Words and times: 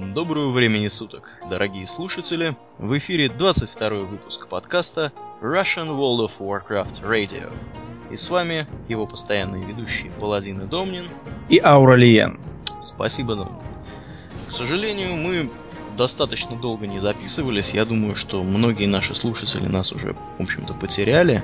Доброго 0.00 0.52
времени 0.52 0.86
суток, 0.86 1.40
дорогие 1.50 1.84
слушатели! 1.84 2.56
В 2.78 2.96
эфире 2.98 3.28
22 3.28 3.88
выпуск 4.04 4.46
подкаста 4.46 5.12
Russian 5.42 5.88
World 5.88 6.28
of 6.28 6.32
Warcraft 6.38 7.02
Radio. 7.02 7.52
И 8.08 8.14
с 8.14 8.30
вами 8.30 8.68
его 8.88 9.08
постоянные 9.08 9.64
ведущие 9.64 10.12
Паладин 10.12 10.60
и 10.62 10.66
Домнин 10.66 11.08
и 11.48 11.58
Ауралиен. 11.58 12.38
Спасибо, 12.80 13.34
Домнин. 13.34 13.60
К 14.46 14.52
сожалению, 14.52 15.16
мы 15.16 15.50
достаточно 15.96 16.56
долго 16.56 16.86
не 16.86 17.00
записывались. 17.00 17.74
Я 17.74 17.84
думаю, 17.84 18.14
что 18.14 18.44
многие 18.44 18.86
наши 18.86 19.16
слушатели 19.16 19.66
нас 19.66 19.90
уже, 19.92 20.14
в 20.38 20.42
общем-то, 20.42 20.74
потеряли. 20.74 21.42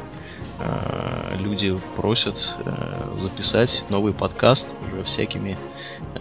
Э, 0.60 1.36
люди 1.40 1.76
просят 1.96 2.54
э, 2.64 2.93
записать 3.16 3.86
новый 3.88 4.12
подкаст 4.12 4.74
уже 4.86 5.02
всякими 5.02 5.56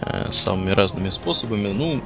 э, 0.00 0.30
самыми 0.30 0.70
разными 0.70 1.10
способами. 1.10 1.72
Ну, 1.72 2.00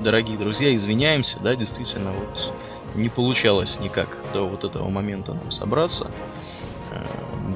дорогие 0.00 0.38
друзья, 0.38 0.74
извиняемся, 0.74 1.40
да, 1.40 1.54
действительно, 1.54 2.12
вот 2.12 2.52
не 2.94 3.08
получалось 3.08 3.80
никак 3.80 4.22
до 4.32 4.46
вот 4.46 4.64
этого 4.64 4.88
момента 4.88 5.34
нам 5.34 5.50
собраться. 5.50 6.10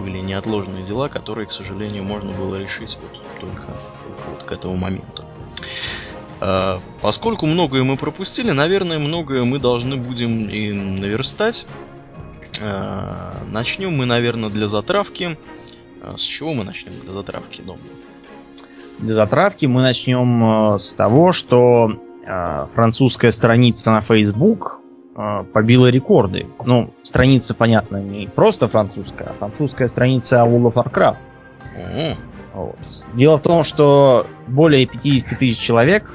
Были 0.02 0.18
неотложные 0.18 0.84
дела, 0.84 1.08
которые, 1.08 1.46
к 1.46 1.52
сожалению, 1.52 2.04
можно 2.04 2.30
было 2.30 2.56
решить 2.56 2.98
вот 3.00 3.22
только, 3.40 3.62
только 3.62 4.30
вот 4.30 4.42
к 4.44 4.52
этому 4.52 4.76
моменту. 4.76 5.24
Поскольку 7.02 7.46
многое 7.46 7.82
мы 7.84 7.96
пропустили, 7.96 8.50
наверное, 8.50 8.98
многое 8.98 9.44
мы 9.44 9.58
должны 9.58 9.96
будем 9.96 10.48
и 10.48 10.72
наверстать. 10.72 11.66
Э, 12.60 13.42
начнем 13.46 13.96
мы, 13.96 14.06
наверное, 14.06 14.50
для 14.50 14.66
затравки. 14.66 15.38
Э, 16.02 16.14
с 16.16 16.22
чего 16.22 16.52
мы 16.52 16.64
начнем 16.64 16.92
для 17.02 17.12
затравки, 17.12 17.62
Дом? 17.62 17.78
Для 18.98 19.14
затравки 19.14 19.66
мы 19.66 19.82
начнем 19.82 20.74
э, 20.74 20.78
с 20.78 20.94
того, 20.94 21.32
что 21.32 21.98
французская 22.74 23.32
страница 23.32 23.90
на 23.90 24.02
Facebook 24.02 24.80
побила 25.52 25.88
рекорды. 25.88 26.46
Ну, 26.64 26.92
страница, 27.02 27.54
понятно, 27.54 27.96
не 27.96 28.28
просто 28.28 28.68
французская, 28.68 29.30
а 29.30 29.32
французская 29.32 29.88
страница 29.88 30.44
World 30.46 30.72
of 30.72 30.74
Warcraft. 30.74 31.16
Mm-hmm. 31.76 32.16
Вот. 32.54 32.76
Дело 33.14 33.38
в 33.38 33.42
том, 33.42 33.64
что 33.64 34.28
более 34.46 34.86
50 34.86 35.40
тысяч 35.40 35.58
человек 35.58 36.08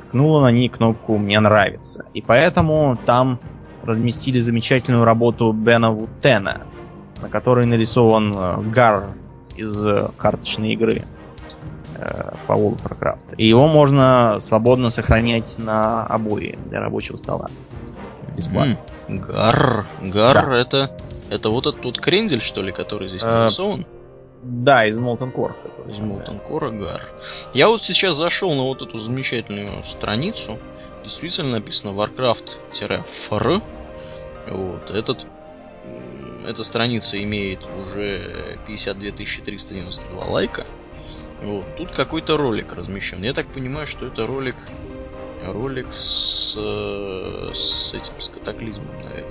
ткнуло 0.00 0.40
на 0.40 0.50
ней 0.50 0.70
кнопку 0.70 1.18
«Мне 1.18 1.40
нравится». 1.40 2.06
И 2.14 2.22
поэтому 2.22 2.96
там 3.04 3.38
разместили 3.82 4.38
замечательную 4.38 5.04
работу 5.04 5.52
Бена 5.52 5.90
Вутена, 5.90 6.62
на 7.24 7.30
которой 7.30 7.64
нарисован 7.64 8.34
э, 8.36 8.60
Гар 8.70 9.06
из 9.56 9.82
э, 9.82 10.10
карточной 10.18 10.74
игры 10.74 11.06
э, 11.96 12.32
по 12.46 12.52
World 12.52 12.82
of 12.82 12.98
Warcraft. 12.98 13.36
И 13.38 13.48
его 13.48 13.66
можно 13.66 14.36
свободно 14.40 14.90
сохранять 14.90 15.58
на 15.58 16.04
обои 16.06 16.58
для 16.66 16.80
рабочего 16.80 17.16
стола. 17.16 17.48
Бесплатно. 18.36 18.76
Mm, 19.08 19.18
гар. 19.20 19.86
Гар 20.02 20.46
да. 20.46 20.56
это. 20.56 20.90
Это 21.30 21.48
вот 21.48 21.66
этот 21.66 21.82
вот 21.82 21.98
крендель, 21.98 22.42
что 22.42 22.60
ли, 22.60 22.72
который 22.72 23.08
здесь 23.08 23.24
нарисован? 23.24 23.86
Да, 24.42 24.86
из 24.86 24.98
Molten 24.98 25.32
Core. 25.32 25.54
Из 25.88 25.96
Molten 25.96 26.38
Core 26.46 26.78
Гар. 26.78 27.08
Я 27.54 27.68
вот 27.68 27.82
сейчас 27.82 28.16
зашел 28.16 28.52
на 28.54 28.64
вот 28.64 28.82
эту 28.82 28.98
замечательную 28.98 29.70
страницу 29.84 30.58
действительно 31.02 31.52
написано 31.52 31.92
Warcraft-FR. 31.98 33.62
Вот, 34.50 34.90
этот, 34.90 35.26
эта 36.44 36.64
страница 36.64 37.22
имеет 37.22 37.60
уже 37.64 38.58
52 38.66 39.10
392 39.12 40.24
лайка. 40.24 40.66
Вот, 41.42 41.76
тут 41.76 41.90
какой-то 41.90 42.36
ролик 42.36 42.72
размещен. 42.72 43.22
Я 43.22 43.32
так 43.32 43.46
понимаю, 43.46 43.86
что 43.86 44.06
это 44.06 44.26
ролик 44.26 44.56
ролик 45.42 45.88
с, 45.92 46.54
с 46.54 47.94
этим, 47.94 48.18
с 48.18 48.28
катаклизмом, 48.28 48.88
наверное. 49.04 49.26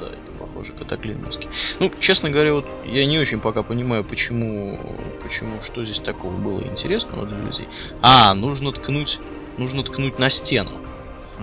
Да, 0.00 0.06
это 0.06 0.32
похоже 0.38 0.72
катаклизмовский. 0.72 1.48
Ну, 1.80 1.90
честно 2.00 2.30
говоря, 2.30 2.54
вот 2.54 2.66
я 2.86 3.04
не 3.06 3.18
очень 3.18 3.40
пока 3.40 3.62
понимаю, 3.62 4.04
почему, 4.04 4.96
почему, 5.22 5.62
что 5.62 5.84
здесь 5.84 5.98
такого 5.98 6.36
было 6.36 6.62
интересного 6.62 7.26
для 7.26 7.38
людей. 7.38 7.68
А, 8.02 8.34
нужно 8.34 8.72
ткнуть, 8.72 9.20
нужно 9.58 9.82
ткнуть 9.82 10.18
на 10.18 10.30
стену 10.30 10.70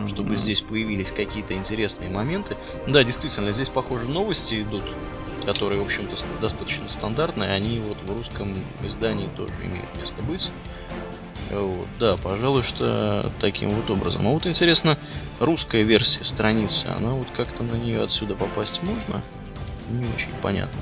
чтобы 0.07 0.37
здесь 0.37 0.61
появились 0.61 1.11
какие-то 1.11 1.53
интересные 1.53 2.09
моменты. 2.09 2.57
Да, 2.87 3.03
действительно, 3.03 3.51
здесь, 3.51 3.69
похоже, 3.69 4.05
новости 4.05 4.61
идут, 4.61 4.83
которые, 5.45 5.81
в 5.81 5.85
общем-то, 5.85 6.15
достаточно 6.39 6.89
стандартные. 6.89 7.51
Они 7.51 7.79
вот 7.79 7.97
в 8.05 8.15
русском 8.15 8.55
издании 8.83 9.29
тоже 9.35 9.53
имеют 9.63 9.97
место 9.97 10.21
быть. 10.21 10.51
Вот, 11.51 11.87
да, 11.99 12.15
пожалуй, 12.15 12.63
что 12.63 13.29
таким 13.39 13.71
вот 13.71 13.89
образом. 13.89 14.27
А 14.27 14.31
вот 14.31 14.47
интересно, 14.47 14.97
русская 15.39 15.83
версия 15.83 16.23
страницы, 16.23 16.87
она 16.87 17.11
вот 17.11 17.27
как-то 17.35 17.63
на 17.63 17.75
нее 17.75 18.01
отсюда 18.01 18.35
попасть 18.35 18.81
можно? 18.83 19.21
Не 19.89 20.05
очень 20.05 20.31
понятно. 20.41 20.79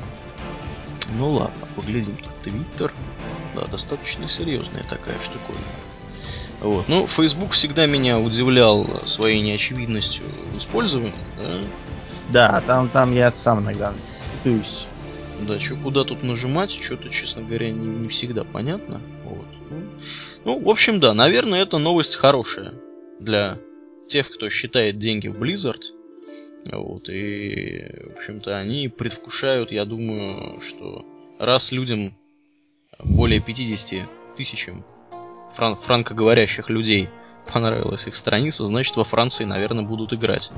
Ну 1.17 1.31
ладно, 1.31 1.67
поглядим 1.75 2.17
тут 2.17 2.29
Твиттер. 2.43 2.93
Да, 3.55 3.65
достаточно 3.65 4.27
серьезная 4.27 4.83
такая 4.83 5.19
штуковина. 5.19 5.63
Вот. 6.61 6.87
Ну, 6.89 7.07
Facebook 7.07 7.51
всегда 7.51 7.85
меня 7.85 8.19
удивлял 8.19 8.85
своей 9.05 9.41
неочевидностью 9.41 10.25
в 10.53 10.57
использовании, 10.57 11.13
да? 11.37 11.61
Да, 12.31 12.61
там, 12.61 12.89
там 12.89 13.15
я 13.15 13.31
сам 13.31 13.61
иногда 13.61 13.93
путаюсь. 14.37 14.85
Да, 15.47 15.57
что 15.57 15.75
куда 15.77 16.03
тут 16.03 16.21
нажимать, 16.21 16.71
что-то, 16.71 17.09
честно 17.09 17.43
говоря, 17.43 17.71
не, 17.71 17.87
не 17.87 18.07
всегда 18.09 18.43
понятно. 18.43 18.99
Вот. 19.23 19.45
Ну, 19.69 19.83
ну, 20.45 20.59
в 20.59 20.69
общем, 20.69 20.99
да, 20.99 21.13
наверное, 21.13 21.61
это 21.61 21.77
новость 21.77 22.17
хорошая 22.17 22.73
для 23.19 23.57
тех, 24.09 24.29
кто 24.29 24.49
считает 24.49 24.99
деньги 24.99 25.27
в 25.27 25.41
Blizzard. 25.41 25.81
Вот, 26.71 27.07
и, 27.07 27.85
в 28.13 28.17
общем-то, 28.17 28.57
они 28.57 28.89
предвкушают, 28.89 29.71
я 29.71 29.85
думаю, 29.85 30.59
что 30.59 31.05
раз 31.39 31.71
людям 31.71 32.13
более 33.01 33.39
50 33.39 34.09
тысячам 34.35 34.83
фран 35.55 35.75
франкоговорящих 35.75 36.69
людей 36.69 37.09
понравилась 37.51 38.07
их 38.07 38.15
страница, 38.15 38.65
значит 38.65 38.95
во 38.95 39.03
Франции, 39.03 39.43
наверное, 39.43 39.83
будут 39.83 40.13
играть 40.13 40.51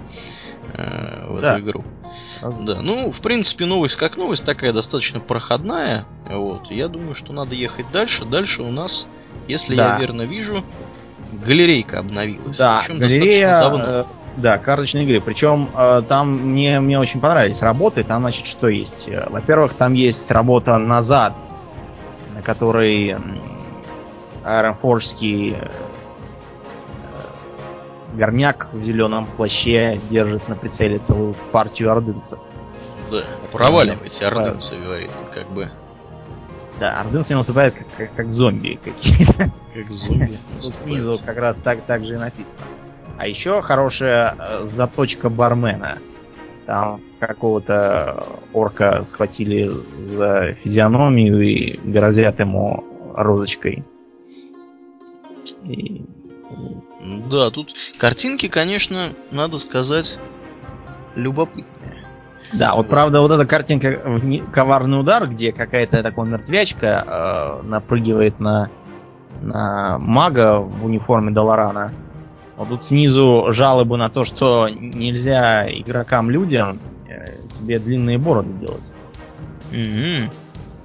э, 0.73 1.27
в 1.27 1.41
да. 1.41 1.53
эту 1.53 1.65
игру. 1.65 1.85
Да, 2.41 2.81
ну, 2.81 3.11
в 3.11 3.21
принципе, 3.21 3.65
новость 3.65 3.95
как 3.95 4.17
новость, 4.17 4.45
такая 4.45 4.73
достаточно 4.73 5.19
проходная. 5.19 6.05
Вот, 6.29 6.69
я 6.69 6.87
думаю, 6.87 7.15
что 7.15 7.33
надо 7.33 7.55
ехать 7.55 7.85
дальше. 7.91 8.25
Дальше 8.25 8.63
у 8.63 8.71
нас, 8.71 9.07
если 9.47 9.75
да. 9.75 9.93
я 9.93 9.99
верно 9.99 10.23
вижу, 10.23 10.63
галерейка 11.45 11.99
обновилась. 11.99 12.57
Да, 12.57 12.79
Причем 12.81 12.99
галерея, 12.99 13.59
давно. 13.61 13.85
Э, 13.85 14.05
да, 14.37 14.57
карточной 14.57 15.03
игры. 15.03 15.21
Причем 15.21 15.69
э, 15.73 16.03
там 16.07 16.31
мне, 16.31 16.79
мне 16.79 16.99
очень 16.99 17.19
понравились 17.19 17.61
работы. 17.61 18.03
Там, 18.03 18.21
значит, 18.21 18.45
что 18.45 18.67
есть? 18.67 19.09
Во-первых, 19.29 19.73
там 19.73 19.93
есть 19.93 20.29
работа 20.31 20.77
назад, 20.77 21.39
на 22.33 22.41
которой 22.41 23.15
аэрофорский 24.43 25.55
э, 25.55 25.69
горняк 28.13 28.69
в 28.73 28.81
зеленом 28.81 29.25
плаще 29.37 29.99
держит 30.09 30.47
на 30.47 30.55
прицеле 30.55 30.97
целую 30.97 31.35
партию 31.51 31.91
ордынцев. 31.91 32.39
Да, 33.11 33.23
проваливайте, 33.51 34.25
ордынцы, 34.25 34.75
говорит, 34.77 35.11
как 35.33 35.49
бы. 35.49 35.69
Да, 36.79 36.99
ордынцы 37.01 37.35
наступают 37.35 37.75
как, 37.75 37.87
как, 37.95 38.15
как 38.15 38.31
зомби 38.31 38.79
какие-то. 38.83 39.51
Как 39.73 39.91
зомби. 39.91 40.37
Тут 40.61 40.75
снизу 40.75 41.19
как 41.23 41.37
раз 41.37 41.57
так, 41.59 41.81
так 41.81 42.03
же 42.03 42.15
и 42.15 42.17
написано. 42.17 42.61
А 43.17 43.27
еще 43.27 43.61
хорошая 43.61 44.35
э, 44.37 44.65
заточка 44.65 45.29
бармена. 45.29 45.99
Там 46.65 47.01
какого-то 47.19 48.25
орка 48.53 49.03
схватили 49.05 49.69
за 50.05 50.55
физиономию 50.63 51.41
и 51.41 51.77
грозят 51.83 52.39
ему 52.39 52.83
розочкой. 53.15 53.83
И... 55.65 56.05
Да, 57.29 57.49
тут 57.49 57.73
картинки, 57.97 58.47
конечно, 58.47 59.09
надо 59.31 59.57
сказать, 59.57 60.19
любопытные. 61.15 62.05
Да, 62.53 62.75
вот, 62.75 62.83
вот 62.83 62.89
правда, 62.89 63.21
вот 63.21 63.31
эта 63.31 63.45
картинка 63.45 64.01
коварный 64.51 64.99
удар, 64.99 65.27
где 65.27 65.51
какая-то 65.51 66.03
такая 66.03 66.25
мертвячка 66.25 67.61
э, 67.63 67.65
напрыгивает 67.65 68.39
на, 68.39 68.69
на 69.41 69.97
мага 69.99 70.59
в 70.59 70.85
униформе 70.85 71.31
Долорана. 71.31 71.93
Вот 72.57 72.69
тут 72.69 72.83
снизу 72.83 73.47
жалобы 73.51 73.97
на 73.97 74.09
то, 74.09 74.25
что 74.25 74.67
нельзя 74.69 75.67
игрокам-людям 75.69 76.79
э, 77.07 77.47
себе 77.49 77.79
длинные 77.79 78.17
бороды 78.17 78.51
делать. 78.53 78.83
Mm-hmm. 79.71 80.31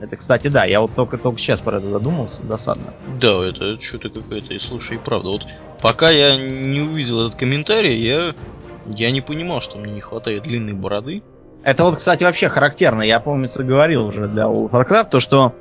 Это, 0.00 0.16
кстати, 0.16 0.48
да, 0.48 0.64
я 0.64 0.80
вот 0.80 0.94
только 0.94 1.16
только 1.16 1.38
сейчас 1.38 1.60
про 1.60 1.78
это 1.78 1.88
задумался, 1.88 2.42
досадно. 2.42 2.92
Да, 3.20 3.44
это 3.44 3.80
что-то 3.80 4.10
какое-то, 4.10 4.52
и 4.52 4.58
слушай, 4.58 4.98
правда. 4.98 5.28
Вот 5.30 5.42
пока 5.80 6.10
я 6.10 6.36
не 6.36 6.80
увидел 6.80 7.26
этот 7.26 7.38
комментарий, 7.38 7.98
я, 7.98 8.34
я 8.86 9.10
не 9.10 9.22
понимал, 9.22 9.60
что 9.60 9.78
мне 9.78 9.92
не 9.92 10.00
хватает 10.00 10.42
длинной 10.42 10.74
бороды. 10.74 11.22
Это 11.62 11.84
вот, 11.84 11.96
кстати, 11.96 12.24
вообще 12.24 12.48
характерно. 12.48 13.02
Я, 13.02 13.20
помнится, 13.20 13.64
говорил 13.64 14.04
уже 14.04 14.28
для 14.28 14.44
World 14.44 14.70
of 14.70 14.72
Warcraft, 14.72 15.08
то, 15.10 15.20
что 15.20 15.54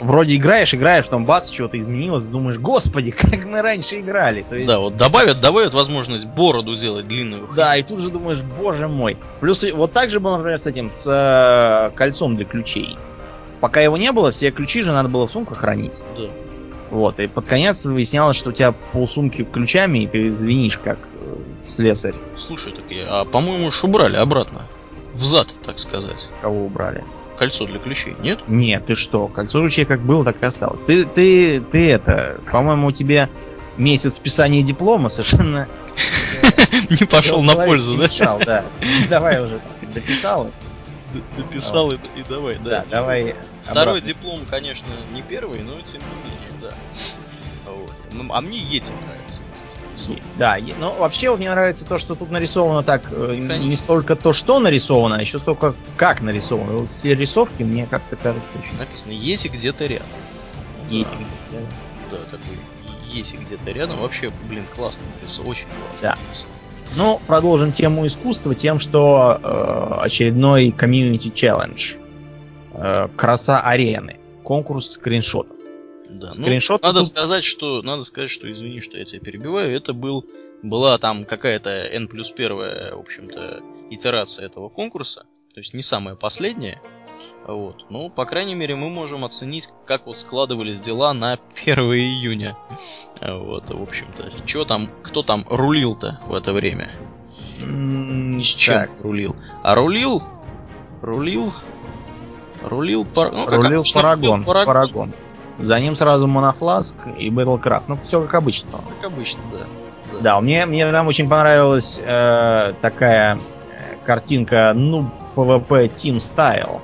вроде 0.00 0.36
играешь, 0.36 0.74
играешь, 0.74 1.06
там 1.08 1.24
бац, 1.24 1.50
что-то 1.50 1.78
изменилось, 1.78 2.26
думаешь, 2.26 2.58
господи, 2.58 3.10
как 3.16 3.44
мы 3.44 3.62
раньше 3.62 4.00
играли. 4.00 4.44
То 4.48 4.56
есть... 4.56 4.68
Да, 4.68 4.78
вот 4.80 4.96
добавят, 4.96 5.40
добавят 5.40 5.74
возможность 5.74 6.26
бороду 6.28 6.74
сделать 6.74 7.06
длинную. 7.06 7.48
Да, 7.54 7.76
и 7.76 7.82
тут 7.82 8.00
же 8.00 8.10
думаешь, 8.10 8.42
боже 8.42 8.88
мой. 8.88 9.18
Плюс 9.40 9.64
вот 9.72 9.92
так 9.92 10.10
же 10.10 10.20
было, 10.20 10.36
например, 10.36 10.58
с 10.58 10.66
этим, 10.66 10.90
с 10.90 11.06
э, 11.06 11.94
кольцом 11.94 12.36
для 12.36 12.44
ключей. 12.44 12.96
Пока 13.62 13.80
его 13.80 13.96
не 13.96 14.10
было, 14.10 14.32
все 14.32 14.50
ключи 14.50 14.82
же 14.82 14.90
надо 14.90 15.08
было 15.08 15.28
в 15.28 15.30
сумках 15.30 15.58
хранить. 15.58 16.02
Да. 16.18 16.24
Вот, 16.90 17.20
и 17.20 17.28
под 17.28 17.46
конец 17.46 17.84
выяснялось, 17.84 18.36
что 18.36 18.50
у 18.50 18.52
тебя 18.52 18.72
полсумки 18.72 19.44
ключами, 19.44 20.00
и 20.00 20.06
ты 20.08 20.32
звенишь 20.32 20.78
как 20.78 20.98
э, 20.98 21.36
слесарь. 21.68 22.16
Слушай, 22.36 22.72
так 22.72 22.84
я, 22.90 23.04
а 23.08 23.24
по-моему, 23.24 23.68
уж 23.68 23.84
убрали 23.84 24.16
обратно. 24.16 24.62
Взад, 25.14 25.46
так 25.64 25.78
сказать. 25.78 26.28
Кого 26.42 26.66
убрали? 26.66 27.04
кольцо 27.38 27.66
для 27.66 27.78
ключей, 27.78 28.16
нет? 28.20 28.40
Нет, 28.48 28.86
ты 28.86 28.96
что? 28.96 29.28
Кольцо 29.28 29.60
ключей 29.60 29.84
как 29.84 30.00
было, 30.00 30.24
так 30.24 30.42
и 30.42 30.44
осталось. 30.44 30.80
Ты, 30.82 31.04
ты, 31.04 31.60
ты 31.60 31.88
это, 31.88 32.40
по-моему, 32.50 32.90
тебе 32.90 33.30
месяц 33.76 34.18
писания 34.18 34.64
диплома 34.64 35.08
совершенно 35.08 35.68
не 36.90 37.06
пошел 37.06 37.42
на 37.42 37.54
пользу, 37.54 37.96
да? 37.96 38.38
да. 38.44 38.64
Давай 39.08 39.40
уже 39.40 39.60
дописал. 39.94 40.50
Дописал 41.36 41.92
и 41.92 41.98
давай, 42.28 42.58
да. 42.58 42.84
Давай. 42.90 43.36
Второй 43.64 44.00
диплом, 44.00 44.40
конечно, 44.48 44.88
не 45.12 45.22
первый, 45.22 45.60
но 45.60 45.80
тем 45.80 46.02
не 46.02 46.30
менее, 46.30 46.48
да. 46.60 46.74
Ну, 48.12 48.26
а 48.32 48.40
мне 48.40 48.58
Ети 48.58 48.92
нравится 48.92 49.40
нарисовано. 49.92 50.22
Да, 50.38 50.58
но 50.78 50.92
вообще 50.92 51.30
вот 51.30 51.38
мне 51.38 51.50
нравится 51.50 51.84
то, 51.84 51.98
что 51.98 52.14
тут 52.14 52.30
нарисовано 52.30 52.82
так, 52.82 53.08
э, 53.10 53.28
Конечно. 53.28 53.58
не 53.58 53.76
столько 53.76 54.16
то, 54.16 54.32
что 54.32 54.58
нарисовано, 54.58 55.16
а 55.16 55.20
еще 55.20 55.38
столько 55.38 55.74
как 55.96 56.20
нарисовано. 56.20 56.78
Вот 56.78 56.90
стиль 56.90 57.16
рисовки 57.18 57.62
мне 57.62 57.86
как-то 57.86 58.16
кажется 58.16 58.58
очень. 58.58 58.78
Написано 58.78 59.12
«Еси 59.12 59.48
где-то 59.48 59.86
рядом». 59.86 60.06
Еси 60.88 61.04
да. 61.04 61.16
где-то 61.16 61.54
рядом. 61.54 61.68
Да, 62.10 62.18
такой 62.18 62.58
Еси 63.10 63.36
где-то 63.36 63.70
рядом. 63.70 63.98
Вообще, 63.98 64.30
блин, 64.48 64.66
классно 64.74 65.04
нарисовано, 65.20 65.50
очень 65.50 65.66
классно. 65.66 65.98
Да. 66.02 66.18
Ну, 66.96 67.20
продолжим 67.26 67.72
тему 67.72 68.06
искусства 68.06 68.54
тем, 68.54 68.78
что 68.78 69.40
э, 69.42 70.04
очередной 70.04 70.72
комьюнити 70.72 71.30
челлендж. 71.34 71.94
Э, 72.74 73.08
краса 73.16 73.60
арены. 73.60 74.18
Конкурс 74.42 74.92
скриншотов. 74.92 75.56
Да. 76.10 76.32
Скриншот. 76.32 76.82
Ну, 76.82 76.88
надо 76.88 77.00
тут... 77.00 77.08
сказать, 77.08 77.44
что 77.44 77.82
надо 77.82 78.04
сказать, 78.04 78.30
что 78.30 78.50
извини, 78.50 78.80
что 78.80 78.98
я 78.98 79.04
тебя 79.04 79.20
перебиваю. 79.20 79.74
Это 79.74 79.94
был 79.94 80.26
была 80.62 80.98
там 80.98 81.24
какая-то 81.24 81.70
n 81.70 82.08
плюс 82.08 82.30
первая, 82.30 82.94
в 82.94 83.00
общем-то, 83.00 83.62
итерация 83.90 84.46
этого 84.46 84.68
конкурса. 84.68 85.24
То 85.54 85.60
есть 85.60 85.74
не 85.74 85.82
самая 85.82 86.14
последняя. 86.14 86.80
Вот. 87.46 87.84
Ну, 87.90 88.08
по 88.08 88.24
крайней 88.24 88.54
мере, 88.54 88.76
мы 88.76 88.88
можем 88.88 89.24
оценить, 89.24 89.70
как 89.86 90.06
вот 90.06 90.16
складывались 90.16 90.80
дела 90.80 91.12
на 91.12 91.38
1 91.64 91.78
июня. 91.78 92.56
Вот, 93.20 93.70
в 93.70 93.82
общем-то. 93.82 94.30
Что 94.46 94.64
там, 94.64 94.88
кто 95.02 95.22
там 95.22 95.44
рулил-то 95.48 96.20
в 96.26 96.34
это 96.34 96.52
время? 96.52 96.90
Ни 97.60 98.40
с 98.40 98.46
чем 98.46 98.74
так. 98.74 98.90
рулил. 99.00 99.36
А 99.62 99.74
рулил, 99.74 100.22
рулил, 101.00 101.52
рулил, 102.62 103.04
пар... 103.04 103.32
ну, 103.32 103.46
рулил 103.46 103.84
Парагон. 103.92 104.44
Парагон. 104.44 104.66
Парагон. 104.66 105.12
За 105.58 105.78
ним 105.78 105.96
сразу 105.96 106.26
Монофласк 106.26 106.96
и 107.18 107.30
Battlecraft. 107.30 107.84
Ну, 107.88 107.98
все 108.04 108.20
как 108.22 108.34
обычно. 108.34 108.70
Как 109.00 109.12
обычно, 109.12 109.42
да. 109.52 109.58
Да, 110.12 110.20
да 110.20 110.40
мне, 110.40 110.66
мне 110.66 110.90
там 110.90 111.06
очень 111.06 111.28
понравилась 111.28 112.00
э, 112.02 112.74
такая 112.80 113.36
э, 113.36 113.96
картинка, 114.04 114.72
ну, 114.74 115.10
PvP 115.36 115.94
Team 115.94 116.16
Style. 116.16 116.80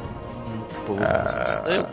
PvP 0.89 1.25
Team 1.27 1.47
Style? 1.47 1.89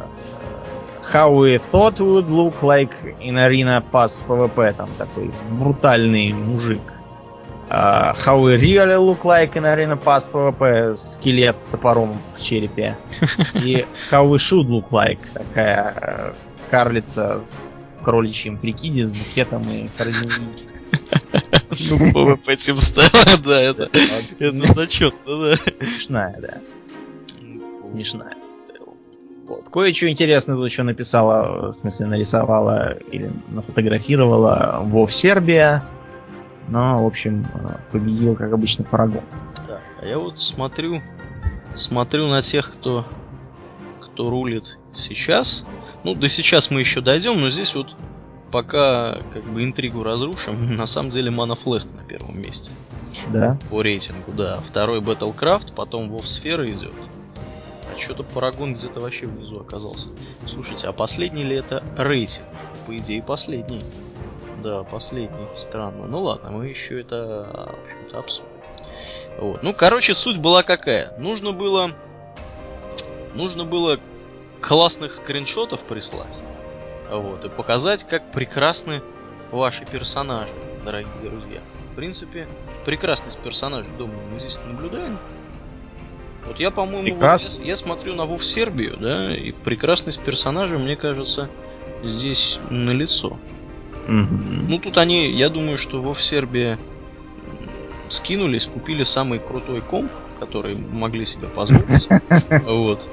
How 1.12 1.32
we 1.32 1.60
thought 1.72 2.00
would 2.00 2.30
look 2.30 2.64
like 2.64 2.94
in 3.22 3.38
Arena 3.38 3.82
Pass 3.92 4.24
PvP. 4.28 4.74
Там 4.74 4.90
такой 4.98 5.32
брутальный 5.52 6.34
мужик. 6.34 6.82
Uh, 7.68 8.14
how 8.14 8.38
we 8.40 8.56
really 8.58 8.96
look 8.96 9.26
like 9.26 9.56
in 9.56 9.66
Arena 9.66 9.98
Pass 9.98 10.28
PvP. 10.32 10.96
Скелет 10.96 11.60
с 11.60 11.66
топором 11.66 12.18
в 12.36 12.42
черепе. 12.42 12.98
И 13.54 13.86
How 14.10 14.28
we 14.28 14.38
should 14.38 14.68
look 14.68 14.90
like. 14.92 15.20
Такая 15.34 16.34
карлица 16.70 17.42
с 17.46 17.76
кроличьим 18.04 18.58
прикиде, 18.58 19.08
с 19.08 19.10
букетом 19.10 19.64
и 19.70 19.90
корзиной. 19.98 20.48
Ну, 21.90 22.12
PvP 22.14 22.56
тем 22.56 22.78
стало, 22.78 23.10
да, 23.44 23.62
это, 23.62 23.90
это 24.40 24.74
зачетно, 24.74 25.50
да. 25.50 25.58
Смешная, 25.74 26.40
да. 26.40 26.62
Смешная. 27.84 28.36
Вот. 29.48 29.70
Кое-что 29.70 30.10
интересное 30.10 30.56
тут 30.56 30.70
еще 30.70 30.84
написала, 30.84 31.68
в 31.68 31.72
смысле 31.72 32.08
нарисовала 32.08 32.94
или 33.12 33.32
нафотографировала 33.50 34.82
Вов 34.84 35.14
Сербия. 35.14 35.84
Но, 36.68 37.04
в 37.04 37.08
общем, 37.08 37.46
победил, 37.92 38.36
как 38.36 38.52
обычно, 38.52 38.84
Paragon. 38.86 39.24
Да. 39.68 39.82
А 40.02 40.06
я 40.06 40.18
вот 40.18 40.40
смотрю, 40.40 41.02
смотрю 41.76 42.28
на 42.28 42.42
тех, 42.42 42.74
кто, 42.74 43.06
кто 44.02 44.32
рулит 44.32 44.80
сейчас. 44.94 45.64
Ну, 46.04 46.16
до 46.16 46.28
сейчас 46.28 46.72
мы 46.72 46.80
еще 46.80 47.02
дойдем, 47.02 47.40
но 47.40 47.52
здесь 47.52 47.76
вот 47.76 47.96
пока 48.52 49.20
как 49.32 49.44
бы 49.44 49.64
интригу 49.64 50.02
разрушим, 50.02 50.76
на 50.78 50.88
самом 50.88 51.12
деле 51.12 51.30
Flask 51.30 51.96
на 51.96 52.04
первом 52.04 52.42
месте. 52.42 52.72
Да. 53.32 53.60
По 53.70 53.84
рейтингу, 53.84 54.32
да. 54.32 54.56
Второй 54.66 55.02
Battlecraft, 55.02 55.74
потом 55.76 56.10
Вов 56.10 56.28
Сфера 56.28 56.68
идет. 56.68 56.94
Что-то 57.98 58.24
Парагон 58.24 58.76
где-то 58.76 59.00
вообще 59.00 59.26
внизу 59.26 59.60
оказался. 59.60 60.10
Слушайте, 60.48 60.88
а 60.88 60.94
последний 60.94 61.44
ли 61.44 61.56
это 61.56 61.84
рейтинг? 61.98 62.46
По 62.86 62.98
идее, 62.98 63.24
последний. 63.24 63.82
Да, 64.62 64.84
последний. 64.84 65.48
Странно. 65.56 66.08
Ну 66.08 66.24
ладно, 66.24 66.52
мы 66.52 66.68
еще 66.68 67.00
это, 67.00 67.76
в 68.12 68.16
обсудим. 68.16 68.50
Вот. 69.40 69.64
Ну, 69.64 69.74
короче, 69.74 70.14
суть 70.14 70.38
была 70.38 70.64
какая. 70.64 71.18
Нужно 71.18 71.52
было... 71.52 71.92
Нужно 73.34 73.66
было 73.66 74.00
классных 74.62 75.14
скриншотов 75.14 75.82
прислать. 75.84 76.40
Вот, 77.10 77.46
и 77.46 77.50
показать, 77.50 78.04
как 78.06 78.32
прекрасны 78.32 79.04
ваши 79.52 79.86
персонажи, 79.86 80.54
дорогие 80.84 81.30
друзья. 81.30 81.62
В 81.92 81.96
принципе, 81.96 82.48
прекрасность 82.86 83.40
персонажей, 83.40 83.92
думаю, 83.98 84.22
мы 84.28 84.40
здесь 84.40 84.60
наблюдаем. 84.66 85.20
Вот 86.48 86.60
я, 86.60 86.72
по-моему, 86.72 87.16
вот 87.16 87.42
сейчас, 87.42 87.60
я 87.60 87.76
смотрю 87.76 88.16
на 88.16 88.26
Вов 88.26 88.46
Сербию, 88.46 88.98
да, 89.00 89.36
и 89.36 89.52
прекрасность 89.52 90.24
персонажа, 90.24 90.78
мне 90.78 90.96
кажется, 90.96 91.50
здесь 92.04 92.60
на 92.70 92.92
лицо. 92.92 93.38
Mm-hmm. 94.08 94.66
Ну, 94.70 94.80
тут 94.80 94.98
они, 94.98 95.32
я 95.32 95.50
думаю, 95.50 95.78
что 95.78 96.02
Вов 96.02 96.22
Сербия 96.22 96.78
скинулись, 98.10 98.68
купили 98.68 99.04
самый 99.04 99.40
крутой 99.40 99.82
комп, 99.82 100.12
который 100.40 100.76
могли 100.76 101.26
себе 101.26 101.48
позволить. 101.48 102.08
Вот 102.66 103.08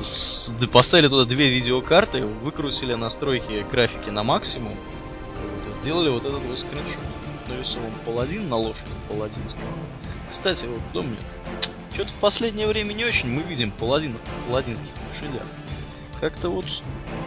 с, 0.00 0.54
поставили 0.72 1.08
туда 1.08 1.24
две 1.24 1.48
видеокарты, 1.48 2.24
выкрутили 2.24 2.94
настройки 2.94 3.64
графики 3.70 4.10
на 4.10 4.22
максимум, 4.22 4.72
вот, 4.72 5.68
и 5.68 5.72
сделали 5.80 6.08
вот 6.08 6.24
этот 6.24 6.42
вот 6.42 6.58
скриншот. 6.58 6.98
Нарисован 7.58 7.90
паладин 8.06 8.48
на 8.48 8.56
лошади 8.56 8.90
паладинского. 9.08 9.64
Кстати, 10.30 10.66
вот 10.66 10.80
Домнин, 10.92 11.18
что-то 11.92 12.10
в 12.10 12.16
последнее 12.16 12.68
время 12.68 12.92
не 12.92 13.04
очень 13.04 13.28
мы 13.28 13.42
видим 13.42 13.72
паладинов 13.72 14.20
на 14.24 14.46
паладинских 14.46 14.90
лошадях. 15.08 15.42
Как-то 16.20 16.50
вот, 16.50 16.66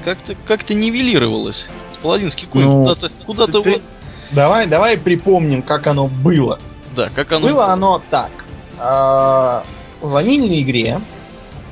как-то, 0.05 0.35
как-то 0.47 0.73
нивелировалось. 0.73 1.69
Паладинский 2.01 2.47
конь 2.47 2.63
ну, 2.63 2.77
куда-то, 2.77 3.09
куда-то 3.25 3.61
вот... 3.61 3.81
Давай, 4.31 4.67
давай 4.67 4.97
припомним, 4.97 5.63
как 5.63 5.87
оно 5.87 6.07
было. 6.07 6.59
Да, 6.95 7.09
как 7.09 7.33
оно 7.33 7.47
было. 7.47 7.51
Было 7.51 7.65
оно 7.73 8.01
так. 8.09 8.31
А, 8.79 9.65
в 9.99 10.11
ванильной 10.11 10.61
игре 10.61 11.01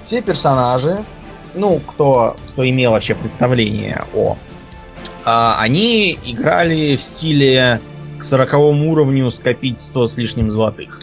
все 0.05 0.21
персонажи, 0.21 1.05
ну, 1.53 1.79
кто, 1.79 2.35
кто 2.49 2.69
имел 2.69 2.91
вообще 2.91 3.15
представление 3.15 4.03
о, 4.13 4.35
а, 5.23 5.55
они 5.61 6.19
играли 6.25 6.97
в 6.97 7.01
стиле 7.01 7.79
к 8.19 8.23
сороковому 8.23 8.91
уровню 8.91 9.31
скопить 9.31 9.79
100 9.79 10.07
с 10.07 10.17
лишним 10.17 10.51
золотых. 10.51 11.01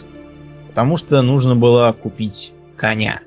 Потому 0.69 0.97
что 0.97 1.21
нужно 1.21 1.55
было 1.55 1.91
купить 1.91 2.53
коня. 2.75 3.21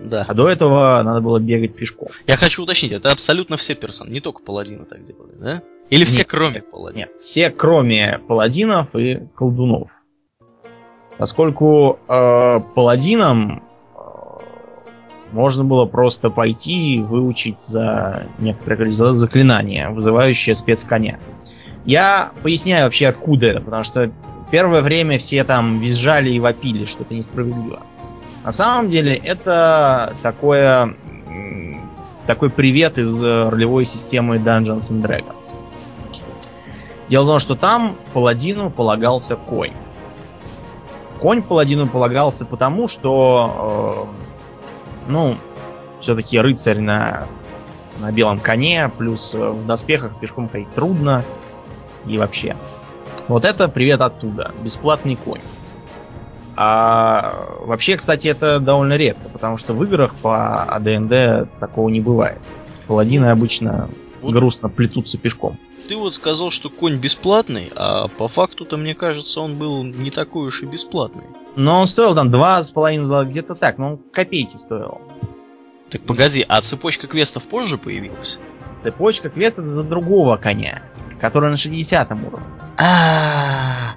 Да. 0.00 0.24
А 0.26 0.34
до 0.34 0.48
этого 0.48 1.02
надо 1.02 1.20
было 1.20 1.38
бегать 1.38 1.76
пешком. 1.76 2.08
Я 2.26 2.36
хочу 2.36 2.62
уточнить, 2.62 2.92
это 2.92 3.12
абсолютно 3.12 3.56
все 3.56 3.74
персонажи, 3.74 4.14
не 4.14 4.20
только 4.20 4.42
паладины 4.42 4.86
так 4.86 5.02
делали, 5.04 5.32
да? 5.38 5.62
Или 5.90 6.04
все, 6.04 6.18
нет, 6.18 6.28
кроме 6.28 6.62
паладинов? 6.62 6.96
Нет, 7.10 7.20
все, 7.20 7.50
кроме 7.50 8.20
паладинов 8.26 8.94
и 8.94 9.28
колдунов. 9.34 9.90
Поскольку 11.18 11.98
э, 12.08 12.60
паладинам 12.74 13.62
можно 15.32 15.64
было 15.64 15.86
просто 15.86 16.30
пойти 16.30 16.96
и 16.96 17.02
выучить 17.02 17.60
за 17.60 18.26
некоторое 18.38 18.76
количество 18.76 19.14
заклинания, 19.14 19.90
вызывающее 19.90 20.54
спецконя. 20.54 21.20
Я 21.84 22.32
поясняю 22.42 22.84
вообще 22.84 23.06
откуда 23.06 23.46
это, 23.46 23.62
потому 23.62 23.84
что 23.84 24.10
первое 24.50 24.82
время 24.82 25.18
все 25.18 25.44
там 25.44 25.80
визжали 25.80 26.30
и 26.30 26.40
вопили, 26.40 26.84
что 26.84 27.02
это 27.02 27.14
несправедливо. 27.14 27.80
На 28.44 28.52
самом 28.52 28.88
деле 28.88 29.14
это 29.14 30.14
такое 30.22 30.96
такой 32.30 32.50
привет 32.50 32.96
из 32.96 33.20
э, 33.20 33.48
ролевой 33.48 33.84
системы 33.84 34.36
Dungeons 34.36 34.90
and 34.90 35.02
Dragons. 35.02 35.52
Дело 37.08 37.24
в 37.24 37.26
том, 37.26 37.38
что 37.40 37.56
там 37.56 37.96
паладину 38.12 38.70
полагался 38.70 39.34
конь. 39.34 39.72
Конь 41.20 41.42
паладину 41.42 41.88
полагался 41.88 42.46
потому, 42.46 42.86
что, 42.86 44.08
э, 45.08 45.10
ну, 45.10 45.36
все-таки 46.00 46.38
рыцарь 46.38 46.78
на, 46.78 47.26
на 47.98 48.12
белом 48.12 48.38
коне, 48.38 48.90
плюс 48.96 49.34
э, 49.34 49.50
в 49.50 49.66
доспехах 49.66 50.20
пешком 50.20 50.48
ходить 50.48 50.72
трудно 50.74 51.24
и 52.06 52.18
вообще. 52.18 52.56
Вот 53.28 53.44
это 53.44 53.68
привет 53.68 54.00
оттуда. 54.00 54.52
Бесплатный 54.62 55.16
конь. 55.16 55.40
А 56.56 57.46
вообще, 57.60 57.96
кстати, 57.96 58.28
это 58.28 58.60
довольно 58.60 58.94
редко, 58.94 59.28
потому 59.30 59.56
что 59.56 59.72
в 59.72 59.82
играх 59.84 60.14
по 60.16 60.64
АДНД 60.64 61.58
такого 61.58 61.88
не 61.88 62.00
бывает. 62.00 62.38
Паладины 62.86 63.26
обычно 63.26 63.88
вот 64.20 64.34
грустно 64.34 64.68
плетутся 64.68 65.16
пешком. 65.16 65.56
Ты 65.88 65.96
вот 65.96 66.14
сказал, 66.14 66.50
что 66.50 66.68
конь 66.68 66.98
бесплатный, 66.98 67.70
а 67.74 68.08
по 68.08 68.28
факту-то, 68.28 68.76
мне 68.76 68.94
кажется, 68.94 69.40
он 69.40 69.56
был 69.56 69.82
не 69.82 70.10
такой 70.10 70.48
уж 70.48 70.62
и 70.62 70.66
бесплатный. 70.66 71.24
Но 71.56 71.80
он 71.80 71.86
стоил 71.86 72.14
там 72.14 72.30
два 72.30 72.62
с 72.62 72.70
половиной, 72.70 73.24
где-то 73.26 73.54
так, 73.54 73.78
но 73.78 73.92
он 73.92 73.98
копейки 74.12 74.56
стоил. 74.56 75.00
Так 75.88 76.02
погоди, 76.02 76.44
а 76.48 76.60
цепочка 76.60 77.06
квестов 77.06 77.48
позже 77.48 77.76
появилась? 77.76 78.38
Цепочка 78.82 79.30
квестов 79.30 79.66
за 79.66 79.82
другого 79.82 80.36
коня, 80.36 80.82
который 81.20 81.50
на 81.50 81.56
60 81.56 82.12
уровне. 82.12 82.46
А, 82.76 83.94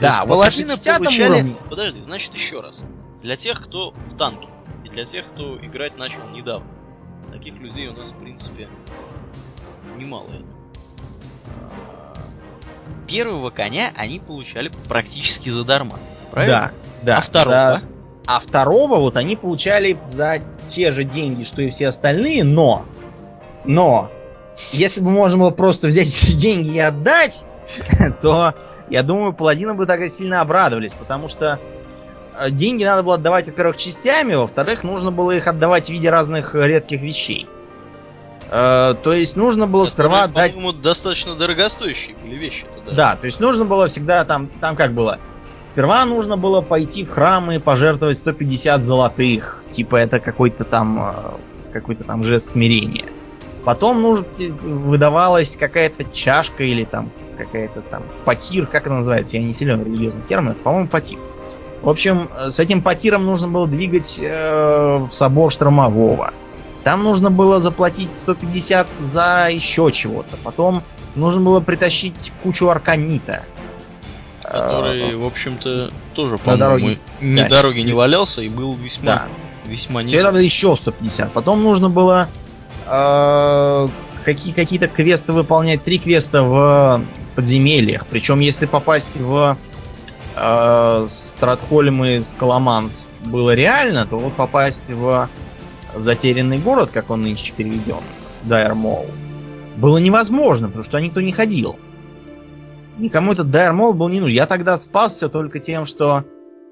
да, 0.00 0.24
вот 0.24 0.36
паладины 0.36 0.76
получали... 0.76 1.30
Уровне... 1.30 1.56
Подожди, 1.68 2.00
значит 2.00 2.34
еще 2.34 2.60
раз. 2.60 2.84
Для 3.22 3.36
тех, 3.36 3.60
кто 3.60 3.90
в 3.90 4.16
танке, 4.16 4.48
и 4.84 4.88
для 4.88 5.04
тех, 5.04 5.26
кто 5.32 5.58
играть 5.58 5.98
начал 5.98 6.26
недавно. 6.28 6.66
Таких 7.32 7.54
людей 7.54 7.88
у 7.88 7.92
нас, 7.92 8.12
в 8.12 8.18
принципе, 8.18 8.68
немало. 9.98 10.26
А, 11.60 12.16
первого 13.06 13.50
коня 13.50 13.90
они 13.96 14.18
получали 14.18 14.70
практически 14.88 15.48
задарма. 15.48 15.98
Правильно? 16.30 16.72
Да, 17.02 17.14
да. 17.14 17.18
А 17.18 17.20
второго? 17.20 17.54
За... 17.54 17.82
А 18.26 18.40
второго 18.40 18.96
вот 18.96 19.16
они 19.16 19.36
получали 19.36 19.98
за 20.08 20.40
те 20.68 20.92
же 20.92 21.04
деньги, 21.04 21.44
что 21.44 21.62
и 21.62 21.70
все 21.70 21.88
остальные, 21.88 22.44
но... 22.44 22.84
Но... 23.64 24.10
Если 24.72 25.00
бы 25.00 25.10
можно 25.10 25.38
было 25.38 25.50
просто 25.50 25.88
взять 25.88 26.08
эти 26.08 26.32
деньги 26.36 26.76
и 26.76 26.78
отдать, 26.78 27.46
то 28.22 28.54
я 28.88 29.02
думаю, 29.02 29.32
паладины 29.32 29.74
бы 29.74 29.86
так 29.86 30.00
сильно 30.10 30.40
обрадовались, 30.40 30.92
потому 30.94 31.28
что 31.28 31.58
э, 32.36 32.50
деньги 32.50 32.84
надо 32.84 33.02
было 33.02 33.14
отдавать, 33.14 33.46
во-первых, 33.46 33.76
частями, 33.76 34.34
во-вторых, 34.34 34.82
нужно 34.82 35.12
было 35.12 35.32
их 35.32 35.46
отдавать 35.46 35.86
в 35.86 35.90
виде 35.90 36.10
разных 36.10 36.54
редких 36.54 37.00
вещей. 37.00 37.48
Э, 38.50 38.94
то 39.00 39.12
есть 39.12 39.36
нужно 39.36 39.66
было 39.66 39.86
Которые, 39.86 40.14
сперва 40.14 40.24
отдать... 40.24 40.54
По-моему, 40.54 40.78
достаточно 40.80 41.36
дорогостоящие 41.36 42.16
были 42.16 42.34
вещи. 42.34 42.66
Да. 42.86 42.94
да, 42.94 43.16
то 43.16 43.26
есть 43.26 43.38
нужно 43.38 43.64
было 43.64 43.88
всегда 43.88 44.24
там, 44.24 44.48
там 44.60 44.74
как 44.74 44.92
было. 44.92 45.18
Сперва 45.60 46.04
нужно 46.04 46.36
было 46.36 46.62
пойти 46.62 47.04
в 47.04 47.10
храм 47.10 47.52
и 47.52 47.58
пожертвовать 47.58 48.18
150 48.18 48.82
золотых. 48.82 49.62
Типа 49.70 49.96
это 49.96 50.18
какой-то 50.18 50.64
там 50.64 50.98
э, 50.98 51.72
какой-то 51.72 52.02
там 52.02 52.24
жест 52.24 52.50
смирения. 52.50 53.04
Потом 53.64 54.00
нужно, 54.00 54.26
выдавалась 54.38 55.56
какая-то 55.56 56.04
чашка 56.12 56.64
или 56.64 56.84
там 56.84 57.10
какая-то 57.36 57.82
там 57.82 58.04
потир, 58.24 58.66
как 58.66 58.82
это 58.86 58.94
называется, 58.94 59.36
я 59.36 59.42
не 59.42 59.52
силен 59.52 59.82
в 59.82 59.86
религиозных 59.86 60.26
терминах, 60.26 60.56
по-моему, 60.58 60.88
потир. 60.88 61.18
В 61.82 61.88
общем, 61.88 62.30
с 62.36 62.58
этим 62.58 62.82
потиром 62.82 63.24
нужно 63.24 63.48
было 63.48 63.66
двигать 63.66 64.18
э, 64.20 64.98
в 64.98 65.10
собор 65.12 65.50
Штормового. 65.50 66.32
Там 66.84 67.02
нужно 67.02 67.30
было 67.30 67.60
заплатить 67.60 68.12
150 68.12 68.86
за 69.12 69.48
еще 69.50 69.90
чего-то. 69.92 70.36
Потом 70.42 70.82
нужно 71.14 71.40
было 71.40 71.60
притащить 71.60 72.32
кучу 72.42 72.68
арканита. 72.68 73.42
Который, 74.42 75.14
в 75.14 75.24
общем-то, 75.24 75.90
тоже, 76.14 76.36
по-моему, 76.38 76.96
ни 77.20 77.42
да, 77.42 77.48
дороги 77.48 77.80
не 77.80 77.92
валялся 77.92 78.42
и 78.42 78.48
был 78.48 78.72
весьма, 78.74 79.14
да. 79.14 79.26
весьма 79.70 80.02
не... 80.02 80.12
Это 80.12 80.36
еще 80.38 80.76
150. 80.76 81.32
Потом 81.32 81.62
нужно 81.62 81.88
было 81.88 82.28
э, 82.28 82.49
какие, 84.24 84.52
какие-то 84.52 84.88
квесты 84.88 85.32
выполнять. 85.32 85.82
Три 85.84 85.98
квеста 85.98 86.42
в 86.42 87.02
подземельях. 87.34 88.06
Причем, 88.06 88.40
если 88.40 88.66
попасть 88.66 89.16
в 89.16 89.56
э, 90.36 91.06
Стратхольм 91.08 92.04
и 92.04 92.22
Scholomance 92.22 93.10
было 93.24 93.54
реально, 93.54 94.06
то 94.06 94.18
вот 94.18 94.34
попасть 94.34 94.88
в 94.88 95.28
затерянный 95.94 96.58
город, 96.58 96.90
как 96.92 97.10
он 97.10 97.22
нынче 97.22 97.52
переведен, 97.56 98.02
Dire 98.44 98.74
Maul, 98.74 99.06
было 99.76 99.98
невозможно, 99.98 100.68
потому 100.68 100.84
что 100.84 100.98
никто 100.98 101.20
не 101.20 101.32
ходил. 101.32 101.78
Никому 102.98 103.32
этот 103.32 103.50
Dire 103.50 103.72
Maul 103.72 103.94
был 103.94 104.08
не 104.08 104.20
нужен. 104.20 104.34
Я 104.34 104.46
тогда 104.46 104.76
спасся 104.76 105.28
только 105.28 105.58
тем, 105.58 105.86
что 105.86 106.24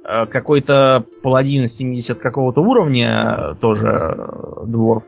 э, 0.05 0.27
какой-то 0.27 1.05
паладин 1.23 1.69
70 1.69 2.19
какого-то 2.19 2.61
уровня, 2.61 3.37
э, 3.39 3.55
тоже 3.61 3.89
э, 3.89 4.67
дворф, 4.67 5.05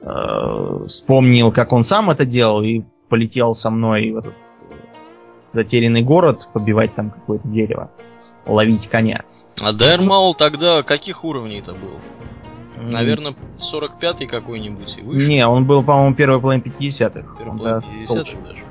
э, 0.00 0.84
вспомнил, 0.86 1.52
как 1.52 1.72
он 1.72 1.84
сам 1.84 2.10
это 2.10 2.24
делал, 2.24 2.62
и 2.62 2.82
полетел 3.08 3.54
со 3.54 3.70
мной 3.70 4.10
в 4.10 4.18
этот 4.18 4.34
затерянный 5.52 6.02
город, 6.02 6.48
побивать 6.52 6.94
там 6.94 7.10
какое-то 7.10 7.48
дерево, 7.48 7.90
ловить 8.46 8.88
коня. 8.88 9.24
А 9.60 9.72
Дайрмаул 9.72 10.34
тогда 10.34 10.82
каких 10.82 11.24
уровней 11.24 11.58
это 11.58 11.72
был? 11.72 11.94
Наверное, 12.76 13.34
45-й 13.58 14.26
какой-нибудь 14.26 14.96
и 14.98 15.02
выше. 15.02 15.28
Не, 15.28 15.46
он 15.46 15.66
был, 15.66 15.82
по-моему, 15.82 16.14
первый 16.14 16.40
половин 16.40 16.62
50-х. 16.62 17.36
Первый 17.38 17.58
половин 17.58 17.78
50-х 17.78 18.40
даже. 18.42 18.64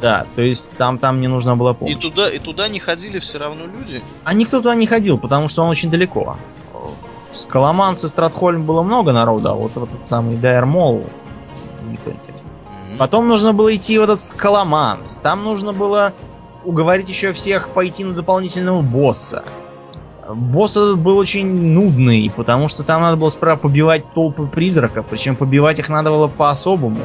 Да, 0.00 0.26
то 0.34 0.42
есть 0.42 0.76
там, 0.78 0.98
там 0.98 1.20
не 1.20 1.28
нужно 1.28 1.56
было 1.56 1.74
помощь. 1.74 1.92
И 1.92 1.98
туда, 1.98 2.30
и 2.30 2.38
туда 2.38 2.68
не 2.68 2.78
ходили 2.78 3.18
все 3.18 3.38
равно 3.38 3.66
люди? 3.66 4.02
А 4.24 4.32
никто 4.32 4.58
туда 4.58 4.74
не 4.74 4.86
ходил, 4.86 5.18
потому 5.18 5.48
что 5.48 5.62
он 5.62 5.68
очень 5.68 5.90
далеко. 5.90 6.36
С 7.32 7.44
Коломанс 7.44 8.04
и 8.04 8.08
Стратхольм 8.08 8.64
было 8.64 8.82
много 8.82 9.12
народа, 9.12 9.52
а 9.52 9.54
вот 9.54 9.72
этот 9.76 10.04
самый 10.04 10.36
Дайер 10.36 10.66
Мол 10.66 11.04
никто 11.88 12.10
не 12.10 12.18
ходил. 12.18 12.34
Mm-hmm. 12.34 12.96
Потом 12.98 13.28
нужно 13.28 13.52
было 13.52 13.74
идти 13.74 13.98
в 13.98 14.02
этот 14.02 14.20
Скаломанс. 14.20 15.20
Там 15.20 15.44
нужно 15.44 15.72
было 15.72 16.12
уговорить 16.64 17.08
еще 17.08 17.32
всех 17.32 17.68
пойти 17.70 18.04
на 18.04 18.14
дополнительного 18.14 18.82
босса. 18.82 19.44
Босс 20.28 20.72
этот 20.76 20.98
был 20.98 21.18
очень 21.18 21.46
нудный, 21.46 22.30
потому 22.34 22.68
что 22.68 22.84
там 22.84 23.02
надо 23.02 23.16
было 23.16 23.28
справа 23.30 23.58
побивать 23.58 24.12
толпы 24.14 24.46
призраков, 24.46 25.06
причем 25.10 25.34
побивать 25.34 25.78
их 25.78 25.88
надо 25.88 26.10
было 26.10 26.28
по-особому. 26.28 27.00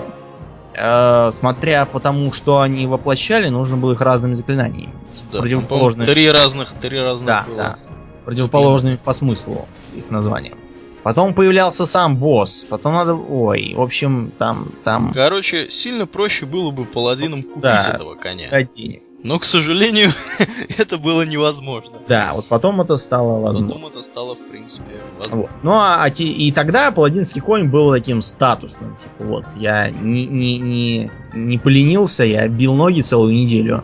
Э, 0.78 1.30
смотря 1.32 1.86
по 1.86 2.00
тому, 2.00 2.32
что 2.34 2.60
они 2.60 2.86
воплощали, 2.86 3.50
нужно 3.50 3.78
было 3.78 3.94
их 3.94 4.02
разными 4.02 4.34
заклинаниями. 4.34 4.94
Да, 5.32 5.40
противоположными. 5.40 6.06
Три 6.06 6.30
разных, 6.30 6.74
три 6.74 7.00
разных. 7.00 7.26
Да, 7.26 7.46
было. 7.48 7.58
да. 7.58 7.78
Противоположными 8.26 8.98
по 8.98 9.14
смыслу 9.14 9.68
их 9.96 10.10
названиям. 10.10 10.58
Потом 11.04 11.36
появлялся 11.36 11.86
сам 11.86 12.18
босс, 12.18 12.66
потом 12.68 12.96
надо... 12.96 13.14
Ой, 13.14 13.74
в 13.76 13.82
общем, 13.82 14.32
там... 14.40 14.70
там... 14.84 15.14
Короче, 15.14 15.70
сильно 15.70 16.08
проще 16.08 16.48
было 16.48 16.72
бы 16.72 16.86
паладином 16.86 17.40
купить 17.40 17.62
да, 17.62 17.92
этого 17.94 18.16
коня. 18.16 18.50
денег. 18.76 19.04
Но, 19.26 19.40
к 19.40 19.46
сожалению, 19.46 20.10
это 20.78 20.98
было 21.00 21.24
невозможно. 21.24 21.98
Да, 22.08 22.34
вот 22.36 22.48
потом 22.48 22.82
это 22.82 22.98
стало 22.98 23.40
возможно. 23.40 23.74
Потом 23.74 23.88
это 23.88 24.02
стало, 24.04 24.36
в 24.36 24.48
принципе, 24.50 25.02
возможно. 25.18 25.42
Вот. 25.42 25.50
Ну, 25.64 25.72
а, 25.74 26.04
а 26.04 26.10
и 26.10 26.52
тогда 26.52 26.92
паладинский 26.92 27.42
конь 27.42 27.68
был 27.68 27.92
таким 27.92 28.22
статусным. 28.22 28.96
Типа, 28.96 29.24
вот, 29.24 29.46
я 29.58 29.90
не, 29.90 30.28
не, 30.28 30.60
не, 30.60 31.12
не 31.34 31.58
поленился, 31.58 32.24
я 32.24 32.48
бил 32.48 32.76
ноги 32.76 33.02
целую 33.02 33.34
неделю, 33.34 33.84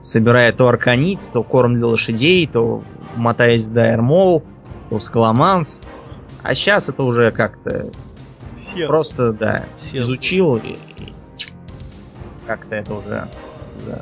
собирая 0.00 0.52
то 0.52 0.68
арканит, 0.68 1.30
то 1.32 1.42
корм 1.42 1.74
для 1.74 1.86
лошадей, 1.86 2.46
то 2.46 2.82
мотаясь 3.16 3.64
в 3.64 3.72
Дайермол, 3.72 4.42
то 4.90 4.98
в. 4.98 5.80
А 6.42 6.54
сейчас 6.54 6.88
это 6.88 7.02
уже 7.02 7.32
как-то 7.32 7.90
Сел. 8.60 8.86
просто, 8.86 9.32
да, 9.32 9.64
Сел. 9.76 10.04
изучил 10.04 10.56
и, 10.56 10.72
и 10.98 11.12
как-то 12.46 12.76
это 12.76 12.94
уже 12.94 13.28
да, 13.86 14.00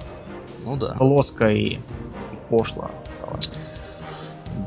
ну 0.64 0.76
да. 0.76 0.94
Плоско 0.94 1.50
и, 1.50 1.74
и 1.74 1.80
пошло. 2.50 2.90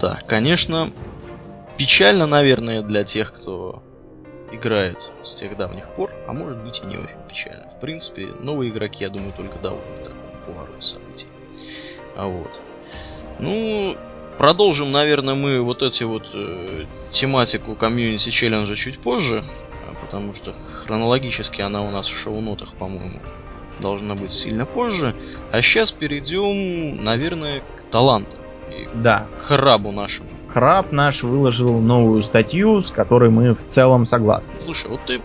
Да, 0.01 0.17
конечно, 0.27 0.89
печально, 1.77 2.25
наверное, 2.25 2.81
для 2.81 3.03
тех, 3.03 3.33
кто 3.33 3.81
играет 4.51 5.11
с 5.23 5.35
тех 5.35 5.55
давних 5.57 5.87
пор, 5.89 6.11
а 6.27 6.33
может 6.33 6.57
быть 6.63 6.81
и 6.83 6.85
не 6.85 6.97
очень 6.97 7.17
печально. 7.27 7.69
В 7.69 7.79
принципе, 7.79 8.27
новые 8.39 8.71
игроки, 8.71 9.03
я 9.03 9.09
думаю, 9.09 9.33
только 9.33 9.57
довольны 9.59 10.03
такому 10.03 10.45
повороту 10.45 10.81
событий. 10.81 11.27
А 12.15 12.27
вот. 12.27 12.51
Ну, 13.39 13.95
продолжим, 14.37 14.91
наверное, 14.91 15.35
мы 15.35 15.61
вот 15.61 15.81
эти 15.81 16.03
вот 16.03 16.23
э, 16.33 16.85
тематику 17.09 17.75
комьюнити 17.75 18.29
челленджа 18.29 18.75
чуть 18.75 18.99
позже, 18.99 19.43
а 19.87 19.93
потому 20.05 20.33
что 20.33 20.53
хронологически 20.73 21.61
она 21.61 21.81
у 21.81 21.91
нас 21.91 22.07
в 22.07 22.17
шоу-нотах, 22.17 22.73
по-моему, 22.75 23.19
должна 23.79 24.15
быть 24.15 24.31
сильно 24.31 24.65
позже. 24.65 25.15
А 25.51 25.61
сейчас 25.61 25.91
перейдем, 25.91 27.03
наверное, 27.03 27.61
к 27.61 27.83
талантам. 27.91 28.39
И 28.69 28.87
да. 28.93 29.27
К 29.37 29.41
храбу 29.43 29.91
нашему. 29.91 30.29
Краб 30.51 30.91
наш 30.91 31.23
выложил 31.23 31.79
новую 31.79 32.23
статью, 32.23 32.81
с 32.81 32.91
которой 32.91 33.29
мы 33.29 33.53
в 33.53 33.59
целом 33.59 34.05
согласны. 34.05 34.55
Слушай, 34.63 34.91
вот 34.91 35.01
ты 35.05 35.21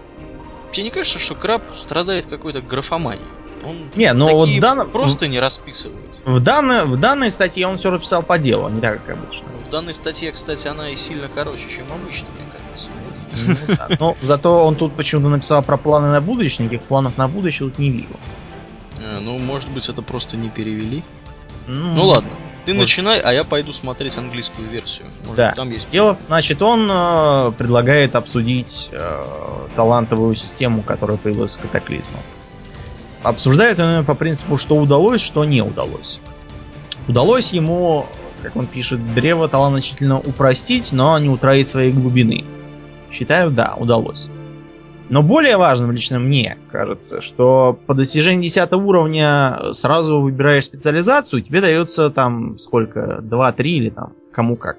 тебе 0.72 0.84
не 0.84 0.90
кажется, 0.90 1.18
что 1.18 1.34
краб 1.34 1.62
страдает 1.74 2.26
какой-то 2.26 2.60
графоманией? 2.60 3.26
Он 3.64 3.76
Не, 3.94 4.12
ну 4.12 4.34
вот 4.34 4.48
данном, 4.60 4.90
просто 4.90 5.28
не 5.28 5.38
расписывает. 5.40 6.00
в, 6.24 6.40
данной, 6.40 6.84
в 6.84 6.98
данной 6.98 7.30
статье 7.30 7.66
он 7.66 7.78
все 7.78 7.90
расписал 7.90 8.22
по 8.22 8.38
делу, 8.38 8.66
а 8.66 8.70
не 8.70 8.80
так, 8.80 9.04
как 9.04 9.16
обычно. 9.16 9.46
В 9.68 9.70
данной 9.70 9.94
статье, 9.94 10.32
кстати, 10.32 10.68
она 10.68 10.90
и 10.90 10.96
сильно 10.96 11.28
короче, 11.34 11.64
чем 11.68 11.86
обычно, 11.92 12.26
мне 12.34 12.52
кажется. 12.52 12.88
Ну, 13.68 13.76
да. 13.76 13.96
Но 13.98 14.16
зато 14.20 14.66
он 14.66 14.74
тут 14.76 14.94
почему-то 14.94 15.28
написал 15.28 15.62
про 15.62 15.76
планы 15.76 16.08
на 16.10 16.20
будущее, 16.20 16.66
никаких 16.66 16.86
планов 16.86 17.16
на 17.16 17.28
будущее 17.28 17.68
тут 17.68 17.78
не 17.78 17.90
вижу. 17.90 18.16
Э, 18.98 19.18
Ну, 19.20 19.38
может 19.38 19.70
быть, 19.70 19.88
это 19.88 20.02
просто 20.02 20.36
не 20.36 20.48
перевели. 20.50 21.02
Ну, 21.66 21.94
Ну 21.94 22.06
ладно, 22.06 22.30
ты 22.66 22.74
Может. 22.74 22.88
начинай, 22.88 23.20
а 23.20 23.32
я 23.32 23.44
пойду 23.44 23.72
смотреть 23.72 24.18
английскую 24.18 24.68
версию. 24.68 25.06
Может, 25.22 25.36
Да. 25.36 25.52
там 25.52 25.70
есть. 25.70 25.90
Дело, 25.90 26.18
значит, 26.26 26.60
он 26.60 26.88
э, 26.90 27.52
предлагает 27.56 28.14
обсудить 28.16 28.90
э, 28.92 29.24
талантовую 29.76 30.34
систему, 30.34 30.82
которая 30.82 31.16
появилась 31.16 31.52
с 31.52 31.56
катаклизмом. 31.56 32.20
Обсуждает 33.22 33.78
он 33.78 34.04
по 34.04 34.14
принципу, 34.14 34.56
что 34.56 34.76
удалось, 34.76 35.20
что 35.20 35.44
не 35.44 35.62
удалось. 35.62 36.20
Удалось 37.08 37.52
ему, 37.52 38.06
как 38.42 38.56
он 38.56 38.66
пишет, 38.66 39.14
древо 39.14 39.48
значительно 39.48 40.18
упростить, 40.18 40.92
но 40.92 41.18
не 41.18 41.28
утратить 41.28 41.68
своей 41.68 41.92
глубины. 41.92 42.44
Считаю, 43.10 43.50
да, 43.50 43.74
удалось. 43.76 44.28
Но 45.08 45.22
более 45.22 45.56
важным 45.56 45.92
лично 45.92 46.18
мне 46.18 46.56
кажется, 46.70 47.20
что 47.20 47.78
по 47.86 47.94
достижении 47.94 48.44
10 48.44 48.72
уровня 48.72 49.58
сразу 49.72 50.20
выбираешь 50.20 50.64
специализацию, 50.64 51.42
тебе 51.42 51.60
дается 51.60 52.08
там 52.10 52.56
сколько, 52.58 53.20
2-3 53.22 53.62
или 53.62 53.90
там 53.90 54.14
кому 54.32 54.56
как, 54.56 54.78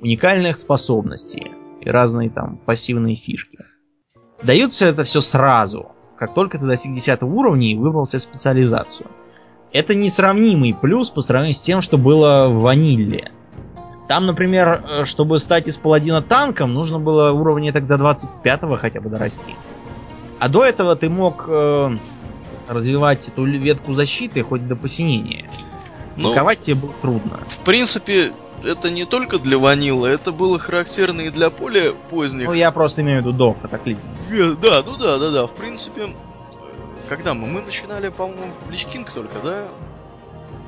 уникальных 0.00 0.56
способностей 0.56 1.52
и 1.82 1.90
разные 1.90 2.30
там 2.30 2.56
пассивные 2.64 3.16
фишки. 3.16 3.58
Дается 4.42 4.86
это 4.86 5.04
все 5.04 5.20
сразу, 5.20 5.92
как 6.16 6.34
только 6.34 6.58
ты 6.58 6.66
достиг 6.66 6.94
10 6.94 7.22
уровня 7.22 7.70
и 7.70 7.76
выбрал 7.76 8.06
себе 8.06 8.20
специализацию. 8.20 9.08
Это 9.72 9.94
несравнимый 9.94 10.74
плюс 10.74 11.10
по 11.10 11.20
сравнению 11.20 11.54
с 11.54 11.60
тем, 11.60 11.82
что 11.82 11.98
было 11.98 12.48
в 12.48 12.60
ванилле. 12.60 13.32
Там, 14.08 14.26
например, 14.26 14.84
э, 14.86 15.04
чтобы 15.04 15.38
стать 15.38 15.68
из 15.68 15.76
паладина 15.76 16.22
танком, 16.22 16.72
нужно 16.72 16.98
было 16.98 17.32
уровня 17.32 17.72
тогда 17.72 17.96
25 17.96 18.60
хотя 18.78 19.00
бы 19.00 19.10
дорасти. 19.10 19.54
А 20.38 20.48
до 20.48 20.64
этого 20.64 20.96
ты 20.96 21.08
мог 21.08 21.46
э, 21.48 21.96
развивать 22.68 23.28
эту 23.28 23.44
ветку 23.44 23.94
защиты 23.94 24.42
хоть 24.42 24.66
до 24.66 24.76
посинения. 24.76 25.48
Ну, 26.16 26.30
Паковать 26.30 26.60
тебе 26.60 26.76
было 26.76 26.92
трудно. 27.00 27.40
в 27.48 27.58
принципе, 27.58 28.34
это 28.64 28.90
не 28.90 29.04
только 29.04 29.38
для 29.38 29.58
ванилы, 29.58 30.08
это 30.08 30.32
было 30.32 30.58
характерно 30.58 31.20
и 31.22 31.30
для 31.30 31.50
более 31.50 31.92
поздних. 31.92 32.46
Ну, 32.46 32.52
я 32.54 32.70
просто 32.72 33.02
имею 33.02 33.22
в 33.22 33.26
виду 33.26 33.36
до 33.36 33.52
катаклизма. 33.54 34.04
Э, 34.30 34.54
Да, 34.60 34.82
ну 34.84 34.96
да, 34.96 35.18
да, 35.18 35.30
да. 35.30 35.46
В 35.46 35.52
принципе, 35.52 36.02
э, 36.04 36.08
когда 37.08 37.34
мы? 37.34 37.46
Мы 37.48 37.60
начинали, 37.62 38.08
по-моему, 38.08 38.52
Личкинг 38.70 39.10
только, 39.10 39.38
да? 39.40 39.68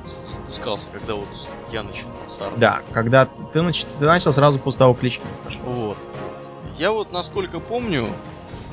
Спускался, 0.05 0.87
когда 0.93 1.15
вот 1.15 1.27
я 1.71 1.83
начинал 1.83 2.13
с. 2.25 2.41
Да, 2.57 2.81
когда 2.93 3.25
ты, 3.25 3.59
нач- 3.59 3.87
ты 3.99 4.05
начал 4.05 4.33
сразу 4.33 4.59
после 4.59 4.79
того 4.79 4.93
клички. 4.93 5.23
пошел. 5.45 5.61
Вот. 5.65 5.97
Я 6.79 6.93
вот, 6.93 7.11
насколько 7.11 7.59
помню, 7.59 8.07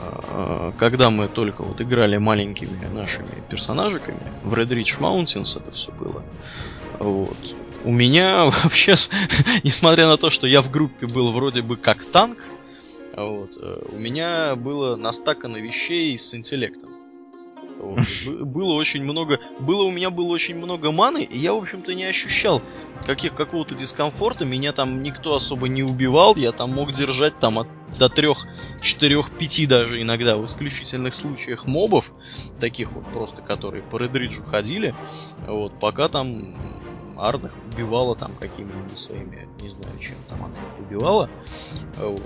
а, 0.00 0.72
когда 0.78 1.10
мы 1.10 1.26
только 1.26 1.62
вот 1.62 1.80
играли 1.80 2.18
маленькими 2.18 2.86
нашими 2.94 3.42
персонажиками, 3.50 4.20
в 4.44 4.54
Red 4.54 4.68
Ridge 4.68 5.00
Mountains 5.00 5.60
это 5.60 5.72
все 5.72 5.90
было, 5.90 6.22
вот. 7.00 7.36
У 7.82 7.90
меня 7.90 8.44
вообще, 8.62 8.94
несмотря 9.64 10.06
на 10.06 10.16
то, 10.18 10.30
что 10.30 10.46
я 10.46 10.62
в 10.62 10.70
группе 10.70 11.08
был 11.08 11.32
вроде 11.32 11.62
бы 11.62 11.76
как 11.76 12.04
танк, 12.04 12.38
вот, 13.16 13.50
э, 13.60 13.82
у 13.90 13.98
меня 13.98 14.54
было 14.54 14.94
настакано 14.94 15.56
вещей 15.56 16.16
с 16.16 16.32
интеллектом. 16.32 16.95
Было 17.78 18.72
очень 18.72 19.04
много, 19.04 19.38
было 19.60 19.82
у 19.82 19.90
меня 19.90 20.10
было 20.10 20.28
очень 20.28 20.56
много 20.56 20.92
маны, 20.92 21.24
и 21.24 21.38
я, 21.38 21.52
в 21.52 21.58
общем-то, 21.58 21.94
не 21.94 22.04
ощущал 22.04 22.62
каких, 23.04 23.34
какого-то 23.34 23.74
дискомфорта, 23.74 24.44
меня 24.44 24.72
там 24.72 25.02
никто 25.02 25.34
особо 25.34 25.68
не 25.68 25.82
убивал, 25.82 26.36
я 26.36 26.52
там 26.52 26.72
мог 26.72 26.92
держать 26.92 27.38
там 27.38 27.58
от, 27.58 27.68
до 27.98 28.08
трех, 28.08 28.46
четырех, 28.80 29.30
пяти 29.30 29.66
даже 29.66 30.00
иногда 30.00 30.36
в 30.36 30.46
исключительных 30.46 31.14
случаях 31.14 31.66
мобов, 31.66 32.12
таких 32.60 32.92
вот 32.92 33.04
просто, 33.12 33.42
которые 33.42 33.82
по 33.82 33.98
Редриджу 33.98 34.42
ходили, 34.42 34.94
вот, 35.46 35.78
пока 35.78 36.08
там 36.08 36.56
Ардах 37.18 37.52
убивала 37.72 38.14
там 38.16 38.32
какими-нибудь 38.40 38.98
своими, 38.98 39.48
не 39.60 39.68
знаю, 39.68 39.98
чем 40.00 40.16
там 40.28 40.44
она 40.44 40.54
их 40.54 40.86
убивала, 40.86 41.30
вот, 41.98 42.22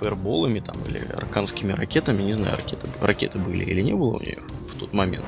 фаерболами 0.00 0.60
там 0.60 0.76
или 0.86 0.98
арканскими 1.16 1.72
ракетами, 1.72 2.22
не 2.22 2.32
знаю, 2.32 2.56
ракеты, 2.56 2.88
ракеты 3.00 3.38
были 3.38 3.64
или 3.64 3.80
не 3.82 3.92
было 3.94 4.16
у 4.16 4.20
нее 4.20 4.42
в 4.66 4.78
тот 4.78 4.92
момент. 4.92 5.24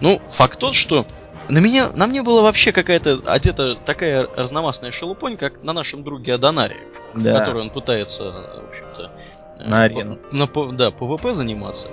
Ну, 0.00 0.20
факт 0.28 0.58
тот, 0.58 0.74
что 0.74 1.06
на 1.48 1.58
меня, 1.58 1.88
на 1.96 2.06
мне 2.06 2.22
была 2.22 2.42
вообще 2.42 2.72
какая-то 2.72 3.20
одета 3.24 3.74
такая 3.74 4.26
разномастная 4.36 4.90
шелупонь, 4.90 5.36
как 5.36 5.62
на 5.62 5.72
нашем 5.72 6.02
друге 6.04 6.34
Адонаре, 6.34 6.76
в 7.14 7.22
Да. 7.22 7.38
которой 7.38 7.62
он 7.62 7.70
пытается, 7.70 8.30
в 8.30 8.68
общем-то, 8.68 9.12
э, 9.58 9.68
На 9.68 9.84
арену. 9.84 10.18
на 10.30 10.46
да, 10.72 10.90
ПВП 10.90 11.32
заниматься. 11.32 11.88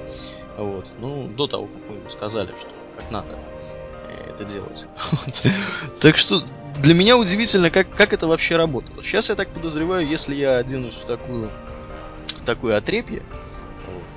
Вот. 0.57 0.85
Ну, 0.99 1.27
до 1.27 1.47
того, 1.47 1.67
как 1.67 1.89
мы 1.89 1.95
ему 1.97 2.09
сказали, 2.09 2.49
что 2.59 2.67
как 2.97 3.11
надо 3.11 3.27
э, 3.33 3.54
это 4.17 4.43
делать. 4.45 4.85
Так 6.01 6.17
что 6.17 6.41
для 6.81 6.93
меня 6.93 7.17
удивительно, 7.17 7.69
как, 7.69 7.89
как 7.89 8.13
это 8.13 8.27
вообще 8.27 8.55
работало. 8.57 9.03
Сейчас 9.03 9.29
я 9.29 9.35
так 9.35 9.49
подозреваю, 9.49 10.07
если 10.07 10.35
я 10.35 10.57
оденусь 10.57 10.95
в 10.95 11.05
такую, 11.05 11.49
в 12.27 12.41
такое 12.45 12.77
отрепье, 12.77 13.23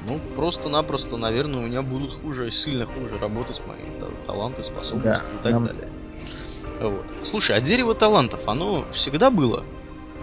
ну, 0.08 0.18
просто-напросто, 0.37 1.16
наверное, 1.16 1.61
у 1.61 1.66
меня 1.66 1.82
будут 1.82 2.14
хуже, 2.22 2.50
сильно 2.50 2.87
хуже 2.87 3.18
работать 3.20 3.61
мои 3.66 3.84
та- 4.00 4.26
таланты, 4.26 4.62
способности 4.62 5.30
Да, 5.30 5.37
и 5.38 5.42
так 5.42 5.52
нам- 5.52 5.66
далее. 5.66 5.88
Вот. 6.80 7.04
Слушай, 7.22 7.56
а 7.56 7.61
дерево 7.61 7.94
талантов, 7.94 8.40
оно 8.46 8.84
всегда 8.92 9.30
было? 9.30 9.64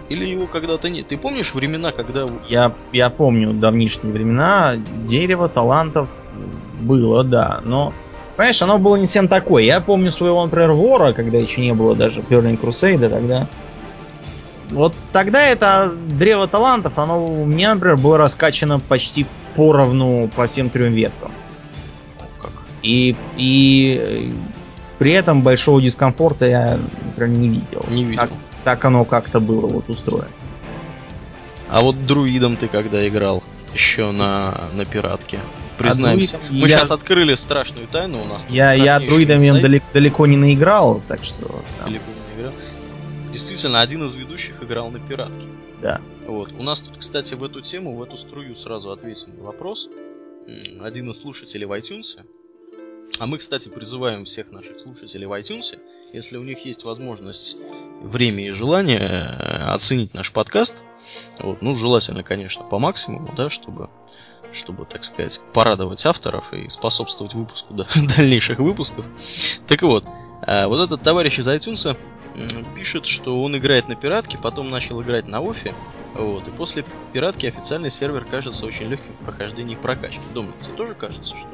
Или 0.08 0.24
его 0.24 0.46
когда-то 0.46 0.88
нет? 0.88 1.08
Ты 1.08 1.16
помнишь 1.18 1.54
времена, 1.54 1.92
когда... 1.92 2.26
Я, 2.48 2.74
я 2.92 3.10
помню 3.10 3.52
давнишние 3.52 4.12
времена, 4.12 4.76
дерево 5.06 5.48
талантов 5.48 6.08
было, 6.80 7.22
да, 7.24 7.60
но, 7.64 7.92
понимаешь, 8.36 8.60
оно 8.62 8.78
было 8.78 8.96
не 8.96 9.06
всем 9.06 9.28
такое. 9.28 9.64
Я 9.64 9.80
помню 9.80 10.12
своего, 10.12 10.44
например, 10.44 10.72
вора, 10.72 11.12
когда 11.12 11.38
еще 11.38 11.60
не 11.60 11.74
было 11.74 11.96
даже 11.96 12.20
Burning 12.20 12.60
Crusade 12.60 13.08
тогда. 13.08 13.48
Вот 14.70 14.94
тогда 15.12 15.46
это 15.46 15.92
древо 16.08 16.48
талантов, 16.48 16.98
оно 16.98 17.24
у 17.24 17.46
меня, 17.46 17.74
например, 17.74 17.96
было 17.96 18.18
раскачано 18.18 18.80
почти 18.80 19.26
поровну 19.54 20.28
по 20.34 20.46
всем 20.46 20.70
трем 20.70 20.92
веткам. 20.92 21.30
И, 22.82 23.16
и 23.36 24.32
при 24.98 25.12
этом 25.12 25.42
большого 25.42 25.80
дискомфорта 25.80 26.46
я, 26.46 26.78
например, 27.04 27.38
не 27.38 27.48
видел. 27.48 27.84
Не 27.88 28.04
видел. 28.04 28.22
Так, 28.22 28.30
так 28.64 28.84
оно 28.84 29.04
как-то 29.04 29.40
было 29.40 29.66
вот 29.66 29.88
устроено. 29.88 30.28
А 31.68 31.80
вот 31.80 32.06
друидом 32.06 32.56
ты 32.56 32.68
когда 32.68 33.06
играл? 33.06 33.42
Еще 33.72 34.10
на, 34.12 34.54
на 34.74 34.84
пиратке. 34.84 35.40
Признаемся. 35.78 36.38
друидом 36.38 36.56
Мы 36.60 36.68
я- 36.68 36.78
сейчас 36.78 36.90
открыли 36.90 37.34
страшную 37.34 37.86
тайну 37.88 38.22
у 38.22 38.24
нас. 38.26 38.44
тут 38.44 38.52
Я, 38.52 38.72
я 38.72 38.98
друидами 39.00 39.60
далеко, 39.60 39.86
далеко 39.92 40.26
не 40.26 40.36
наиграл, 40.36 41.02
так 41.08 41.24
что... 41.24 41.62
да, 41.78 41.84
Далеко 41.86 42.04
не 42.34 42.40
играл. 42.40 42.52
Действительно, 43.32 43.80
один 43.80 44.04
из 44.04 44.14
ведущих 44.14 44.62
играл 44.62 44.90
на 44.90 44.98
пиратке. 44.98 45.46
Да. 45.82 46.00
Вот. 46.26 46.50
У 46.58 46.62
нас 46.62 46.80
тут, 46.80 46.98
кстати, 46.98 47.34
в 47.34 47.44
эту 47.44 47.60
тему, 47.60 47.94
в 47.96 48.02
эту 48.02 48.16
струю 48.16 48.56
сразу 48.56 48.90
ответим 48.90 49.36
на 49.36 49.44
вопрос. 49.44 49.90
Один 50.80 51.10
из 51.10 51.18
слушателей 51.18 51.66
в 51.66 51.72
iTunes. 51.72 52.20
А 53.18 53.26
мы, 53.26 53.38
кстати, 53.38 53.68
призываем 53.68 54.24
всех 54.24 54.50
наших 54.50 54.80
слушателей 54.80 55.26
в 55.26 55.32
iTunes, 55.32 55.78
если 56.12 56.36
у 56.36 56.42
них 56.42 56.64
есть 56.66 56.84
возможность, 56.84 57.56
время 58.02 58.46
и 58.46 58.50
желание 58.50 58.98
э, 59.00 59.62
оценить 59.70 60.12
наш 60.12 60.32
подкаст. 60.32 60.82
Вот, 61.38 61.62
ну, 61.62 61.74
желательно, 61.76 62.22
конечно, 62.22 62.64
по 62.64 62.78
максимуму, 62.78 63.32
да, 63.36 63.48
чтобы, 63.48 63.90
чтобы, 64.52 64.84
так 64.84 65.04
сказать, 65.04 65.40
порадовать 65.52 66.04
авторов 66.06 66.52
и 66.52 66.68
способствовать 66.68 67.34
выпуску 67.34 67.74
да, 67.74 67.86
дальнейших 68.16 68.58
выпусков. 68.58 69.04
Так 69.66 69.82
вот, 69.82 70.04
э, 70.46 70.66
вот 70.66 70.80
этот 70.80 71.02
товарищ 71.02 71.38
из 71.38 71.48
iTunes 71.48 71.96
пишет, 72.74 73.06
что 73.06 73.42
он 73.42 73.56
играет 73.56 73.88
на 73.88 73.96
пиратке, 73.96 74.38
потом 74.38 74.68
начал 74.68 75.00
играть 75.02 75.26
на 75.26 75.40
офе, 75.40 75.74
вот, 76.14 76.46
и 76.46 76.50
после 76.50 76.84
пиратки 77.12 77.46
официальный 77.46 77.90
сервер 77.90 78.26
кажется 78.30 78.66
очень 78.66 78.86
легким 78.88 79.12
в 79.20 79.24
прохождении 79.24 79.74
прокачки. 79.74 80.20
Домнин, 80.34 80.54
тебе 80.60 80.74
тоже 80.74 80.94
кажется, 80.94 81.36
что 81.36 81.48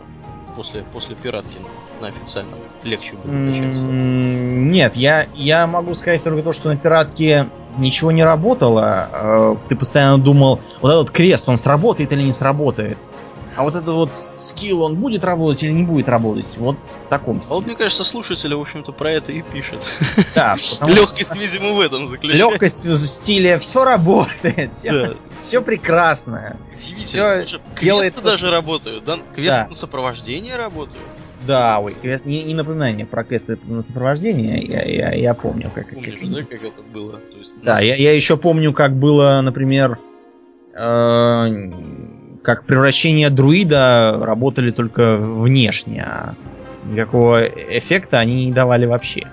после, 0.56 0.84
после 0.92 1.16
пиратки 1.16 1.56
на 2.00 2.08
официальном 2.08 2.58
легче 2.82 3.14
будет 3.14 3.54
качаться? 3.54 3.84
Нет, 3.84 4.96
я, 4.96 5.26
я 5.34 5.66
могу 5.66 5.94
сказать 5.94 6.22
только 6.22 6.42
то, 6.42 6.52
что 6.52 6.68
на 6.68 6.76
пиратке 6.76 7.48
ничего 7.78 8.10
не 8.12 8.24
работало. 8.24 9.08
Э, 9.12 9.56
Ты 9.68 9.76
постоянно 9.76 10.18
думал, 10.18 10.60
вот 10.80 10.90
этот 10.90 11.10
квест, 11.10 11.48
он 11.48 11.56
сработает 11.56 12.12
или 12.12 12.22
не 12.22 12.32
сработает. 12.32 12.98
А 13.54 13.64
вот 13.64 13.74
это 13.74 13.92
вот 13.92 14.14
скилл, 14.14 14.82
он 14.82 14.96
будет 14.96 15.24
работать 15.24 15.62
или 15.62 15.72
не 15.72 15.82
будет 15.82 16.08
работать? 16.08 16.46
Вот 16.56 16.76
в 17.06 17.08
таком 17.10 17.42
стиле. 17.42 17.52
А 17.52 17.54
вот 17.56 17.66
мне 17.66 17.76
кажется, 17.76 18.02
слушатели, 18.02 18.54
в 18.54 18.60
общем-то, 18.60 18.92
про 18.92 19.12
это 19.12 19.30
и 19.32 19.42
пишут. 19.42 19.86
Да, 20.34 20.54
Легкость, 20.86 21.36
видимо, 21.36 21.74
в 21.74 21.80
этом 21.80 22.06
заключается. 22.06 22.50
Легкость 22.50 22.86
в 22.86 22.96
стиле 23.06 23.58
все 23.58 23.84
работает, 23.84 24.72
все, 24.72 25.16
все 25.32 25.60
прекрасно. 25.60 26.56
Удивительно. 26.74 27.44
Квесты 27.74 28.22
даже 28.22 28.50
работают, 28.50 29.04
да? 29.04 29.18
Квесты 29.34 29.66
на 29.68 29.74
сопровождение 29.74 30.56
работают. 30.56 31.04
Да, 31.46 31.80
ой, 31.80 31.92
не 32.24 32.54
напоминай 32.54 32.92
мне 32.94 33.06
про 33.06 33.24
квесты 33.24 33.58
на 33.64 33.82
сопровождение, 33.82 34.62
я, 34.62 34.82
я, 34.82 35.12
я 35.12 35.34
помню, 35.34 35.70
как, 35.74 35.90
Помнишь, 35.90 36.18
как, 36.20 36.30
да, 36.30 36.42
как 36.42 36.62
это 36.62 36.82
было? 36.92 37.12
То 37.18 37.38
есть, 37.38 37.54
да, 37.62 37.72
нас... 37.72 37.82
я, 37.82 37.96
я 37.96 38.12
еще 38.12 38.36
помню, 38.36 38.72
как 38.72 38.94
было, 38.94 39.40
например, 39.40 39.98
э, 40.74 41.70
как 42.42 42.64
превращение 42.64 43.30
друида 43.30 44.18
работали 44.20 44.70
только 44.70 45.16
внешне, 45.16 46.02
а 46.02 46.34
никакого 46.84 47.44
эффекта 47.44 48.18
они 48.20 48.46
не 48.46 48.52
давали 48.52 48.86
вообще. 48.86 49.26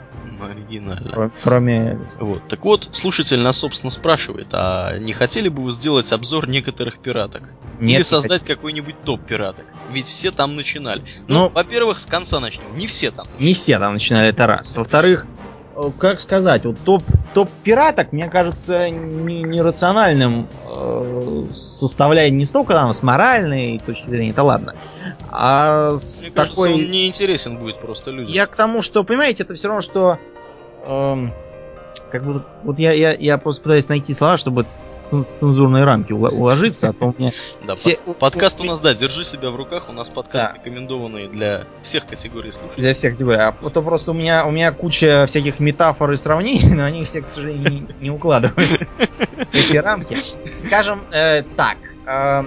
Оригинально. 0.70 1.32
Кроме... 1.44 2.00
Вот. 2.20 2.48
Так 2.48 2.64
вот, 2.64 2.90
слушатель 2.92 3.40
нас, 3.40 3.58
собственно, 3.58 3.90
спрашивает, 3.90 4.48
а 4.52 4.98
не 4.98 5.14
хотели 5.14 5.50
бы 5.50 5.64
вы 5.64 5.72
сделать 5.72 6.12
обзор 6.12 6.48
некоторых 6.48 7.00
пираток? 7.00 7.44
Нет, 7.80 8.00
Или 8.00 8.04
создать 8.04 8.44
какой-нибудь 8.44 9.04
топ 9.04 9.26
пираток? 9.26 9.66
Ведь 9.92 10.06
все 10.06 10.32
там 10.32 10.56
начинали. 10.56 11.04
Ну, 11.28 11.40
ну 11.40 11.50
во-первых, 11.50 12.00
с 12.00 12.06
конца 12.06 12.40
начнем. 12.40 12.76
Не 12.76 12.88
все 12.88 13.12
там. 13.12 13.26
Начинали. 13.26 13.48
Не 13.48 13.54
все 13.54 13.80
там 13.80 13.94
начинали, 13.94 14.30
это 14.30 14.48
раз. 14.48 14.76
Во-вторых, 14.76 15.26
Э, 15.80 15.92
как 15.98 16.20
сказать, 16.20 16.66
вот 16.66 16.78
топ, 16.84 17.04
топ 17.34 17.50
пираток, 17.64 18.12
мне 18.12 18.30
кажется, 18.30 18.90
нерациональным 18.90 20.48
э, 20.68 21.46
составляет 21.54 22.34
не 22.34 22.46
столько 22.46 22.74
там 22.74 22.92
с 22.92 23.02
моральной 23.02 23.80
точки 23.80 24.08
зрения, 24.10 24.32
это 24.32 24.44
ладно, 24.44 24.76
а 25.30 25.96
с 25.98 26.22
мне 26.22 26.32
такой... 26.32 26.46
кажется, 26.46 26.70
он 26.70 26.92
неинтересен 26.92 27.58
будет 27.58 27.80
просто 27.80 28.12
людям. 28.12 28.34
Я 28.34 28.46
к 28.46 28.56
тому, 28.56 28.82
что, 28.82 29.04
понимаете, 29.04 29.44
это 29.44 29.54
все 29.54 29.68
равно, 29.68 29.82
что... 29.82 30.20
Э, 30.86 31.28
как 32.12 32.24
бы 32.24 32.44
вот 32.64 32.80
я, 32.80 32.92
я, 32.94 33.14
я 33.14 33.38
просто 33.38 33.64
пытаюсь 33.64 33.88
найти 33.88 34.14
слова, 34.14 34.38
чтобы 34.38 34.64
в 34.64 35.04
цензурные 35.04 35.84
рамки 35.84 36.12
уложиться, 36.12 36.90
а 36.90 36.94
то 36.94 37.06
у 37.06 37.16
меня... 37.18 37.32
Да, 37.66 37.76
все... 37.76 37.98
подкаст 38.20 38.60
у 38.62 38.64
нас, 38.64 38.80
да, 38.80 38.94
держи 38.94 39.24
себя 39.24 39.50
в 39.50 39.56
руках, 39.56 39.90
у 39.90 39.92
нас 39.92 40.10
подкаст 40.10 40.46
да. 40.46 40.54
рекомендованный 40.56 41.28
для 41.28 41.66
всех 41.82 42.06
категорий 42.06 42.52
слушателей. 42.52 42.84
Для 42.84 42.94
всех 42.94 43.14
категорий, 43.14 43.40
а 43.40 43.52
то 43.52 43.82
просто 43.82 44.12
у 44.12 44.14
меня, 44.14 44.46
у 44.46 44.52
меня 44.52 44.72
куча 44.72 45.26
всяких 45.28 45.60
метафор 45.60 46.12
и 46.12 46.18
сравнений, 46.18 46.74
но 46.74 46.86
они 46.86 47.04
все, 47.04 47.22
к 47.22 47.28
сожалению, 47.28 47.72
не, 47.72 47.88
не 48.02 48.12
укладываются 48.12 48.86
в 48.86 49.54
эти 49.54 49.78
рамки. 49.78 50.16
Скажем 50.60 51.04
э, 51.12 51.44
так, 51.56 51.78
э, 52.06 52.44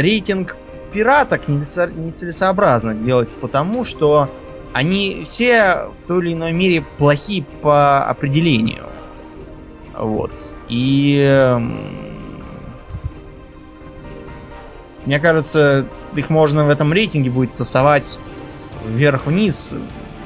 рейтинг 0.00 0.56
пираток 0.92 1.48
нецелесообразно 1.48 2.94
делать 2.94 3.34
потому, 3.40 3.84
что 3.84 4.30
они 4.74 5.22
все 5.24 5.86
в 5.98 6.06
той 6.06 6.26
или 6.26 6.34
иной 6.34 6.52
мере 6.52 6.84
плохи 6.98 7.46
по 7.62 8.04
определению. 8.04 8.86
Вот. 9.96 10.32
И 10.68 11.22
эм, 11.24 12.44
мне 15.06 15.20
кажется, 15.20 15.86
их 16.16 16.28
можно 16.28 16.64
в 16.64 16.70
этом 16.70 16.92
рейтинге 16.92 17.30
будет 17.30 17.54
тасовать 17.54 18.18
вверх-вниз 18.84 19.76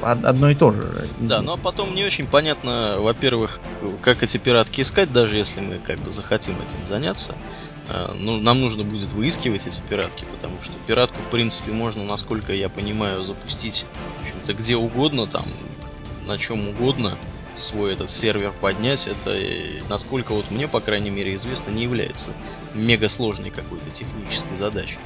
одно 0.01 0.49
и 0.49 0.55
то 0.55 0.71
же. 0.71 1.07
Да, 1.19 1.41
но 1.41 1.57
потом 1.57 1.93
не 1.93 2.03
очень 2.03 2.27
понятно, 2.27 2.97
во-первых, 2.99 3.59
как 4.01 4.23
эти 4.23 4.37
пиратки 4.37 4.81
искать, 4.81 5.11
даже 5.11 5.37
если 5.37 5.61
мы 5.61 5.79
как 5.79 5.99
бы 5.99 6.11
захотим 6.11 6.55
этим 6.61 6.85
заняться. 6.87 7.35
А, 7.89 8.15
ну, 8.17 8.37
нам 8.37 8.61
нужно 8.61 8.83
будет 8.83 9.11
выискивать 9.13 9.65
эти 9.65 9.81
пиратки, 9.81 10.25
потому 10.31 10.61
что 10.61 10.73
пиратку, 10.85 11.21
в 11.21 11.29
принципе, 11.29 11.71
можно, 11.71 12.03
насколько 12.03 12.53
я 12.53 12.69
понимаю, 12.69 13.23
запустить 13.23 13.85
в 14.17 14.21
общем-то, 14.21 14.53
где 14.53 14.75
угодно, 14.75 15.25
там, 15.27 15.45
на 16.27 16.37
чем 16.37 16.69
угодно 16.69 17.17
свой 17.55 17.93
этот 17.93 18.09
сервер 18.09 18.53
поднять, 18.61 19.07
это, 19.07 19.37
насколько 19.89 20.33
вот 20.33 20.49
мне, 20.51 20.67
по 20.67 20.79
крайней 20.79 21.09
мере, 21.09 21.33
известно, 21.35 21.71
не 21.71 21.83
является 21.83 22.31
мега 22.73 23.09
сложной 23.09 23.49
какой-то 23.49 23.89
технической 23.91 24.55
задачей. 24.55 24.99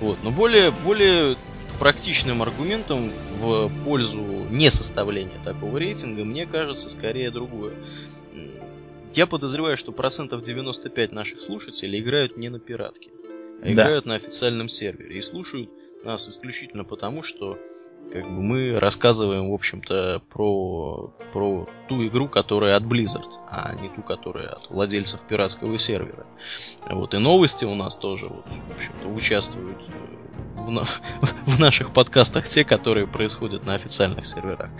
Вот. 0.00 0.18
Но 0.22 0.30
более, 0.30 0.70
более 0.70 1.36
практичным 1.78 2.42
аргументом 2.42 3.10
в 3.38 3.70
пользу 3.84 4.20
несоставления 4.50 5.38
такого 5.44 5.78
рейтинга, 5.78 6.24
мне 6.24 6.46
кажется, 6.46 6.90
скорее 6.90 7.30
другое. 7.30 7.74
Я 9.14 9.26
подозреваю, 9.26 9.76
что 9.76 9.92
процентов 9.92 10.42
95 10.42 11.12
наших 11.12 11.42
слушателей 11.42 12.00
играют 12.00 12.36
не 12.36 12.48
на 12.48 12.58
пиратке, 12.58 13.10
а 13.62 13.64
да. 13.64 13.72
играют 13.72 14.06
на 14.06 14.14
официальном 14.16 14.68
сервере 14.68 15.16
и 15.16 15.22
слушают 15.22 15.70
нас 16.04 16.28
исключительно 16.28 16.84
потому, 16.84 17.22
что 17.22 17.58
как 18.12 18.24
бы 18.24 18.42
мы 18.42 18.78
рассказываем, 18.78 19.50
в 19.50 19.54
общем-то, 19.54 20.22
про, 20.30 21.12
про 21.32 21.68
ту 21.88 22.06
игру, 22.06 22.28
которая 22.28 22.76
от 22.76 22.84
Blizzard, 22.84 23.30
а 23.50 23.74
не 23.74 23.88
ту, 23.90 24.02
которая 24.02 24.48
от 24.48 24.70
владельцев 24.70 25.20
пиратского 25.22 25.76
сервера. 25.78 26.26
Вот, 26.88 27.12
и 27.14 27.18
новости 27.18 27.64
у 27.64 27.74
нас 27.74 27.96
тоже, 27.96 28.26
вот, 28.26 28.46
в 28.46 28.74
общем-то, 28.74 29.08
участвуют 29.08 29.78
в, 30.58 30.70
на, 30.70 30.84
в 31.46 31.58
наших 31.58 31.92
подкастах 31.92 32.46
те, 32.46 32.64
которые 32.64 33.06
происходят 33.06 33.66
на 33.66 33.74
официальных 33.74 34.26
серверах. 34.26 34.70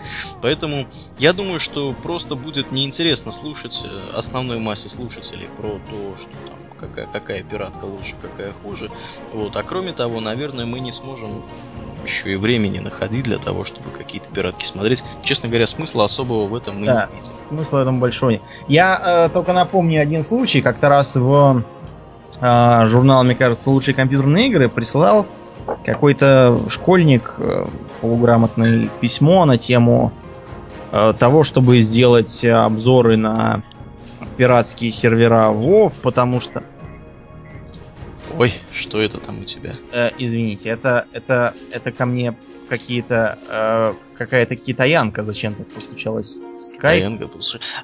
Поэтому 0.41 0.87
я 1.17 1.33
думаю, 1.33 1.59
что 1.59 1.93
просто 1.93 2.35
будет 2.35 2.71
неинтересно 2.71 3.31
слушать 3.31 3.85
э, 3.85 3.99
основной 4.15 4.59
массе 4.59 4.89
слушателей 4.89 5.49
про 5.57 5.79
то, 5.89 6.17
что 6.17 6.31
там 6.31 6.59
какая, 6.79 7.07
какая 7.07 7.43
пиратка 7.43 7.85
лучше, 7.85 8.15
какая 8.21 8.53
хуже. 8.53 8.89
Вот. 9.33 9.55
А 9.55 9.63
кроме 9.63 9.91
того, 9.91 10.19
наверное, 10.19 10.65
мы 10.65 10.79
не 10.79 10.91
сможем 10.91 11.43
еще 12.03 12.33
и 12.33 12.35
времени 12.35 12.79
находить 12.79 13.23
для 13.23 13.37
того, 13.37 13.65
чтобы 13.65 13.89
какие-то 13.91 14.29
пиратки 14.29 14.65
смотреть. 14.65 15.03
Честно 15.23 15.49
говоря, 15.49 15.67
смысла 15.67 16.05
особого 16.05 16.45
в 16.45 16.55
этом 16.55 16.79
мы 16.79 16.85
да, 16.85 17.05
не 17.05 17.11
видим. 17.11 17.25
Смысла 17.25 17.79
в 17.79 17.81
этом 17.81 17.99
большой. 17.99 18.41
Я 18.67 19.27
э, 19.27 19.29
только 19.29 19.53
напомню 19.53 20.01
один 20.01 20.23
случай. 20.23 20.61
Как-то 20.61 20.89
раз 20.89 21.15
в 21.15 21.63
э, 22.39 22.85
журнал, 22.85 23.23
мне 23.23 23.35
кажется, 23.35 23.69
лучшие 23.69 23.93
компьютерные 23.93 24.47
игры 24.47 24.69
прислал 24.69 25.25
какой-то 25.85 26.59
школьник 26.69 27.35
э, 27.37 27.65
полуграмотное 28.01 28.89
письмо 29.01 29.45
на 29.45 29.57
тему 29.57 30.11
э, 30.91 31.13
того, 31.17 31.43
чтобы 31.43 31.79
сделать 31.81 32.43
обзоры 32.45 33.17
на 33.17 33.63
пиратские 34.37 34.91
сервера 34.91 35.51
WoW, 35.51 35.91
потому 36.01 36.39
что... 36.39 36.63
Ой, 38.37 38.53
что 38.71 39.01
это 39.01 39.19
там 39.19 39.39
у 39.39 39.43
тебя? 39.43 39.73
Э, 39.91 40.11
извините, 40.17 40.69
это, 40.69 41.05
это, 41.11 41.53
это 41.71 41.91
ко 41.91 42.05
мне 42.05 42.35
какие-то 42.69 43.37
э, 43.49 43.93
какая-то 44.17 44.55
китаянка 44.55 45.23
зачем-то 45.23 45.63
постучалась 45.63 46.39
в 46.39 46.57
скайп. 46.57 47.03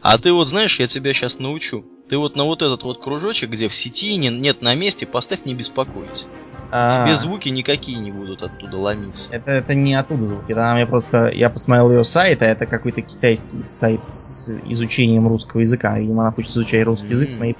А 0.01 0.17
ты 0.17 0.31
вот 0.31 0.47
знаешь, 0.47 0.79
я 0.79 0.87
тебя 0.87 1.13
сейчас 1.13 1.39
научу. 1.39 1.83
Ты 2.07 2.17
вот 2.17 2.35
на 2.35 2.43
вот 2.43 2.61
этот 2.61 2.83
вот 2.83 3.03
кружочек, 3.03 3.49
где 3.49 3.67
в 3.67 3.73
сети 3.73 4.15
не, 4.15 4.29
нет 4.29 4.61
на 4.61 4.75
месте, 4.75 5.05
поставь 5.05 5.45
не 5.45 5.55
беспокоить. 5.55 6.27
А, 6.71 6.89
Тебе 6.89 7.15
звуки 7.15 7.49
никакие 7.49 7.99
не 7.99 8.11
будут 8.11 8.43
оттуда 8.43 8.77
ломиться. 8.77 9.33
Это, 9.33 9.51
это 9.51 9.73
не 9.75 9.93
оттуда 9.95 10.25
звуки. 10.25 10.51
Это 10.51 10.65
она 10.65 10.75
мне 10.75 10.85
просто... 10.85 11.29
Я 11.29 11.49
посмотрел 11.49 11.91
ее 11.91 12.03
сайт, 12.03 12.41
а 12.41 12.45
это 12.45 12.65
какой-то 12.65 13.01
китайский 13.01 13.63
сайт 13.63 14.05
с 14.05 14.51
изучением 14.65 15.27
русского 15.27 15.61
языка. 15.61 15.97
Видимо, 15.97 16.23
она 16.23 16.31
хочет 16.31 16.51
изучать 16.51 16.85
русский 16.85 17.09
язык 17.09 17.31
с 17.31 17.37
моей. 17.37 17.55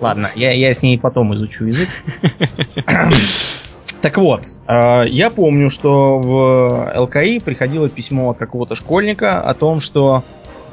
Ладно, 0.00 0.30
я, 0.34 0.52
я 0.52 0.72
с 0.72 0.82
ней 0.82 0.98
потом 0.98 1.34
изучу 1.34 1.66
язык. 1.66 1.88
Так 4.02 4.16
вот, 4.18 4.42
а, 4.66 5.04
я 5.04 5.30
помню, 5.30 5.70
что 5.70 6.18
в 6.18 7.00
ЛКИ 7.00 7.40
приходило 7.40 7.88
письмо 7.88 8.30
от 8.30 8.38
какого-то 8.38 8.74
школьника 8.74 9.40
о 9.40 9.54
том, 9.54 9.80
что 9.80 10.24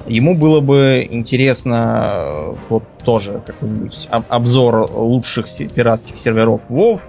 ему 0.06 0.36
было 0.36 0.62
бы 0.62 1.06
интересно 1.10 2.06
э, 2.08 2.56
вот 2.70 2.84
тоже 3.04 3.42
какой-нибудь 3.46 4.08
обзор 4.10 4.90
лучших 4.92 5.48
пиратских 5.74 6.18
серверов 6.18 6.72
WoW 6.72 7.02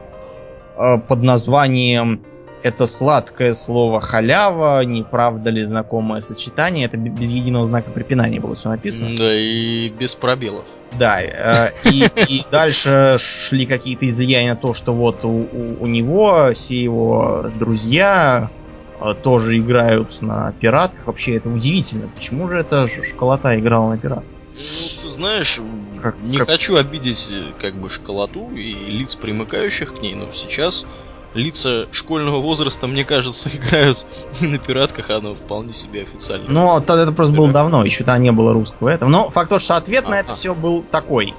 Э, 0.78 0.98
под 0.98 1.22
названием 1.24 2.20
это 2.62 2.86
сладкое 2.86 3.54
слово 3.54 4.00
халява, 4.00 4.82
не 4.84 5.02
правда 5.02 5.50
ли 5.50 5.64
знакомое 5.64 6.20
сочетание, 6.20 6.86
это 6.86 6.96
без 6.96 7.30
единого 7.30 7.64
знака 7.64 7.90
препинания 7.90 8.40
было 8.40 8.54
все 8.54 8.68
написано. 8.68 9.16
Да, 9.16 9.32
и 9.32 9.88
без 9.88 10.14
пробелов. 10.14 10.64
Да, 10.98 11.20
э, 11.20 11.70
и, 11.84 12.06
и 12.28 12.44
дальше 12.50 13.16
шли 13.18 13.66
какие-то 13.66 14.06
излияния 14.08 14.54
то, 14.54 14.74
что 14.74 14.92
вот 14.92 15.24
у, 15.24 15.28
у, 15.28 15.76
у 15.80 15.86
него 15.86 16.50
все 16.54 16.82
его 16.82 17.46
друзья 17.58 18.50
э, 19.00 19.14
тоже 19.22 19.58
играют 19.58 20.20
на 20.22 20.52
пиратках. 20.52 21.06
Вообще 21.06 21.36
это 21.36 21.48
удивительно. 21.48 22.08
Почему 22.08 22.48
же 22.48 22.58
эта 22.58 22.86
школота 22.88 23.58
играла 23.58 23.90
на 23.90 23.98
пиратках? 23.98 24.32
Ну, 24.54 25.02
ты 25.02 25.08
знаешь, 25.08 25.60
как, 26.02 26.18
не 26.20 26.38
как... 26.38 26.48
хочу 26.48 26.76
обидеть 26.76 27.30
э, 27.32 27.52
как 27.60 27.74
бы 27.74 27.90
школоту 27.90 28.50
и 28.50 28.72
лиц, 28.90 29.14
примыкающих 29.14 29.94
к 29.94 30.02
ней, 30.02 30.14
но 30.14 30.32
сейчас 30.32 30.86
лица 31.34 31.86
школьного 31.92 32.40
возраста, 32.40 32.86
мне 32.86 33.04
кажется, 33.04 33.50
играют 33.54 34.06
не 34.40 34.48
на 34.48 34.58
пиратках, 34.58 35.10
а 35.10 35.20
на 35.20 35.34
вполне 35.34 35.72
себе 35.72 36.02
официально. 36.02 36.48
Ну, 36.48 36.80
тогда 36.80 37.02
это 37.04 37.12
просто 37.12 37.34
было 37.34 37.50
давно, 37.52 37.84
еще 37.84 37.98
тогда 37.98 38.18
не 38.18 38.32
было 38.32 38.52
русского 38.52 38.88
этого. 38.88 39.08
Но 39.08 39.30
факт 39.30 39.50
то, 39.50 39.58
что 39.58 39.76
ответ 39.76 40.04
а, 40.06 40.10
на 40.10 40.20
это 40.20 40.32
а. 40.32 40.34
все 40.34 40.54
был 40.54 40.82
такой. 40.82 41.34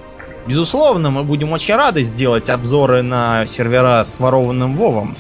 Безусловно, 0.47 1.11
мы 1.11 1.23
будем 1.23 1.51
очень 1.51 1.75
рады 1.75 2.03
сделать 2.03 2.49
обзоры 2.49 3.01
на 3.01 3.45
сервера 3.45 4.03
с 4.03 4.19
ворованным 4.19 4.77
Вовом. 4.77 5.15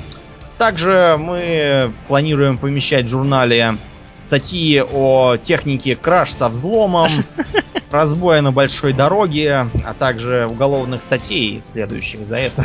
Также 0.57 1.17
мы 1.19 1.91
планируем 2.07 2.57
помещать 2.57 3.05
в 3.05 3.09
журнале 3.09 3.77
статьи 4.17 4.81
о 4.81 5.37
технике 5.37 5.95
краш 5.95 6.31
со 6.31 6.49
взломом, 6.49 7.09
разбоя 7.91 8.41
на 8.41 8.51
большой 8.51 8.93
дороге, 8.93 9.67
а 9.85 9.93
также 9.97 10.47
уголовных 10.49 11.01
статей, 11.01 11.61
следующих 11.61 12.25
за 12.25 12.37
это. 12.37 12.63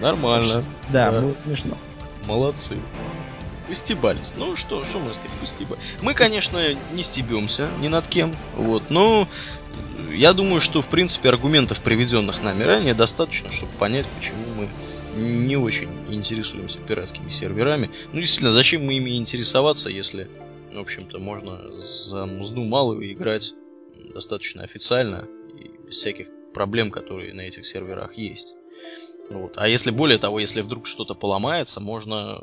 Нормально. 0.00 0.64
Да, 0.92 1.10
да. 1.10 1.20
было 1.20 1.30
смешно. 1.38 1.76
Молодцы. 2.26 2.76
Постебались. 3.68 4.34
Ну 4.36 4.56
что, 4.56 4.84
что 4.84 4.98
можно 4.98 5.14
сказать, 5.14 5.38
постебались. 5.40 5.82
Мы, 6.00 6.14
конечно, 6.14 6.58
не 6.92 7.02
стебемся 7.02 7.68
ни 7.80 7.88
над 7.88 8.06
кем, 8.06 8.34
вот, 8.56 8.84
но 8.88 9.28
я 10.10 10.32
думаю, 10.32 10.60
что, 10.60 10.80
в 10.80 10.88
принципе, 10.88 11.28
аргументов, 11.28 11.82
приведенных 11.82 12.42
нами 12.42 12.62
ранее, 12.62 12.94
достаточно, 12.94 13.52
чтобы 13.52 13.72
понять, 13.78 14.08
почему 14.08 14.38
мы 14.56 14.68
не 15.18 15.56
очень 15.56 15.88
интересуемся 16.08 16.80
пиратскими 16.80 17.28
серверами. 17.28 17.90
Ну, 18.12 18.20
действительно, 18.20 18.52
зачем 18.52 18.86
мы 18.86 18.94
ими 18.94 19.16
интересоваться, 19.16 19.90
если, 19.90 20.30
в 20.72 20.78
общем-то, 20.78 21.18
можно 21.18 21.82
за 21.82 22.24
мзду 22.26 22.64
малую 22.64 23.12
играть 23.12 23.54
достаточно 24.14 24.62
официально 24.62 25.26
и 25.58 25.70
без 25.86 25.96
всяких 25.96 26.28
проблем, 26.54 26.90
которые 26.90 27.34
на 27.34 27.42
этих 27.42 27.66
серверах 27.66 28.16
есть. 28.16 28.57
Вот. 29.30 29.54
А 29.56 29.68
если 29.68 29.90
более 29.90 30.18
того, 30.18 30.40
если 30.40 30.62
вдруг 30.62 30.86
что-то 30.86 31.14
поломается, 31.14 31.80
можно 31.80 32.42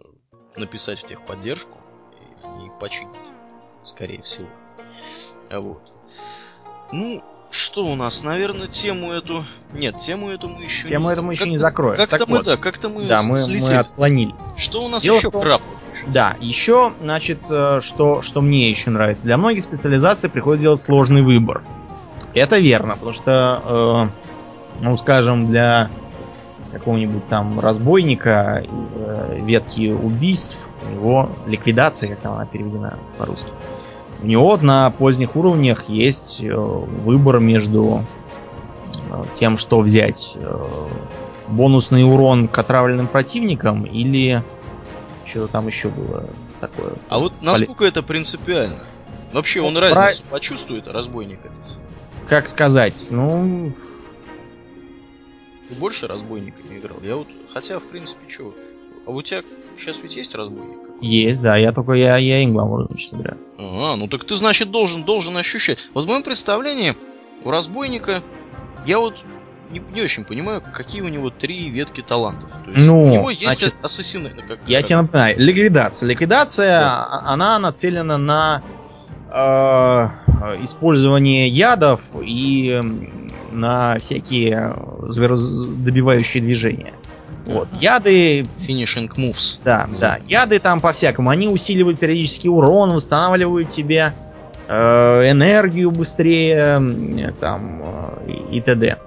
написать 0.55 0.99
в 0.99 1.05
техподдержку, 1.05 1.77
и 2.13 2.45
они 2.45 2.71
починят, 2.79 3.15
скорее 3.83 4.21
всего. 4.21 4.47
Вот. 5.51 5.81
Ну, 6.91 7.23
что 7.49 7.85
у 7.85 7.95
нас? 7.95 8.23
Наверное, 8.23 8.67
тему 8.67 9.11
эту... 9.11 9.45
Нет, 9.73 9.97
тему 9.97 10.29
эту 10.29 10.49
мы 10.49 10.63
еще 10.63 10.87
тему 10.87 11.07
не... 11.07 11.13
эту 11.13 11.23
мы 11.23 11.33
еще 11.33 11.49
не 11.49 11.57
закроем. 11.57 11.97
Как-то 11.97 12.17
так 12.19 12.27
мы, 12.27 12.37
вот. 12.37 12.45
да, 12.45 12.57
как-то 12.57 12.89
мы 12.89 13.05
Да, 13.05 13.21
мы, 13.23 13.37
слетели. 13.37 13.73
мы 13.73 13.79
отслонились. 13.79 14.47
Что 14.57 14.83
у 14.83 14.89
нас 14.89 15.03
Дело 15.03 15.17
еще 15.17 15.31
крап? 15.31 15.61
Да, 16.07 16.35
еще, 16.41 16.93
значит, 17.01 17.39
э, 17.49 17.79
что, 17.81 18.21
что 18.21 18.41
мне 18.41 18.69
еще 18.69 18.89
нравится. 18.89 19.25
Для 19.25 19.37
многих 19.37 19.63
специализаций 19.63 20.29
приходится 20.29 20.63
делать 20.63 20.81
сложный 20.81 21.21
выбор. 21.21 21.63
Это 22.33 22.57
верно, 22.57 22.93
потому 22.93 23.13
что, 23.13 24.11
э, 24.77 24.83
ну, 24.83 24.97
скажем, 24.97 25.49
для 25.49 25.89
какого-нибудь 26.75 27.27
там 27.27 27.59
разбойника 27.59 28.63
из 28.63 28.91
э, 28.93 29.39
ветки 29.41 29.91
убийств, 29.91 30.59
у 30.85 30.93
него 30.93 31.29
ликвидация, 31.47 32.15
как 32.15 32.25
она 32.25 32.45
переведена 32.45 32.97
по-русски. 33.17 33.49
У 34.21 34.27
него 34.27 34.57
на 34.57 34.91
поздних 34.91 35.35
уровнях 35.35 35.87
есть 35.87 36.41
э, 36.43 36.53
выбор 36.53 37.39
между 37.39 38.03
э, 39.09 39.23
тем, 39.39 39.57
что 39.57 39.79
взять 39.79 40.33
э, 40.35 40.67
бонусный 41.47 42.03
урон 42.03 42.47
к 42.49 42.57
отравленным 42.57 43.07
противникам 43.07 43.85
или 43.85 44.43
что-то 45.25 45.47
там 45.47 45.67
еще 45.67 45.87
было 45.89 46.25
такое. 46.59 46.93
А 47.07 47.19
вот 47.19 47.33
насколько 47.41 47.79
Поле... 47.79 47.89
это 47.89 48.03
принципиально? 48.03 48.83
Вообще 49.31 49.61
он 49.61 49.73
ну, 49.73 49.79
разницу 49.79 50.23
Про... 50.23 50.31
почувствует, 50.31 50.87
разбойник 50.87 51.39
этот? 51.39 51.51
Как 52.27 52.47
сказать? 52.47 53.07
Ну, 53.11 53.71
ты 55.67 55.75
больше 55.75 56.07
разбойниками 56.07 56.79
играл? 56.79 56.97
Я 57.03 57.15
вот, 57.15 57.27
хотя, 57.53 57.79
в 57.79 57.83
принципе, 57.83 58.29
что, 58.29 58.53
а 59.05 59.11
у 59.11 59.21
тебя 59.21 59.43
сейчас 59.77 59.97
ведь 60.01 60.15
есть 60.15 60.35
разбойник? 60.35 60.79
Есть, 61.01 61.41
да, 61.41 61.57
я 61.57 61.71
только 61.71 61.93
я, 61.93 62.17
я 62.17 62.47
главу, 62.47 62.87
честно 62.95 63.19
говоря. 63.19 63.37
А, 63.57 63.95
ну 63.95 64.07
так 64.07 64.23
ты, 64.23 64.35
значит, 64.35 64.71
должен, 64.71 65.03
должен 65.03 65.35
ощущать. 65.37 65.79
Вот 65.93 66.05
в 66.05 66.07
моем 66.07 66.23
представлении 66.23 66.95
у 67.43 67.51
разбойника 67.51 68.21
я 68.85 68.99
вот 68.99 69.15
не, 69.71 69.81
не 69.93 70.01
очень 70.01 70.23
понимаю, 70.23 70.61
какие 70.73 71.01
у 71.01 71.07
него 71.07 71.29
три 71.29 71.69
ветки 71.69 72.01
талантов. 72.01 72.49
То 72.65 72.71
есть 72.71 72.87
ну, 72.87 73.05
у 73.05 73.09
него 73.09 73.29
есть 73.29 73.43
значит, 73.43 73.75
ассасины. 73.81 74.29
Как, 74.29 74.59
я 74.67 74.79
как... 74.79 74.87
тебе 74.87 75.01
напоминаю, 75.01 75.39
ликвидация. 75.39 76.07
Ликвидация, 76.07 76.79
да. 76.79 77.05
А, 77.05 77.33
она 77.33 77.59
нацелена 77.59 78.17
на 78.17 78.63
э, 79.29 80.63
использование 80.63 81.47
ядов 81.47 82.01
и 82.23 82.79
на 83.55 83.97
всякие 83.99 84.75
зверодобивающие 85.09 86.41
движения. 86.43 86.93
Вот. 87.45 87.67
Яды... 87.79 88.45
Finishing 88.67 89.09
moves. 89.15 89.59
Да, 89.63 89.87
да. 89.99 90.19
Яды 90.27 90.59
там 90.59 90.81
по-всякому. 90.81 91.29
Они 91.29 91.47
усиливают 91.47 91.99
периодический 91.99 92.49
урон, 92.49 92.93
восстанавливают 92.93 93.69
тебе 93.69 94.13
э, 94.67 95.31
энергию 95.31 95.91
быстрее, 95.91 97.33
там, 97.39 97.83
э, 98.25 98.31
и 98.51 98.61
т.д. 98.61 98.97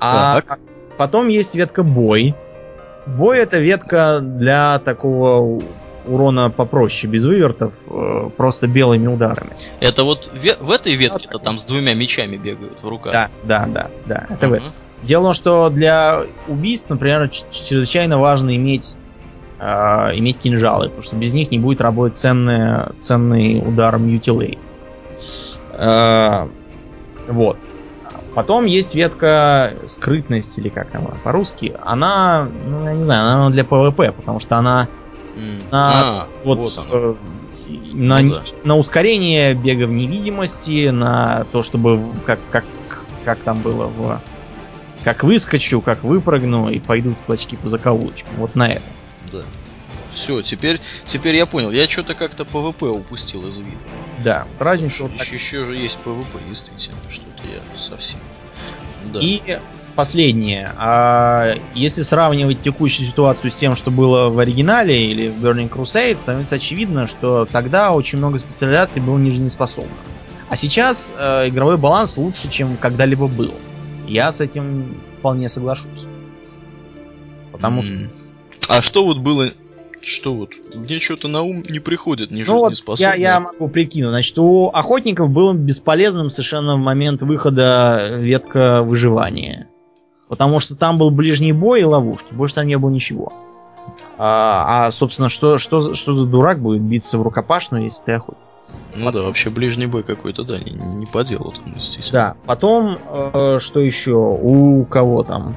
А 0.00 0.40
так. 0.40 0.58
потом 0.98 1.28
есть 1.28 1.54
ветка 1.54 1.82
бой. 1.82 2.34
Бой 3.06 3.38
это 3.38 3.58
ветка 3.58 4.20
для 4.20 4.78
такого 4.78 5.60
урона 6.06 6.50
попроще, 6.50 7.10
без 7.10 7.24
вывертов, 7.24 7.74
э, 7.88 8.30
просто 8.36 8.66
белыми 8.66 9.06
ударами. 9.06 9.50
Это 9.80 10.04
вот 10.04 10.30
в, 10.32 10.64
в 10.64 10.70
этой 10.70 10.94
ветке-то 10.94 11.38
там 11.38 11.58
с 11.58 11.64
двумя 11.64 11.94
мечами 11.94 12.36
бегают 12.36 12.82
в 12.82 12.88
руках. 12.88 13.12
Да, 13.12 13.30
да, 13.44 13.66
да, 13.66 13.90
да. 14.06 14.26
Это 14.28 14.46
uh-huh. 14.46 14.70
в 14.70 14.72
Дело 15.02 15.22
в 15.22 15.24
том, 15.26 15.34
что 15.34 15.70
для 15.70 16.22
убийств, 16.46 16.90
например, 16.90 17.28
чрезвычайно 17.28 18.18
важно 18.18 18.54
иметь 18.56 18.96
э, 19.58 19.64
иметь 20.14 20.38
кинжалы, 20.38 20.86
потому 20.86 21.02
что 21.02 21.16
без 21.16 21.34
них 21.34 21.50
не 21.50 21.58
будет 21.58 21.80
работать 21.80 22.16
ценный, 22.16 22.92
ценный 22.98 23.60
удар 23.66 23.96
Mutilate. 23.96 24.58
Э, 25.72 26.48
вот. 27.28 27.66
Потом 28.34 28.64
есть 28.64 28.94
ветка 28.94 29.74
скрытность, 29.86 30.56
или 30.58 30.68
как 30.68 30.94
она 30.94 31.10
по-русски. 31.22 31.76
Она, 31.84 32.48
ну, 32.66 32.86
я 32.86 32.94
не 32.94 33.04
знаю, 33.04 33.26
она 33.26 33.50
для 33.50 33.64
ПВП, 33.64 34.12
потому 34.12 34.40
что 34.40 34.56
она 34.56 34.88
mm. 35.34 35.62
на, 35.70 36.22
а, 36.22 36.28
вот, 36.44 36.58
вот 36.58 36.86
э, 36.90 37.14
на, 37.92 38.20
ну, 38.20 38.30
да. 38.30 38.44
на 38.64 38.76
ускорение 38.76 39.54
бега 39.54 39.86
в 39.86 39.92
невидимости, 39.92 40.88
на 40.88 41.44
то, 41.52 41.62
чтобы 41.62 42.00
как, 42.26 42.38
как, 42.50 42.64
как 43.24 43.38
там 43.40 43.60
было 43.62 43.86
в 43.86 44.20
как 45.04 45.24
выскочу, 45.24 45.80
как 45.80 46.04
выпрыгну 46.04 46.70
и 46.70 46.78
пойдут 46.78 47.16
клочки 47.26 47.56
по 47.56 47.68
закоулочкам. 47.68 48.36
Вот 48.36 48.54
на 48.54 48.68
это. 48.68 48.82
Да. 49.32 49.42
Все, 50.12 50.42
теперь, 50.42 50.80
теперь 51.06 51.36
я 51.36 51.46
понял. 51.46 51.70
Я 51.70 51.88
что-то 51.88 52.14
как-то 52.14 52.44
ПВП 52.44 52.86
упустил 52.86 53.46
из 53.48 53.58
виду. 53.58 53.78
Да, 54.22 54.46
разница 54.58 55.04
вот 55.04 55.12
еще, 55.12 55.34
еще 55.34 55.64
же 55.64 55.76
есть 55.76 55.98
ПВП, 56.00 56.38
действительно. 56.48 56.98
Что-то 57.08 57.42
я 57.48 57.76
совсем. 57.76 58.20
Да. 59.12 59.20
И 59.20 59.58
последнее. 59.94 60.72
А 60.76 61.54
если 61.74 62.02
сравнивать 62.02 62.62
текущую 62.62 63.06
ситуацию 63.06 63.50
с 63.50 63.54
тем, 63.54 63.76
что 63.76 63.90
было 63.90 64.30
в 64.30 64.38
оригинале 64.38 65.10
или 65.10 65.28
в 65.28 65.44
Burning 65.44 65.68
Crusade, 65.68 66.16
становится 66.16 66.56
очевидно, 66.56 67.06
что 67.06 67.46
тогда 67.50 67.92
очень 67.92 68.18
много 68.18 68.38
специализаций 68.38 69.02
было 69.02 69.18
нежизнеспособно. 69.18 69.90
А 70.48 70.56
сейчас 70.56 71.12
э, 71.16 71.48
игровой 71.48 71.78
баланс 71.78 72.16
лучше, 72.16 72.50
чем 72.50 72.76
когда-либо 72.76 73.26
был. 73.26 73.54
Я 74.06 74.30
с 74.32 74.40
этим 74.40 74.94
вполне 75.18 75.48
соглашусь. 75.48 76.06
Потому 77.52 77.80
mm. 77.80 77.84
что... 77.84 78.74
А 78.74 78.82
что 78.82 79.04
вот 79.04 79.18
было... 79.18 79.52
Что 80.02 80.34
вот? 80.34 80.50
Мне 80.74 80.98
что-то 80.98 81.28
на 81.28 81.42
ум 81.42 81.62
не 81.68 81.78
приходит, 81.78 82.30
не 82.30 82.42
ну 82.44 82.58
вот 82.58 82.74
я, 82.98 83.14
я 83.14 83.40
могу 83.40 83.68
прикинуть. 83.68 84.10
Значит, 84.10 84.38
у 84.38 84.68
охотников 84.68 85.30
было 85.30 85.52
бесполезным 85.52 86.28
совершенно 86.28 86.76
в 86.76 86.80
момент 86.80 87.22
выхода 87.22 88.18
ветка 88.18 88.82
выживания. 88.82 89.68
Потому 90.28 90.60
что 90.60 90.74
там 90.74 90.98
был 90.98 91.10
ближний 91.10 91.52
бой 91.52 91.82
и 91.82 91.84
ловушки. 91.84 92.34
Больше 92.34 92.56
там 92.56 92.66
не 92.66 92.78
было 92.78 92.90
ничего. 92.90 93.32
А, 94.18 94.86
а 94.86 94.90
собственно, 94.90 95.28
что, 95.28 95.58
что, 95.58 95.94
что 95.94 96.14
за 96.14 96.26
дурак 96.26 96.60
будет 96.60 96.82
биться 96.82 97.18
в 97.18 97.22
рукопашную, 97.22 97.84
если 97.84 98.02
ты 98.02 98.12
охотник? 98.12 98.42
Ну 98.94 99.10
да, 99.10 99.22
вообще 99.22 99.50
ближний 99.50 99.86
бой 99.86 100.02
какой-то, 100.02 100.44
да, 100.44 100.58
не, 100.58 100.72
не 100.72 101.06
по 101.06 101.22
делу 101.24 101.52
там, 101.52 101.74
действительно. 101.74 102.20
Да, 102.20 102.36
потом, 102.46 102.98
э, 103.08 103.58
что 103.60 103.80
еще? 103.80 104.14
У 104.14 104.84
кого 104.84 105.22
там? 105.22 105.56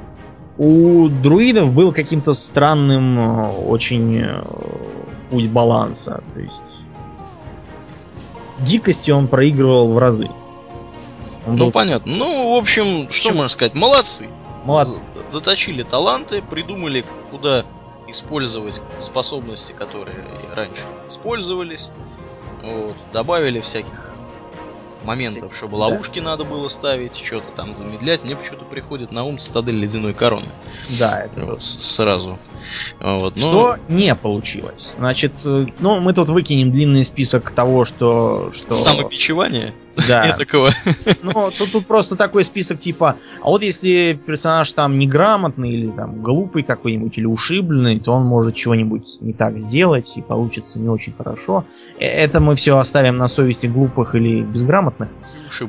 У 0.57 1.09
друидов 1.09 1.73
был 1.73 1.91
каким-то 1.91 2.33
странным 2.33 3.19
э, 3.19 3.51
очень 3.67 4.17
э, 4.17 4.43
путь 5.29 5.49
баланса. 5.49 6.23
То 6.33 6.39
есть 6.39 6.61
дикости 8.59 9.11
он 9.11 9.27
проигрывал 9.27 9.91
в 9.93 9.97
разы. 9.97 10.29
Он 11.45 11.57
ну 11.57 11.65
был... 11.65 11.71
понятно. 11.71 12.15
Ну, 12.15 12.55
в 12.55 12.57
общем, 12.57 13.09
что 13.09 13.33
можно 13.33 13.49
сказать? 13.49 13.75
Молодцы. 13.75 14.29
Молодцы. 14.63 15.03
Доточили 15.31 15.83
таланты, 15.83 16.41
придумали, 16.41 17.05
куда 17.31 17.65
использовать 18.07 18.81
способности, 18.97 19.73
которые 19.73 20.15
раньше 20.55 20.83
использовались. 21.07 21.91
Вот. 22.63 22.95
Добавили 23.11 23.59
всяких 23.59 24.14
моментов, 25.05 25.55
чтобы 25.55 25.75
ловушки 25.75 26.19
да. 26.19 26.25
надо 26.25 26.43
было 26.43 26.67
ставить, 26.67 27.15
что-то 27.15 27.51
там 27.55 27.73
замедлять. 27.73 28.23
Мне 28.23 28.35
почему-то 28.35 28.65
приходит 28.65 29.11
на 29.11 29.23
ум 29.23 29.37
цитадель 29.37 29.75
ледяной 29.79 30.13
короны. 30.13 30.47
Да, 30.99 31.21
это 31.21 31.45
вот, 31.45 31.63
сразу. 31.63 32.39
Вот, 32.99 33.35
но... 33.35 33.39
Что 33.39 33.77
не 33.87 34.15
получилось. 34.15 34.95
Значит, 34.97 35.33
э, 35.45 35.67
ну, 35.79 35.99
мы 35.99 36.13
тут 36.13 36.29
выкинем 36.29 36.71
длинный 36.71 37.03
список 37.03 37.51
того, 37.51 37.85
что... 37.85 38.51
что... 38.53 38.71
Самобичевание? 38.71 39.73
Да. 40.07 40.35
такого. 40.37 40.69
Ну, 41.23 41.49
тут, 41.57 41.71
тут 41.71 41.87
просто 41.87 42.15
такой 42.15 42.43
список 42.43 42.79
типа, 42.79 43.15
а 43.41 43.45
вот 43.47 43.63
если 43.63 44.13
персонаж 44.13 44.71
там 44.73 44.99
неграмотный 44.99 45.71
или 45.71 45.89
там 45.89 46.21
глупый 46.21 46.63
какой-нибудь 46.63 47.17
или 47.17 47.25
ушибленный, 47.25 47.99
то 47.99 48.11
он 48.13 48.25
может 48.25 48.55
чего-нибудь 48.55 49.21
не 49.21 49.33
так 49.33 49.59
сделать 49.59 50.17
и 50.17 50.21
получится 50.21 50.79
не 50.79 50.89
очень 50.89 51.13
хорошо. 51.13 51.65
Э, 51.99 52.05
это 52.05 52.39
мы 52.39 52.55
все 52.55 52.77
оставим 52.77 53.17
на 53.17 53.27
совести 53.27 53.67
глупых 53.67 54.15
или 54.15 54.41
безграмотных. 54.41 55.09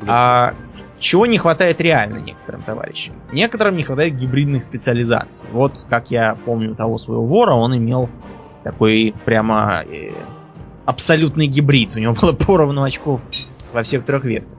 А 0.08 0.54
чего 0.98 1.26
не 1.26 1.38
хватает 1.38 1.80
реально 1.80 2.18
некоторым 2.18 2.62
товарищам? 2.62 3.14
Некоторым 3.32 3.76
не 3.76 3.82
хватает 3.82 4.16
гибридных 4.16 4.64
специализаций. 4.64 5.48
Вот, 5.52 5.86
как 5.88 6.10
я 6.10 6.36
помню 6.44 6.74
того 6.74 6.98
своего 6.98 7.24
вора, 7.24 7.54
он 7.54 7.76
имел 7.76 8.08
такой 8.64 9.14
прямо 9.24 9.82
э, 9.84 10.12
абсолютный 10.84 11.46
гибрид. 11.46 11.96
У 11.96 11.98
него 11.98 12.14
было 12.14 12.32
поровну 12.46 12.82
очков 12.82 13.20
во 13.76 13.82
всех 13.82 14.06
трех 14.06 14.24
ветках. 14.24 14.58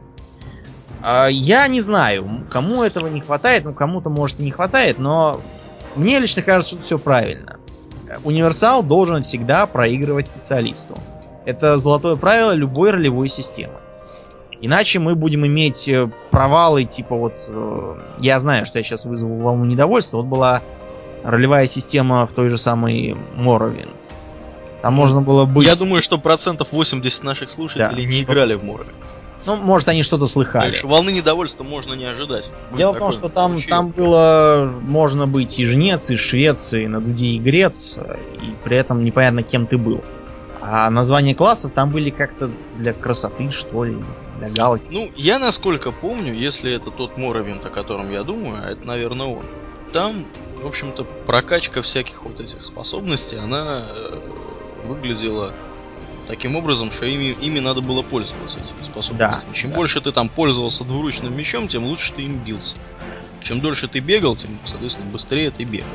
А, 1.01 1.27
я 1.27 1.67
не 1.67 1.81
знаю, 1.81 2.45
кому 2.51 2.83
этого 2.83 3.07
не 3.07 3.21
хватает, 3.21 3.65
ну 3.65 3.73
кому-то 3.73 4.09
может 4.09 4.39
и 4.39 4.43
не 4.43 4.51
хватает, 4.51 4.99
но 4.99 5.41
мне 5.95 6.19
лично 6.19 6.43
кажется, 6.43 6.75
что 6.75 6.83
все 6.83 6.99
правильно. 6.99 7.57
Универсал 8.23 8.83
должен 8.83 9.23
всегда 9.23 9.65
проигрывать 9.65 10.27
специалисту. 10.27 10.95
Это 11.45 11.77
золотое 11.77 12.15
правило 12.15 12.51
любой 12.51 12.91
ролевой 12.91 13.27
системы. 13.27 13.73
Иначе 14.61 14.99
мы 14.99 15.15
будем 15.15 15.45
иметь 15.45 15.87
э, 15.87 16.09
провалы, 16.29 16.85
типа 16.85 17.15
вот... 17.15 17.33
Э, 17.47 17.95
я 18.19 18.39
знаю, 18.39 18.65
что 18.65 18.77
я 18.77 18.83
сейчас 18.83 19.05
вызову 19.05 19.37
волну 19.37 19.65
недовольства. 19.65 20.17
Вот 20.17 20.25
была 20.27 20.61
ролевая 21.23 21.67
система 21.67 22.25
в 22.27 22.33
той 22.33 22.49
же 22.49 22.57
самой 22.57 23.15
Morrowind. 23.35 23.95
Там 24.81 24.93
можно 24.93 25.21
было 25.21 25.45
быть... 25.45 25.67
Я 25.67 25.75
думаю, 25.75 26.01
что 26.01 26.17
процентов 26.17 26.71
80 26.71 27.23
наших 27.23 27.49
слушателей 27.49 28.03
да, 28.03 28.09
не 28.09 28.21
что... 28.21 28.31
играли 28.31 28.53
в 28.55 28.63
Morrowind. 28.63 28.93
Ну, 29.45 29.55
может, 29.55 29.87
они 29.87 30.03
что-то 30.03 30.27
слыхали. 30.27 30.63
Дальше 30.65 30.87
волны 30.87 31.11
недовольства 31.11 31.63
можно 31.63 31.93
не 31.93 32.05
ожидать. 32.05 32.51
Дело 32.75 32.93
в 32.93 32.99
том, 32.99 33.11
что 33.11 33.29
там, 33.29 33.61
там 33.61 33.89
было... 33.89 34.71
Можно 34.81 35.25
быть 35.25 35.57
и 35.59 35.65
жнец, 35.65 36.11
и 36.11 36.15
швец, 36.15 36.73
и 36.73 36.85
на 36.87 36.99
дуде 36.99 37.27
и 37.27 37.39
грец, 37.39 37.97
и 37.97 38.55
при 38.63 38.77
этом 38.77 39.03
непонятно, 39.03 39.43
кем 39.43 39.65
ты 39.65 39.77
был. 39.77 40.03
А 40.61 40.89
названия 40.89 41.33
классов 41.33 41.71
там 41.73 41.91
были 41.91 42.09
как-то 42.09 42.51
для 42.75 42.91
красоты, 42.91 43.49
что 43.51 43.85
ли, 43.85 43.95
для 44.39 44.49
галочки. 44.49 44.87
Ну, 44.91 45.09
я 45.15 45.39
насколько 45.39 45.91
помню, 45.91 46.33
если 46.33 46.73
это 46.73 46.91
тот 46.91 47.17
Моровинт, 47.17 47.65
о 47.65 47.69
котором 47.69 48.11
я 48.11 48.23
думаю, 48.23 48.61
а 48.63 48.71
это, 48.71 48.85
наверное, 48.85 49.27
он. 49.27 49.45
Там, 49.93 50.25
в 50.61 50.67
общем-то, 50.67 51.05
прокачка 51.25 51.81
всяких 51.81 52.23
вот 52.23 52.41
этих 52.41 52.65
способностей, 52.65 53.37
она 53.37 53.85
выглядела 54.85 55.53
таким 56.27 56.55
образом, 56.55 56.91
что 56.91 57.05
ими, 57.05 57.35
ими 57.41 57.59
надо 57.59 57.81
было 57.81 58.01
пользоваться 58.01 58.59
этими 58.59 58.83
способностями. 58.83 59.17
Да, 59.17 59.53
Чем 59.53 59.71
да. 59.71 59.77
больше 59.77 60.01
ты 60.01 60.11
там 60.11 60.29
пользовался 60.29 60.83
двуручным 60.83 61.35
мечом, 61.35 61.67
тем 61.67 61.85
лучше 61.85 62.13
ты 62.13 62.23
им 62.23 62.39
бился. 62.43 62.75
Чем 63.41 63.61
дольше 63.61 63.87
ты 63.87 63.99
бегал, 63.99 64.35
тем, 64.35 64.57
соответственно, 64.65 65.09
быстрее 65.09 65.51
ты 65.51 65.63
бегал. 65.63 65.87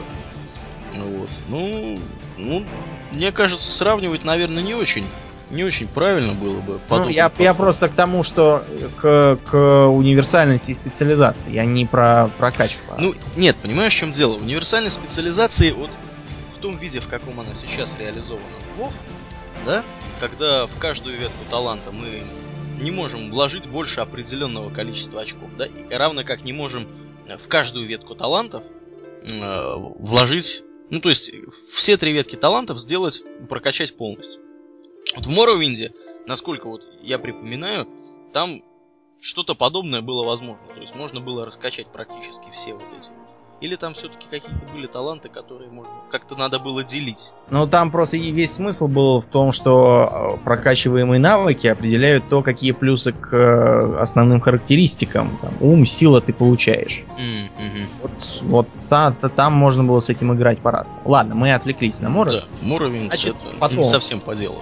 Вот. 0.95 1.29
Ну, 1.49 1.99
ну, 2.39 2.65
мне 3.13 3.33
кажется, 3.33 3.71
сравнивать, 3.71 4.25
наверное, 4.25 4.63
не 4.63 4.75
очень 4.75 5.05
не 5.53 5.65
очень 5.65 5.87
правильно 5.87 6.33
было 6.33 6.61
бы. 6.61 6.81
Ну, 6.89 7.09
я, 7.09 7.31
я 7.39 7.55
просто 7.55 7.89
к 7.89 7.93
тому, 7.93 8.23
что 8.23 8.65
к, 9.01 9.39
к 9.45 9.87
универсальности 9.89 10.73
специализации, 10.73 11.53
я 11.53 11.67
не 11.67 11.85
про 11.85 12.31
прокачку. 12.39 12.81
А... 12.89 12.97
Ну, 12.99 13.15
нет, 13.37 13.55
понимаешь, 13.57 13.93
в 13.93 13.97
чем 13.97 14.13
дело? 14.13 14.37
Универсальность 14.37 14.97
специализации 14.97 15.73
вот 15.73 15.91
том 16.63 16.77
виде, 16.77 17.01
в 17.01 17.09
каком 17.09 17.41
она 17.41 17.55
сейчас 17.55 17.99
реализована 17.99 18.47
в 18.77 18.93
да, 19.67 19.85
когда 20.19 20.67
в 20.67 20.79
каждую 20.79 21.19
ветку 21.19 21.45
таланта 21.51 21.93
мы 21.93 22.23
не 22.81 22.91
можем 22.91 23.31
вложить 23.31 23.67
больше 23.67 24.01
определенного 24.01 24.71
количества 24.71 25.21
очков, 25.21 25.51
да, 25.57 25.67
и 25.67 25.93
равно 25.93 26.25
как 26.25 26.43
не 26.43 26.53
можем 26.53 26.89
в 27.39 27.49
каждую 27.49 27.87
ветку 27.87 28.15
талантов 28.15 28.63
э, 29.33 29.75
вложить 29.99 30.65
ну, 30.91 31.01
то 31.01 31.09
есть, 31.09 31.33
все 31.71 31.97
три 31.97 32.13
ветки 32.13 32.37
талантов 32.37 32.79
сделать, 32.79 33.25
прокачать 33.49 33.97
полностью. 33.97 34.43
Вот 35.17 35.25
в 35.25 35.31
Моровинде, 35.31 35.95
насколько 36.27 36.69
вот 36.69 36.83
я 37.01 37.19
припоминаю, 37.19 37.89
там 38.31 38.63
что-то 39.19 39.55
подобное 39.55 40.03
было 40.03 40.23
возможно. 40.23 40.63
То 40.75 40.83
есть 40.83 40.95
можно 40.95 41.21
было 41.21 41.47
раскачать 41.47 41.87
практически 41.87 42.51
все 42.53 42.75
вот 42.75 42.85
эти 42.99 43.11
или 43.63 43.77
там 43.77 43.95
все-таки 43.95 44.27
какие-то 44.29 44.75
были 44.75 44.89
таланты, 44.89 45.29
которые 45.29 45.71
можно 45.71 45.93
как-то 46.11 46.35
надо 46.35 46.59
было 46.59 46.83
делить? 46.83 47.31
Ну, 47.49 47.69
там 47.69 47.93
просто 47.93 48.17
весь 48.17 48.55
смысл 48.55 48.89
был 48.89 49.21
в 49.21 49.27
том, 49.27 49.53
что 49.53 50.37
э, 50.41 50.45
прокачиваемые 50.45 51.21
навыки 51.21 51.69
определяют 51.69 52.29
то, 52.29 52.43
какие 52.43 52.73
плюсы 52.73 53.13
к 53.13 53.33
э, 53.33 53.97
основным 54.01 54.41
характеристикам. 54.41 55.39
Там, 55.41 55.53
ум, 55.61 55.87
сила 55.87 56.21
ты 56.21 56.33
получаешь. 56.33 57.05
Mm-hmm. 57.17 57.87
Вот, 58.03 58.43
вот 58.43 58.81
та, 58.89 59.13
та, 59.13 59.29
там 59.29 59.53
можно 59.53 59.85
было 59.85 60.01
с 60.01 60.09
этим 60.09 60.35
играть 60.35 60.59
по-разному. 60.59 61.01
Ладно, 61.05 61.37
мы 61.37 61.55
отвлеклись 61.55 62.01
на 62.01 62.11
Муровень. 62.11 62.41
Да, 62.41 62.47
Муровень 62.63 63.07
Значит, 63.07 63.37
это 63.37 63.57
потом... 63.61 63.79
не 63.79 63.85
совсем 63.85 64.21
по 64.21 64.35
делу. 64.35 64.59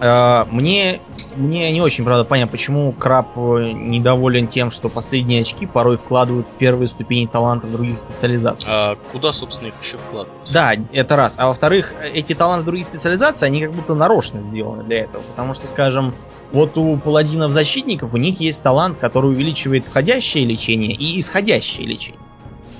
Э, 0.00 0.44
мне, 0.50 1.00
мне 1.36 1.72
не 1.72 1.80
очень, 1.80 2.04
правда, 2.04 2.24
понятно, 2.24 2.52
почему 2.52 2.92
Краб 2.92 3.36
э, 3.36 3.72
недоволен 3.72 4.48
тем, 4.48 4.70
что 4.70 4.88
последние 4.88 5.40
очки 5.40 5.66
порой 5.66 5.96
вкладывают 5.96 6.48
в 6.48 6.52
первые 6.52 6.88
ступени 6.88 7.26
талантов 7.26 7.72
других 7.72 7.98
специализаций. 7.98 8.70
А 8.72 8.96
куда, 9.12 9.32
собственно, 9.32 9.68
их 9.68 9.74
еще 9.82 9.98
вкладывают? 9.98 10.50
Да, 10.52 10.74
это 10.92 11.16
раз. 11.16 11.36
А 11.38 11.48
во-вторых, 11.48 11.94
эти 12.12 12.34
таланты 12.34 12.66
других 12.66 12.84
специализаций, 12.84 13.48
они 13.48 13.62
как 13.62 13.72
будто 13.72 13.94
нарочно 13.94 14.42
сделаны 14.42 14.84
для 14.84 15.04
этого. 15.04 15.22
Потому 15.22 15.54
что, 15.54 15.66
скажем, 15.66 16.14
вот 16.52 16.76
у 16.76 16.96
паладинов-защитников 16.96 18.12
у 18.12 18.16
них 18.16 18.40
есть 18.40 18.62
талант, 18.62 18.98
который 18.98 19.30
увеличивает 19.30 19.84
входящее 19.86 20.44
лечение 20.44 20.94
и 20.94 21.18
исходящее 21.18 21.86
лечение. 21.86 22.20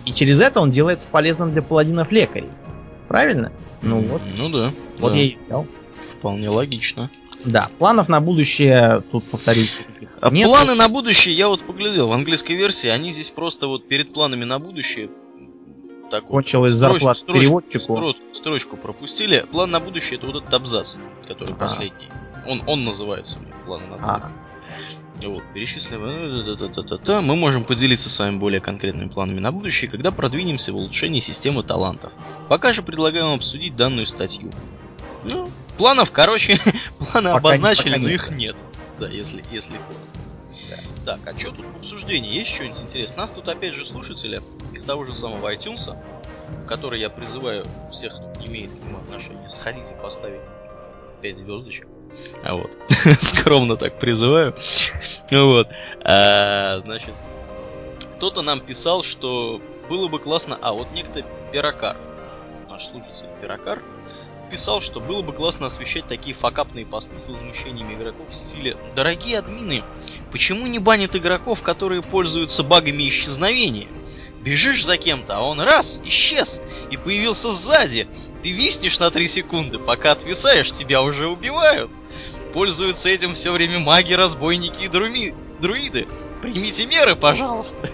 И 0.05 0.13
через 0.13 0.41
это 0.41 0.61
он 0.61 0.71
делается 0.71 1.09
полезным 1.09 1.51
для 1.53 1.63
паладинов-лекарей. 1.63 2.51
Правильно? 3.09 3.53
Ну 3.83 4.01
вот. 4.01 4.23
Ну 4.37 4.49
да. 4.49 4.71
Вот 4.99 5.13
да. 5.13 5.19
я 5.19 5.25
и 5.25 5.37
взял. 5.47 5.67
Вполне 6.01 6.49
логично. 6.49 7.11
Да, 7.45 7.71
планов 7.79 8.09
на 8.09 8.21
будущее, 8.21 9.03
тут 9.13 9.25
повторюсь, 9.25 9.77
а 10.21 10.31
нет. 10.31 10.49
Планы 10.49 10.75
на 10.75 10.89
будущее, 10.89 11.35
я 11.35 11.49
вот 11.49 11.65
поглядел, 11.65 12.09
в 12.09 12.13
английской 12.13 12.55
версии, 12.55 12.89
они 12.89 13.13
здесь 13.13 13.31
просто 13.31 13.69
вот 13.69 13.87
перед 13.87 14.13
планами 14.13 14.45
на 14.45 14.59
будущее 14.59 15.11
так 16.11 16.27
Кончилась 16.27 16.73
вот, 16.73 16.79
зарплата 16.79 17.19
строчку, 17.19 17.41
переводчику. 17.41 17.97
Строчку, 17.97 18.23
строчку 18.33 18.77
пропустили. 18.77 19.45
План 19.51 19.71
на 19.71 19.81
будущее 19.81 20.19
это 20.19 20.27
вот 20.27 20.37
этот 20.37 20.55
абзац, 20.55 20.97
который 21.27 21.55
а. 21.55 21.57
последний. 21.57 22.09
Он, 22.47 22.63
он 22.67 22.85
называется 22.85 23.41
план 23.65 23.83
на 23.91 23.97
а. 23.97 24.19
будущее. 24.19 24.43
А. 24.43 24.47
Вот, 25.25 25.43
перечисливаем. 25.55 27.27
Мы 27.27 27.37
можем 27.37 27.65
поделиться 27.65 28.11
с 28.11 28.19
вами 28.19 28.37
более 28.37 28.61
конкретными 28.61 29.09
планами 29.09 29.41
на 29.41 29.51
будущее, 29.51 29.91
когда 29.91 30.11
продвинемся 30.11 30.73
в 30.73 30.77
улучшении 30.77 31.21
системы 31.21 31.63
талантов. 31.63 32.13
Пока 32.49 32.73
же 32.73 32.83
предлагаем 32.83 33.35
обсудить 33.35 33.77
данную 33.77 34.07
статью. 34.07 34.53
Ну, 35.25 35.49
Планов, 35.79 36.11
короче, 36.11 36.59
планы 36.99 37.31
пока 37.31 37.37
обозначили, 37.37 37.95
пока 37.95 38.03
но 38.03 38.09
их 38.09 38.31
нет. 38.31 38.57
Да, 38.99 39.09
если, 39.09 39.45
если 39.51 39.77
коротко. 39.77 39.95
Да. 41.05 41.17
Так, 41.17 41.35
а 41.35 41.39
что 41.39 41.53
тут 41.53 41.67
в 41.67 41.77
обсуждении? 41.77 42.33
Есть 42.33 42.51
что-нибудь 42.55 42.81
интересное? 42.81 43.23
Нас 43.23 43.31
тут 43.31 43.49
опять 43.49 43.75
же 43.75 43.85
слушатели 43.85 44.41
из 44.73 44.83
того 44.83 45.05
же 45.05 45.15
самого 45.15 45.55
iTunes, 45.55 45.97
в 46.49 46.67
который 46.67 47.01
я 47.01 47.11
призываю 47.11 47.67
всех, 47.93 48.15
кто 48.15 48.47
имеет 48.47 48.71
к 48.71 48.85
нему 48.85 48.99
отношения, 48.99 49.49
сходить 49.49 49.91
и 49.91 49.95
поставить 49.95 50.41
5 51.23 51.39
звездочек. 51.39 51.87
А 52.43 52.55
вот. 52.55 52.71
Скромно 53.21 53.77
так 53.77 53.99
призываю. 53.99 54.55
вот. 55.31 55.69
А, 56.03 56.81
значит, 56.81 57.13
кто-то 58.17 58.43
нам 58.43 58.61
писал, 58.61 59.03
что 59.03 59.61
было 59.89 60.09
бы 60.09 60.19
классно... 60.19 60.59
А, 60.61 60.73
вот 60.73 60.91
некто 60.93 61.25
Перакар, 61.53 61.97
наш 62.69 62.87
слушатель 62.87 63.29
Перакар, 63.41 63.83
писал, 64.47 64.81
что 64.81 65.01
было 65.01 65.23
бы 65.23 65.33
классно 65.33 65.67
освещать 65.67 66.07
такие 66.07 66.35
факапные 66.35 66.87
посты 66.87 67.19
с 67.19 67.29
возмущениями 67.29 67.95
игроков 67.95 68.31
в 68.31 68.35
стиле 68.35 68.77
«Дорогие 68.95 69.39
админы, 69.39 69.83
почему 70.33 70.67
не 70.67 70.79
банят 70.79 71.15
игроков, 71.15 71.63
которые 71.63 72.03
пользуются 72.03 72.63
багами 72.63 73.09
исчезновения? 73.09 73.89
Бежишь 74.41 74.85
за 74.85 74.97
кем-то, 74.97 75.39
а 75.39 75.41
он 75.41 75.61
раз, 75.61 76.01
исчез, 76.05 76.63
и 76.91 76.97
появился 76.97 77.51
сзади. 77.51 78.07
Ты 78.43 78.53
виснешь 78.53 79.01
на 79.01 79.11
3 79.11 79.27
секунды, 79.27 79.79
пока 79.79 80.13
отвисаешь, 80.13 80.73
тебя 80.73 81.03
уже 81.03 81.27
убивают. 81.27 81.91
Пользуются 82.55 83.09
этим 83.09 83.35
все 83.35 83.51
время 83.51 83.81
маги, 83.81 84.13
разбойники 84.13 84.85
и 84.85 84.89
друми... 84.89 85.35
друиды. 85.61 86.07
Примите 86.43 86.87
меры, 86.87 87.17
пожалуйста. 87.17 87.91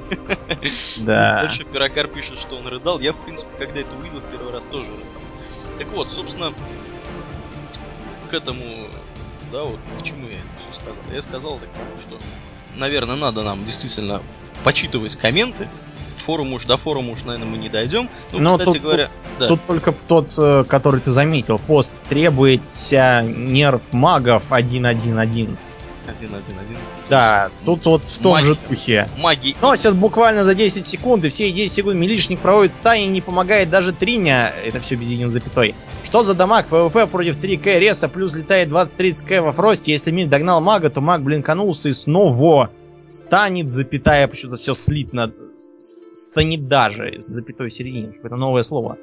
Да. 0.99 1.43
Дальше 1.43 1.65
Пирокар 1.65 2.07
пишет, 2.07 2.39
что 2.39 2.57
он 2.57 2.67
рыдал. 2.67 3.01
Я, 3.01 3.13
в 3.13 3.25
принципе, 3.25 3.51
когда 3.59 3.81
это 3.81 3.95
увидел 3.95 4.21
в 4.21 4.31
первый 4.31 4.53
раз, 4.53 4.65
тоже 4.71 4.91
рыдал. 4.91 5.22
Так 5.79 5.89
вот, 5.89 6.11
собственно, 6.11 6.53
к 8.31 8.35
этому, 8.35 8.63
да, 9.51 9.63
вот 9.63 9.79
к 10.01 10.03
чему 10.05 10.29
я 10.29 10.35
это 10.35 10.47
все 10.61 10.81
сказал. 10.81 11.05
Я 11.13 11.23
сказал 11.23 11.59
так 11.59 11.69
что 12.01 12.17
наверное, 12.77 13.17
надо 13.17 13.43
нам 13.43 13.65
действительно 13.65 14.23
почитывать 14.65 15.17
комменты. 15.17 15.69
Форум 16.19 16.53
уж 16.53 16.67
до 16.67 16.77
форума 16.77 17.13
уж, 17.13 17.25
наверное, 17.25 17.49
мы 17.49 17.59
не 17.59 17.69
дойдем. 17.69 18.09
Ну, 18.33 18.39
Но 18.39 18.57
кстати 18.57 18.75
тут- 18.75 18.83
говоря, 18.83 19.11
да. 19.41 19.49
Тут 19.49 19.61
только 19.67 19.93
тот, 20.07 20.33
э, 20.39 20.65
который 20.69 21.01
ты 21.01 21.11
заметил, 21.11 21.59
пост 21.59 21.99
требуется 22.09 23.23
нерф 23.23 23.93
магов 23.93 24.53
1.1.1. 24.53 25.57
Один, 26.07 26.35
один, 26.35 26.59
один. 26.59 26.77
Да, 27.09 27.51
тут 27.65 27.85
вот 27.85 28.09
в 28.09 28.19
том 28.19 28.33
Маги. 28.33 28.45
же 28.45 28.59
духе. 28.69 29.09
Маги. 29.19 29.55
Носят 29.61 29.97
буквально 29.97 30.45
за 30.45 30.55
10 30.55 30.87
секунд, 30.87 31.25
и 31.25 31.29
все 31.29 31.49
эти 31.49 31.57
10 31.57 31.73
секунд 31.73 31.97
милишник 31.97 32.41
проводит 32.41 32.73
стане, 32.73 33.07
не 33.07 33.21
помогает 33.21 33.71
даже 33.71 33.93
Триня, 33.93 34.53
это 34.67 34.81
все 34.81 34.97
без 34.97 35.11
единой 35.11 35.29
запятой. 35.29 35.75
Что 36.05 36.23
за 36.23 36.35
дамаг? 36.35 36.67
ПВП 36.67 37.07
против 37.07 37.37
3К 37.43 37.79
реса, 37.79 38.09
плюс 38.09 38.35
летает 38.35 38.69
20-30 38.69 39.27
К 39.27 39.43
во 39.43 39.53
фросте. 39.53 39.93
Если 39.93 40.11
миль 40.11 40.29
догнал 40.29 40.61
мага, 40.61 40.91
то 40.91 41.01
маг 41.01 41.23
блинканулся 41.23 41.89
и 41.89 41.93
снова 41.93 42.71
станет, 43.07 43.69
запятая, 43.69 44.27
почему-то 44.27 44.59
все 44.59 44.75
слитно, 44.75 45.33
станет 45.57 46.67
даже, 46.69 47.21
с 47.21 47.27
запятой 47.27 47.69
в 47.69 47.75
середине, 47.75 48.09
какое-то 48.09 48.37
новое 48.37 48.63
слово. 48.63 48.99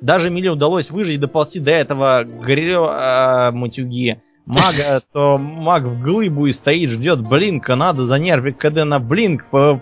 Даже 0.00 0.30
Миле 0.30 0.50
удалось 0.50 0.90
выжить 0.90 1.16
и 1.16 1.18
доползти 1.18 1.60
до 1.60 1.72
этого 1.72 2.24
грё... 2.24 2.88
а, 2.90 3.50
матюги 3.52 4.22
мага, 4.48 5.02
то 5.12 5.38
маг 5.38 5.84
в 5.84 6.00
глыбу 6.02 6.46
и 6.46 6.52
стоит, 6.52 6.90
ждет 6.90 7.20
блинка, 7.20 7.76
надо 7.76 8.04
занервить 8.04 8.58
КД 8.58 8.84
на 8.84 8.98
блинк, 8.98 9.44
по- 9.46 9.80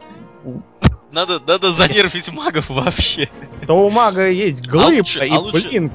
Надо, 1.13 1.41
надо 1.47 1.71
занервить 1.71 2.33
магов 2.33 2.69
вообще. 2.71 3.29
то 3.67 3.75
у 3.75 3.91
мага 3.91 4.29
есть 4.29 4.67
глыба 4.69 4.99
лучше- 4.99 5.27
и 5.27 5.31
а 5.31 5.39
лучше- 5.39 5.69
блинк. 5.69 5.93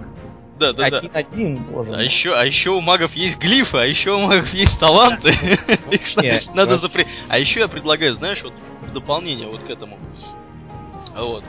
Да, 0.59 0.73
да, 0.73 0.89
да. 0.91 0.97
Один-один, 0.99 1.55
боже 1.57 1.95
А 1.95 2.03
еще, 2.03 2.35
а 2.35 2.45
еще 2.45 2.69
у 2.69 2.81
магов 2.81 3.15
есть 3.15 3.39
глифы, 3.41 3.77
а 3.79 3.85
еще 3.85 4.11
у 4.11 4.19
магов 4.19 4.53
есть 4.53 4.79
таланты. 4.79 5.33
Их 5.89 6.53
надо 6.53 6.75
запре... 6.75 7.07
А 7.29 7.39
еще 7.39 7.61
я 7.61 7.67
предлагаю, 7.67 8.13
знаешь, 8.13 8.43
вот 8.43 8.53
в 8.87 8.93
дополнение 8.93 9.47
вот 9.47 9.61
к 9.61 9.69
этому. 9.71 9.97
Вот. 11.15 11.43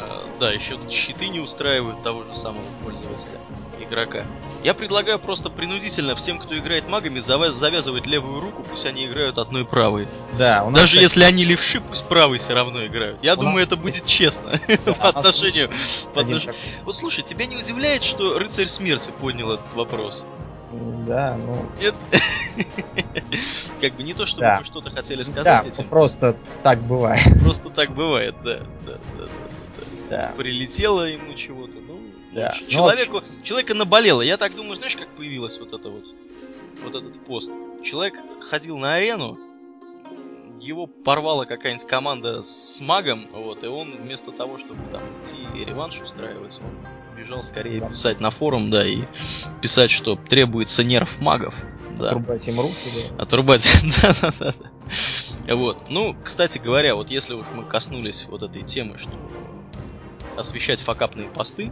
А, 0.00 0.28
Да, 0.38 0.52
еще 0.52 0.76
тут 0.76 0.92
щиты 0.92 1.28
не 1.28 1.40
устраивают 1.40 2.02
того 2.02 2.24
же 2.24 2.34
самого 2.34 2.62
пользователя, 2.82 3.40
игрока. 3.80 4.24
Я 4.62 4.74
предлагаю 4.74 5.18
просто 5.18 5.50
принудительно 5.50 6.14
всем, 6.14 6.38
кто 6.38 6.56
играет 6.56 6.88
магами, 6.88 7.18
зава- 7.18 7.50
завязывать 7.50 8.06
левую 8.06 8.40
руку, 8.40 8.62
пусть 8.70 8.86
они 8.86 9.06
играют 9.06 9.38
одной 9.38 9.64
правой. 9.64 10.06
Да, 10.38 10.62
у 10.64 10.70
нас, 10.70 10.80
Даже 10.82 10.98
кстати, 10.98 11.02
если 11.02 11.22
они 11.24 11.44
левши, 11.44 11.80
пусть 11.80 12.06
правой 12.06 12.38
все 12.38 12.54
равно 12.54 12.86
играют. 12.86 13.22
Я 13.22 13.34
У 13.34 13.36
думаю, 13.40 13.56
нас 13.58 13.66
это 13.66 13.76
будет 13.76 14.06
честно 14.06 14.60
да, 14.86 14.92
по 14.94 15.08
отношению. 15.08 15.70
есть 15.70 16.08
по 16.14 16.20
один 16.20 16.36
отнош- 16.36 16.46
такой. 16.46 16.58
Вот 16.84 16.96
слушай, 16.96 17.22
тебя 17.24 17.46
не 17.46 17.56
удивляет, 17.56 18.02
что 18.04 18.38
рыцарь 18.38 18.66
смерти 18.66 19.10
поднял 19.20 19.52
этот 19.52 19.72
вопрос? 19.74 20.24
Да, 20.70 21.36
ну... 21.38 21.66
Нет? 21.80 21.94
Как 23.80 23.94
бы 23.94 24.02
не 24.02 24.14
то, 24.14 24.26
чтобы 24.26 24.42
Да. 24.48 24.56
мы 24.58 24.64
что-то 24.64 24.90
хотели 24.90 25.22
Да, 25.22 25.24
сказать 25.24 25.66
этим, 25.66 25.84
просто 25.88 26.36
так 26.62 26.80
бывает. 26.80 27.22
просто 27.40 27.70
так 27.70 27.90
бывает, 27.94 28.34
да, 28.44 28.58
да, 28.86 28.92
да, 28.92 29.24
да, 29.24 29.47
да. 30.10 30.28
Да. 30.28 30.32
Прилетело 30.36 31.02
ему 31.04 31.34
чего-то, 31.34 31.74
ну, 31.86 32.00
Да. 32.32 32.52
Ну, 32.60 32.66
человеку, 32.68 33.22
человека 33.42 33.74
наболело. 33.74 34.20
Я 34.22 34.36
так 34.36 34.54
думаю, 34.54 34.76
знаешь, 34.76 34.96
как 34.96 35.08
появилась 35.08 35.58
вот 35.60 35.72
это 35.72 35.88
вот, 35.88 36.04
вот 36.84 36.94
этот 36.94 37.18
пост. 37.24 37.52
Человек 37.82 38.14
ходил 38.40 38.76
на 38.78 38.94
арену, 38.94 39.38
его 40.60 40.86
порвала 40.86 41.44
какая-нибудь 41.44 41.86
команда 41.86 42.42
с 42.42 42.80
магом, 42.80 43.28
вот, 43.32 43.62
и 43.64 43.68
он 43.68 43.96
вместо 43.96 44.32
того, 44.32 44.58
чтобы 44.58 44.80
там 44.92 45.00
идти 45.20 45.36
и 45.54 45.64
реванш 45.64 46.00
устраивать, 46.00 46.60
он 46.60 47.16
бежал 47.16 47.42
скорее 47.42 47.80
Да. 47.80 47.88
писать 47.88 48.20
на 48.20 48.30
форум, 48.30 48.70
да, 48.70 48.86
и 48.86 49.04
писать, 49.62 49.90
что 49.90 50.16
требуется 50.16 50.84
нерв 50.84 51.20
магов. 51.20 51.54
Да. 51.98 52.08
Отрубать 52.08 52.46
им 52.48 52.60
руки, 52.60 52.74
да. 53.16 53.22
Отрубать. 53.22 53.66
Да-да-да. 54.02 54.54
Вот. 55.54 55.88
Ну, 55.88 56.14
кстати 56.22 56.58
говоря, 56.58 56.94
вот 56.94 57.10
если 57.10 57.34
уж 57.34 57.46
мы 57.52 57.64
коснулись 57.64 58.26
вот 58.28 58.42
этой 58.42 58.62
темы, 58.62 58.98
что 58.98 59.10
освещать 60.38 60.80
факапные 60.80 61.28
посты 61.28 61.70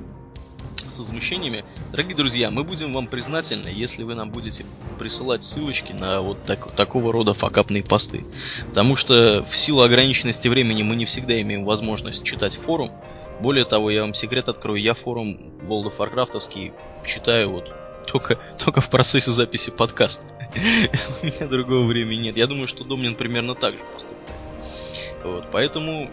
с 0.89 0.99
возмущениями, 0.99 1.65
дорогие 1.91 2.17
друзья, 2.17 2.51
мы 2.51 2.63
будем 2.63 2.93
вам 2.93 3.07
признательны, 3.09 3.69
если 3.69 4.05
вы 4.05 4.15
нам 4.15 4.31
будете 4.31 4.65
присылать 4.99 5.43
ссылочки 5.43 5.93
на 5.93 6.21
вот 6.21 6.45
так- 6.45 6.71
такого 6.73 7.13
рода 7.13 7.35
факапные 7.35 7.83
посты. 7.83 8.25
Потому 8.69 8.95
что 8.95 9.43
в 9.43 9.57
силу 9.57 9.83
ограниченности 9.83 10.49
времени 10.49 10.83
мы 10.83 10.97
не 10.97 11.05
всегда 11.05 11.41
имеем 11.41 11.65
возможность 11.65 12.25
читать 12.25 12.57
форум. 12.57 12.93
Более 13.41 13.65
того, 13.65 13.91
я 13.91 14.03
вам 14.03 14.15
секрет 14.15 14.49
открою, 14.49 14.81
я 14.81 14.95
форум 14.95 15.53
World 15.63 15.93
of 15.93 15.97
Warcraft'овский 15.99 16.73
читаю 17.05 17.51
вот 17.51 17.73
только, 18.07 18.39
только 18.63 18.81
в 18.81 18.89
процессе 18.89 19.31
записи 19.31 19.71
подкаста. 19.71 20.27
У 21.23 21.27
меня 21.27 21.47
другого 21.49 21.87
времени 21.87 22.23
нет. 22.23 22.37
Я 22.37 22.47
думаю, 22.47 22.69
что 22.69 22.85
Домнин 22.85 23.15
примерно 23.17 23.55
так 23.55 23.77
же 23.77 23.85
поступит. 23.93 24.17
Вот, 25.25 25.51
поэтому, 25.51 26.09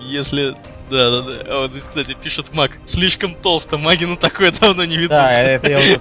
если... 0.00 0.54
Да, 0.90 1.10
да, 1.10 1.22
да. 1.22 1.44
А 1.46 1.60
вот 1.60 1.70
здесь, 1.72 1.88
кстати, 1.88 2.16
пишет 2.20 2.52
Маг. 2.52 2.78
Слишком 2.84 3.34
толсто, 3.34 3.76
маги 3.78 4.04
на 4.04 4.16
такое 4.16 4.50
давно 4.52 4.84
не 4.84 4.96
видно. 4.96 5.16
Да, 5.16 5.42
это 5.42 5.70
я 5.70 5.78
уже. 5.78 6.00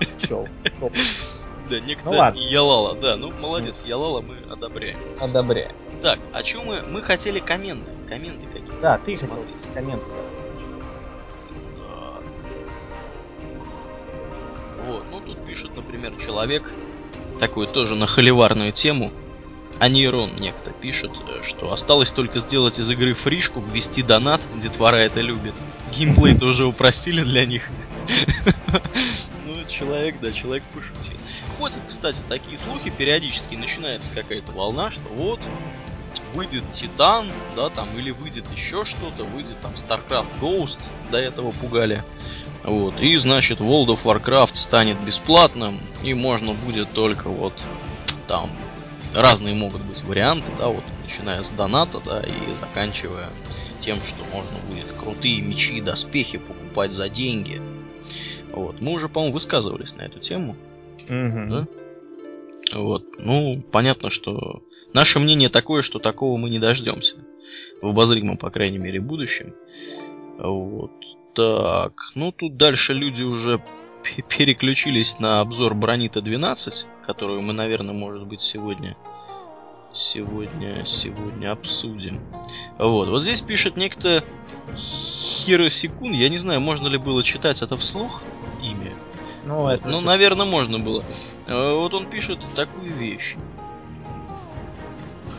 Да, 1.70 1.82
некто 1.82 2.06
Ну 2.06 2.18
ладно. 2.18 2.40
Ялала, 2.40 2.96
да, 2.96 3.18
ну 3.18 3.30
молодец, 3.32 3.84
Ялала 3.84 4.22
мы 4.22 4.38
одобряем. 4.50 4.98
Одобряю. 5.20 5.72
Так, 6.02 6.20
о 6.32 6.42
чем 6.42 6.66
мы? 6.66 6.82
Мы 6.84 7.02
хотели 7.02 7.40
комменты. 7.40 7.92
Комменты 8.08 8.48
какие? 8.48 8.82
Да, 8.82 8.98
ты 9.00 9.16
хотел 9.16 9.36
Смотрите. 9.36 9.68
коммент. 9.74 10.02
Да. 11.78 12.22
Вот, 14.86 15.04
ну 15.12 15.20
тут 15.20 15.46
пишет, 15.46 15.76
например, 15.76 16.14
человек, 16.26 16.72
такую 17.40 17.68
тоже 17.68 17.96
на 17.96 18.08
холиварную 18.08 18.72
тему. 18.72 19.12
А 19.80 19.90
нейрон 19.90 20.36
некто 20.38 20.72
пишет, 20.72 21.12
э, 21.28 21.44
что 21.44 21.72
осталось 21.72 22.12
только 22.12 22.40
сделать 22.40 22.80
из 22.80 22.90
игры 22.90 23.14
фришку, 23.14 23.62
ввести 23.62 24.02
донат, 24.02 24.42
детвора 24.56 24.98
это 24.98 25.22
любит. 25.22 25.54
Геймплей 25.94 26.36
тоже 26.40 26.66
упростили 26.66 27.24
для 27.24 27.46
них. 27.46 27.70
Ну, 29.46 29.64
человек, 29.70 30.16
да, 30.22 30.34
человек 30.34 30.62
пошутил. 30.74 31.16
Ходят, 31.58 31.82
кстати, 31.88 32.22
такие 32.28 32.58
слухи, 32.58 32.90
периодически 32.90 33.56
начинается 33.56 34.14
какая-то 34.14 34.52
волна, 34.52 34.92
что 34.92 35.08
вот, 35.08 35.40
выйдет 36.34 36.64
Титан, 36.74 37.28
да, 37.56 37.70
там, 37.70 37.88
или 37.98 38.12
выйдет 38.12 38.46
еще 38.54 38.84
что-то, 38.84 39.24
выйдет 39.24 39.60
там 39.62 39.72
StarCraft 39.74 40.28
Ghost, 40.42 40.80
до 41.12 41.18
этого 41.18 41.52
пугали. 41.52 42.04
Вот, 42.64 43.00
и 43.00 43.16
значит 43.16 43.60
World 43.60 43.88
of 43.88 44.04
Warcraft 44.04 44.56
станет 44.56 45.02
бесплатным, 45.02 45.80
и 46.04 46.14
можно 46.14 46.54
будет 46.54 46.92
только 46.92 47.30
вот 47.30 47.54
там 48.28 48.52
разные 49.22 49.56
могут 49.56 49.82
быть 49.82 50.04
варианты, 50.04 50.52
да, 50.58 50.68
вот 50.68 50.84
начиная 51.02 51.42
с 51.42 51.50
доната, 51.52 52.00
да, 52.04 52.22
и 52.22 52.52
заканчивая 52.60 53.30
тем, 53.80 53.98
что 54.02 54.24
можно 54.34 54.58
будет 54.70 54.86
крутые 55.00 55.42
мечи 55.42 55.78
и 55.78 55.82
доспехи 55.82 56.38
покупать 56.38 56.94
за 56.94 57.10
деньги. 57.10 57.62
Вот, 58.52 58.82
мы 58.82 58.94
уже, 58.94 59.10
по-моему, 59.10 59.34
высказывались 59.34 59.96
на 59.96 60.04
эту 60.04 60.20
тему. 60.20 60.56
Мгм. 61.08 61.50
Да? 61.50 61.68
Вот. 62.74 63.06
Ну, 63.20 63.62
понятно, 63.72 64.10
что 64.10 64.64
наше 64.94 65.20
мнение 65.20 65.50
такое, 65.50 65.82
что 65.82 66.00
такого 66.00 66.38
мы 66.38 66.50
не 66.50 66.60
дождемся. 66.60 67.18
В 67.82 67.88
обозримом, 67.88 68.38
по 68.38 68.50
крайней 68.50 68.78
мере, 68.78 69.00
будущем. 69.00 69.54
Вот. 70.38 70.92
Так, 71.34 71.94
ну 72.16 72.32
тут 72.32 72.58
дальше 72.58 72.94
люди 72.94 73.22
уже 73.22 73.62
переключились 74.04 75.20
на 75.20 75.42
обзор 75.42 75.74
Бронита 75.74 76.22
12, 76.22 76.88
которую 77.06 77.42
мы, 77.42 77.54
наверное, 77.54 77.94
может 77.94 78.26
быть, 78.26 78.42
сегодня 78.42 78.96
сегодня, 79.94 80.86
сегодня 80.86 81.52
обсудим. 81.52 82.20
Вот, 82.78 83.08
вот 83.08 83.24
здесь 83.24 83.42
пишет 83.42 83.78
некто 83.78 84.24
Хиросикун. 84.76 86.12
Я 86.12 86.30
не 86.30 86.38
знаю, 86.38 86.62
можно 86.62 86.88
ли 86.88 86.98
было 86.98 87.24
читать 87.24 87.62
это 87.64 87.78
вслух 87.78 88.22
имя. 88.62 88.94
Ну, 89.46 89.68
это 89.68 89.88
Ну, 89.88 89.98
всё- 89.98 90.06
наверное, 90.06 90.46
можно 90.46 90.78
было. 90.78 91.04
Э, 91.48 91.74
Вот 91.74 91.94
он 91.96 92.06
пишет 92.06 92.40
такую 92.56 92.94
вещь 92.94 93.38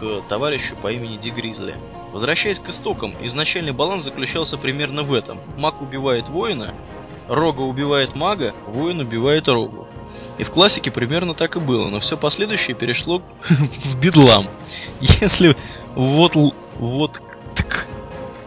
к 0.01 0.23
товарищу 0.29 0.77
по 0.77 0.91
имени 0.91 1.17
Ди 1.19 1.31
Гризли. 1.31 1.77
Возвращаясь 2.13 2.59
к 2.59 2.69
истокам, 2.71 3.13
изначальный 3.21 3.73
баланс 3.73 4.03
заключался 4.05 4.57
примерно 4.57 5.03
в 5.03 5.13
этом. 5.13 5.41
Маг 5.57 5.83
убивает 5.83 6.29
воина, 6.29 6.75
Рога 7.29 7.61
убивает 7.61 8.15
мага, 8.15 8.55
воин 8.67 9.01
убивает 9.01 9.49
Рогу. 9.49 9.87
И 10.39 10.45
в 10.45 10.51
классике 10.51 10.91
примерно 10.91 11.35
так 11.35 11.57
и 11.57 11.61
было, 11.61 11.89
но 11.89 12.01
все 12.01 12.17
последующее 12.17 12.75
перешло 12.75 13.23
в 13.49 14.01
бедлам. 14.01 14.49
Если 15.01 15.57
вот 15.95 16.35
вот 16.77 17.21
тк, 17.55 17.87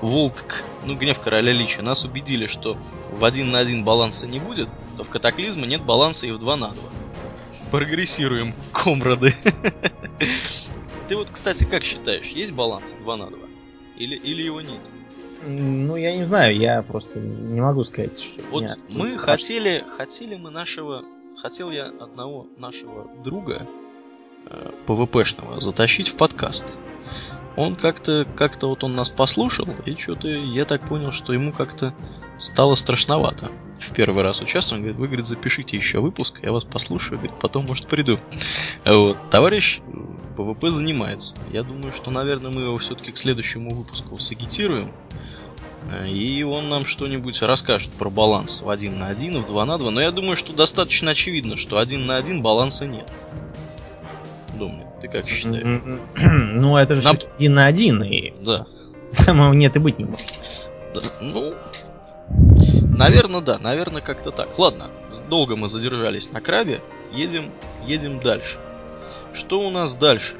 Волтк, 0.01 0.63
ну 0.85 0.95
гнев 0.95 1.19
короля 1.19 1.51
Лича, 1.51 1.81
нас 1.83 2.05
убедили, 2.05 2.47
что 2.47 2.77
в 3.11 3.23
один 3.23 3.51
на 3.51 3.59
один 3.59 3.83
баланса 3.83 4.27
не 4.27 4.39
будет, 4.39 4.69
то 4.97 5.03
в 5.03 5.09
катаклизме 5.09 5.67
нет 5.67 5.83
баланса 5.83 6.25
и 6.27 6.31
в 6.31 6.39
2 6.39 6.55
на 6.55 6.69
2. 6.69 6.75
Прогрессируем, 7.69 8.55
комрады. 8.71 9.33
Ты 11.07 11.15
вот, 11.15 11.29
кстати, 11.29 11.65
как 11.65 11.83
считаешь, 11.83 12.27
есть 12.27 12.53
баланс 12.53 12.97
2 12.99 13.17
на 13.17 13.27
2? 13.27 13.37
Или, 13.97 14.15
или 14.15 14.41
его 14.41 14.61
нет? 14.61 14.79
Ну, 15.45 15.95
я 15.95 16.15
не 16.15 16.23
знаю, 16.23 16.55
я 16.55 16.81
просто 16.83 17.19
не 17.19 17.61
могу 17.61 17.83
сказать, 17.83 18.19
что... 18.19 18.41
Вот 18.51 18.61
меня 18.61 18.77
мы 18.89 19.09
хотели, 19.11 19.83
хотели 19.97 20.35
мы 20.35 20.51
нашего, 20.51 21.03
хотел 21.37 21.71
я 21.71 21.87
одного 21.87 22.47
нашего 22.57 23.07
друга 23.23 23.67
э, 24.45 24.71
ПВПшного 24.85 25.59
затащить 25.59 26.09
в 26.09 26.15
подкаст. 26.15 26.65
Он 27.57 27.75
как-то, 27.75 28.25
как-то 28.37 28.69
вот 28.69 28.83
он 28.83 28.95
нас 28.95 29.09
послушал, 29.09 29.67
и 29.85 29.95
что-то 29.95 30.27
я 30.27 30.63
так 30.63 30.87
понял, 30.87 31.11
что 31.11 31.33
ему 31.33 31.51
как-то 31.51 31.93
стало 32.37 32.75
страшновато. 32.75 33.51
В 33.79 33.93
первый 33.93 34.23
раз 34.23 34.41
участвовал, 34.41 34.77
он 34.77 34.83
говорит, 34.83 34.99
вы, 34.99 35.07
говорит, 35.07 35.25
запишите 35.25 35.75
еще 35.75 35.99
выпуск, 35.99 36.39
я 36.43 36.51
вас 36.51 36.63
послушаю, 36.63 37.17
говорит, 37.17 37.39
потом, 37.39 37.65
может, 37.65 37.87
приду. 37.87 38.19
Вот, 38.85 39.17
товарищ 39.31 39.81
ПВП 40.37 40.69
занимается. 40.71 41.37
Я 41.51 41.63
думаю, 41.63 41.91
что, 41.91 42.09
наверное, 42.09 42.51
мы 42.51 42.61
его 42.61 42.77
все-таки 42.77 43.11
к 43.11 43.17
следующему 43.17 43.75
выпуску 43.75 44.17
сагитируем. 44.17 44.91
И 46.07 46.43
он 46.43 46.69
нам 46.69 46.85
что-нибудь 46.85 47.41
расскажет 47.41 47.91
про 47.91 48.09
баланс 48.09 48.61
в 48.61 48.69
1 48.69 48.97
на 48.99 49.07
1 49.07 49.37
и 49.37 49.39
в 49.39 49.47
2 49.47 49.65
на 49.65 49.77
2. 49.77 49.91
Но 49.91 49.99
я 50.01 50.11
думаю, 50.11 50.35
что 50.37 50.53
достаточно 50.53 51.11
очевидно, 51.11 51.57
что 51.57 51.79
1 51.79 52.05
на 52.05 52.17
1 52.17 52.41
баланса 52.41 52.85
нет. 52.85 53.09
Думаю, 54.57 54.87
ты 55.01 55.07
как 55.07 55.27
считаешь? 55.27 55.81
Ну, 56.15 56.77
это 56.77 56.95
же 56.95 57.03
Нам- 57.03 57.17
все-таки 57.17 57.35
один 57.37 57.53
на 57.55 57.65
один, 57.65 58.03
и 58.03 58.31
Да. 58.43 58.67
там 59.25 59.53
нет 59.57 59.75
и 59.75 59.79
быть 59.79 59.97
не 59.97 60.05
может. 60.05 60.27
Да, 60.93 61.01
Ну, 61.19 61.53
наверное, 62.97 63.41
да, 63.41 63.57
наверное, 63.57 64.01
как-то 64.01 64.31
так. 64.31 64.57
Ладно, 64.59 64.91
долго 65.29 65.55
мы 65.55 65.67
задержались 65.67 66.31
на 66.31 66.41
крабе, 66.41 66.81
едем, 67.11 67.51
едем 67.85 68.19
дальше. 68.19 68.59
Что 69.33 69.59
у 69.59 69.71
нас 69.71 69.95
дальше? 69.95 70.35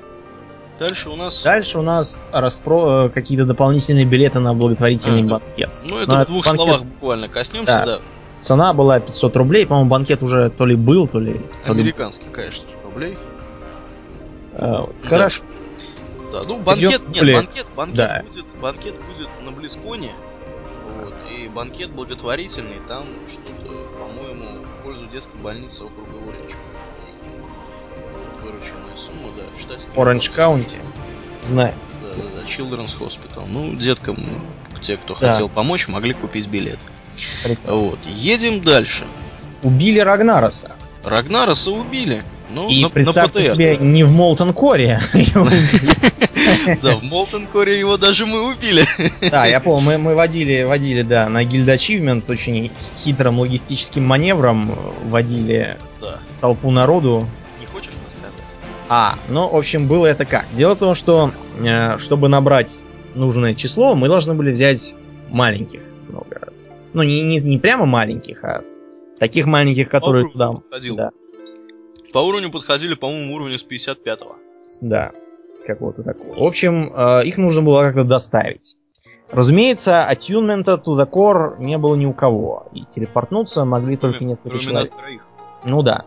Дальше 0.82 1.10
у 1.10 1.16
нас... 1.16 1.44
Дальше 1.44 1.78
у 1.78 1.84
нас 1.84 2.28
распро... 2.32 3.06
э, 3.06 3.10
какие-то 3.10 3.46
дополнительные 3.46 4.04
билеты 4.04 4.40
на 4.40 4.56
благотворительный 4.56 5.24
А, 5.26 5.28
банкет. 5.40 5.70
Ну, 5.86 6.00
это 6.00 6.12
Но 6.12 6.24
в 6.24 6.26
двух 6.26 6.46
банкет- 6.48 6.56
словах 6.56 6.84
буквально 6.84 7.28
коснемся, 7.30 7.66
Да. 7.72 7.86
да. 7.86 8.02
Цена 8.40 8.74
была 8.74 9.00
500 9.00 9.36
рублей, 9.36 9.68
по-моему, 9.68 9.88
банкет 9.92 10.24
уже 10.24 10.50
то 10.50 10.66
ли 10.66 10.76
был, 10.76 11.08
то 11.08 11.20
ли... 11.20 11.34
то 11.34 11.74
ли- 11.74 11.82
Американский, 11.82 12.26
конечно, 12.32 12.68
же, 12.68 12.74
рублей. 12.84 13.16
Э, 14.54 14.78
вот. 14.80 14.96
Да. 15.04 15.08
Хорошо. 15.08 15.44
Да, 16.34 16.42
ну 16.48 16.58
банкет, 16.60 16.90
нет, 16.90 17.02
рублей. 17.20 17.36
банкет, 17.36 17.66
банкет 17.76 17.96
Да. 17.98 18.24
будет, 18.28 18.46
банкет 18.60 18.96
будет 19.06 19.30
на 19.46 19.52
Близконе. 19.52 20.14
Вот, 21.00 21.14
и 21.30 21.48
банкет 21.50 21.92
благотворительный, 21.92 22.82
там 22.88 23.04
что-то, 23.28 23.72
по-моему, 24.00 24.66
в 24.80 24.84
пользу 24.84 25.06
детской 25.14 25.38
больницы 25.44 25.84
округа 25.84 26.18
Оранж. 26.18 26.54
Вырученная 28.52 28.98
сумма, 28.98 29.30
да, 29.38 29.44
штатский 29.62 29.92
Оранж. 29.96 30.30
Каунти. 30.30 30.78
Знаю. 31.44 31.74
Да, 32.02 32.10
да, 32.24 32.24
да, 32.42 32.48
Children's 32.48 32.98
Hospital. 33.00 33.46
Ну, 33.48 33.76
деткам, 33.76 34.18
те, 34.82 34.98
кто 34.98 35.16
Да. 35.20 35.32
хотел 35.32 35.50
помочь, 35.50 35.88
могли 35.88 36.14
купить 36.14 36.48
билет. 36.48 36.80
Прекрасно. 37.44 37.74
Вот, 37.76 38.00
едем 38.06 38.62
дальше. 38.62 39.06
Убили 39.64 40.00
Рагнароса. 40.00 40.72
Рагнароса 41.04 41.72
убили. 41.72 42.24
Ну, 42.54 42.68
И 42.68 42.82
на, 42.82 42.88
на 42.88 42.90
представьте 42.90 43.40
ПТР. 43.40 43.54
себе, 43.54 43.78
не 43.78 44.04
в 44.04 44.12
Молтон 44.12 44.54
Коре. 44.54 45.00
Да, 46.82 46.96
в 46.98 47.04
Молтон 47.04 47.48
Коре 47.48 47.80
его 47.80 47.98
даже 47.98 48.26
мы 48.26 48.52
убили. 48.52 48.84
Да, 49.30 49.46
я 49.46 49.60
помню, 49.60 49.92
мы, 49.92 49.98
мы 49.98 50.16
водили, 50.16 50.64
водили, 50.64 51.02
да, 51.02 51.30
на 51.30 51.44
Guild 51.44 51.66
Achievement 51.66 52.30
очень 52.30 52.72
хитрым 52.98 53.40
логистическим 53.40 54.06
маневром 54.06 54.78
водили 55.06 55.78
Да. 56.02 56.20
толпу 56.42 56.72
народу. 56.72 57.28
А, 58.94 59.16
ну, 59.30 59.48
в 59.48 59.56
общем, 59.56 59.88
было 59.88 60.06
это 60.06 60.26
как? 60.26 60.46
Дело 60.54 60.76
в 60.76 60.80
том, 60.80 60.96
что 60.96 61.32
э, 61.64 61.98
чтобы 61.98 62.28
набрать 62.28 62.84
нужное 63.16 63.56
число, 63.56 63.96
мы 63.96 64.10
должны 64.10 64.34
были 64.34 64.52
взять 64.52 64.94
маленьких 65.30 65.80
много. 66.10 66.50
Ну, 66.92 67.02
не, 67.02 67.24
не, 67.24 67.40
не 67.40 67.58
прямо 67.58 67.86
маленьких, 67.86 68.44
а 68.44 68.64
таких 69.18 69.46
маленьких, 69.46 69.88
которые 69.88 70.26
уровню 70.26 70.34
туда... 70.34 70.52
подходил. 70.52 70.96
Да, 70.98 71.12
По 72.12 72.20
уровню 72.20 72.52
подходили, 72.52 72.96
по-моему, 72.96 73.34
уровню 73.36 73.58
с 73.58 73.66
55-го. 73.66 74.36
да, 74.82 75.14
какого-то 75.66 76.04
такого. 76.04 76.34
В 76.34 76.44
общем, 76.44 76.94
э, 76.94 77.26
их 77.26 77.38
нужно 77.38 77.62
было 77.62 77.84
как-то 77.84 78.04
доставить. 78.04 78.76
Разумеется, 79.32 80.04
атюнмента 80.04 80.74
the 80.86 81.10
core 81.10 81.56
не 81.64 81.78
было 81.78 81.96
ни 81.96 82.06
у 82.06 82.12
кого. 82.14 82.68
И 82.74 82.84
телепортнуться 82.92 83.64
могли 83.64 83.96
только 83.96 84.18
Кроме- 84.18 84.32
несколько 84.32 84.50
кроме 84.50 84.64
человек. 84.66 84.92
нас 84.92 85.00
троих. 85.00 85.22
Ну 85.64 85.82
да. 85.82 86.04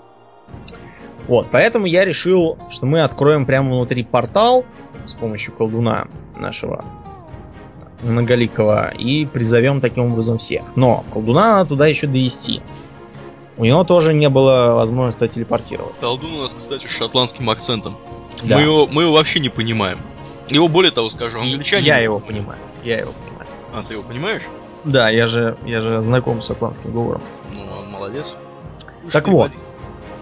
Вот, 1.28 1.48
поэтому 1.50 1.86
я 1.86 2.04
решил, 2.04 2.58
что 2.68 2.86
мы 2.86 3.00
откроем 3.00 3.46
прямо 3.46 3.70
внутри 3.70 4.04
портал 4.04 4.64
с 5.06 5.14
помощью 5.14 5.54
колдуна 5.54 6.06
нашего 6.36 6.84
многоликого 8.02 8.90
и 8.90 9.24
призовем 9.24 9.80
таким 9.80 10.12
образом 10.12 10.38
всех. 10.38 10.62
Но 10.76 11.04
колдуна 11.10 11.56
надо 11.56 11.70
туда 11.70 11.86
еще 11.86 12.06
довести. 12.06 12.60
У 13.56 13.64
него 13.64 13.84
тоже 13.84 14.14
не 14.14 14.28
было 14.28 14.74
возможности 14.74 15.28
телепортироваться. 15.28 16.04
Колдун 16.04 16.34
у 16.34 16.42
нас, 16.42 16.54
кстати, 16.54 16.86
с 16.86 16.90
шотландским 16.90 17.48
акцентом. 17.48 17.96
Да. 18.42 18.56
Мы, 18.56 18.62
его, 18.62 18.86
мы 18.86 19.02
его 19.04 19.12
вообще 19.12 19.40
не 19.40 19.48
понимаем. 19.48 19.98
Его, 20.48 20.68
более 20.68 20.90
того, 20.90 21.08
скажу, 21.08 21.38
И 21.38 21.52
англичане... 21.52 21.86
Я 21.86 21.98
его 21.98 22.18
понимаю. 22.18 22.58
Я 22.82 22.98
его 22.98 23.12
понимаю. 23.12 23.48
А, 23.72 23.82
ты 23.82 23.94
его 23.94 24.02
понимаешь? 24.02 24.42
Да, 24.84 25.08
я 25.08 25.26
же, 25.26 25.56
я 25.64 25.80
же 25.80 26.02
знаком 26.02 26.42
с 26.42 26.50
атлантским 26.50 26.92
говором. 26.92 27.22
Ну, 27.50 27.66
молодец. 27.90 28.36
Уж 29.06 29.12
Так 29.12 29.28
вот. 29.28 29.52
поди. 29.52 29.62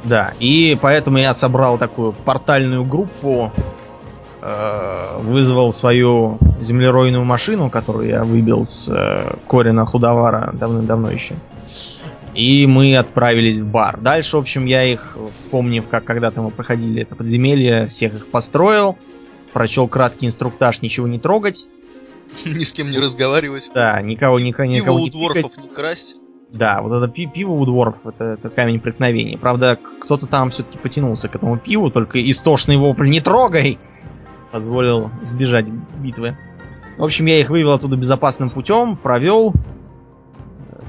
Да, 0.04 0.34
и 0.40 0.76
поэтому 0.80 1.18
я 1.18 1.32
собрал 1.34 1.78
такую 1.78 2.12
портальную 2.12 2.84
группу, 2.84 3.52
э, 4.40 5.18
вызвал 5.20 5.72
свою 5.72 6.38
землеройную 6.60 7.24
машину, 7.24 7.70
которую 7.70 8.08
я 8.08 8.24
выбил 8.24 8.64
с 8.64 8.88
э, 8.88 9.36
Корина 9.48 9.86
Худовара 9.86 10.52
давным-давно 10.54 11.10
еще. 11.10 11.36
И 12.34 12.66
мы 12.66 12.96
отправились 12.96 13.58
в 13.58 13.66
бар. 13.66 14.00
Дальше, 14.00 14.36
в 14.36 14.40
общем, 14.40 14.64
я 14.64 14.84
их, 14.84 15.16
вспомнив, 15.34 15.84
как 15.88 16.04
когда-то 16.04 16.40
мы 16.40 16.50
проходили 16.50 17.02
это 17.02 17.14
подземелье, 17.14 17.86
всех 17.86 18.14
их 18.14 18.26
построил, 18.28 18.96
прочел 19.52 19.86
краткий 19.86 20.26
инструктаж 20.26 20.80
ничего 20.82 21.06
не 21.06 21.18
трогать. 21.18 21.68
Ни 22.46 22.64
с 22.64 22.72
кем 22.72 22.90
не 22.90 22.98
разговаривать. 22.98 23.70
Да, 23.74 24.00
никого, 24.00 24.40
никого, 24.40 24.66
никого 24.66 24.96
у 24.96 25.04
не 25.04 25.10
дворфов 25.10 25.52
тыкать. 25.52 25.68
не 25.68 25.74
красть. 25.74 26.21
Да, 26.52 26.82
вот 26.82 26.92
это 26.92 27.08
пи- 27.08 27.26
пиво 27.26 27.52
у 27.52 27.64
дворфов, 27.64 28.14
это, 28.14 28.24
это 28.24 28.50
камень 28.50 28.78
преткновения. 28.78 29.38
Правда, 29.38 29.78
кто-то 30.00 30.26
там 30.26 30.50
все-таки 30.50 30.76
потянулся 30.76 31.28
к 31.28 31.34
этому 31.34 31.56
пиву, 31.56 31.90
только 31.90 32.22
истошный 32.30 32.76
вопль 32.76 33.08
«Не 33.08 33.20
трогай!» 33.20 33.78
позволил 34.50 35.10
избежать 35.22 35.64
битвы. 35.66 36.36
В 36.98 37.04
общем, 37.04 37.24
я 37.24 37.40
их 37.40 37.48
вывел 37.48 37.72
оттуда 37.72 37.96
безопасным 37.96 38.50
путем, 38.50 38.96
провел. 38.96 39.54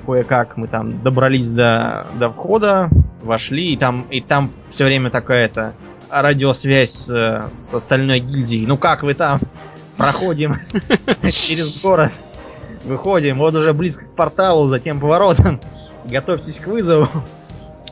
Кое-как 0.06 0.58
мы 0.58 0.68
там 0.68 1.02
добрались 1.02 1.50
до, 1.52 2.08
до 2.20 2.30
входа, 2.30 2.90
вошли, 3.22 3.72
и 3.72 3.78
там, 3.78 4.02
и 4.12 4.20
там 4.20 4.52
все 4.68 4.84
время 4.84 5.10
такая-то 5.10 5.76
радиосвязь 6.10 6.92
с, 6.92 7.50
с 7.54 7.74
остальной 7.74 8.20
гильдией. 8.20 8.66
Ну 8.66 8.78
как 8.78 9.04
вы 9.04 9.14
там? 9.14 9.40
Проходим 9.96 10.58
через 11.32 11.82
город. 11.82 12.22
Выходим, 12.84 13.38
вот 13.38 13.56
уже 13.56 13.74
близко 13.74 14.06
к 14.06 14.16
порталу, 14.16 14.68
затем 14.68 15.00
поворотом. 15.00 15.60
Готовьтесь 16.06 16.60
к 16.60 16.68
вызову. 16.68 17.08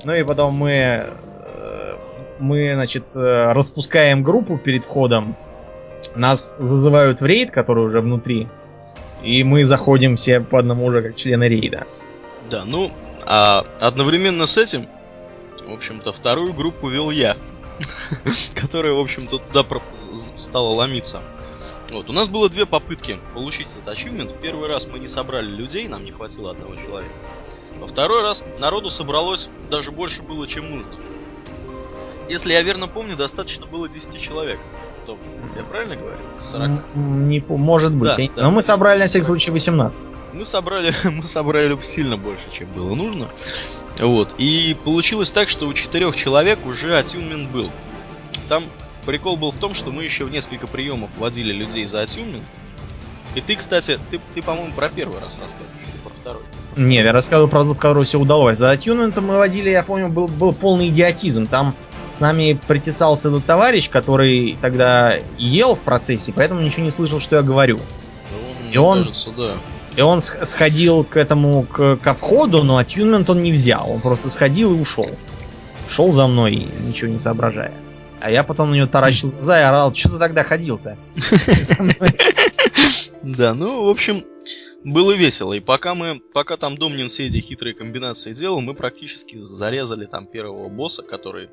Ну 0.04 0.14
и 0.14 0.24
потом 0.24 0.56
мы, 0.56 0.70
э, 0.70 1.96
мы, 2.39 2.74
значит, 2.74 3.16
э, 3.16 3.54
распускаем 3.54 4.24
группу 4.24 4.58
перед 4.58 4.84
входом. 4.84 5.36
Нас 6.16 6.58
зазывают 6.60 7.22
в 7.22 7.26
рейд, 7.26 7.52
который 7.52 7.86
уже 7.86 8.02
внутри. 8.02 8.50
И 9.24 9.44
мы 9.44 9.64
заходим 9.64 10.16
все 10.16 10.42
по 10.42 10.60
одному 10.60 10.86
уже 10.86 11.02
как 11.02 11.16
члены 11.16 11.48
рейда. 11.48 11.86
Да, 12.50 12.66
ну, 12.66 12.92
а 13.26 13.66
одновременно 13.80 14.46
с 14.46 14.58
этим, 14.58 14.88
в 15.66 15.72
общем-то, 15.72 16.12
вторую 16.12 16.54
группу 16.54 16.89
вел 16.89 17.12
я, 17.12 17.38
которая, 18.56 18.94
в 18.94 19.00
общем-то, 19.00 19.38
туда 19.38 19.64
стала 19.96 20.70
ломиться. 20.70 21.22
Вот, 21.92 22.10
у 22.10 22.14
нас 22.14 22.30
было 22.30 22.50
две 22.50 22.66
попытки 22.66 23.20
получить 23.34 23.68
этот 23.72 23.88
ачивмент. 23.89 24.32
В 24.32 24.38
первый 24.39 24.68
раз 24.70 24.88
мы 24.88 25.00
не 25.00 25.08
собрали 25.08 25.48
людей, 25.48 25.88
нам 25.88 26.06
не 26.06 26.12
хватило 26.12 26.52
одного 26.52 26.76
человека. 26.76 27.14
Во 27.80 27.88
второй 27.88 28.22
раз 28.22 28.46
народу 28.60 28.89
собралось 28.89 29.50
даже 29.70 29.92
больше 29.92 30.22
было, 30.24 30.48
чем 30.48 30.70
нужно. 30.70 30.94
Если 32.30 32.54
я 32.54 32.62
верно 32.62 32.88
помню, 32.88 33.18
достаточно 33.18 33.66
было 33.66 33.89
10 33.89 34.20
человек. 34.22 34.60
То, 35.06 35.18
я 35.58 35.64
правильно 35.64 35.96
говорю? 35.96 36.18
Из 36.38 36.44
40. 36.44 36.70
М, 36.96 37.28
Не, 37.28 37.44
может 37.50 37.92
быть. 37.94 38.16
Да, 38.16 38.22
я- 38.22 38.30
да, 38.36 38.44
Но 38.44 38.52
мы 38.52 38.62
собрали 38.62 39.00
на 39.00 39.06
40. 39.06 39.10
всякий 39.10 39.26
случай 39.26 39.52
18. 39.52 40.12
Мы 40.32 40.46
собрали, 40.46 40.94
мы 41.04 41.26
собрали 41.26 41.78
сильно 41.82 42.16
больше, 42.18 42.50
чем 42.52 42.72
было 42.72 42.94
нужно. 42.96 43.28
Вот. 44.00 44.34
И 44.38 44.78
получилось 44.86 45.32
так, 45.32 45.50
что 45.50 45.68
у 45.68 45.74
четырех 45.74 46.16
человек 46.16 46.66
уже 46.66 46.96
атюнмент 46.98 47.50
был. 47.50 47.70
Там 48.48 48.64
прикол 49.06 49.38
был 49.38 49.52
в 49.52 49.58
том, 49.58 49.74
что 49.74 49.91
мы 49.91 50.04
еще 50.04 50.26
в 50.26 50.32
несколько 50.32 50.68
приемов 50.68 51.10
водили 51.18 51.52
людей 51.54 51.86
за 51.86 52.02
атюнмент. 52.02 52.43
И 53.36 53.41
ты, 53.41 53.56
кстати, 53.56 53.97
ты, 54.10 54.20
ты 54.36 54.41
по-моему, 54.41 54.74
про 54.74 54.89
первый 54.89 55.20
раз 55.22 55.39
расскажешь, 55.41 55.68
или 55.88 56.02
про 56.04 56.12
второй. 56.22 56.41
Не, 56.76 56.95
я 57.02 57.12
рассказывал 57.14 57.49
про 57.49 57.64
тот, 57.64 57.78
который 57.78 58.04
все 58.04 58.20
удалось. 58.20 58.58
За 58.58 58.72
атюнментом 58.72 59.28
мы 59.28 59.38
водили, 59.38 59.70
я 59.70 59.84
помню, 59.84 60.10
был, 60.10 60.28
был 60.28 60.54
полный 60.54 60.89
идиотизм. 60.89 61.47
Там 61.47 61.76
с 62.10 62.20
нами 62.20 62.60
притесался 62.68 63.30
этот 63.30 63.45
товарищ, 63.45 63.89
который 63.89 64.58
тогда 64.62 65.18
ел 65.38 65.76
в 65.76 65.80
процессе, 65.80 66.34
поэтому 66.36 66.60
ничего 66.62 66.84
не 66.84 66.91
слышал, 66.91 67.22
что 67.22 67.38
я 67.38 67.41
говорю. 67.41 67.80
Он, 67.80 68.72
И 68.74 68.78
он- 68.78 68.97
кажется, 68.99 69.32
да. 69.32 69.54
И 69.95 70.02
он 70.02 70.20
сх- 70.22 70.45
сходил 70.45 71.04
к 71.04 71.18
этому, 71.18 71.64
к, 71.64 71.97
ко 71.97 72.14
входу, 72.14 72.64
но 72.64 72.78
атюнмент 72.78 73.30
он 73.30 73.43
не 73.43 73.52
взял. 73.52 73.91
Он 73.91 73.99
просто 73.99 74.30
сходил 74.30 74.74
и 74.76 74.80
ушел. 74.80 75.10
Шел 75.89 76.14
за 76.14 76.28
мной, 76.28 76.66
ничего 76.82 77.12
не 77.12 77.20
соображая. 77.20 77.74
А 78.22 78.30
я 78.30 78.43
потом 78.43 78.69
на 78.69 78.74
нее 78.76 78.88
таращил 78.88 79.32
глаза 79.32 79.59
и 79.59 79.63
орал, 79.63 79.93
что 79.93 80.09
ты 80.09 80.19
тогда 80.19 80.43
ходил-то? 80.43 80.97
Да, 83.24 83.53
ну, 83.53 83.86
в 83.86 83.89
общем, 83.89 84.26
было 84.84 85.11
весело. 85.11 85.53
И 85.53 85.59
пока 85.59 85.93
мы, 85.93 86.19
пока 86.19 86.57
там 86.57 86.76
Домнин 86.76 87.07
все 87.07 87.28
эти 87.28 87.38
хитрые 87.38 87.76
комбинации 87.76 88.34
делал, 88.34 88.61
мы 88.61 88.74
практически 88.74 89.38
зарезали 89.38 90.07
там 90.07 90.26
первого 90.26 90.69
босса, 90.69 91.03
который 91.03 91.49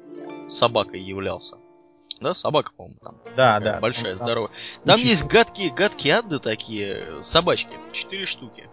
собакой 0.46 1.00
являлся. 1.00 1.56
Да, 2.20 2.34
собака, 2.34 2.72
по-моему, 2.76 2.98
там. 3.02 3.16
Да, 3.36 3.60
да. 3.60 3.80
Большая, 3.80 4.16
здоровая. 4.16 4.48
Там 4.84 4.98
есть 5.00 5.26
гадкие, 5.26 5.72
гадкие 5.72 6.14
адды 6.14 6.38
такие, 6.38 7.22
собачки, 7.22 7.70
четыре 7.92 8.24
штуки. 8.24 8.68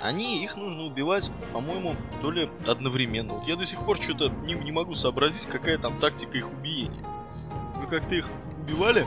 Они, 0.00 0.44
их 0.44 0.56
нужно 0.56 0.82
убивать, 0.82 1.30
по-моему, 1.52 1.96
то 2.20 2.30
ли 2.30 2.50
одновременно. 2.66 3.34
Вот 3.34 3.48
я 3.48 3.56
до 3.56 3.64
сих 3.64 3.78
пор 3.86 3.96
что-то 3.96 4.28
не, 4.28 4.52
не 4.54 4.70
могу 4.70 4.94
сообразить, 4.94 5.46
какая 5.46 5.78
там 5.78 5.98
тактика 5.98 6.36
их 6.36 6.46
убиения. 6.50 7.06
Как-то 7.94 8.16
их 8.16 8.28
убивали? 8.60 9.06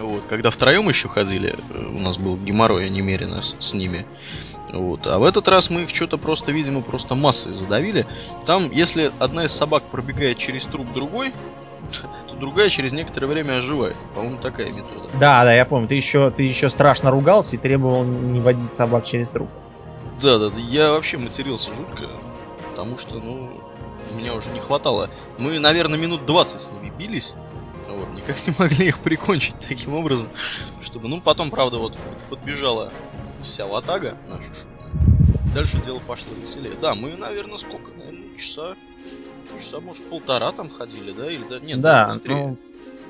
Вот, 0.00 0.24
когда 0.26 0.50
втроем 0.50 0.88
еще 0.88 1.08
ходили, 1.08 1.54
э, 1.70 1.84
у 1.84 2.00
нас 2.00 2.18
был 2.18 2.36
геморрой 2.36 2.90
немерено 2.90 3.40
с, 3.40 3.54
с 3.60 3.72
ними. 3.72 4.04
Вот. 4.72 5.06
А 5.06 5.20
в 5.20 5.22
этот 5.22 5.46
раз 5.46 5.70
мы 5.70 5.82
их 5.82 5.90
что-то 5.90 6.18
просто, 6.18 6.50
видимо, 6.50 6.82
просто 6.82 7.14
массой 7.14 7.54
задавили. 7.54 8.04
Там, 8.46 8.64
если 8.72 9.12
одна 9.20 9.44
из 9.44 9.52
собак 9.52 9.84
пробегает 9.92 10.38
через 10.38 10.64
труп 10.66 10.88
другой, 10.92 11.32
то 12.28 12.34
другая 12.34 12.68
через 12.68 12.90
некоторое 12.90 13.28
время 13.28 13.58
оживает. 13.58 13.94
По-моему, 14.16 14.38
такая 14.38 14.72
метода. 14.72 15.08
Да, 15.20 15.44
да, 15.44 15.54
я 15.54 15.64
помню. 15.64 15.86
Ты 15.86 15.94
еще, 15.94 16.32
ты 16.32 16.42
еще 16.42 16.70
страшно 16.70 17.12
ругался 17.12 17.54
и 17.54 17.60
требовал 17.60 18.02
не 18.02 18.40
водить 18.40 18.72
собак 18.72 19.04
через 19.04 19.30
труп. 19.30 19.50
Да, 20.20 20.38
да, 20.38 20.50
да. 20.50 20.58
Я 20.58 20.90
вообще 20.90 21.16
матерился 21.16 21.72
жутко, 21.72 22.10
потому 22.72 22.98
что, 22.98 23.20
ну, 23.20 23.52
меня 24.16 24.34
уже 24.34 24.50
не 24.50 24.58
хватало. 24.58 25.10
Мы, 25.38 25.58
наверное, 25.60 25.98
минут 25.98 26.26
20 26.26 26.60
с 26.60 26.72
ними 26.72 26.92
бились. 26.96 27.34
Вот, 27.94 28.08
никак 28.14 28.36
не 28.46 28.54
могли 28.58 28.88
их 28.88 28.98
прикончить 28.98 29.54
таким 29.60 29.94
образом, 29.94 30.28
чтобы, 30.82 31.08
ну, 31.08 31.20
потом, 31.20 31.50
правда, 31.50 31.78
вот 31.78 31.96
подбежала 32.28 32.92
вся 33.42 33.66
латага 33.66 34.16
наша 34.26 34.48
шумная. 34.54 35.54
Дальше 35.54 35.80
дело 35.82 36.00
пошло 36.06 36.28
веселее. 36.40 36.74
Да, 36.80 36.94
мы, 36.94 37.16
наверное, 37.16 37.58
сколько? 37.58 37.90
Наверное, 37.96 38.36
часа, 38.36 38.74
часа, 39.58 39.80
может, 39.80 40.04
полтора 40.04 40.52
там 40.52 40.68
ходили, 40.68 41.12
да? 41.12 41.30
Или 41.30 41.44
да? 41.48 41.60
Нет, 41.60 41.80
да, 41.80 42.12
ну, 42.24 42.56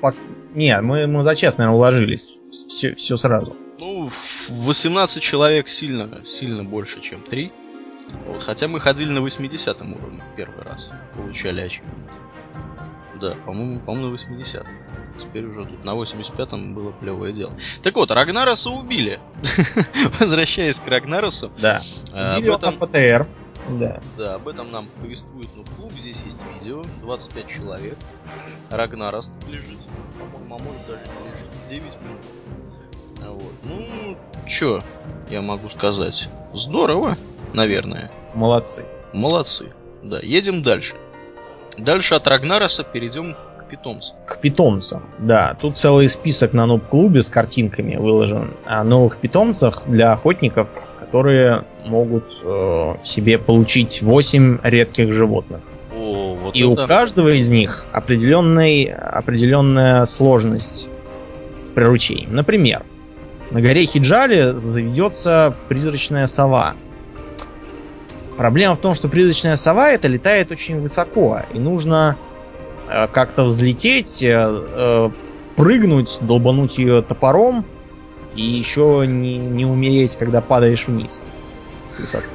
по... 0.01 0.13
не, 0.53 0.79
мы, 0.81 1.07
мы 1.07 1.23
за 1.23 1.35
час, 1.35 1.57
наверное, 1.57 1.77
уложились. 1.77 2.39
Все, 2.67 2.93
все 2.93 3.17
сразу. 3.17 3.55
Ну, 3.79 4.09
18 4.49 5.21
человек 5.21 5.67
сильно, 5.67 6.23
сильно 6.25 6.63
больше, 6.63 7.01
чем 7.01 7.21
3. 7.21 7.51
Вот, 8.27 8.43
хотя 8.43 8.67
мы 8.67 8.79
ходили 8.79 9.09
на 9.09 9.21
80 9.21 9.81
уровне 9.81 10.23
в 10.31 10.35
первый 10.35 10.63
раз. 10.63 10.91
Получали 11.15 11.61
ачивмент. 11.61 12.11
Да, 13.19 13.35
по-моему, 13.45 13.79
по-моему, 13.79 14.07
на 14.07 14.11
80 14.11 14.65
Теперь 15.19 15.45
уже 15.45 15.65
тут 15.65 15.85
на 15.85 15.91
85-м 15.91 16.73
было 16.73 16.91
плевое 16.91 17.31
дело. 17.31 17.53
Так 17.83 17.95
вот, 17.95 18.11
Рагнараса 18.11 18.69
убили. 18.69 19.19
Возвращаясь 20.19 20.79
к 20.79 20.87
Рагнарасу. 20.87 21.51
Да. 21.61 21.81
А, 22.11 22.37
убили 22.37 22.49
об 22.49 22.57
этом... 22.57 22.77
ПТР. 22.77 23.27
Да. 23.69 23.99
Да, 24.17 24.35
об 24.35 24.47
этом 24.47 24.71
нам 24.71 24.85
повествует 25.01 25.47
ну, 25.55 25.63
клуб. 25.75 25.91
Здесь 25.93 26.23
есть 26.23 26.45
видео. 26.53 26.83
25 27.01 27.47
человек. 27.47 27.97
Рагнарас 28.69 29.31
лежит. 29.47 29.79
По-моему, 30.19 30.55
а 30.55 30.59
может 30.59 30.87
даже 30.87 31.01
лежит 31.69 31.69
9 31.69 32.01
минут. 32.01 32.21
Вот. 33.27 33.53
Ну, 33.63 34.17
чё 34.47 34.81
я 35.29 35.41
могу 35.41 35.69
сказать? 35.69 36.29
Здорово, 36.53 37.17
наверное. 37.53 38.11
Молодцы. 38.33 38.85
Молодцы. 39.13 39.71
Да, 40.03 40.19
едем 40.19 40.61
дальше. 40.61 40.95
Дальше 41.77 42.15
от 42.15 42.27
Рагнараса 42.27 42.83
перейдем 42.83 43.35
к 43.59 43.69
питомцам. 43.69 44.17
К 44.25 44.37
питомцам, 44.37 45.03
да. 45.17 45.55
Тут 45.59 45.77
целый 45.77 46.07
список 46.09 46.53
на 46.53 46.65
нуб-клубе 46.65 47.21
с 47.21 47.29
картинками 47.29 47.95
выложен 47.95 48.53
о 48.65 48.83
новых 48.83 49.17
питомцах 49.17 49.83
для 49.87 50.13
охотников, 50.13 50.69
которые 50.99 51.65
могут 51.85 52.25
э, 52.43 52.95
себе 53.03 53.37
получить 53.37 54.01
8 54.01 54.59
редких 54.63 55.13
животных. 55.13 55.61
О, 55.95 56.35
вот 56.35 56.55
И 56.55 56.59
это... 56.59 56.69
у 56.69 56.87
каждого 56.87 57.29
из 57.29 57.49
них 57.49 57.85
определенный, 57.91 58.85
определенная 58.85 60.05
сложность 60.05 60.89
с 61.61 61.69
приручением. 61.69 62.35
Например, 62.35 62.83
на 63.51 63.61
горе 63.61 63.85
Хиджали 63.85 64.57
заведется 64.57 65.55
призрачная 65.69 66.27
сова. 66.27 66.75
Проблема 68.37 68.75
в 68.75 68.81
том, 68.81 68.93
что 68.93 69.07
призрачная 69.07 69.55
сова 69.55 69.91
это 69.91 70.07
летает 70.07 70.51
очень 70.51 70.81
высоко, 70.81 71.41
и 71.53 71.59
нужно 71.59 72.17
э, 72.87 73.07
как-то 73.07 73.45
взлететь, 73.45 74.21
э, 74.21 74.33
э, 74.35 75.09
прыгнуть, 75.55 76.17
долбануть 76.21 76.77
ее 76.77 77.01
топором, 77.01 77.65
и 78.35 78.43
еще 78.43 79.05
не, 79.07 79.37
не 79.37 79.65
умереть, 79.65 80.17
когда 80.17 80.41
падаешь 80.41 80.87
вниз 80.87 81.21
с 81.89 81.99
высоты. 81.99 82.27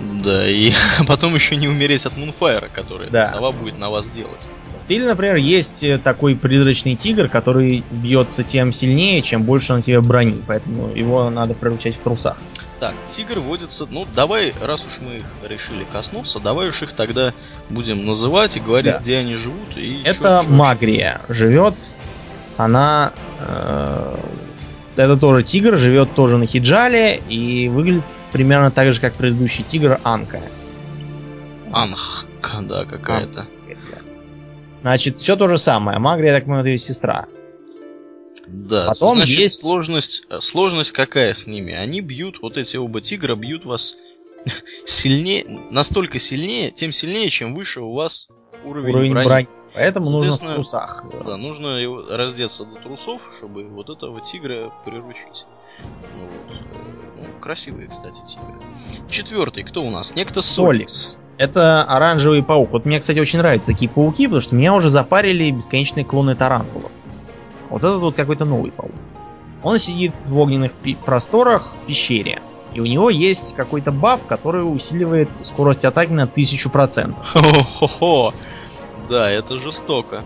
Да, 0.00 0.48
и 0.48 0.72
потом 1.06 1.34
еще 1.34 1.56
не 1.56 1.68
умереть 1.68 2.06
от 2.06 2.16
мунфайра, 2.16 2.68
который 2.68 3.08
Да. 3.10 3.22
сова 3.22 3.52
будет 3.52 3.78
на 3.78 3.90
вас 3.90 4.10
делать. 4.10 4.48
Или, 4.88 5.04
например, 5.04 5.34
есть 5.36 5.82
э, 5.82 5.98
такой 5.98 6.36
призрачный 6.36 6.94
тигр, 6.94 7.28
который 7.28 7.82
бьется 7.90 8.44
тем 8.44 8.72
сильнее, 8.72 9.20
чем 9.22 9.42
больше 9.42 9.72
он 9.72 9.82
тебе 9.82 10.00
брони, 10.00 10.40
поэтому 10.46 10.94
его 10.94 11.28
надо 11.28 11.54
приручать 11.54 11.96
в 11.96 11.98
трусах. 11.98 12.36
Так, 12.78 12.94
тигр 13.08 13.40
водится. 13.40 13.86
Ну, 13.90 14.06
давай, 14.14 14.52
раз 14.62 14.86
уж 14.86 15.00
мы 15.00 15.16
их 15.16 15.24
решили 15.48 15.84
коснуться, 15.92 16.38
давай 16.38 16.68
уж 16.68 16.82
их 16.82 16.92
тогда 16.92 17.32
будем 17.68 18.06
называть 18.06 18.56
и 18.56 18.60
говорить, 18.60 18.92
Да. 18.92 18.98
где 19.00 19.16
они 19.16 19.34
живут. 19.34 19.76
И 19.76 20.02
Это 20.04 20.42
чё- 20.42 20.48
чё- 20.48 20.54
Магрия. 20.54 21.20
Живет 21.28 21.74
она... 22.56 23.12
э, 23.40 24.16
это 24.96 25.16
тоже 25.16 25.42
тигр, 25.42 25.76
живет 25.76 26.14
тоже 26.14 26.38
на 26.38 26.46
Хиджале 26.46 27.20
и 27.28 27.68
выглядит 27.68 28.04
примерно 28.32 28.70
так 28.70 28.92
же, 28.92 29.00
как 29.00 29.14
предыдущий 29.14 29.64
тигр 29.64 29.98
Анка. 30.04 30.40
Анхка, 31.72 32.60
да, 32.62 32.84
какая-то. 32.84 33.46
Значит, 34.86 35.18
все 35.18 35.34
то 35.34 35.48
же 35.48 35.58
самое. 35.58 35.98
Магрия, 35.98 36.28
я 36.28 36.34
так 36.34 36.44
понимаю, 36.44 36.60
это 36.60 36.68
ее 36.68 36.78
сестра. 36.78 37.26
Да, 38.46 38.86
Потом 38.86 39.16
значит, 39.16 39.36
есть- 39.36 39.62
сложность, 39.62 40.26
э, 40.30 40.38
сложность 40.38 40.92
какая 40.92 41.34
с 41.34 41.48
ними? 41.48 41.72
Они 41.72 42.00
бьют, 42.00 42.38
вот 42.40 42.56
эти 42.56 42.76
оба 42.76 43.00
тигра 43.00 43.34
бьют 43.34 43.64
вас 43.64 43.96
сильнее, 44.84 45.44
настолько 45.72 46.20
сильнее, 46.20 46.70
тем 46.70 46.92
сильнее, 46.92 47.30
чем 47.30 47.56
выше 47.56 47.80
у 47.80 47.94
вас 47.94 48.28
уровень, 48.62 48.90
Уровень 48.94 49.10
брони. 49.10 49.26
брони. 49.26 49.48
Поэтому 49.74 50.08
нужно 50.08 50.30
в 50.30 50.54
трусах. 50.54 51.04
Да, 51.24 51.36
нужно 51.36 51.78
его 51.78 52.04
раздеться 52.16 52.64
до 52.64 52.76
трусов, 52.76 53.28
чтобы 53.38 53.68
вот 53.68 53.90
этого 53.90 54.20
тигра 54.20 54.72
приручить. 54.84 55.46
Ну 56.14 56.28
вот. 56.28 56.54
э, 56.54 57.22
ну, 57.22 57.40
красивые, 57.40 57.88
кстати, 57.88 58.20
тигры. 58.24 58.54
Четвертый, 59.10 59.64
кто 59.64 59.82
у 59.82 59.90
нас? 59.90 60.14
Некто 60.14 60.42
Соликс. 60.42 61.18
Это 61.38 61.82
оранжевый 61.84 62.42
паук. 62.42 62.70
Вот 62.72 62.86
мне, 62.86 62.98
кстати, 62.98 63.18
очень 63.18 63.38
нравятся 63.38 63.70
такие 63.72 63.90
пауки, 63.90 64.26
потому 64.26 64.40
что 64.40 64.54
меня 64.54 64.74
уже 64.74 64.88
запарили 64.88 65.50
бесконечные 65.50 66.04
клоны 66.04 66.34
тарантулов. 66.34 66.90
Вот 67.68 67.82
этот 67.84 68.00
вот 68.00 68.14
какой-то 68.14 68.44
новый 68.44 68.70
паук. 68.70 68.92
Он 69.62 69.78
сидит 69.78 70.12
в 70.24 70.38
огненных 70.38 70.72
просторах 71.04 71.72
в 71.82 71.86
пещере. 71.86 72.40
И 72.72 72.80
у 72.80 72.86
него 72.86 73.10
есть 73.10 73.54
какой-то 73.54 73.90
баф, 73.92 74.26
который 74.26 74.60
усиливает 74.62 75.34
скорость 75.46 75.84
атаки 75.84 76.12
на 76.12 76.26
1000%. 76.26 77.14
Хо-хо-хо. 77.32 78.34
Да, 79.08 79.30
это 79.30 79.58
жестоко. 79.58 80.22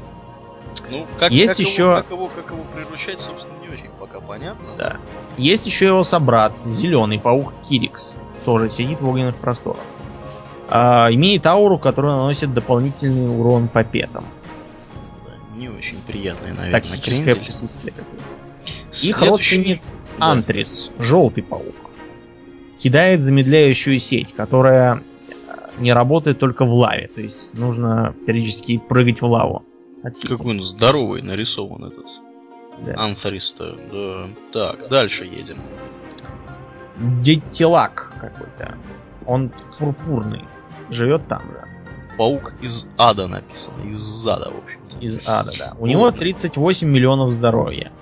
Ну, 0.90 1.06
как, 1.18 1.30
Есть 1.32 1.58
как 1.58 1.66
еще- 1.66 1.82
Его, 1.82 1.94
как, 1.96 2.10
его, 2.10 2.26
как 2.34 2.52
его 2.52 2.62
приручать, 2.74 3.20
собственно, 3.20 3.56
не 3.60 3.68
очень 3.68 3.90
пока 3.98 4.20
понятно. 4.20 4.66
Да. 4.78 4.96
Есть 5.36 5.66
еще 5.66 5.86
его 5.86 6.02
собрат, 6.02 6.58
зеленый 6.58 7.18
паук 7.18 7.52
Кирикс. 7.68 8.16
Тоже 8.44 8.68
сидит 8.68 9.00
в 9.00 9.08
огненных 9.08 9.36
просторах. 9.36 9.78
А, 10.70 11.08
имеет 11.12 11.44
ауру, 11.46 11.78
которая 11.78 12.16
наносит 12.16 12.54
дополнительный 12.54 13.28
урон 13.28 13.68
по 13.68 13.82
петам. 13.84 14.24
Не 15.56 15.68
очень 15.68 15.98
приятный, 16.06 16.50
наверное, 16.52 16.72
Токсическое 16.72 17.24
крендель. 17.26 17.44
присутствие. 17.44 17.92
какое-то. 17.96 18.24
Их 18.66 18.94
Следующий- 18.94 19.28
родственник 19.30 19.82
Да. 20.18 20.26
Антрис, 20.32 20.90
желтый 20.98 21.42
паук, 21.42 21.74
кидает 22.78 23.20
замедляющую 23.20 23.98
сеть, 23.98 24.32
которая 24.32 25.02
э, 25.48 25.52
не 25.78 25.92
работает 25.92 26.38
только 26.38 26.64
в 26.64 26.72
лаве. 26.72 27.08
То 27.14 27.20
есть 27.20 27.52
нужно 27.54 28.14
периодически 28.26 28.78
прыгать 28.78 29.20
в 29.20 29.26
лаву. 29.26 29.64
Какой 30.02 30.54
он 30.56 30.62
здоровый 30.62 31.20
нарисован 31.22 31.84
этот. 31.84 32.06
Да. 32.86 32.94
Анфариста. 33.02 33.76
Да. 33.92 34.28
Так, 34.52 34.88
дальше 34.88 35.24
едем. 35.24 35.58
Детилак 37.22 38.12
какой-то. 38.20 38.74
Он 39.26 39.50
пурпурный. 39.78 40.44
Живет 40.90 41.26
там 41.28 41.42
же. 41.42 41.64
Паук 42.18 42.54
из 42.60 42.88
ада 42.98 43.28
написано. 43.28 43.82
Из 43.82 44.26
ада, 44.26 44.50
в 44.50 44.58
общем. 44.64 44.80
Из 45.00 45.26
ада, 45.26 45.50
да. 45.58 45.72
У 45.78 45.86
него 45.86 46.10
38 46.10 46.88
миллионов 46.88 47.32
здоровья. 47.32 47.92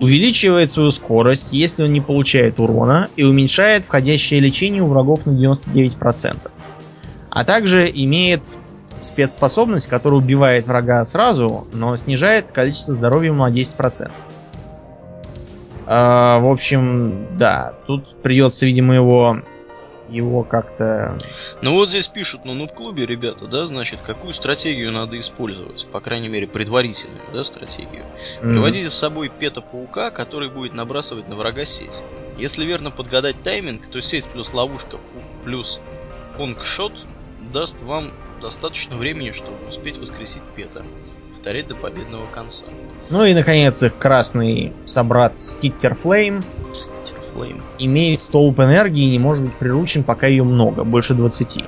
Увеличивает 0.00 0.70
свою 0.70 0.90
скорость, 0.90 1.52
если 1.52 1.84
он 1.84 1.92
не 1.92 2.00
получает 2.00 2.60
урона, 2.60 3.08
и 3.16 3.24
уменьшает 3.24 3.84
входящее 3.84 4.40
лечение 4.40 4.82
у 4.82 4.86
врагов 4.88 5.26
на 5.26 5.30
99%. 5.30 6.36
А 7.30 7.44
также 7.44 7.90
имеет 7.90 8.44
спецспособность, 9.00 9.88
которая 9.88 10.20
убивает 10.20 10.66
врага 10.66 11.04
сразу, 11.04 11.66
но 11.72 11.96
снижает 11.96 12.52
количество 12.52 12.94
здоровья 12.94 13.28
ему 13.28 13.42
на 13.44 13.50
10%. 13.50 14.10
А, 15.86 16.38
в 16.40 16.48
общем, 16.48 17.26
да, 17.38 17.74
тут 17.86 18.20
придется, 18.22 18.66
видимо, 18.66 18.94
его 18.94 19.38
его 20.08 20.42
как-то... 20.44 21.18
Ну 21.62 21.74
вот 21.74 21.88
здесь 21.88 22.08
пишут, 22.08 22.44
ну, 22.44 22.54
ну 22.54 22.66
в 22.66 22.72
клубе, 22.72 23.06
ребята, 23.06 23.46
да, 23.46 23.66
значит, 23.66 24.00
какую 24.04 24.32
стратегию 24.32 24.92
надо 24.92 25.18
использовать, 25.18 25.86
по 25.92 26.00
крайней 26.00 26.28
мере, 26.28 26.46
предварительную, 26.46 27.22
да, 27.32 27.44
стратегию. 27.44 28.04
Mm-hmm. 28.04 28.50
Приводите 28.50 28.90
с 28.90 28.94
собой 28.94 29.28
пета-паука, 29.28 30.10
который 30.10 30.48
будет 30.50 30.74
набрасывать 30.74 31.28
на 31.28 31.36
врага 31.36 31.64
сеть. 31.64 32.02
Если 32.36 32.64
верно 32.64 32.90
подгадать 32.90 33.42
тайминг, 33.42 33.88
то 33.88 34.00
сеть 34.00 34.28
плюс 34.28 34.52
ловушка 34.52 34.98
плюс 35.44 35.80
конгшот 36.36 36.92
даст 37.52 37.82
вам 37.82 38.12
достаточно 38.40 38.96
времени, 38.96 39.32
чтобы 39.32 39.66
успеть 39.66 39.98
воскресить 39.98 40.42
пета. 40.54 40.84
Повторять 41.38 41.68
до 41.68 41.76
победного 41.76 42.26
конца. 42.26 42.66
Ну 43.10 43.24
и, 43.24 43.32
наконец, 43.32 43.80
их 43.84 43.96
красный 43.96 44.72
собрат 44.84 45.38
Скиттер 45.38 45.94
Флейм. 45.94 46.42
Скиттер 46.72 47.16
Flame. 47.32 47.62
Имеет 47.78 48.20
столб 48.20 48.58
энергии 48.58 49.06
и 49.06 49.10
не 49.12 49.20
может 49.20 49.44
быть 49.44 49.54
приручен, 49.54 50.02
пока 50.02 50.26
ее 50.26 50.42
много, 50.42 50.82
больше 50.82 51.14
20. 51.14 51.64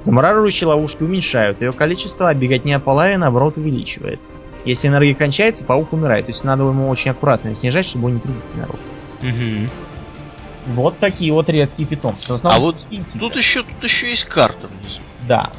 Замораживающие 0.00 0.68
ловушки 0.68 1.02
уменьшают 1.02 1.60
ее 1.60 1.72
количество, 1.72 2.28
а 2.28 2.34
беготня 2.34 2.78
по 2.78 2.90
лаве, 2.90 3.18
наоборот, 3.18 3.56
увеличивает. 3.56 4.20
Если 4.64 4.86
энергия 4.86 5.16
кончается, 5.16 5.64
паук 5.64 5.92
умирает. 5.92 6.26
То 6.26 6.30
есть 6.30 6.44
надо 6.44 6.62
ему 6.62 6.88
очень 6.88 7.10
аккуратно 7.10 7.56
снижать, 7.56 7.86
чтобы 7.86 8.06
он 8.06 8.14
не 8.14 8.20
прибил 8.20 8.40
народ. 8.54 8.78
Угу. 9.22 10.74
Вот 10.76 10.98
такие 10.98 11.32
вот 11.32 11.48
редкие 11.48 11.88
питомцы. 11.88 12.38
А 12.40 12.58
вот 12.60 12.76
тут 13.18 13.34
еще, 13.34 13.64
тут 13.64 13.82
еще 13.82 14.10
есть 14.10 14.26
карта 14.26 14.68
внизу. 14.68 15.00
Да. 15.26 15.50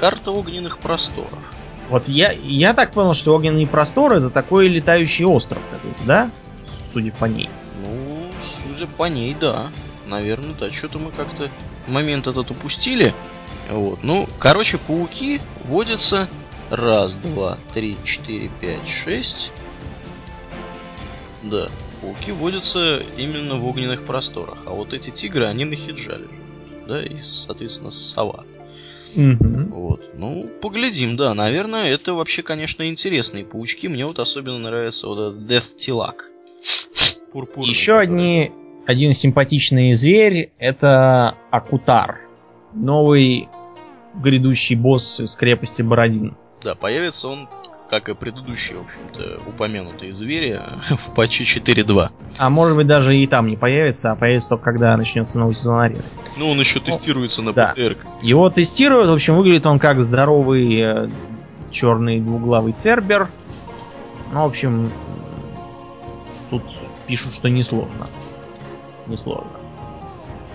Карта 0.00 0.32
огненных 0.32 0.78
просторов. 0.78 1.38
Вот 1.92 2.08
я, 2.08 2.32
я 2.32 2.72
так 2.72 2.92
понял, 2.92 3.12
что 3.12 3.34
огненный 3.34 3.66
простор 3.66 4.14
это 4.14 4.30
такой 4.30 4.66
летающий 4.68 5.26
остров 5.26 5.60
какой-то, 5.70 6.02
да? 6.06 6.30
Судя 6.90 7.12
по 7.12 7.26
ней. 7.26 7.50
Ну, 7.76 8.30
судя 8.38 8.86
по 8.86 9.10
ней, 9.10 9.36
да. 9.38 9.66
Наверное, 10.06 10.54
да. 10.58 10.70
Что-то 10.70 10.98
мы 10.98 11.10
как-то 11.10 11.50
момент 11.86 12.26
этот 12.26 12.50
упустили. 12.50 13.12
Вот. 13.68 14.02
Ну, 14.02 14.26
короче, 14.38 14.78
пауки 14.78 15.42
водятся 15.64 16.30
раз, 16.70 17.12
два, 17.12 17.58
три, 17.74 17.98
четыре, 18.04 18.50
пять, 18.58 18.88
шесть. 18.88 19.52
Да, 21.42 21.68
пауки 22.00 22.32
водятся 22.32 23.02
именно 23.18 23.56
в 23.56 23.66
огненных 23.66 24.06
просторах. 24.06 24.56
А 24.64 24.70
вот 24.70 24.94
эти 24.94 25.10
тигры, 25.10 25.44
они 25.44 25.66
на 25.66 25.76
хиджале. 25.76 26.28
Да, 26.88 27.02
и, 27.02 27.18
соответственно, 27.20 27.90
сова. 27.90 28.46
Угу. 29.14 29.74
Вот. 29.74 30.10
Ну, 30.14 30.48
поглядим, 30.60 31.16
да. 31.16 31.34
Наверное, 31.34 31.92
это 31.92 32.14
вообще, 32.14 32.42
конечно, 32.42 32.88
интересные 32.88 33.44
паучки. 33.44 33.86
Мне 33.86 34.06
вот 34.06 34.18
особенно 34.18 34.58
нравится 34.58 35.08
вот 35.08 35.18
этот 35.18 35.50
Death 35.50 35.76
Tilak. 35.76 36.16
Пурпурный. 37.32 37.70
Еще 37.70 37.98
одни, 37.98 38.52
один 38.86 39.12
симпатичный 39.12 39.92
зверь 39.94 40.52
это 40.58 41.36
Акутар. 41.50 42.20
Новый 42.74 43.48
грядущий 44.14 44.76
босс 44.76 45.20
из 45.20 45.34
крепости 45.34 45.82
Бородин. 45.82 46.36
Да, 46.62 46.74
появится 46.74 47.28
он, 47.28 47.48
как 47.92 48.08
и 48.08 48.14
предыдущие, 48.14 48.78
в 48.78 48.84
общем-то, 48.84 49.42
упомянутые 49.46 50.14
звери 50.14 50.58
в 50.96 51.12
патче 51.14 51.44
4.2. 51.44 52.08
А 52.38 52.48
может 52.48 52.74
быть 52.74 52.86
даже 52.86 53.14
и 53.14 53.26
там 53.26 53.48
не 53.48 53.58
появится, 53.58 54.12
а 54.12 54.16
появится 54.16 54.48
только 54.48 54.64
когда 54.64 54.96
начнется 54.96 55.38
новый 55.38 55.54
сезон 55.54 55.78
арены. 55.78 56.02
Ну, 56.38 56.48
он 56.48 56.58
еще 56.58 56.80
тестируется 56.80 57.42
на 57.42 57.52
да. 57.52 57.72
ПТР. 57.72 57.98
Его 58.22 58.48
тестируют, 58.48 59.10
в 59.10 59.12
общем, 59.12 59.36
выглядит 59.36 59.66
он 59.66 59.78
как 59.78 60.00
здоровый 60.00 60.74
э, 60.74 61.10
черный 61.70 62.18
двуглавый 62.18 62.72
цербер. 62.72 63.28
Ну, 64.32 64.40
в 64.40 64.46
общем, 64.46 64.90
тут 66.48 66.62
пишут, 67.06 67.34
что 67.34 67.50
несложно. 67.50 68.08
Несложно. 69.06 69.52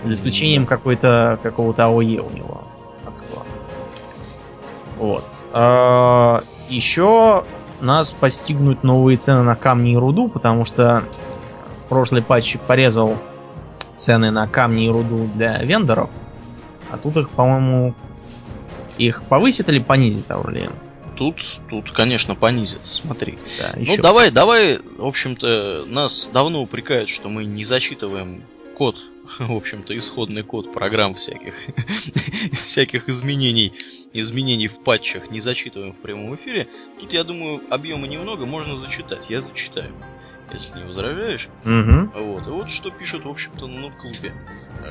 За 0.04 0.12
исключением 0.12 0.66
какой-то 0.66 1.38
какого-то 1.40 1.84
АОЕ 1.84 2.18
у 2.18 2.30
него 2.30 2.64
от 3.06 3.16
склада. 3.16 3.46
Вот. 4.98 5.24
А, 5.52 6.42
еще 6.68 7.44
нас 7.80 8.12
постигнут 8.12 8.82
новые 8.82 9.16
цены 9.16 9.42
на 9.42 9.56
камни 9.56 9.92
и 9.92 9.96
руду, 9.96 10.28
потому 10.28 10.64
что 10.64 11.04
прошлый 11.88 12.22
патч 12.22 12.56
порезал 12.66 13.16
цены 13.96 14.30
на 14.30 14.46
камни 14.48 14.86
и 14.86 14.90
руду 14.90 15.28
для 15.34 15.58
вендоров. 15.58 16.10
А 16.90 16.98
тут 16.98 17.16
их, 17.16 17.30
по-моему, 17.30 17.94
их 18.96 19.22
повысит 19.24 19.68
или 19.68 19.78
понизит 19.78 20.30
Аурлиен? 20.30 20.72
тут, 21.18 21.42
тут, 21.68 21.90
конечно, 21.90 22.36
понизят, 22.36 22.84
смотри. 22.84 23.38
Да, 23.58 23.72
ну, 23.76 23.96
давай, 23.96 24.30
давай, 24.30 24.78
в 24.78 25.04
общем-то, 25.04 25.84
нас 25.86 26.30
давно 26.32 26.62
упрекают, 26.62 27.08
что 27.08 27.28
мы 27.28 27.44
не 27.44 27.64
зачитываем 27.64 28.44
код, 28.76 28.96
в 29.38 29.52
общем-то, 29.52 29.96
исходный 29.96 30.42
код 30.42 30.72
программ 30.72 31.14
всяких, 31.14 31.54
всяких 32.52 33.08
изменений, 33.08 33.72
изменений 34.12 34.68
в 34.68 34.80
патчах 34.82 35.30
не 35.30 35.40
зачитываем 35.40 35.92
в 35.92 35.98
прямом 35.98 36.34
эфире. 36.36 36.68
Тут, 37.00 37.12
я 37.12 37.24
думаю, 37.24 37.62
объема 37.70 38.06
немного, 38.06 38.46
можно 38.46 38.76
зачитать. 38.76 39.30
Я 39.30 39.40
зачитаю 39.40 39.94
если 40.52 40.78
не 40.78 40.84
возражаешь. 40.84 41.48
Угу. 41.64 42.24
Вот. 42.24 42.46
И 42.46 42.50
вот 42.50 42.70
что 42.70 42.90
пишут, 42.90 43.24
в 43.24 43.28
общем-то, 43.28 43.66
на 43.66 43.90
клубе. 43.90 44.34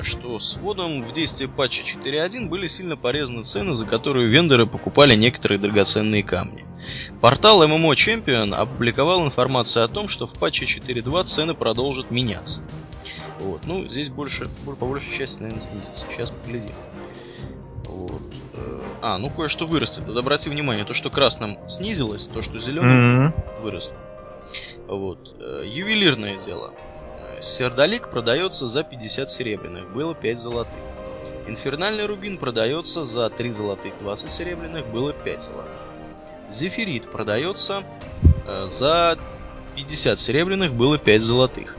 Что 0.02 0.38
с 0.38 0.56
вводом 0.56 1.02
в 1.02 1.12
действие 1.12 1.48
патча 1.48 1.82
4.1 1.82 2.48
были 2.48 2.66
сильно 2.66 2.96
порезаны 2.96 3.42
цены, 3.42 3.74
за 3.74 3.86
которые 3.86 4.28
вендоры 4.28 4.66
покупали 4.66 5.14
некоторые 5.14 5.58
драгоценные 5.58 6.22
камни. 6.22 6.64
Портал 7.20 7.62
MMO 7.64 7.90
Champion 7.92 8.54
опубликовал 8.54 9.24
информацию 9.24 9.84
о 9.84 9.88
том, 9.88 10.08
что 10.08 10.26
в 10.26 10.34
патче 10.34 10.66
4.2 10.66 11.24
цены 11.24 11.54
продолжат 11.54 12.10
меняться. 12.10 12.62
Вот. 13.40 13.62
Ну, 13.66 13.86
здесь 13.88 14.10
больше, 14.10 14.48
по 14.64 14.86
большей 14.86 15.16
части, 15.16 15.40
наверное, 15.40 15.60
снизится. 15.60 16.06
Сейчас 16.10 16.30
поглядим. 16.30 16.72
Вот. 17.84 18.22
Э, 18.54 18.80
а, 19.02 19.18
ну 19.18 19.30
кое-что 19.30 19.66
вырастет. 19.66 20.04
Вот 20.06 20.16
обрати 20.16 20.50
внимание, 20.50 20.84
то, 20.84 20.94
что 20.94 21.10
красным 21.10 21.58
снизилось, 21.66 22.28
то, 22.28 22.42
что 22.42 22.58
зеленым 22.58 23.28
mm-hmm. 23.28 23.62
выросло. 23.62 23.96
Вот. 24.88 25.36
Э, 25.38 25.62
ювелирное 25.66 26.38
дело. 26.38 26.72
Э, 27.18 27.42
сердолик 27.42 28.10
продается 28.10 28.66
за 28.66 28.82
50 28.82 29.30
серебряных, 29.30 29.92
было 29.92 30.14
5 30.14 30.38
золотых. 30.38 30.74
Инфернальный 31.46 32.06
рубин 32.06 32.38
продается 32.38 33.04
за 33.04 33.28
3 33.28 33.50
золотых, 33.50 33.92
20 34.00 34.30
серебряных, 34.30 34.86
было 34.86 35.12
5 35.12 35.42
золотых. 35.42 35.80
Зефирит 36.48 37.10
продается 37.10 37.84
э, 38.46 38.66
за 38.66 39.18
50 39.76 40.18
серебряных, 40.18 40.72
было 40.72 40.96
5 40.96 41.22
золотых. 41.22 41.76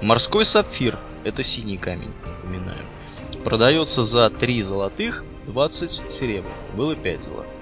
Морской 0.00 0.44
сапфир, 0.44 0.96
это 1.24 1.42
синий 1.42 1.76
камень, 1.76 2.14
напоминаю, 2.24 2.86
продается 3.42 4.04
за 4.04 4.30
3 4.30 4.62
золотых, 4.62 5.24
20 5.46 6.08
серебряных, 6.08 6.74
было 6.76 6.94
5 6.94 7.22
золотых. 7.24 7.52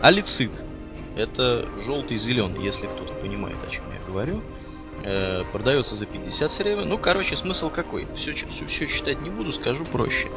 Алицит, 0.00 0.62
это 1.16 1.68
желтый-зеленый, 1.84 2.62
если 2.62 2.86
кто-то 2.86 3.14
понимает, 3.14 3.56
о 3.64 3.68
чем 3.68 3.84
говорю. 4.12 4.42
Э, 5.04 5.42
продается 5.52 5.96
за 5.96 6.06
50 6.06 6.52
серебряных. 6.52 6.88
Ну, 6.88 6.98
короче, 6.98 7.34
смысл 7.34 7.70
какой? 7.70 8.06
Все, 8.14 8.34
все, 8.34 8.66
все 8.66 8.86
читать 8.86 9.20
не 9.20 9.30
буду, 9.30 9.50
скажу 9.52 9.84
проще. 9.84 10.28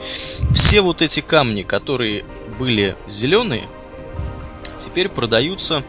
Все 0.54 0.82
вот 0.82 1.02
эти 1.02 1.20
камни, 1.20 1.64
которые 1.64 2.26
были 2.58 2.98
зеленые, 3.06 3.68
теперь 4.80 5.10
продаются 5.10 5.84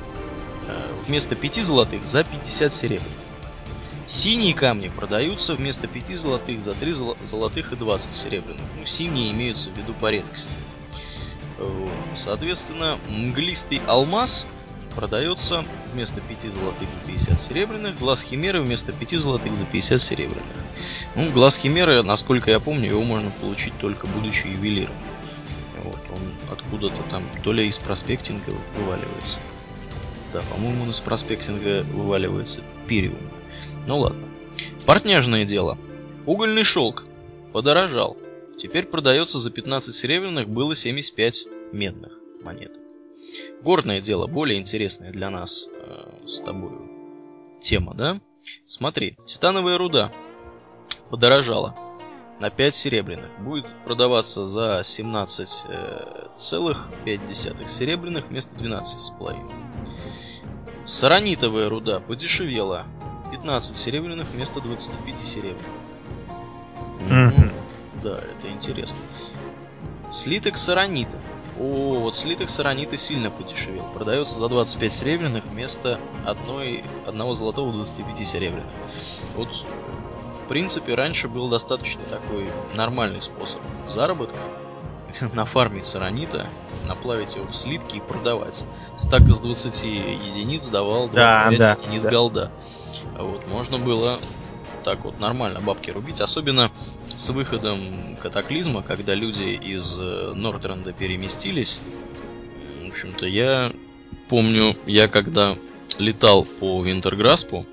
э, 0.68 0.86
вместо 1.06 1.36
5 1.36 1.64
золотых 1.64 2.06
за 2.06 2.24
50 2.24 2.72
серебряных. 2.72 3.12
Синие 4.06 4.54
камни 4.54 4.88
продаются 4.88 5.54
вместо 5.54 5.86
5 5.86 6.16
золотых 6.16 6.60
за 6.60 6.74
3 6.74 6.92
золотых 7.22 7.72
и 7.72 7.76
20 7.76 8.14
серебряных. 8.14 8.60
Ну, 8.78 8.84
синие 8.84 9.32
имеются 9.32 9.70
в 9.70 9.76
виду 9.76 9.94
по 9.94 10.10
редкости. 10.10 10.58
Соответственно, 12.14 12.98
мглистый 13.08 13.80
алмаз 13.86 14.46
продается 14.96 15.64
вместо 15.92 16.20
5 16.20 16.40
золотых 16.52 16.88
за 16.92 17.00
50 17.06 17.38
серебряных, 17.38 17.98
глаз 17.98 18.22
химеры 18.22 18.62
вместо 18.62 18.92
5 18.92 19.10
золотых 19.10 19.54
за 19.54 19.66
50 19.66 20.00
серебряных. 20.00 20.46
Ну, 21.14 21.30
глаз 21.30 21.58
химеры, 21.58 22.02
насколько 22.02 22.50
я 22.50 22.58
помню, 22.58 22.88
его 22.88 23.02
можно 23.02 23.30
получить 23.40 23.74
только 23.78 24.06
будучи 24.06 24.46
ювелиром. 24.46 24.94
Вот, 25.84 25.98
он 26.10 26.20
откуда-то 26.50 27.02
там, 27.10 27.30
то 27.44 27.52
ли 27.52 27.68
из 27.68 27.78
проспектинга 27.78 28.50
вываливается. 28.76 29.38
Да, 30.32 30.40
по-моему, 30.50 30.90
из 30.90 30.98
проспектинга 30.98 31.84
вываливается 31.92 32.62
периум. 32.88 33.18
Ну 33.86 33.98
ладно. 33.98 34.26
Портняжное 34.86 35.44
дело. 35.44 35.78
Угольный 36.24 36.64
шелк 36.64 37.04
подорожал. 37.52 38.16
Теперь 38.58 38.86
продается 38.86 39.38
за 39.38 39.50
15 39.50 39.94
серебряных, 39.94 40.48
было 40.48 40.74
75 40.74 41.48
медных 41.72 42.12
монеток. 42.42 42.85
Горное 43.62 44.00
дело, 44.00 44.26
более 44.26 44.58
интересная 44.60 45.12
для 45.12 45.30
нас 45.30 45.68
э, 45.72 46.26
с 46.26 46.40
тобой 46.40 46.72
тема, 47.60 47.94
да? 47.94 48.20
Смотри, 48.64 49.16
титановая 49.26 49.78
руда 49.78 50.10
подорожала. 51.10 51.74
на 52.38 52.50
5 52.50 52.74
серебряных. 52.74 53.30
Будет 53.40 53.66
продаваться 53.84 54.44
за 54.44 54.80
17,5 54.82 57.66
серебряных 57.66 58.26
вместо 58.26 58.54
12,5. 58.56 59.52
Саранитовая 60.84 61.68
руда 61.68 62.00
подешевела. 62.00 62.84
15 63.32 63.76
серебряных 63.76 64.28
вместо 64.28 64.60
25 64.60 65.16
серебряных. 65.16 65.66
Мгм. 67.08 67.52
Да, 68.02 68.18
это 68.18 68.48
интересно. 68.50 68.98
Слиток 70.12 70.56
саранита. 70.58 71.18
О, 71.58 72.00
вот 72.00 72.14
слиток 72.14 72.50
саранита 72.50 72.96
сильно 72.96 73.30
подешевел. 73.30 73.84
Продается 73.94 74.34
за 74.34 74.48
25 74.48 74.92
серебряных 74.92 75.44
вместо 75.44 75.98
одной, 76.26 76.84
одного 77.06 77.32
золотого 77.32 77.72
25 77.72 78.26
серебряных. 78.28 78.66
Вот, 79.36 79.48
в 79.48 80.48
принципе, 80.48 80.94
раньше 80.94 81.28
был 81.28 81.48
достаточно 81.48 82.02
такой 82.04 82.50
нормальный 82.74 83.22
способ 83.22 83.60
заработка. 83.88 84.36
Нафармить 85.32 85.86
саранита, 85.86 86.46
наплавить 86.86 87.36
его 87.36 87.46
в 87.46 87.54
слитки 87.56 87.96
и 87.96 88.00
продавать. 88.00 88.66
Стак 88.96 89.22
из 89.22 89.38
20 89.38 89.84
единиц 89.84 90.66
давал 90.68 91.08
25 91.08 91.58
Да, 91.58 91.74
да, 91.74 91.82
единиц 91.82 92.02
да. 92.02 92.10
голда. 92.10 92.50
Вот, 93.18 93.46
можно 93.48 93.78
было 93.78 94.18
так 94.86 95.04
вот 95.04 95.18
нормально 95.18 95.60
бабки 95.60 95.90
рубить. 95.90 96.20
Особенно 96.20 96.70
с 97.08 97.30
выходом 97.30 98.16
катаклизма, 98.22 98.82
когда 98.82 99.16
люди 99.16 99.42
из 99.42 99.98
э, 99.98 100.32
Нортренда 100.32 100.92
переместились. 100.92 101.80
В 102.84 102.90
общем-то, 102.90 103.26
я 103.26 103.72
помню, 104.28 104.76
я 104.86 105.08
когда 105.08 105.56
летал 105.98 106.44
по 106.44 106.80
Винтерграспу, 106.84 107.66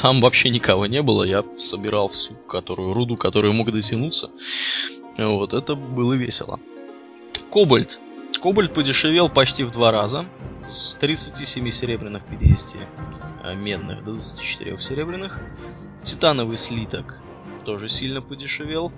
там 0.00 0.20
вообще 0.20 0.50
никого 0.50 0.86
не 0.86 1.02
было, 1.02 1.24
я 1.24 1.44
собирал 1.56 2.06
всю 2.06 2.34
которую 2.34 2.94
руду, 2.94 3.16
которую 3.16 3.52
мог 3.52 3.72
дотянуться. 3.72 4.30
Вот, 5.18 5.52
это 5.54 5.74
было 5.74 6.12
весело. 6.12 6.60
Кобальт. 7.50 7.98
Кобальт 8.40 8.72
подешевел 8.74 9.28
почти 9.28 9.64
в 9.64 9.72
два 9.72 9.90
раза. 9.90 10.24
С 10.68 10.94
37 10.94 11.68
серебряных 11.70 12.24
50 12.26 12.76
э, 12.76 13.29
медных 13.54 14.04
до 14.04 14.12
24 14.12 14.78
серебряных. 14.78 15.40
Титановый 16.02 16.56
слиток 16.56 17.20
тоже 17.64 17.88
сильно 17.88 18.22
подешевел. 18.22 18.92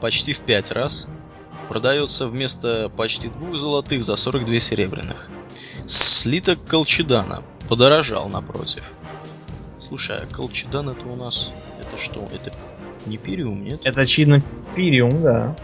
Почти 0.00 0.32
в 0.32 0.40
5 0.40 0.72
раз. 0.72 1.08
Продается 1.68 2.26
вместо 2.26 2.90
почти 2.94 3.28
двух 3.28 3.56
золотых 3.56 4.02
за 4.02 4.16
42 4.16 4.58
серебряных. 4.58 5.30
Слиток 5.86 6.64
колчедана 6.66 7.42
подорожал 7.68 8.28
напротив. 8.28 8.82
Слушай, 9.78 10.18
а 10.18 10.26
колчедан 10.26 10.90
это 10.90 11.06
у 11.06 11.16
нас... 11.16 11.52
Это 11.80 12.02
что? 12.02 12.28
Это 12.34 12.52
не 13.06 13.16
пириум, 13.16 13.64
нет? 13.64 13.80
Это 13.84 14.02
очевидно 14.02 14.42
пириум, 14.74 15.22
да. 15.22 15.56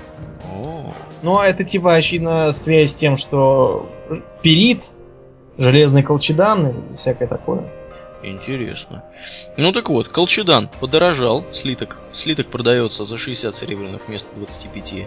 О, 0.51 0.95
Ну, 1.23 1.39
а 1.39 1.47
это 1.47 1.65
типа 1.65 1.95
очевидно 1.95 2.53
связь 2.53 2.93
с 2.93 2.95
тем, 2.95 3.17
что 3.17 3.91
перит, 4.43 4.93
железный 5.59 6.03
колчедан 6.03 6.69
и 6.69 6.97
всякое 6.97 7.29
такое. 7.29 7.71
Интересно. 8.23 9.03
Ну 9.57 9.73
так 9.73 9.89
вот, 9.89 10.09
колчедан 10.09 10.69
подорожал, 10.81 11.45
слиток. 11.53 11.99
Слиток 12.13 12.49
продается 12.49 13.05
за 13.05 13.17
60 13.17 13.55
серебряных 13.55 14.09
вместо 14.09 14.35
25, 14.35 15.07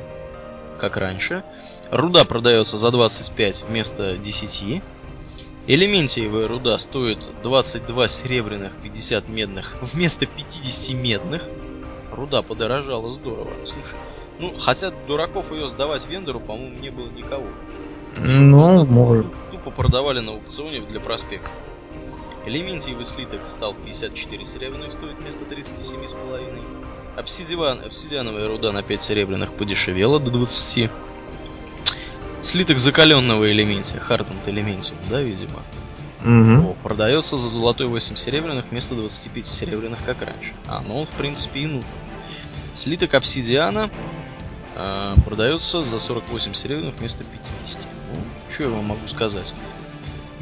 как 0.80 0.97
раньше. 0.97 1.43
Руда 1.91 2.26
продается 2.26 2.78
за 2.78 2.91
25 2.91 3.66
вместо 3.70 4.18
10. 4.18 4.82
Элементиевая 5.66 6.47
руда 6.47 6.78
стоит 6.78 7.20
22 7.43 8.07
серебряных, 8.07 8.74
50 8.82 9.30
медных 9.30 9.78
вместо 9.82 10.26
50 10.26 10.95
медных. 10.95 11.43
Руда 12.11 12.41
подорожала 12.41 13.09
здорово. 13.11 13.51
Слушай, 13.66 13.95
ну, 14.39 14.53
хотя 14.59 14.91
дураков 15.07 15.51
ее 15.51 15.68
сдавать 15.68 16.07
вендору, 16.07 16.39
по-моему, 16.39 16.80
не 16.80 16.89
было 16.89 17.07
никого. 17.09 17.45
Ну, 18.18 18.86
может. 18.86 19.26
Тупо 19.51 19.72
продавали 19.72 20.20
на 20.20 20.32
аукционе 20.32 20.82
для 20.82 20.99
проспекции. 20.99 21.55
Элементиевый 22.46 23.06
слиток 23.06 23.48
стал 23.48 23.74
54 23.74 24.46
серебряных 24.46 24.91
стоить 24.91 25.18
вместо 25.18 25.46
37,5. 25.46 26.64
Обсидиан, 27.18 27.82
обсидиановая 27.86 28.48
руда 28.48 28.72
на 28.72 28.84
5 28.84 29.02
серебряных 29.02 29.54
подешевела 29.54 30.20
до 30.20 30.32
20. 30.32 30.89
Слиток 32.41 32.80
закаленного 32.80 33.50
элементия, 33.50 34.02
Hardened 34.02 34.46
Elementium, 34.46 34.96
да, 35.10 35.22
видимо, 35.22 35.62
Мгм. 36.24 36.68
О, 36.68 36.74
продается 36.84 37.38
за 37.38 37.50
золотой 37.50 37.88
8 37.88 38.16
серебряных 38.16 38.66
вместо 38.72 38.96
25 38.96 39.46
серебряных, 39.46 40.00
как 40.06 40.22
раньше. 40.22 40.54
А, 40.68 40.82
ну 40.82 41.00
он, 41.00 41.06
в 41.06 41.10
принципе, 41.10 41.62
и 41.62 41.68
нужен. 41.68 41.89
Слиток 42.74 43.14
обсидиана 43.14 43.89
э, 44.76 45.16
продается 45.26 45.84
за 45.84 46.00
48 46.00 46.54
серебряных 46.54 46.96
вместо 46.96 47.24
50. 47.24 47.88
Ну, 48.14 48.20
что 48.50 48.64
я 48.64 48.70
вам 48.70 48.86
могу 48.86 49.06
сказать? 49.06 49.54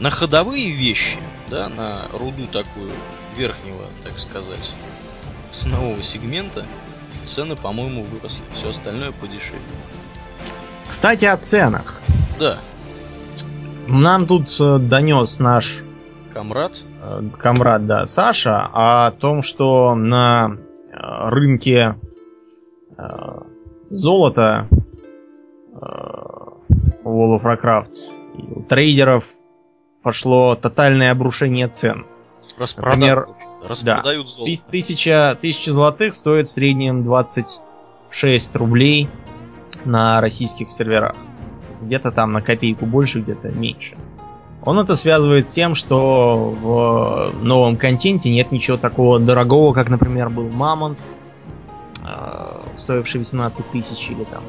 На 0.02 0.10
ходовые 0.10 0.72
вещи, 0.72 1.20
да, 1.52 1.70
на 1.70 2.08
руду 2.12 2.47
такую 2.52 2.91
верхнего, 3.38 3.86
так 4.04 4.18
сказать, 4.18 4.74
ценового 5.52 6.02
сегмента, 6.02 6.66
цены, 7.24 7.56
по-моему, 7.56 8.02
выросли. 8.06 8.41
Все 8.56 8.70
остальное 8.70 9.12
подешевле. 9.12 9.62
Кстати, 10.89 11.26
о 11.26 11.38
ценах. 11.38 12.02
Да, 12.39 12.58
Нам 13.88 14.26
тут 14.26 14.47
э, 14.60 14.80
донес 14.80 15.39
наш 15.39 15.84
комрад, 16.34 16.80
э, 17.04 17.22
комрад, 17.38 17.86
да, 17.86 18.08
Саша, 18.08 18.70
о 18.74 19.12
том, 19.12 19.43
что 19.43 19.93
на 19.93 20.49
э, 20.49 21.30
рынке 21.30 21.95
золота 23.91 24.68
World 27.04 27.39
of 27.39 27.43
Warcraft 27.43 28.68
трейдеров 28.68 29.34
пошло 30.04 30.56
тотальное 30.56 31.12
обрушение 31.12 31.68
цен. 31.68 32.06
распродают, 32.58 32.99
Например, 32.99 33.28
распродают 33.68 34.30
золото. 34.30 34.52
Тыс- 34.52 34.66
Тысяча, 34.70 35.38
тысяча 35.39 35.72
золотых 35.74 36.14
стоит 36.14 36.47
в 36.47 36.52
среднем 36.52 37.04
26 37.04 38.56
рублей 38.56 39.10
на 39.86 40.22
российских 40.22 40.72
серверах. 40.72 41.16
Где-то 41.82 42.12
там 42.12 42.32
на 42.32 42.41
копейку 42.41 42.86
больше, 42.86 43.22
где-то 43.22 43.49
меньше. 43.49 43.97
Он 44.64 44.78
это 44.78 44.95
связывает 44.95 45.47
с 45.47 45.54
тем, 45.54 45.74
что 45.74 46.56
в 46.62 47.34
новом 47.43 47.78
контенте 47.78 48.30
нет 48.32 48.52
ничего 48.52 48.78
такого 48.78 49.20
дорогого, 49.20 49.74
как, 49.74 49.89
например, 49.89 50.30
был 50.30 50.49
Мамонт, 50.49 50.99
э, 52.06 52.47
стоивший 52.78 53.20
18 53.20 53.72
тысяч 53.72 54.10
или 54.12 54.24
там 54.26 54.43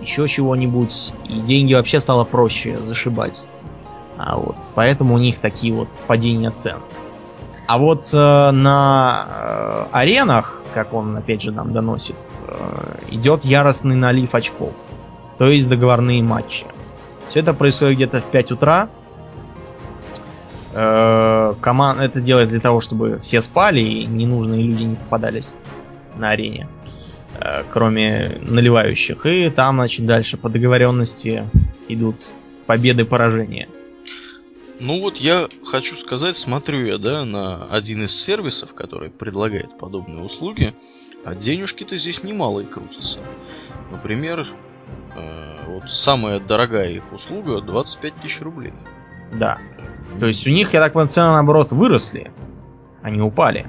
еще 0.00 0.26
чего-нибудь. 0.28 1.12
И 1.28 1.40
деньги 1.40 1.74
вообще 1.74 2.00
стало 2.00 2.24
проще 2.24 2.78
зашибать. 2.78 3.44
А 4.18 4.36
вот, 4.36 4.56
поэтому 4.74 5.14
у 5.14 5.18
них 5.18 5.38
такие 5.38 5.72
вот 5.72 5.98
падения 6.06 6.50
цен. 6.50 6.78
А 7.66 7.78
вот 7.78 8.10
э, 8.12 8.50
на 8.50 9.26
э, 9.28 9.84
аренах, 9.92 10.62
как 10.74 10.94
он 10.94 11.16
опять 11.16 11.42
же 11.42 11.52
нам 11.52 11.72
доносит, 11.72 12.16
э, 12.46 12.98
идет 13.10 13.44
яростный 13.44 13.94
налив 13.94 14.34
очков. 14.34 14.72
То 15.36 15.48
есть 15.48 15.68
договорные 15.68 16.22
матчи. 16.22 16.66
Все 17.28 17.40
это 17.40 17.54
происходит 17.54 17.96
где-то 17.96 18.20
в 18.20 18.26
5 18.26 18.52
утра. 18.52 18.88
Э, 20.72 21.54
коман... 21.60 22.00
Это 22.00 22.20
делается 22.20 22.54
для 22.54 22.62
того, 22.62 22.80
чтобы 22.80 23.18
все 23.18 23.40
спали 23.40 23.80
и 23.80 24.06
ненужные 24.06 24.62
люди 24.62 24.82
не 24.82 24.96
попадались 24.96 25.52
на 26.16 26.30
арене. 26.30 26.68
Э, 27.40 27.62
кроме 27.70 28.38
наливающих. 28.42 29.26
И 29.26 29.50
там, 29.50 29.76
значит, 29.76 30.06
дальше 30.06 30.36
по 30.36 30.48
договоренности 30.48 31.44
идут 31.88 32.28
победы 32.66 33.04
поражения. 33.04 33.68
Ну 34.80 35.00
вот 35.00 35.16
я 35.16 35.48
хочу 35.64 35.96
сказать, 35.96 36.36
смотрю 36.36 36.86
я, 36.86 36.98
да, 36.98 37.24
на 37.24 37.64
один 37.66 38.04
из 38.04 38.14
сервисов, 38.14 38.74
который 38.74 39.10
предлагает 39.10 39.76
подобные 39.76 40.22
услуги, 40.22 40.74
а 41.24 41.34
денежки-то 41.34 41.96
здесь 41.96 42.22
немалые 42.22 42.66
крутятся. 42.66 43.18
Например, 43.90 44.46
э, 45.16 45.64
вот 45.66 45.90
самая 45.90 46.38
дорогая 46.38 46.90
их 46.90 47.12
услуга 47.12 47.60
25 47.60 48.14
тысяч 48.22 48.40
рублей. 48.40 48.72
Да. 49.32 49.58
То 50.20 50.26
есть 50.26 50.46
у 50.46 50.50
них, 50.50 50.72
я 50.74 50.80
так 50.80 50.92
понимаю, 50.92 51.08
цены 51.08 51.32
наоборот 51.32 51.72
выросли, 51.72 52.32
они 53.02 53.20
упали. 53.20 53.68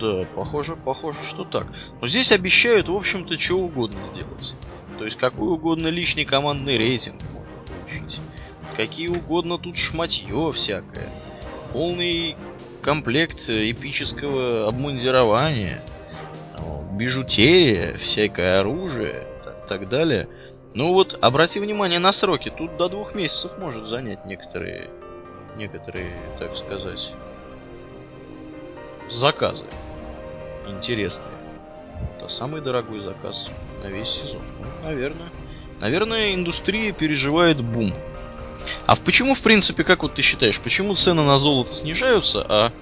Да, 0.00 0.24
похоже, 0.34 0.76
похоже, 0.76 1.22
что 1.22 1.44
так. 1.44 1.68
Но 2.00 2.06
здесь 2.06 2.32
обещают, 2.32 2.88
в 2.88 2.94
общем-то, 2.96 3.36
что 3.36 3.58
угодно 3.58 3.98
сделать. 4.12 4.54
То 4.98 5.04
есть 5.04 5.18
какой 5.18 5.48
угодно 5.48 5.88
личный 5.88 6.24
командный 6.24 6.78
рейтинг 6.78 7.20
можно 7.32 7.52
получить. 7.66 8.20
Какие 8.76 9.08
угодно 9.08 9.58
тут 9.58 9.76
шматье 9.76 10.50
всякое. 10.52 11.08
Полный 11.72 12.36
комплект 12.82 13.48
эпического 13.48 14.68
обмундирования. 14.68 15.80
Бижутерия, 16.92 17.96
всякое 17.96 18.60
оружие, 18.60 19.26
так, 19.44 19.66
так 19.66 19.88
далее. 19.88 20.28
Ну 20.74 20.92
вот, 20.92 21.18
обрати 21.20 21.60
внимание 21.60 21.98
на 21.98 22.12
сроки. 22.12 22.52
Тут 22.56 22.76
до 22.76 22.88
двух 22.88 23.14
месяцев 23.14 23.58
может 23.58 23.86
занять 23.86 24.24
некоторые, 24.24 24.90
некоторые, 25.56 26.10
так 26.38 26.56
сказать, 26.56 27.12
заказы 29.08 29.66
интересные. 30.66 31.36
это 32.16 32.28
самый 32.28 32.60
дорогой 32.60 33.00
заказ 33.00 33.50
на 33.82 33.88
весь 33.88 34.08
сезон. 34.08 34.42
Ну, 34.60 34.88
наверное. 34.88 35.30
Наверное, 35.80 36.34
индустрия 36.34 36.92
переживает 36.92 37.60
бум. 37.60 37.92
А 38.86 38.96
почему, 38.96 39.34
в 39.34 39.42
принципе, 39.42 39.84
как 39.84 40.02
вот 40.02 40.14
ты 40.14 40.22
считаешь, 40.22 40.60
почему 40.60 40.94
цены 40.94 41.22
на 41.22 41.38
золото 41.38 41.74
снижаются, 41.74 42.44
а, 42.48 42.72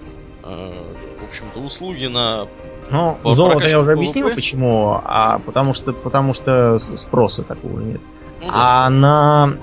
э, 0.45 0.75
в 1.21 1.25
общем-то, 1.25 1.61
услуги 1.61 2.07
на 2.07 2.49
ну, 2.91 3.19
золото 3.25 3.67
я 3.69 3.79
уже 3.79 3.93
объяснил, 3.93 4.35
почему, 4.35 5.01
а 5.05 5.39
потому 5.39 5.73
что 5.73 5.93
потому 5.93 6.35
что 6.35 6.79
спроса 6.79 7.43
такого 7.43 7.81
нет. 7.81 8.01
Ну, 8.41 8.47
да. 8.49 8.87
А 8.87 8.91
на 8.91 9.57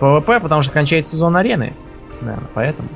ПВП, 0.00 0.40
потому 0.40 0.62
что 0.62 0.72
кончается 0.72 1.12
сезон 1.12 1.36
арены. 1.36 1.74
Наверное, 2.20 2.48
поэтому. 2.54 2.88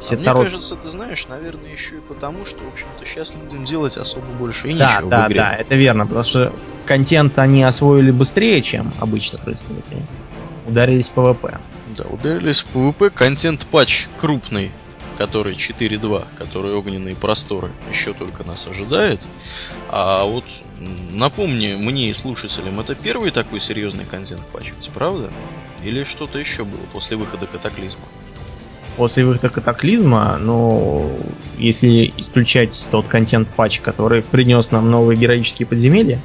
Все 0.00 0.16
а 0.16 0.18
мне 0.18 0.26
кажется, 0.26 0.76
ты 0.76 0.88
знаешь, 0.90 1.26
наверное, 1.28 1.70
еще 1.70 1.96
и 1.96 2.00
потому, 2.00 2.44
что, 2.44 2.64
в 2.64 2.68
общем-то, 2.72 3.06
сейчас 3.06 3.32
людям 3.34 3.64
делать 3.64 3.96
особо 3.96 4.26
больше 4.38 4.68
и 4.68 4.74
да, 4.74 4.96
нечего 4.96 5.10
да, 5.10 5.24
в 5.24 5.26
игре. 5.28 5.40
Да, 5.40 5.54
это 5.54 5.74
верно, 5.76 6.06
потому 6.06 6.24
что 6.24 6.52
контент 6.86 7.38
они 7.38 7.62
освоили 7.62 8.10
быстрее, 8.10 8.60
чем 8.62 8.92
обычно 9.00 9.38
происходит. 9.38 9.84
Ударились 10.66 11.08
в 11.08 11.12
ПВП. 11.12 11.58
Да, 11.96 12.04
ударились 12.04 12.60
в 12.60 12.66
ПВП. 12.66 13.10
Контент-патч 13.10 14.08
крупный 14.20 14.72
который 15.22 15.54
4.2, 15.54 16.24
который 16.36 16.74
огненные 16.74 17.14
просторы, 17.14 17.70
еще 17.90 18.12
только 18.12 18.44
нас 18.44 18.66
ожидает. 18.66 19.20
А 19.88 20.24
вот 20.24 20.44
напомни 21.12 21.74
мне 21.74 22.10
и 22.10 22.12
слушателям, 22.12 22.80
это 22.80 22.94
первый 22.94 23.30
такой 23.30 23.60
серьезный 23.60 24.04
контент 24.04 24.42
патч, 24.52 24.72
ведь 24.74 24.90
правда? 24.90 25.30
Или 25.84 26.04
что-то 26.04 26.38
еще 26.38 26.64
было 26.64 26.80
после 26.92 27.16
выхода 27.16 27.46
катаклизма? 27.46 28.02
После 28.96 29.24
выхода 29.24 29.48
катаклизма, 29.48 30.38
ну, 30.38 31.16
если 31.56 32.12
исключать 32.16 32.88
тот 32.90 33.08
контент 33.08 33.48
патч, 33.48 33.80
который 33.80 34.22
принес 34.22 34.70
нам 34.70 34.90
новые 34.90 35.16
героические 35.16 35.66
подземелья. 35.66 36.18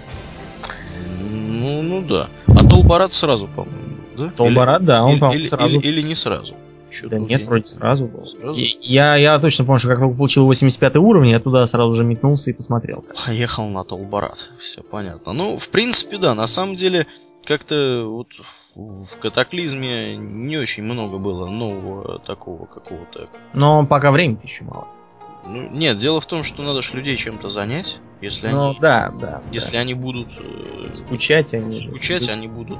Ну, 1.30 1.82
ну 1.82 2.01
да. 2.01 2.30
А 2.47 2.68
Толбарат 2.68 3.13
сразу, 3.13 3.47
по-моему, 3.47 3.87
да? 4.18 4.30
Толбарат, 4.36 4.84
да, 4.84 5.03
он, 5.03 5.20
по-моему, 5.20 5.47
сразу. 5.47 5.80
Или, 5.80 5.88
или 5.88 6.01
не 6.01 6.15
сразу. 6.15 6.55
Что 6.89 7.09
да 7.09 7.20
нет, 7.20 7.43
вроде 7.43 7.65
сразу 7.65 8.05
был. 8.05 8.26
Сразу? 8.26 8.57
Я, 8.57 9.15
я 9.15 9.38
точно 9.39 9.65
помню, 9.65 9.80
что 9.80 9.89
как 9.89 9.99
только 9.99 10.15
получил 10.15 10.45
85 10.45 10.95
уровень, 10.97 11.32
я 11.32 11.39
туда 11.39 11.68
сразу 11.68 11.93
же 11.93 12.03
метнулся 12.03 12.49
и 12.49 12.53
посмотрел. 12.53 13.03
Поехал 13.26 13.68
на 13.68 13.84
Толбарат. 13.84 14.49
Все 14.59 14.82
понятно. 14.82 15.34
Ну, 15.34 15.57
в 15.57 15.70
принципе, 15.70 16.18
да, 16.18 16.34
на 16.34 16.47
самом 16.47 16.76
деле, 16.76 17.05
как-то 17.45 18.05
вот 18.07 18.28
в 18.76 19.18
катаклизме 19.20 20.15
не 20.15 20.57
очень 20.57 20.84
много 20.84 21.18
было 21.18 21.47
нового 21.47 22.20
такого 22.20 22.65
какого-то. 22.65 23.28
Но 23.53 23.86
пока 23.86 24.11
времени 24.11 24.39
еще 24.43 24.63
мало. 24.63 24.88
Ну, 25.45 25.70
нет, 25.70 25.97
дело 25.97 26.20
в 26.20 26.26
том, 26.26 26.43
что 26.43 26.61
надо 26.61 26.82
же 26.82 26.95
людей 26.95 27.15
чем-то 27.15 27.47
занять. 27.49 27.99
Если 28.22 28.49
ну, 28.49 28.72
они. 28.72 28.80
Да, 28.80 29.13
да. 29.20 29.41
Если 29.51 29.74
да. 29.74 29.82
они 29.82 29.93
будут. 29.93 30.28
Э, 30.39 30.93
скучать, 30.93 31.53
они. 31.53 31.72
Скучать, 31.72 32.28
они 32.30 32.47
будут. 32.47 32.80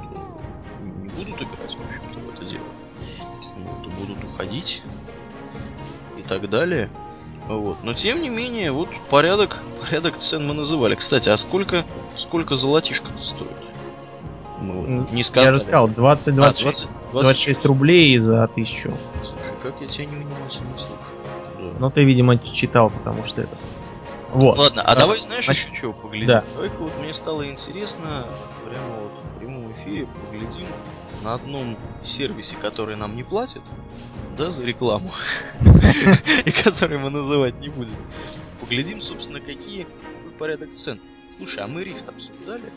Будут 1.18 1.42
играть, 1.42 1.74
в 1.74 1.80
общем-то, 1.80 2.20
в 2.20 2.34
это 2.34 2.44
дело 2.44 2.64
будут 3.98 4.22
уходить 4.24 4.82
и 6.16 6.22
так 6.22 6.48
далее. 6.48 6.88
Вот. 7.48 7.78
Но 7.82 7.94
тем 7.94 8.20
не 8.22 8.28
менее, 8.28 8.72
вот 8.72 8.88
порядок, 9.08 9.62
порядок 9.80 10.16
цен 10.16 10.46
мы 10.46 10.54
называли. 10.54 10.94
Кстати, 10.94 11.28
а 11.28 11.36
сколько, 11.36 11.84
сколько 12.14 12.56
золотишко 12.56 13.08
стоит? 13.22 13.50
Ну, 14.60 15.06
не 15.12 15.22
сказали. 15.22 15.46
Я 15.46 15.52
же 15.52 15.58
сказал, 15.60 15.88
20, 15.88 16.34
20, 16.34 16.60
а, 16.60 16.64
20, 16.64 16.64
20 16.64 17.12
26 17.12 17.64
рублей 17.64 18.18
за 18.18 18.48
тысячу. 18.48 18.92
Слушай, 19.22 19.54
как 19.62 19.80
я 19.80 19.86
тебя 19.86 20.06
не 20.06 20.16
невнимательно 20.16 20.78
слушаю. 20.78 21.18
Да. 21.58 21.78
Ну, 21.78 21.90
ты, 21.90 22.04
видимо, 22.04 22.38
читал, 22.38 22.90
потому 22.90 23.24
что 23.24 23.42
это... 23.42 23.56
Вот. 24.28 24.58
Ладно, 24.58 24.82
а, 24.82 24.92
а 24.92 24.96
давай, 24.96 25.20
знаешь, 25.20 25.46
значит, 25.46 25.70
еще 25.70 25.80
чего 25.80 25.92
поглядим? 25.92 26.26
Да. 26.28 26.44
Давай-ка 26.54 26.76
вот 26.76 26.92
мне 26.98 27.14
стало 27.14 27.48
интересно, 27.48 28.26
прямо 28.68 28.96
вот 29.00 29.12
в 29.24 29.38
прямом 29.38 29.72
эфире 29.72 30.06
поглядим 30.06 30.66
на 31.22 31.34
одном 31.34 31.78
сервисе, 32.04 32.56
который 32.56 32.96
нам 32.96 33.16
не 33.16 33.22
платит, 33.22 33.62
да, 34.36 34.50
за 34.50 34.64
рекламу, 34.64 35.10
и 36.44 36.50
который 36.50 36.98
мы 36.98 37.10
называть 37.10 37.58
не 37.60 37.68
будем. 37.68 37.96
Поглядим, 38.60 39.00
собственно, 39.00 39.40
какие 39.40 39.86
порядок 40.38 40.74
цен. 40.74 41.00
Слушай, 41.38 41.64
а 41.64 41.66
мы 41.66 41.82
рифт 41.82 42.08
обсуждали? 42.08 42.70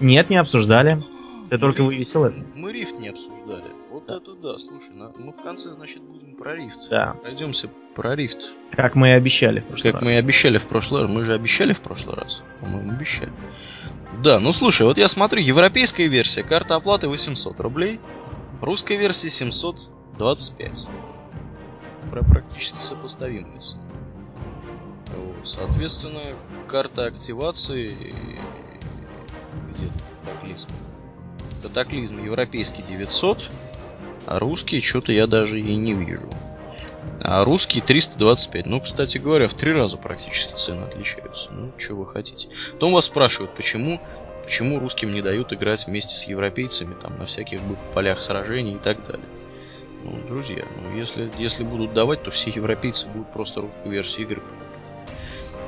Нет, 0.00 0.28
не 0.28 0.36
обсуждали. 0.36 1.02
Ты 1.50 1.58
только 1.58 1.82
вывесил 1.82 2.24
это. 2.24 2.44
Мы 2.54 2.72
рифт 2.72 2.98
не 2.98 3.08
обсуждали. 3.08 3.70
Вот 3.90 4.06
да. 4.06 4.16
это 4.16 4.34
да, 4.34 4.58
слушай, 4.58 4.90
на, 4.90 5.12
мы 5.16 5.32
в 5.32 5.42
конце, 5.42 5.70
значит, 5.70 6.02
будем 6.02 6.34
про 6.34 6.56
рифт. 6.56 6.78
Да. 6.90 7.16
Пройдемся 7.22 7.68
про 7.94 8.14
рифт. 8.14 8.38
Как 8.72 8.94
мы 8.94 9.08
и 9.08 9.12
обещали 9.12 9.60
в 9.60 9.66
прошлый 9.66 9.92
как 9.92 10.02
раз. 10.02 10.08
мы 10.08 10.14
и 10.14 10.16
обещали 10.16 10.58
в 10.58 10.66
прошлый 10.66 11.02
раз. 11.02 11.10
Мы 11.10 11.24
же 11.24 11.34
обещали 11.34 11.72
в 11.72 11.80
прошлый 11.80 12.16
раз. 12.16 12.42
По-моему, 12.60 12.92
обещали. 12.92 13.32
Да, 14.22 14.40
ну 14.40 14.52
слушай, 14.52 14.86
вот 14.86 14.98
я 14.98 15.08
смотрю, 15.08 15.40
европейская 15.40 16.08
версия, 16.08 16.42
карта 16.42 16.76
оплаты 16.76 17.08
800 17.08 17.60
рублей, 17.60 18.00
русская 18.60 18.96
версия 18.96 19.30
725. 19.30 20.88
Про 22.10 22.24
практически 22.24 22.80
сопоставимые 22.80 23.60
цены. 23.60 23.82
Соответственно, 25.44 26.20
карта 26.66 27.06
активации 27.06 27.92
где 29.70 29.88
катаклизм. 30.24 30.68
Катаклизм 31.66 32.24
европейский 32.24 32.82
900, 32.82 33.50
а 34.28 34.38
русский 34.38 34.80
что-то 34.80 35.10
я 35.10 35.26
даже 35.26 35.60
и 35.60 35.74
не 35.74 35.94
вижу. 35.94 36.30
А 37.20 37.44
русский 37.44 37.80
325. 37.80 38.66
Ну, 38.66 38.80
кстати 38.80 39.18
говоря, 39.18 39.48
в 39.48 39.54
три 39.54 39.72
раза 39.72 39.96
практически 39.96 40.54
цены 40.54 40.82
отличаются. 40.82 41.50
Ну, 41.50 41.72
что 41.76 41.96
вы 41.96 42.06
хотите. 42.06 42.48
Потом 42.74 42.92
вас 42.92 43.06
спрашивают, 43.06 43.52
почему, 43.56 44.00
почему 44.44 44.78
русским 44.78 45.12
не 45.12 45.22
дают 45.22 45.52
играть 45.52 45.88
вместе 45.88 46.14
с 46.14 46.28
европейцами 46.28 46.94
там 46.94 47.18
на 47.18 47.26
всяких 47.26 47.58
полях 47.94 48.20
сражений 48.20 48.76
и 48.76 48.78
так 48.78 49.04
далее. 49.04 49.26
Ну, 50.04 50.20
друзья, 50.28 50.64
ну, 50.80 50.96
если, 50.96 51.32
если 51.36 51.64
будут 51.64 51.92
давать, 51.92 52.22
то 52.22 52.30
все 52.30 52.50
европейцы 52.50 53.08
будут 53.08 53.32
просто 53.32 53.60
русскую 53.60 53.90
версию 53.90 54.26
игры 54.28 54.42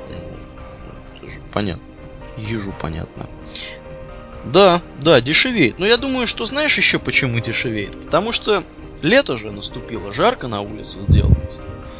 Ну, 0.07 0.15
это 1.17 1.27
же 1.27 1.41
понятно. 1.51 1.83
Ежу 2.37 2.73
понятно. 2.79 3.27
Да, 4.45 4.81
да, 5.01 5.21
дешевеет. 5.21 5.79
Но 5.79 5.85
я 5.85 5.97
думаю, 5.97 6.27
что 6.27 6.45
знаешь 6.45 6.77
еще 6.77 6.99
почему 6.99 7.39
дешевеет? 7.39 8.05
Потому 8.05 8.31
что 8.31 8.63
лето 9.01 9.37
же 9.37 9.51
наступило, 9.51 10.13
жарко 10.13 10.47
на 10.47 10.61
улице 10.61 11.01
сделалось. 11.01 11.55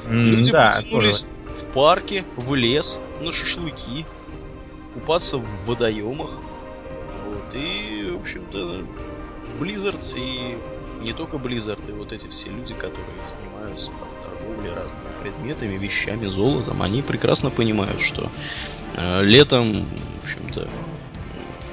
Mm, 0.08 0.26
Люди 0.26 0.52
да, 0.52 0.72
потянулись 0.76 1.22
тоже. 1.22 1.60
в 1.60 1.74
парке, 1.74 2.26
в 2.36 2.56
лес, 2.56 3.00
на 3.22 3.32
шашлыки, 3.32 4.06
купаться 4.94 5.38
в 5.38 5.46
водоемах. 5.66 6.32
Вот, 7.26 7.56
и, 7.56 8.10
в 8.12 8.22
общем-то, 8.22 8.84
Blizzard 9.60 10.00
и 10.16 10.58
не 11.02 11.14
только 11.14 11.38
Blizzard, 11.38 11.80
и 11.88 11.92
вот 11.92 12.12
эти 12.12 12.28
все 12.28 12.50
люди, 12.50 12.74
которые 12.74 13.06
занимаются 13.38 13.92
торговлей 14.24 14.74
разными 14.74 15.10
предметами, 15.22 15.78
вещами, 15.78 16.26
золотом, 16.26 16.82
они 16.82 17.02
прекрасно 17.02 17.50
понимают, 17.50 18.02
что 18.02 18.30
э, 18.96 19.24
летом, 19.24 19.86
в 20.20 20.24
общем-то, 20.24 20.68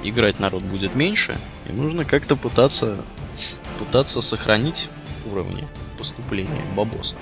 играть 0.09 0.39
народ 0.39 0.63
будет 0.63 0.95
меньше, 0.95 1.37
и 1.67 1.71
нужно 1.71 2.05
как-то 2.05 2.35
пытаться, 2.35 3.03
пытаться 3.79 4.21
сохранить 4.21 4.89
уровни 5.25 5.67
поступления 5.97 6.63
бабоса. 6.75 7.15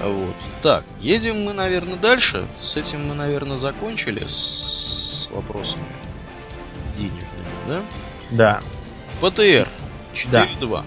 Вот. 0.00 0.34
Так, 0.62 0.84
едем 1.00 1.44
мы, 1.44 1.52
наверное, 1.52 1.96
дальше. 1.96 2.46
С 2.60 2.76
этим 2.76 3.08
мы, 3.08 3.14
наверное, 3.14 3.56
закончили 3.56 4.24
с 4.28 5.28
вопросами 5.32 5.86
денежными, 6.96 7.22
да? 7.66 7.82
Да. 8.30 8.62
ПТР 9.20 9.68
4.2. 10.12 10.70
Да. 10.70 10.84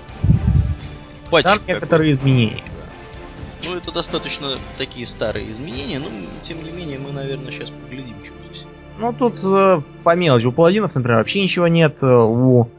Патч 1.29 1.43
Там 1.43 1.59
некоторые 1.67 2.11
изменения. 2.11 2.63
Да. 2.67 3.69
Ну, 3.69 3.77
это 3.77 3.91
достаточно 3.91 4.57
такие 4.77 5.05
старые 5.05 5.51
изменения, 5.51 5.99
но, 5.99 6.07
тем 6.41 6.63
не 6.63 6.71
менее, 6.71 6.97
мы, 6.99 7.11
наверное, 7.11 7.51
сейчас 7.51 7.69
поглядим, 7.69 8.23
что 8.23 8.33
здесь. 8.49 8.65
Ну, 8.99 9.13
тут 9.13 9.39
э, 9.43 9.81
по 10.03 10.15
мелочи. 10.15 10.45
У 10.45 10.51
паладинов, 10.51 10.95
например, 10.95 11.17
вообще 11.19 11.41
ничего 11.41 11.67
нет. 11.67 11.97
Э, 12.01 12.07
у 12.07 12.69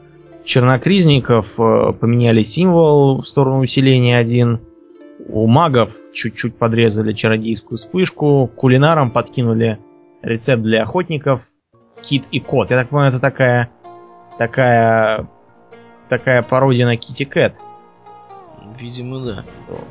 чернокризников 0.45 1.59
э, 1.59 1.93
поменяли 1.93 2.43
символ 2.43 3.21
в 3.21 3.27
сторону 3.27 3.59
усиления 3.59 4.17
один. 4.17 4.59
У 5.27 5.47
магов 5.47 5.93
чуть-чуть 6.13 6.57
подрезали 6.57 7.13
чародейскую 7.13 7.77
вспышку. 7.77 8.49
Кулинарам 8.55 9.11
подкинули 9.11 9.79
рецепт 10.21 10.63
для 10.63 10.83
охотников. 10.83 11.47
Кит 12.01 12.23
и 12.31 12.39
кот. 12.39 12.71
Я 12.71 12.77
так 12.77 12.89
понимаю, 12.89 13.09
это 13.09 13.19
такая 13.19 13.69
такая 14.37 15.29
такая 16.09 16.41
пародия 16.41 16.85
на 16.85 16.97
Кити 16.97 17.23
Кэт. 17.23 17.55
Видимо, 18.79 19.19
да. 19.25 19.41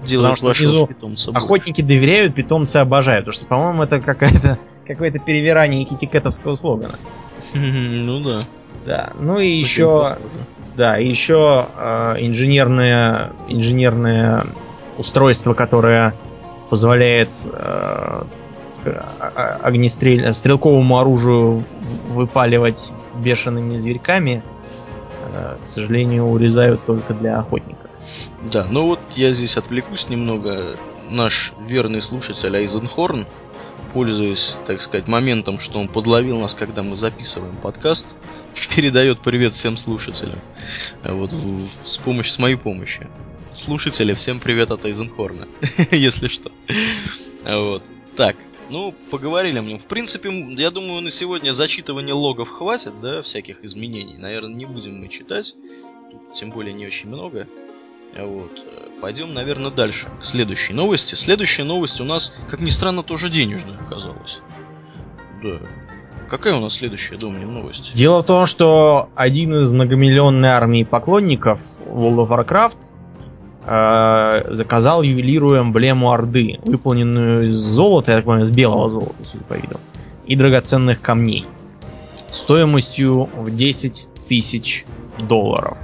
Делают 0.04 0.38
Потому 0.38 0.54
что 0.54 0.64
внизу 0.64 0.86
питомца 0.86 1.30
охотники 1.32 1.82
доверяют, 1.82 2.34
питомцы 2.34 2.78
обожают. 2.78 3.26
Потому 3.26 3.34
что, 3.34 3.46
по-моему, 3.46 3.82
это 3.82 4.00
какая-то 4.00 4.58
какое-то 4.86 5.18
перевирание 5.18 5.84
китикетовского 5.84 6.54
слогана. 6.54 6.94
Ну 7.54 8.20
да. 8.20 8.44
Да, 8.86 9.12
ну 9.18 9.38
и 9.38 9.48
еще, 9.48 10.16
да, 10.76 10.96
еще 10.96 11.66
э, 11.76 12.16
инженерное, 12.18 13.32
инженерное 13.46 14.44
устройство, 14.98 15.54
которое 15.54 16.14
позволяет 16.68 17.28
э, 17.52 18.22
огнестрель... 19.62 20.34
стрелковому 20.34 20.98
оружию 20.98 21.64
выпаливать 22.08 22.92
бешеными 23.14 23.76
зверьками, 23.78 24.42
к 25.64 25.68
сожалению, 25.68 26.24
урезают 26.24 26.84
только 26.84 27.14
для 27.14 27.38
охотника. 27.38 27.91
Да, 28.50 28.66
ну 28.68 28.86
вот 28.86 29.00
я 29.16 29.32
здесь 29.32 29.56
отвлекусь 29.56 30.08
немного. 30.08 30.76
Наш 31.10 31.52
верный 31.66 32.00
слушатель 32.00 32.56
Айзенхорн, 32.56 33.26
пользуясь, 33.92 34.54
так 34.66 34.80
сказать, 34.80 35.08
моментом, 35.08 35.58
что 35.58 35.78
он 35.78 35.88
подловил 35.88 36.40
нас, 36.40 36.54
когда 36.54 36.82
мы 36.82 36.96
записываем 36.96 37.56
подкаст, 37.56 38.14
передает 38.76 39.20
привет 39.20 39.52
всем 39.52 39.76
слушателям. 39.76 40.40
Вот 41.04 41.32
в, 41.32 41.68
с 41.84 41.98
помощью, 41.98 42.32
с 42.32 42.38
моей 42.38 42.56
помощью. 42.56 43.10
Слушатели, 43.52 44.14
всем 44.14 44.40
привет 44.40 44.70
от 44.70 44.84
Айзенхорна, 44.86 45.46
если 45.90 46.28
что. 46.28 46.50
Вот. 47.44 47.82
Так, 48.16 48.36
ну, 48.70 48.94
поговорили 49.10 49.58
о 49.58 49.62
нем. 49.62 49.78
В 49.78 49.84
принципе, 49.84 50.30
я 50.56 50.70
думаю, 50.70 51.02
на 51.02 51.10
сегодня 51.10 51.52
зачитывания 51.52 52.14
логов 52.14 52.48
хватит, 52.48 52.98
да, 53.02 53.20
всяких 53.20 53.62
изменений. 53.64 54.16
Наверное, 54.16 54.54
не 54.54 54.64
будем 54.64 54.98
мы 54.98 55.08
читать. 55.08 55.54
Тут, 56.10 56.34
тем 56.34 56.50
более, 56.50 56.72
не 56.72 56.86
очень 56.86 57.10
много. 57.10 57.46
Вот. 58.18 58.50
Пойдем, 59.00 59.34
наверное, 59.34 59.70
дальше, 59.70 60.08
к 60.20 60.24
следующей 60.24 60.74
новости. 60.74 61.14
Следующая 61.14 61.64
новость 61.64 62.00
у 62.00 62.04
нас, 62.04 62.34
как 62.48 62.60
ни 62.60 62.70
странно, 62.70 63.02
тоже 63.02 63.30
денежная 63.30 63.78
оказалась. 63.78 64.40
Да. 65.42 65.58
Какая 66.30 66.54
у 66.54 66.60
нас 66.60 66.74
следующая, 66.74 67.18
думаю, 67.18 67.48
новость? 67.48 67.94
Дело 67.94 68.22
в 68.22 68.26
том, 68.26 68.46
что 68.46 69.10
один 69.14 69.54
из 69.54 69.72
многомиллионной 69.72 70.48
армии 70.48 70.84
поклонников 70.84 71.60
World 71.84 72.26
of 72.26 72.46
Warcraft 72.46 72.78
э, 73.66 74.54
заказал 74.54 75.02
ювелирую 75.02 75.60
эмблему 75.60 76.10
Орды, 76.10 76.58
выполненную 76.64 77.48
из 77.48 77.56
золота, 77.56 78.12
я 78.12 78.16
так 78.18 78.24
понимаю, 78.24 78.44
из 78.44 78.50
белого 78.50 78.88
золота, 78.88 79.14
судя 79.30 79.44
по 79.44 79.54
виду, 79.54 79.76
и 80.26 80.36
драгоценных 80.36 81.00
камней, 81.00 81.44
стоимостью 82.30 83.28
в 83.36 83.54
10 83.54 84.08
тысяч 84.28 84.86
долларов. 85.18 85.76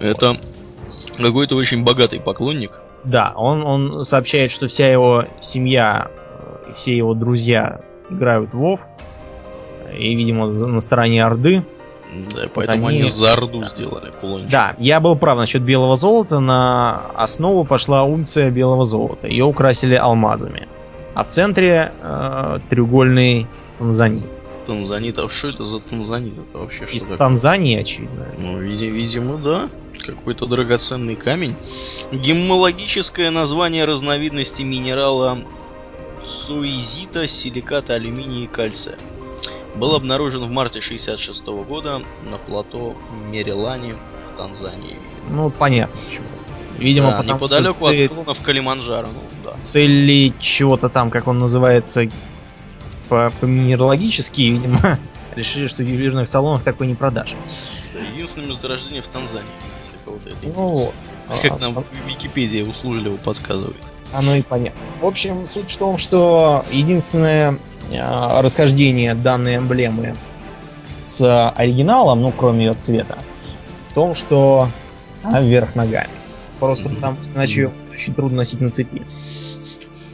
Это 0.00 0.36
какой-то 1.16 1.56
очень 1.56 1.84
богатый 1.84 2.20
поклонник. 2.20 2.80
Да, 3.04 3.32
он, 3.36 3.62
он 3.62 4.04
сообщает, 4.04 4.50
что 4.50 4.68
вся 4.68 4.90
его 4.90 5.24
семья 5.40 6.10
и 6.68 6.72
все 6.72 6.96
его 6.96 7.14
друзья 7.14 7.80
играют 8.10 8.52
в 8.52 8.62
WoW. 8.62 8.80
И, 9.98 10.14
видимо, 10.14 10.46
на 10.48 10.80
стороне 10.80 11.24
Орды. 11.24 11.64
Да, 12.34 12.48
поэтому 12.54 12.82
вот 12.82 12.88
они... 12.88 13.00
они 13.00 13.08
за 13.08 13.32
Орду 13.32 13.62
сделали 13.62 14.10
кулончик. 14.10 14.50
Да, 14.50 14.74
я 14.78 15.00
был 15.00 15.16
прав 15.16 15.38
насчет 15.38 15.62
белого 15.62 15.96
золота. 15.96 16.40
На 16.40 17.02
основу 17.14 17.64
пошла 17.64 18.02
унция 18.02 18.50
белого 18.50 18.84
золота. 18.84 19.26
Ее 19.26 19.44
украсили 19.44 19.94
алмазами. 19.94 20.68
А 21.14 21.24
в 21.24 21.28
центре 21.28 21.92
э, 22.00 22.58
треугольный 22.68 23.46
танзанит. 23.78 24.26
Танзанит? 24.68 25.18
А 25.18 25.28
что 25.30 25.48
это 25.48 25.64
за 25.64 25.80
танзанит? 25.80 26.34
Это 26.38 26.58
вообще 26.58 26.84
Из 26.84 27.06
что 27.06 27.16
Танзании, 27.16 27.80
очевидно. 27.80 28.28
Ну, 28.38 28.58
видимо, 28.60 29.38
да. 29.38 29.70
Какой-то 29.98 30.46
драгоценный 30.46 31.16
камень. 31.16 31.56
Геммологическое 32.12 33.30
название 33.30 33.86
разновидности 33.86 34.62
минерала 34.62 35.38
суизита, 36.26 37.26
силиката 37.26 37.94
алюминия 37.94 38.44
и 38.44 38.46
кальция. 38.46 38.98
Был 39.74 39.94
обнаружен 39.94 40.44
в 40.44 40.50
марте 40.50 40.82
66 40.82 41.46
года 41.46 42.02
на 42.30 42.36
плато 42.36 42.94
Мерилани 43.30 43.94
в 43.94 44.36
Танзании. 44.36 44.96
Ну, 45.30 45.48
понятно 45.48 45.98
почему. 46.06 46.26
Видимо, 46.76 47.10
да, 47.10 47.16
потому 47.18 47.38
неподалеку 47.38 47.74
что 47.74 47.88
цель... 47.88 48.04
от 48.04 48.12
склонов 48.12 48.42
Калиманджаро. 48.42 49.08
Ну, 49.08 49.50
да. 49.50 49.58
Цели 49.60 50.34
чего-то 50.38 50.90
там, 50.90 51.10
как 51.10 51.26
он 51.26 51.38
называется, 51.38 52.08
по, 53.08 53.32
по 53.40 53.44
минералогически, 53.44 54.42
видимо, 54.42 54.98
решили, 55.36 55.68
что 55.68 55.82
в 55.82 55.86
ювелирных 55.86 56.28
салонах 56.28 56.62
такой 56.62 56.86
не 56.86 56.94
продашь. 56.94 57.34
Да, 57.94 58.00
единственное 58.00 58.48
месторождение 58.48 59.02
в 59.02 59.08
Танзании, 59.08 59.48
если 59.82 59.96
кого-то 60.04 60.28
это 60.28 60.38
интересует. 60.38 60.56
Вот. 60.56 60.94
Как 61.42 61.52
а, 61.52 61.58
нам 61.58 61.78
а... 61.78 61.84
Википедия 62.08 62.64
услужливо 62.64 63.16
подсказывает. 63.16 63.76
Оно 64.12 64.34
и 64.34 64.42
понятно. 64.42 64.80
В 65.00 65.06
общем, 65.06 65.46
суть 65.46 65.70
в 65.70 65.76
том, 65.76 65.98
что 65.98 66.64
единственное 66.72 67.58
э, 67.90 68.40
расхождение 68.40 69.14
данной 69.14 69.58
эмблемы 69.58 70.14
с 71.04 71.50
оригиналом, 71.50 72.22
ну, 72.22 72.32
кроме 72.32 72.66
ее 72.66 72.74
цвета, 72.74 73.18
в 73.90 73.94
том, 73.94 74.14
что 74.14 74.68
она 75.22 75.40
вверх 75.40 75.74
ногами. 75.74 76.10
Просто 76.58 76.88
потому 76.88 77.16
что 77.20 77.30
иначе 77.34 77.60
ее 77.60 77.72
очень 77.92 78.14
трудно 78.14 78.38
носить 78.38 78.60
на 78.60 78.70
цепи. 78.70 79.02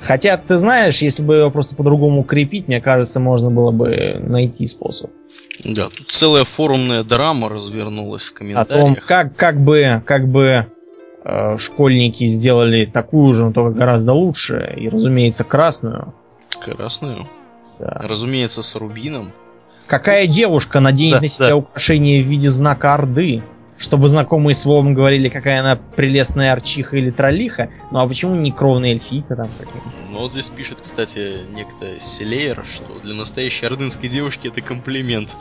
Хотя, 0.04 0.36
ты 0.36 0.58
знаешь, 0.58 0.98
если 0.98 1.22
бы 1.22 1.34
ее 1.34 1.50
просто 1.50 1.74
по-другому 1.74 2.24
крепить, 2.24 2.68
мне 2.68 2.80
кажется, 2.80 3.20
можно 3.20 3.50
было 3.50 3.70
бы 3.70 4.20
найти 4.20 4.66
способ. 4.66 5.10
Да, 5.64 5.88
тут 5.88 6.10
целая 6.10 6.44
форумная 6.44 7.04
драма 7.04 7.48
развернулась 7.48 8.24
в 8.24 8.34
комментариях. 8.34 8.70
О 8.70 8.74
том, 8.74 8.96
как, 8.96 9.34
как 9.34 9.60
бы, 9.60 10.02
как 10.04 10.28
бы 10.28 10.66
э, 11.24 11.56
школьники 11.58 12.26
сделали 12.26 12.84
такую 12.84 13.32
же, 13.32 13.46
но 13.46 13.52
только 13.52 13.78
гораздо 13.78 14.12
лучше. 14.12 14.74
И, 14.76 14.88
разумеется, 14.88 15.44
красную. 15.44 16.12
Красную? 16.60 17.26
Да. 17.78 18.00
Разумеется, 18.02 18.62
с 18.62 18.76
рубином. 18.76 19.32
Какая 19.86 20.26
девушка 20.26 20.80
наденет 20.80 21.16
да, 21.16 21.20
на 21.20 21.28
себя 21.28 21.48
да. 21.48 21.56
украшение 21.56 22.22
в 22.22 22.26
виде 22.26 22.50
знака 22.50 22.94
Орды? 22.94 23.42
Чтобы 23.76 24.08
знакомые 24.08 24.54
с 24.54 24.64
Вовом 24.64 24.94
говорили, 24.94 25.28
какая 25.28 25.60
она 25.60 25.76
прелестная 25.76 26.52
арчиха 26.52 26.96
или 26.96 27.10
троллиха. 27.10 27.70
Ну 27.90 27.98
а 27.98 28.06
почему 28.06 28.34
не 28.36 28.52
кровная 28.52 28.90
эльфийка 28.90 29.36
там? 29.36 29.48
Ну 30.10 30.20
вот 30.20 30.32
здесь 30.32 30.48
пишет, 30.48 30.78
кстати, 30.80 31.40
некто 31.52 31.98
Селеер, 31.98 32.64
что 32.64 33.00
для 33.02 33.14
настоящей 33.14 33.66
ордынской 33.66 34.08
девушки 34.08 34.48
это 34.48 34.60
комплимент. 34.60 35.36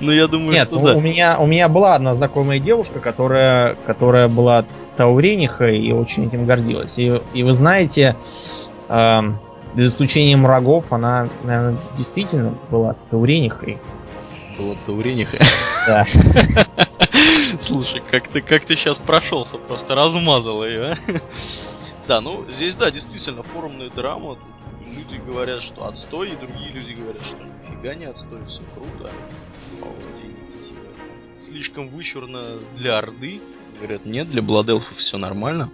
Ну 0.00 0.12
я 0.12 0.28
думаю, 0.28 0.52
Нет, 0.52 0.68
что 0.68 0.78
да. 0.78 0.94
у 0.94 1.00
меня, 1.00 1.38
у 1.38 1.46
меня 1.46 1.68
была 1.68 1.94
одна 1.94 2.14
знакомая 2.14 2.60
девушка, 2.60 3.00
которая, 3.00 3.74
которая 3.86 4.28
была 4.28 4.64
тауренихой 4.96 5.78
и 5.80 5.92
очень 5.92 6.26
этим 6.26 6.46
гордилась. 6.46 6.98
И, 6.98 7.20
и 7.32 7.42
вы 7.42 7.52
знаете, 7.52 8.16
э, 8.88 9.20
без 9.74 9.88
исключения 9.88 10.36
врагов, 10.36 10.92
она, 10.92 11.28
наверное, 11.42 11.76
действительно 11.96 12.54
была 12.70 12.94
тауренихой. 13.10 13.78
Была 14.58 14.76
таурениха? 14.86 15.38
Да. 15.86 16.06
Слушай, 17.60 18.02
как 18.08 18.28
ты, 18.28 18.40
как 18.40 18.64
ты 18.64 18.76
сейчас 18.76 18.98
прошелся, 18.98 19.58
просто 19.58 19.94
размазал 19.94 20.64
ее, 20.64 20.92
а? 20.92 20.98
Да, 22.06 22.20
ну 22.20 22.44
здесь, 22.48 22.76
да, 22.76 22.90
действительно, 22.90 23.42
форумная 23.42 23.90
драма. 23.90 24.36
Тут 24.36 24.96
люди 24.96 25.20
говорят, 25.26 25.62
что 25.62 25.86
отстой, 25.86 26.30
и 26.30 26.36
другие 26.36 26.70
люди 26.70 26.92
говорят, 26.92 27.24
что 27.24 27.36
нифига 27.36 27.94
не 27.94 28.04
отстой, 28.04 28.44
все 28.44 28.62
круто. 28.74 29.10
Вот, 29.80 29.94
слишком 31.40 31.88
вычурно 31.88 32.42
для 32.76 32.98
Орды. 32.98 33.40
Говорят, 33.78 34.06
нет, 34.06 34.30
для 34.30 34.42
Бладелфа 34.42 34.94
все 34.94 35.18
нормально. 35.18 35.70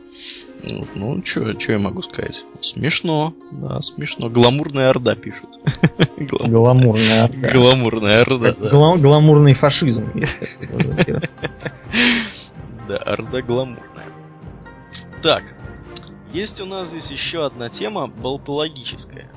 Вот, 0.63 0.89
ну, 0.95 1.23
что 1.25 1.55
я 1.69 1.79
могу 1.79 2.03
сказать? 2.03 2.45
Смешно, 2.61 3.35
да, 3.51 3.81
смешно. 3.81 4.29
Гламурная 4.29 4.91
Орда 4.91 5.15
пишут. 5.15 5.49
Гламурная 6.19 7.25
Орда. 7.25 7.51
Гламурная 7.51 8.21
Орда, 8.21 8.55
да. 8.59 8.69
Гламурный 8.97 9.55
фашизм, 9.55 10.11
Да, 12.89 12.97
Орда 12.97 13.43
гламурная. 13.43 14.09
Так, 15.23 15.55
есть 16.33 16.61
у 16.61 16.67
нас 16.67 16.89
здесь 16.89 17.11
еще 17.11 17.47
одна 17.47 17.69
тема, 17.69 18.07
болтологическая. 18.07 19.31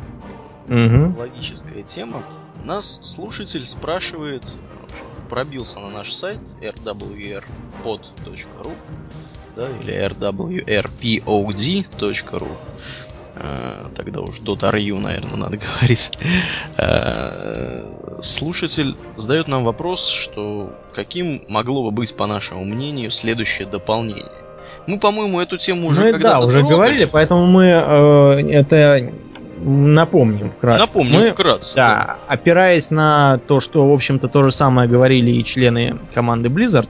Угу. 0.68 1.20
Логическая 1.20 1.84
тема. 1.84 2.24
Нас 2.64 3.00
слушатель 3.02 3.66
спрашивает, 3.66 4.44
пробился 5.34 5.80
на 5.80 5.90
наш 5.90 6.14
сайт 6.14 6.38
rwrpod.ru 6.62 7.42
да, 9.56 9.68
или 9.82 10.06
rwrpod.ru 10.06 11.28
э, 13.36 13.88
тогда 13.96 14.22
уж 14.22 14.42
.ru, 14.42 15.00
наверное, 15.00 15.38
надо 15.38 15.58
говорить. 15.80 16.12
Э, 16.78 18.20
слушатель 18.22 18.96
задает 19.16 19.48
нам 19.48 19.64
вопрос, 19.64 20.08
что 20.08 20.72
каким 20.94 21.42
могло 21.48 21.86
бы 21.86 21.90
быть, 21.90 22.16
по 22.16 22.28
нашему 22.28 22.64
мнению, 22.64 23.10
следующее 23.10 23.68
дополнение. 23.68 24.30
Мы, 24.86 25.00
по-моему, 25.00 25.40
эту 25.40 25.58
тему 25.58 25.88
уже 25.88 26.12
мы, 26.12 26.20
да, 26.20 26.42
уже 26.42 26.60
трогали. 26.60 26.76
говорили, 26.76 27.06
поэтому 27.06 27.48
мы 27.48 27.66
э, 27.66 28.52
это 28.52 29.12
напомним 29.64 30.52
вкратце. 30.52 30.82
Напомним 30.86 31.20
мы, 31.20 31.32
вкратце. 31.32 31.76
Да, 31.76 31.90
да, 31.90 32.18
опираясь 32.28 32.92
на 32.92 33.40
то, 33.48 33.60
что, 33.60 33.90
в 33.90 33.94
общем-то, 33.94 34.28
то 34.28 34.44
же 34.44 34.52
самое 34.52 34.90
говорили 34.90 35.32
и 35.32 35.44
члены 35.44 35.98
команды 36.14 36.50
Blizzard, 36.50 36.90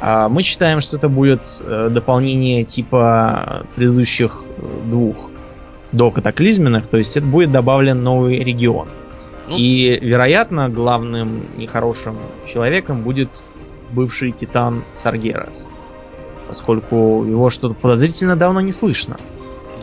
а, 0.00 0.28
мы 0.28 0.42
считаем, 0.42 0.80
что 0.80 0.96
это 0.96 1.08
будет 1.08 1.42
э, 1.60 1.88
дополнение 1.90 2.64
типа 2.64 3.66
предыдущих 3.74 4.44
э, 4.58 4.62
двух 4.86 5.16
до 5.92 6.10
катаклизменных, 6.10 6.86
то 6.86 6.98
есть 6.98 7.16
это 7.16 7.26
будет 7.26 7.50
добавлен 7.50 8.02
новый 8.02 8.38
регион. 8.38 8.88
Ну, 9.48 9.56
и, 9.56 9.98
вероятно, 10.00 10.68
главным 10.68 11.46
нехорошим 11.56 12.18
человеком 12.46 13.02
будет 13.02 13.30
бывший 13.90 14.32
титан 14.32 14.84
Саргерас. 14.92 15.66
Поскольку 16.46 17.24
его 17.24 17.48
что-то 17.50 17.74
подозрительно 17.74 18.36
давно 18.36 18.60
не 18.60 18.72
слышно. 18.72 19.16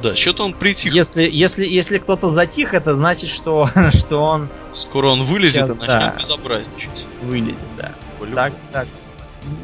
Да, 0.01 0.15
что-то 0.15 0.43
он 0.43 0.53
притих. 0.53 0.93
Если, 0.93 1.23
если, 1.29 1.65
если 1.65 1.97
кто-то 1.97 2.29
затих, 2.29 2.73
это 2.73 2.95
значит, 2.95 3.29
что, 3.29 3.69
что 3.93 4.21
он 4.23 4.49
Скоро 4.71 5.07
он 5.07 5.23
вылезет 5.23 5.53
Сейчас, 5.53 5.69
и 5.71 5.79
начнет 5.79 5.99
да. 5.99 6.15
безобразничать. 6.17 7.07
вылезет, 7.23 7.55
да. 7.77 7.91
По-любому. 8.19 8.35
Так, 8.35 8.53
так. 8.71 8.87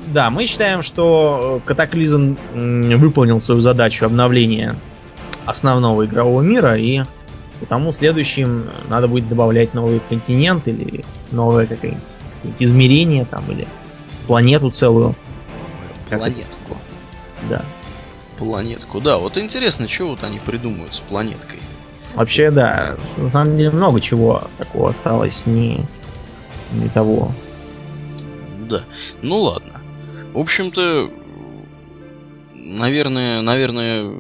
Да, 0.08 0.30
мы 0.30 0.46
считаем, 0.46 0.84
что 0.84 1.62
э, 1.64 1.68
Катаклизм 1.68 2.38
выполнил 2.54 3.40
свою 3.40 3.62
задачу 3.62 4.06
обновления 4.06 4.76
основного 5.46 6.06
игрового 6.06 6.42
мира, 6.42 6.78
и 6.78 7.04
потому 7.60 7.92
следующим 7.92 8.70
надо 8.90 9.08
будет 9.08 9.28
добавлять 9.28 9.74
новый 9.74 10.00
континент 10.08 10.68
или 10.68 11.04
новое 11.32 11.66
какое-нибудь 11.66 12.04
какие-нибудь 12.42 12.62
измерение 12.62 13.26
там, 13.26 13.50
или 13.52 13.68
планету 14.28 14.70
целую. 14.70 15.16
Планетку. 16.10 16.78
Да. 17.50 17.62
Планетку, 18.42 19.00
да. 19.00 19.20
Вот 19.20 19.38
интересно, 19.38 19.88
что 19.88 20.08
вот 20.08 20.24
они 20.24 20.40
придумают 20.40 20.96
с 20.96 21.00
планеткой. 21.00 21.60
Вообще, 22.16 22.50
да, 22.50 22.98
на 23.18 23.30
самом 23.30 23.56
деле 23.56 23.70
много 23.70 24.02
чего 24.02 24.50
такого 24.58 24.90
осталось 24.90 25.46
не, 25.46 25.86
не 26.72 26.90
того. 26.90 27.32
Да. 28.68 28.84
Ну 29.22 29.42
ладно. 29.42 29.80
В 30.34 30.40
общем-то, 30.40 31.12
наверное, 32.56 33.42
наверное, 33.42 34.12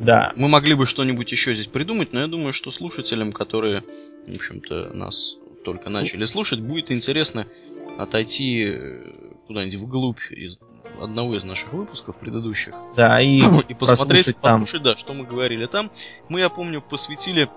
Да. 0.00 0.34
мы 0.36 0.48
могли 0.48 0.74
бы 0.74 0.84
что-нибудь 0.84 1.32
еще 1.32 1.54
здесь 1.54 1.66
придумать, 1.66 2.12
но 2.12 2.20
я 2.20 2.26
думаю, 2.26 2.52
что 2.52 2.70
слушателям, 2.70 3.32
которые, 3.32 3.84
в 4.28 4.34
общем-то, 4.34 4.90
нас 4.92 5.36
только 5.64 5.88
начали 5.88 6.26
слушать, 6.26 6.60
будет 6.60 6.92
интересно 6.92 7.46
отойти 7.96 8.64
э, 8.66 9.12
куда-нибудь 9.46 9.76
вглубь 9.76 10.30
из 10.30 10.58
одного 11.00 11.34
из 11.36 11.44
наших 11.44 11.72
выпусков 11.72 12.16
предыдущих 12.16 12.74
Да, 12.96 13.20
и 13.20 13.38
и 13.38 13.40
посмотреть, 13.74 13.76
прослушать 13.78 14.36
там. 14.40 14.60
послушать, 14.60 14.82
да, 14.82 14.96
что 14.96 15.14
мы 15.14 15.24
говорили 15.24 15.66
там. 15.66 15.90
Мы, 16.28 16.40
я 16.40 16.48
помню, 16.48 16.80
посвятили 16.80 17.48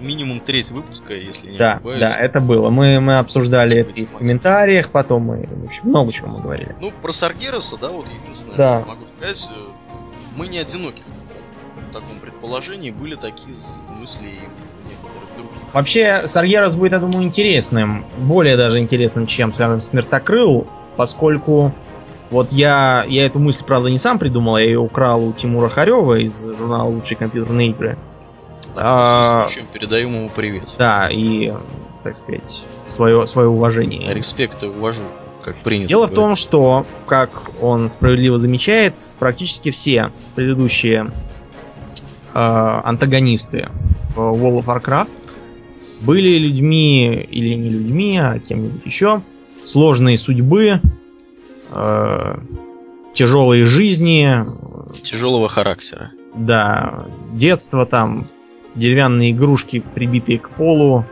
минимум 0.00 0.40
треть 0.40 0.70
выпуска, 0.70 1.12
если 1.14 1.50
не 1.50 1.58
Да, 1.58 1.74
ошибаюсь. 1.74 2.00
да, 2.00 2.16
это 2.16 2.40
было. 2.40 2.70
Мы, 2.70 3.00
мы 3.00 3.18
обсуждали 3.18 3.78
это 3.78 3.90
и 3.90 4.04
в 4.06 4.10
комментариях, 4.12 4.90
потом 4.90 5.22
мы 5.22 5.46
в 5.46 5.64
общем, 5.66 5.82
много 5.88 6.12
чего 6.12 6.28
мы 6.28 6.40
говорили. 6.40 6.74
Ну, 6.80 6.92
про 7.02 7.12
Саргероса, 7.12 7.76
да, 7.78 7.88
вот 7.90 8.06
единственное, 8.06 8.56
Да. 8.56 8.80
что 8.80 8.88
могу 8.88 9.06
сказать, 9.06 9.50
э, 9.52 9.60
мы 10.36 10.46
не 10.46 10.58
одиноки 10.58 11.02
в 11.90 11.92
таком, 11.92 12.20
предположении, 12.20 12.90
были 12.90 13.16
такие 13.16 13.54
мысли 13.98 14.24
и 14.26 14.38
у 14.38 14.88
некоторых 14.88 15.36
других. 15.36 15.74
Вообще, 15.74 16.26
Саргерас 16.26 16.76
будет, 16.76 16.92
я 16.92 16.98
думаю, 17.00 17.24
интересным. 17.24 18.04
Более 18.18 18.56
даже 18.56 18.78
интересным, 18.78 19.26
чем, 19.26 19.52
Смертокрыл, 19.52 20.66
поскольку 20.96 21.72
вот 22.32 22.50
я, 22.50 23.04
я 23.08 23.26
эту 23.26 23.38
мысль, 23.38 23.62
правда, 23.64 23.90
не 23.90 23.98
сам 23.98 24.18
придумал, 24.18 24.56
я 24.56 24.64
ее 24.64 24.78
украл 24.78 25.22
у 25.22 25.32
Тимура 25.34 25.68
Харева 25.68 26.18
из 26.18 26.44
журнала 26.56 26.88
«Лучшие 26.88 27.18
компьютерные 27.18 27.70
игры». 27.70 27.98
А, 28.74 29.44
Случаем 29.44 29.66
передаем 29.70 30.14
ему 30.14 30.30
привет. 30.34 30.74
Да, 30.78 31.10
и, 31.10 31.52
так 32.02 32.16
сказать, 32.16 32.64
свое, 32.86 33.26
свое 33.26 33.48
уважение. 33.48 34.14
Респект 34.14 34.62
и 34.62 34.66
уважу, 34.66 35.02
как 35.42 35.56
принято. 35.56 35.90
Дело 35.90 36.06
в 36.06 36.10
говорить. 36.10 36.16
том, 36.16 36.34
что, 36.36 36.86
как 37.06 37.30
он 37.60 37.90
справедливо 37.90 38.38
замечает, 38.38 39.10
практически 39.18 39.70
все 39.70 40.10
предыдущие 40.34 41.10
э, 42.32 42.38
антагонисты 42.38 43.68
в 44.16 44.20
World 44.20 44.64
of 44.64 44.64
Warcraft 44.64 45.10
были 46.00 46.38
людьми, 46.38 47.26
или 47.30 47.54
не 47.56 47.68
людьми, 47.68 48.16
а 48.16 48.38
кем-нибудь 48.38 48.86
еще, 48.86 49.20
сложные 49.62 50.16
судьбы, 50.16 50.80
э, 51.72 52.36
тяжелые 53.14 53.64
жизни, 53.66 54.44
Тяжелого 55.02 55.48
характера. 55.48 56.10
да, 56.34 57.04
детство 57.32 57.86
там, 57.86 58.26
деревянные 58.74 59.32
игрушки, 59.32 59.82
прибитые 59.94 60.38
к 60.38 60.50
полу, 60.50 61.04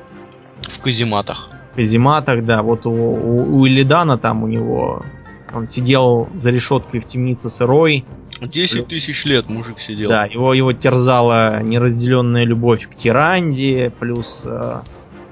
В 0.63 0.81
казематах. 0.81 1.51
казематах, 1.75 2.45
да, 2.45 2.63
вот 2.63 2.87
у, 2.87 2.91
у, 2.91 3.59
у 3.61 3.67
Илидана 3.67 4.19
там 4.19 4.43
у 4.45 4.47
него 4.47 5.05
он 5.53 5.67
сидел 5.67 6.29
за 6.35 6.51
решеткой 6.51 7.01
в 7.01 7.07
темнице 7.07 7.51
сырой, 7.51 8.05
10 8.41 8.87
тысяч 8.87 9.25
лет 9.27 9.49
мужик 9.49 9.81
сидел. 9.81 10.09
да, 10.09 10.25
его, 10.25 10.55
его 10.55 10.73
терзала 10.73 11.63
неразделенная 11.63 12.45
любовь 12.45 12.89
к 12.89 12.95
тиранде, 12.95 13.93
плюс 13.99 14.45
э, 14.47 14.81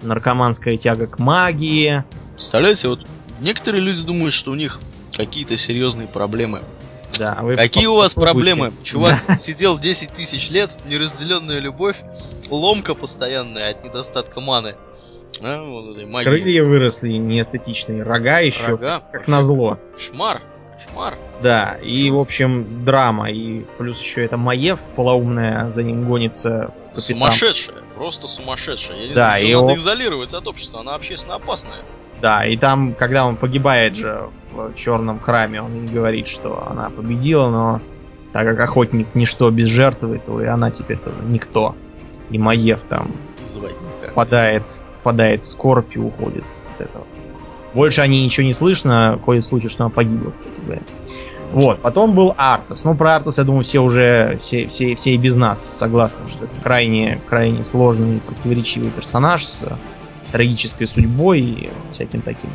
наркоманская 0.03 0.77
тяга 0.77 1.07
к 1.07 1.19
магии. 1.19 2.05
Представляете, 2.35 2.89
вот 2.89 3.07
некоторые 3.41 3.83
люди 3.83 4.03
думают, 4.05 4.35
что 4.35 4.51
у 4.51 4.55
них 4.55 4.79
какие-то 5.17 5.57
серьезные 5.57 6.07
проблемы. 6.09 6.63
Да, 7.19 7.35
а 7.39 7.43
вы 7.43 7.57
Какие 7.57 7.87
у 7.87 7.97
вас 7.97 8.15
проблемы? 8.15 8.73
Чувак 8.85 9.19
сидел 9.37 9.79
10 9.79 10.11
тысяч 10.13 10.51
лет, 10.51 10.71
неразделенная 10.87 11.59
любовь, 11.59 11.97
ломка 12.51 12.95
постоянная 12.95 13.71
от 13.71 13.83
недостатка 13.85 14.41
маны. 14.41 14.77
А, 15.41 15.63
вот 15.65 15.93
этой 15.93 16.07
магии. 16.07 16.25
Крылья 16.27 16.65
выросли 16.65 17.13
неэстетичные, 17.13 18.03
рога 18.03 18.39
еще, 18.41 18.73
Рога. 18.73 19.03
как 19.13 19.27
назло. 19.29 19.79
Шмар. 19.99 20.43
Шмар. 20.91 21.17
Да, 21.43 21.77
и, 21.83 22.09
в 22.11 22.17
общем, 22.19 22.85
драма, 22.85 23.31
и 23.33 23.65
плюс 23.79 24.01
еще 24.01 24.25
это 24.25 24.37
Маев 24.37 24.79
полоумная, 24.97 25.71
за 25.71 25.83
ним 25.83 26.07
гонится 26.07 26.73
по. 26.95 27.01
Сумасшедшая. 27.01 27.79
Просто 27.97 28.29
сумасшедшая. 28.29 28.97
Я 28.97 29.09
не 29.09 29.15
Да, 29.15 29.25
знаю, 29.31 29.43
и 29.45 29.47
ее 29.49 29.61
надо 29.61 29.73
он- 29.73 29.79
изолировать 29.79 30.35
от 30.35 30.47
общества, 30.47 30.81
она 30.81 30.95
общественно 30.95 31.35
опасная. 31.35 31.79
Да, 32.21 32.47
и 32.47 32.57
там, 32.57 32.95
когда 32.95 33.27
он 33.27 33.37
погибает 33.37 33.97
же 33.97 34.29
в 34.53 34.75
черном 34.75 35.21
храме, 35.21 35.63
он 35.63 35.87
говорит, 35.87 36.27
что 36.27 36.67
она 36.69 36.91
победила, 36.91 37.49
но 37.49 37.81
так 38.33 38.47
как 38.47 38.61
охотник 38.61 39.07
ничто 39.15 39.51
без 39.51 39.69
жертвы, 39.69 40.21
то 40.25 40.41
и 40.43 40.47
она 40.47 40.71
теперь 40.71 40.99
тоже 40.99 41.17
никто. 41.27 41.75
И 42.31 42.39
Маев 42.39 42.83
там 42.85 43.13
Звать 43.45 43.75
никак. 43.81 44.13
впадает, 44.13 44.83
впадает 45.01 45.43
в 45.43 45.47
скорбь 45.47 45.97
и 45.97 45.99
уходит 45.99 46.45
от 46.75 46.87
этого. 46.87 47.05
Больше 47.75 48.01
о 48.01 48.07
ней 48.07 48.25
ничего 48.25 48.47
не 48.47 48.53
слышно, 48.53 49.19
ходит 49.25 49.45
слухи, 49.45 49.69
что 49.69 49.85
она 49.85 49.91
погибла, 49.91 50.33
кстати 50.33 50.61
говоря. 50.65 50.83
Вот, 51.53 51.81
потом 51.81 52.13
был 52.13 52.35
Артас. 52.37 52.85
Ну, 52.85 52.95
про 52.95 53.17
Артас, 53.17 53.39
я 53.39 53.45
думаю, 53.45 53.65
все 53.65 53.81
уже, 53.81 54.37
все, 54.39 54.67
все, 54.67 54.95
все 54.95 55.15
и 55.15 55.17
без 55.17 55.37
нас 55.37 55.65
согласны, 55.65 56.29
что 56.29 56.45
это 56.45 56.55
крайне, 56.63 57.19
крайне 57.27 57.65
сложный 57.65 58.17
и 58.17 58.21
противоречивый 58.21 58.91
персонаж 58.91 59.47
с 59.47 59.65
трагической 60.33 60.87
судьбой 60.87 61.41
и 61.41 61.71
всяким 61.93 62.21
таким. 62.23 62.51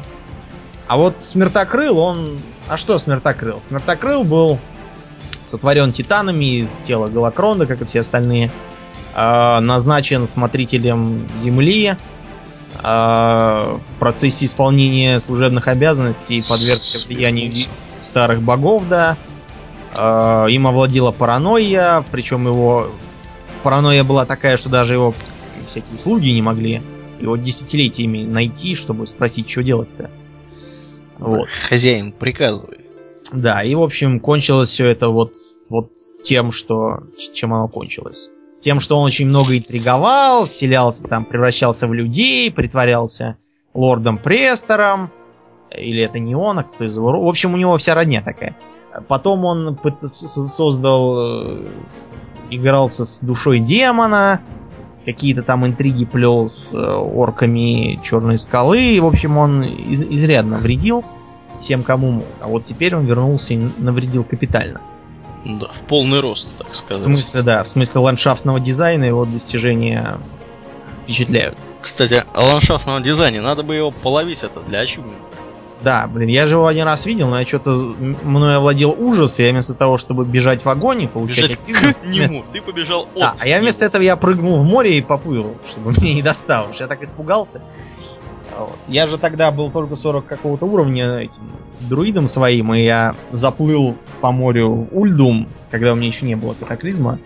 А 0.88 0.98
вот 0.98 1.22
Смертокрыл, 1.22 1.98
он... 1.98 2.38
А 2.68 2.78
что 2.78 2.98
Смертокрыл? 2.98 3.62
Смертокрыл 3.62 4.24
был 4.24 4.60
сотворен 5.46 5.92
титанами 5.92 6.60
из 6.60 6.78
тела 6.78 7.08
Галакронда, 7.08 7.66
как 7.66 7.82
и 7.82 7.86
все 7.86 8.02
остальные. 8.02 8.52
А, 9.16 9.60
назначен 9.60 10.28
смотрителем 10.28 11.28
Земли. 11.38 11.96
а, 12.82 13.78
в 13.78 14.00
процессе 14.00 14.46
исполнения 14.46 15.20
служебных 15.20 15.68
обязанностей 15.68 16.42
подвергся 16.42 17.08
влиянию 17.08 17.52
старых 18.02 18.42
богов, 18.42 18.84
да. 18.90 19.18
А, 19.98 20.48
им 20.48 20.68
овладела 20.68 21.12
паранойя, 21.12 22.04
причем 22.12 22.48
его 22.48 22.90
паранойя 23.62 24.04
была 24.04 24.26
такая, 24.26 24.58
что 24.58 24.70
даже 24.70 24.94
его 24.94 25.14
всякие 25.68 25.98
слуги 25.98 26.30
не 26.32 26.42
могли 26.42 26.82
его 27.24 27.38
десятилетиями 27.38 28.24
найти, 28.24 28.76
чтобы 28.76 29.08
спросить, 29.08 29.50
что 29.50 29.64
делать-то. 29.64 30.10
Вот. 31.18 31.48
Хозяин, 31.70 32.12
приказывай. 32.12 32.80
Да, 33.32 33.64
и 33.64 33.74
в 33.74 33.82
общем 33.82 34.20
кончилось 34.20 34.70
все 34.70 34.88
это 34.88 35.10
вот, 35.10 35.34
вот 35.70 35.92
тем, 36.24 36.52
что 36.52 37.04
чем 37.34 37.54
оно 37.54 37.68
кончилось. 37.68 38.30
Тем, 38.62 38.80
что 38.80 38.98
он 38.98 39.06
очень 39.06 39.28
много 39.28 39.58
интриговал, 39.58 40.46
вселялся 40.46 41.04
там, 41.04 41.26
превращался 41.26 41.88
в 41.88 41.94
людей, 41.94 42.52
притворялся 42.52 43.38
лордом 43.74 44.18
Престором. 44.18 45.12
Или 45.76 46.04
это 46.04 46.20
не 46.20 46.36
он, 46.36 46.60
а 46.60 46.64
кто 46.64 46.84
из 46.84 46.96
его... 46.96 47.24
В 47.24 47.28
общем, 47.28 47.54
у 47.54 47.58
него 47.58 47.76
вся 47.78 47.96
родня 47.96 48.22
такая. 48.22 48.56
Потом 49.08 49.44
он 49.46 49.78
создал... 50.02 51.16
э, 51.18 51.68
Игрался 52.52 53.04
с 53.06 53.22
душой 53.22 53.60
демона. 53.60 54.40
Какие-то 55.06 55.42
там 55.42 55.66
интриги 55.66 56.06
плел 56.06 56.50
с 56.50 56.74
э, 56.74 56.78
орками 56.78 58.00
Черной 58.04 58.38
скалы. 58.38 59.00
В 59.02 59.06
общем, 59.06 59.38
он 59.38 59.64
из- 59.64 60.02
изрядно 60.02 60.58
вредил 60.58 61.04
всем, 61.60 61.84
кому 61.84 62.12
мог. 62.12 62.26
А 62.40 62.48
вот 62.48 62.64
теперь 62.64 62.96
он 62.96 63.06
вернулся 63.06 63.54
и 63.54 63.62
навредил 63.78 64.24
капитально. 64.24 64.80
Да, 65.46 65.68
в 65.68 65.82
полный 65.82 66.22
рост, 66.22 66.58
так 66.58 66.72
В 66.72 66.76
сказать. 66.76 67.04
смысле, 67.04 67.42
да, 67.42 67.64
в 67.64 67.68
смысле 67.68 68.00
ландшафтного 68.00 68.62
дизайна 68.62 69.04
его 69.04 69.26
достижения 69.26 70.20
впечатляют. 71.04 71.58
Кстати, 71.82 72.24
о 72.34 72.46
ландшафтном 72.46 73.04
дизайне, 73.04 73.42
надо 73.42 73.62
бы 73.64 73.76
его 73.76 73.92
половить 73.92 74.42
это 74.44 74.62
для 74.62 74.80
ачивмента. 74.80 75.33
Да, 75.84 76.08
блин, 76.08 76.30
я 76.30 76.48
же 76.48 76.56
его 76.56 76.68
один 76.68 76.86
раз 76.86 77.06
видел, 77.06 77.28
но 77.28 77.40
я 77.40 77.46
что-то 77.46 77.72
мной 78.24 78.56
овладел 78.56 78.96
ужас, 78.98 79.40
и 79.40 79.44
я 79.44 79.52
вместо 79.52 79.74
того, 79.74 79.98
чтобы 79.98 80.24
бежать 80.24 80.64
в 80.64 80.70
огонь 80.70 81.04
и 81.04 81.08
получать 81.08 81.60
Бежать 81.68 81.94
achievement, 81.94 81.96
к 82.02 82.06
нему, 82.06 82.46
ты 82.54 82.62
побежал 82.62 83.02
от 83.14 83.20
Да, 83.20 83.36
а 83.38 83.48
я 83.48 83.60
вместо 83.60 83.82
него. 83.82 83.90
этого 83.90 84.02
я 84.02 84.16
прыгнул 84.16 84.60
в 84.60 84.64
море 84.64 84.98
и 84.98 85.02
поплыл, 85.02 85.58
чтобы 85.68 85.92
меня 86.02 86.14
не 86.14 86.22
достал. 86.22 86.70
Уж 86.70 86.80
я 86.80 86.88
так 86.88 87.04
испугался. 87.04 87.62
Вот. 88.58 88.78
Я 88.88 89.08
же 89.08 89.18
тогда 89.18 89.52
был 89.52 89.72
только 89.72 89.96
40 89.96 90.26
какого-то 90.26 90.66
уровня 90.66 91.18
этим 91.18 91.52
друидом 91.82 92.30
своим, 92.30 92.74
и 92.74 92.82
я 92.82 93.16
заплыл 93.32 93.98
по 94.22 94.32
морю 94.32 94.88
в 94.90 94.98
Ульдум, 94.98 95.50
когда 95.70 95.92
у 95.92 95.96
меня 95.96 96.08
еще 96.08 96.26
не 96.26 96.36
было 96.36 96.54
катаклизма. 96.54 97.20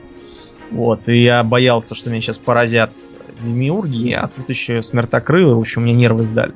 Вот, 0.71 1.07
и 1.07 1.21
я 1.21 1.43
боялся, 1.43 1.95
что 1.95 2.09
меня 2.09 2.21
сейчас 2.21 2.39
поразят 2.39 2.91
демиурги, 3.41 4.13
а 4.13 4.27
тут 4.27 4.49
еще 4.49 4.81
смертокрылы, 4.81 5.55
в 5.55 5.59
общем, 5.59 5.84
мне 5.84 5.93
нервы 5.93 6.23
сдали. 6.23 6.53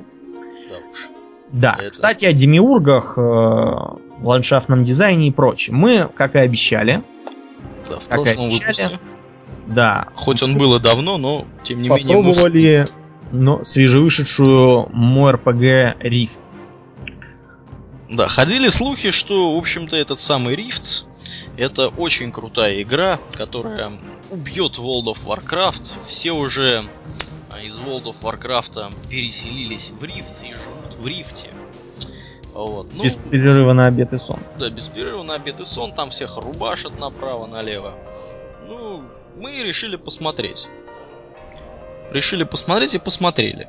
Да 1.51 1.75
Это- 1.79 1.89
кстати, 1.91 2.25
о 2.25 2.33
демиургах, 2.33 3.17
э, 3.17 4.21
ландшафтном 4.21 4.83
дизайне 4.83 5.27
и 5.27 5.31
прочем. 5.31 5.75
Мы, 5.75 6.09
как 6.15 6.35
и 6.35 6.39
обещали, 6.39 7.03
Да, 7.89 7.99
в 7.99 8.03
прошлом 8.05 8.45
обещали. 8.45 8.83
выпуске. 8.83 8.99
да, 9.67 10.07
Хоть 10.15 10.43
он 10.43 10.57
было 10.57 10.79
давно, 10.79 11.17
но 11.17 11.45
тем 11.63 11.81
не 11.81 11.89
менее 11.89 12.17
мы 12.17 12.23
попробовали 12.23 12.87
но, 13.31 13.63
свежевышедшую 13.63 14.89
MoRPG 14.93 15.99
Rift. 16.01 16.39
Да, 18.09 18.27
ходили 18.27 18.67
слухи, 18.67 19.11
что, 19.11 19.55
в 19.55 19.57
общем-то, 19.57 19.95
этот 19.95 20.19
самый 20.19 20.55
Rift 20.55 21.05
это 21.57 21.87
очень 21.89 22.31
крутая 22.31 22.81
игра, 22.81 23.19
которая 23.33 23.91
убьет 24.29 24.77
World 24.77 25.05
of 25.13 25.17
Warcraft. 25.25 26.03
Все 26.03 26.31
уже 26.33 26.83
из 27.63 27.79
World 27.79 28.03
of 28.05 28.15
Warcraft 28.21 28.93
переселились 29.09 29.91
в 29.91 30.03
Rift 30.03 30.43
и 30.43 30.53
живут 30.53 30.97
в 30.99 31.07
Рифте. 31.07 31.49
Вот. 32.53 32.87
Ну, 32.93 33.03
Без 33.03 33.15
перерыва 33.15 33.73
на 33.73 33.87
обед 33.87 34.11
и 34.13 34.17
сон. 34.19 34.39
да, 34.59 34.69
без 34.69 34.87
перерыва 34.89 35.23
на 35.23 35.35
обед 35.35 35.59
и 35.59 35.65
сон, 35.65 35.93
там 35.93 36.09
всех 36.09 36.37
рубашат 36.37 36.99
направо-налево. 36.99 37.93
Ну, 38.67 39.03
мы 39.37 39.63
решили 39.63 39.95
посмотреть. 39.95 40.67
Решили 42.11 42.43
посмотреть 42.43 42.95
и 42.95 42.99
посмотрели. 42.99 43.67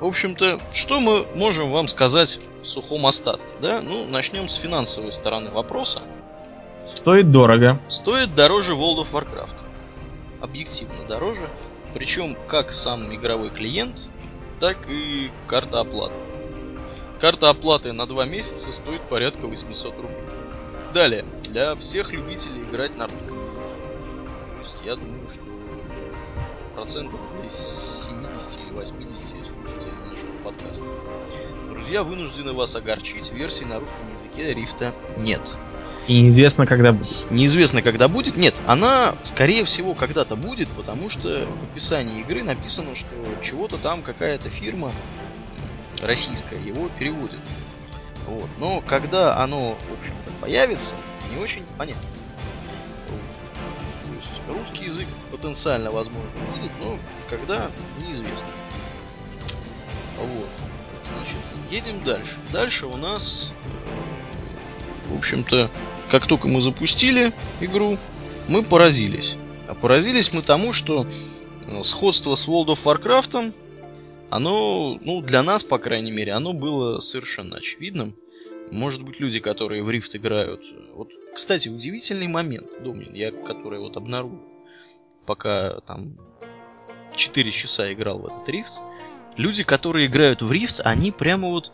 В 0.00 0.06
общем-то, 0.06 0.58
что 0.72 1.00
мы 1.00 1.26
можем 1.36 1.70
вам 1.70 1.88
сказать 1.88 2.40
в 2.62 2.66
сухом 2.66 3.06
остатке, 3.06 3.44
да? 3.60 3.80
Ну, 3.82 4.06
начнем 4.06 4.48
с 4.48 4.54
финансовой 4.54 5.12
стороны 5.12 5.50
вопроса. 5.50 6.00
Стоит 6.86 7.30
дорого. 7.30 7.78
Стоит 7.88 8.34
дороже 8.34 8.72
World 8.72 9.04
of 9.04 9.12
Warcraft. 9.12 9.54
Объективно 10.40 11.06
дороже. 11.06 11.48
Причем 11.94 12.36
как 12.48 12.72
сам 12.72 13.14
игровой 13.14 13.50
клиент, 13.50 13.96
так 14.60 14.88
и 14.88 15.30
карта 15.46 15.80
оплаты. 15.80 16.14
Карта 17.20 17.50
оплаты 17.50 17.92
на 17.92 18.06
2 18.06 18.24
месяца 18.26 18.72
стоит 18.72 19.00
порядка 19.02 19.46
800 19.46 19.94
рублей. 19.96 20.16
Далее, 20.94 21.24
для 21.50 21.74
всех 21.74 22.12
любителей 22.12 22.62
играть 22.62 22.96
на 22.96 23.06
русском 23.06 23.46
языке. 23.46 23.64
То 24.54 24.58
есть 24.58 24.76
я 24.84 24.96
думаю, 24.96 25.28
что 25.30 25.42
процентов 26.74 27.20
для 27.40 27.50
70 27.50 28.60
или 28.60 28.70
80 28.70 29.46
слушателей 29.46 29.94
нашего 30.08 30.32
подкаста. 30.44 30.84
Друзья, 31.70 32.02
вынуждены 32.02 32.52
вас 32.52 32.74
огорчить, 32.74 33.32
версии 33.32 33.64
на 33.64 33.80
русском 33.80 34.10
языке 34.12 34.54
рифта 34.54 34.94
нет. 35.18 35.42
И 36.10 36.22
неизвестно, 36.22 36.66
когда 36.66 36.90
будет. 36.92 37.30
Неизвестно, 37.30 37.82
когда 37.82 38.08
будет. 38.08 38.36
Нет, 38.36 38.56
она, 38.66 39.14
скорее 39.22 39.64
всего, 39.64 39.94
когда-то 39.94 40.34
будет, 40.34 40.68
потому 40.70 41.08
что 41.08 41.46
в 41.46 41.70
описании 41.70 42.22
игры 42.22 42.42
написано, 42.42 42.96
что 42.96 43.10
чего-то 43.44 43.76
там 43.76 44.02
какая-то 44.02 44.50
фирма 44.50 44.90
российская 46.02 46.58
его 46.66 46.88
переводит. 46.98 47.38
Вот. 48.26 48.48
Но 48.58 48.80
когда 48.80 49.38
оно, 49.40 49.78
в 49.88 50.00
общем-то, 50.00 50.32
появится, 50.40 50.96
не 51.32 51.40
очень 51.40 51.62
понятно. 51.78 52.02
То 54.48 54.52
русский 54.52 54.86
язык 54.86 55.06
потенциально, 55.30 55.92
возможно, 55.92 56.28
будет, 56.56 56.72
но 56.82 56.98
когда 57.28 57.70
неизвестно. 58.04 58.48
Вот. 60.18 60.48
Значит, 61.14 61.38
едем 61.70 62.02
дальше. 62.02 62.34
Дальше 62.52 62.86
у 62.86 62.96
нас, 62.96 63.52
э, 63.64 65.12
в 65.12 65.16
общем-то, 65.16 65.70
как 66.10 66.26
только 66.26 66.48
мы 66.48 66.60
запустили 66.60 67.32
игру, 67.60 67.96
мы 68.48 68.62
поразились. 68.62 69.36
А 69.68 69.74
поразились 69.74 70.32
мы 70.32 70.42
тому, 70.42 70.72
что 70.72 71.06
э, 71.66 71.82
сходство 71.82 72.34
с 72.34 72.48
World 72.48 72.66
of 72.66 72.84
Warcraft, 72.84 73.54
оно, 74.28 74.98
ну, 75.02 75.22
для 75.22 75.42
нас, 75.42 75.64
по 75.64 75.78
крайней 75.78 76.10
мере, 76.10 76.32
оно 76.32 76.52
было 76.52 76.98
совершенно 76.98 77.56
очевидным. 77.56 78.16
Может 78.70 79.04
быть, 79.04 79.20
люди, 79.20 79.40
которые 79.40 79.82
в 79.82 79.88
Rift 79.88 80.10
играют... 80.14 80.60
Вот, 80.94 81.08
кстати, 81.34 81.68
удивительный 81.68 82.28
момент, 82.28 82.68
Домнин, 82.82 83.14
я 83.14 83.30
который 83.30 83.78
вот 83.78 83.96
обнаружил, 83.96 84.40
пока 85.26 85.80
там 85.80 86.16
4 87.14 87.50
часа 87.50 87.92
играл 87.92 88.18
в 88.18 88.26
этот 88.26 88.48
Rift. 88.48 88.72
Люди, 89.36 89.62
которые 89.62 90.06
играют 90.06 90.42
в 90.42 90.50
Rift, 90.50 90.80
они 90.82 91.12
прямо 91.12 91.48
вот 91.48 91.70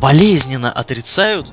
болезненно 0.00 0.72
отрицают 0.72 1.46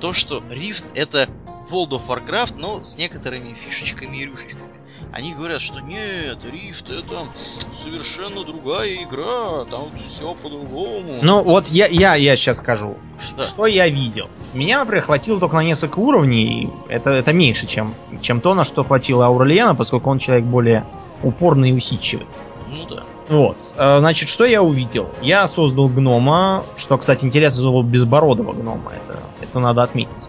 то, 0.00 0.12
что 0.12 0.38
Rift 0.38 0.90
это 0.94 1.28
World 1.70 1.90
of 1.90 2.06
Warcraft, 2.08 2.54
но 2.56 2.82
с 2.82 2.96
некоторыми 2.96 3.54
фишечками 3.54 4.16
и 4.18 4.24
рюшечками. 4.26 4.62
Они 5.10 5.32
говорят, 5.32 5.60
что 5.62 5.80
нет, 5.80 6.44
Rift 6.44 6.92
это 6.92 7.26
совершенно 7.74 8.44
другая 8.44 9.04
игра, 9.04 9.64
там 9.64 9.88
все 10.04 10.34
по-другому. 10.34 11.20
Ну, 11.22 11.42
вот 11.42 11.68
я, 11.68 11.86
я, 11.86 12.14
я 12.14 12.36
сейчас 12.36 12.58
скажу. 12.58 12.96
Да. 13.36 13.44
Что 13.44 13.66
я 13.66 13.88
видел? 13.88 14.28
Меня, 14.52 14.80
например, 14.80 15.04
хватило 15.04 15.40
только 15.40 15.56
на 15.56 15.62
несколько 15.62 15.98
уровней. 15.98 16.70
Это, 16.88 17.10
это 17.10 17.32
меньше, 17.32 17.66
чем, 17.66 17.94
чем 18.20 18.40
то, 18.42 18.52
на 18.54 18.64
что 18.64 18.84
хватило 18.84 19.26
Аурлиена, 19.26 19.74
поскольку 19.74 20.10
он 20.10 20.18
человек 20.18 20.44
более 20.44 20.84
упорный 21.22 21.70
и 21.70 21.72
усидчивый. 21.72 22.26
Ну 22.68 22.84
да. 22.86 23.04
Вот. 23.28 23.74
э, 23.76 23.98
Значит, 23.98 24.28
что 24.28 24.44
я 24.44 24.62
увидел? 24.62 25.08
Я 25.22 25.48
создал 25.48 25.88
гнома, 25.88 26.64
что, 26.76 26.98
кстати, 26.98 27.24
интересно, 27.24 27.56
создал 27.62 27.82
безбородого 27.82 28.52
гнома. 28.52 28.92
Это, 28.92 29.18
это 29.40 29.58
надо 29.58 29.82
отметить. 29.82 30.28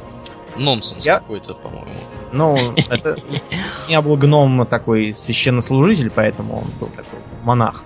Нонсенс 0.57 1.05
Я- 1.05 1.19
какой-то, 1.19 1.53
по-моему. 1.53 1.87
Ну, 2.31 2.55
это... 2.89 3.17
Меня 3.87 4.01
был 4.01 4.17
гном 4.17 4.65
такой 4.65 5.13
священнослужитель, 5.13 6.09
поэтому 6.09 6.57
он 6.59 6.67
был 6.79 6.87
такой 6.87 7.19
монах. 7.43 7.83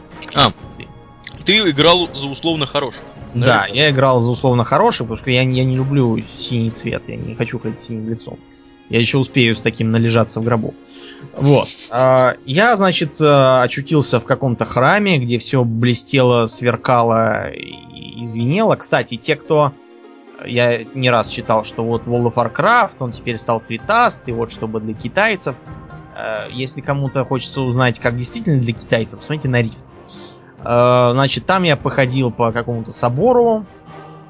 Ты 1.45 1.57
играл 1.69 2.09
за 2.13 2.27
условно 2.27 2.65
хороших. 2.65 3.01
Да, 3.33 3.65
я 3.65 3.89
играл 3.89 4.19
за 4.19 4.31
условно 4.31 4.63
хороший, 4.63 4.99
потому 5.03 5.17
что 5.17 5.31
я, 5.31 5.41
я 5.41 5.63
не 5.63 5.75
люблю 5.75 6.21
синий 6.37 6.69
цвет, 6.69 7.03
я 7.07 7.15
не 7.15 7.35
хочу 7.35 7.59
ходить 7.59 7.79
синим 7.79 8.09
лицом. 8.09 8.37
Я 8.89 8.99
еще 8.99 9.17
успею 9.17 9.55
с 9.55 9.61
таким 9.61 9.91
належаться 9.91 10.39
в 10.39 10.43
гробу. 10.43 10.73
Вот. 11.35 11.67
А, 11.89 12.35
Я, 12.45 12.75
значит, 12.75 13.19
э, 13.19 13.61
очутился 13.61 14.19
в 14.19 14.25
каком-то 14.25 14.65
храме, 14.65 15.19
где 15.19 15.39
все 15.39 15.63
блестело, 15.63 16.47
сверкало 16.47 17.49
и 17.49 18.23
звенело. 18.25 18.75
Кстати, 18.75 19.17
те, 19.17 19.35
кто... 19.35 19.71
Я 20.45 20.83
не 20.83 21.09
раз 21.09 21.29
читал, 21.29 21.63
что 21.63 21.83
вот 21.83 22.03
World 22.03 22.33
of 22.33 22.35
Warcraft, 22.35 22.91
он 22.99 23.11
теперь 23.11 23.37
стал 23.37 23.59
цветастый, 23.59 24.33
вот 24.33 24.51
чтобы 24.51 24.79
для 24.79 24.93
китайцев. 24.93 25.55
Э, 26.15 26.47
Если 26.51 26.81
кому-то 26.81 27.25
хочется 27.25 27.61
узнать, 27.61 27.99
как 27.99 28.17
действительно 28.17 28.59
для 28.59 28.73
китайцев, 28.73 29.19
посмотрите 29.19 29.49
на 29.49 29.61
Рифт. 29.61 29.77
Э, 30.63 31.11
Значит, 31.13 31.45
там 31.45 31.63
я 31.63 31.75
походил 31.77 32.31
по 32.31 32.51
какому-то 32.51 32.91
собору, 32.91 33.65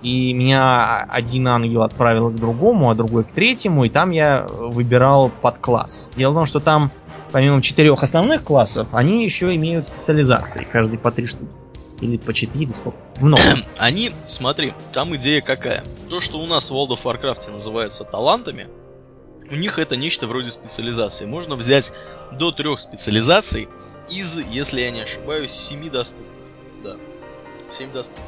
и 0.01 0.33
меня 0.33 1.03
один 1.09 1.47
ангел 1.47 1.83
отправил 1.83 2.29
к 2.29 2.35
другому, 2.35 2.89
а 2.89 2.95
другой 2.95 3.23
к 3.23 3.31
третьему, 3.31 3.85
и 3.85 3.89
там 3.89 4.11
я 4.11 4.45
выбирал 4.49 5.29
подкласс. 5.29 6.11
Дело 6.17 6.31
в 6.31 6.35
том, 6.35 6.45
что 6.45 6.59
там, 6.59 6.91
помимо 7.31 7.61
четырех 7.61 8.03
основных 8.03 8.43
классов, 8.43 8.87
они 8.91 9.23
еще 9.23 9.55
имеют 9.55 9.87
специализации, 9.87 10.67
каждый 10.69 10.99
по 10.99 11.11
три 11.11 11.25
штуки. 11.25 11.53
Или 12.01 12.17
по 12.17 12.33
четыре, 12.33 12.73
сколько? 12.73 12.97
Много. 13.21 13.41
Они, 13.77 14.11
смотри, 14.25 14.73
там 14.91 15.15
идея 15.15 15.41
какая. 15.41 15.83
То, 16.09 16.19
что 16.19 16.39
у 16.39 16.45
нас 16.45 16.69
в 16.69 16.73
World 16.73 16.89
of 16.89 17.03
Warcraft 17.03 17.51
называется 17.51 18.03
талантами, 18.03 18.67
у 19.49 19.55
них 19.55 19.77
это 19.79 19.95
нечто 19.95 20.27
вроде 20.27 20.51
специализации. 20.51 21.25
Можно 21.25 21.55
взять 21.55 21.93
до 22.31 22.51
трех 22.51 22.79
специализаций 22.79 23.67
из, 24.09 24.37
если 24.39 24.81
я 24.81 24.91
не 24.91 25.01
ошибаюсь, 25.01 25.51
семи 25.51 25.89
доступных. 25.89 26.31
Да. 26.83 26.95
Семь 27.69 27.91
доступных. 27.93 28.25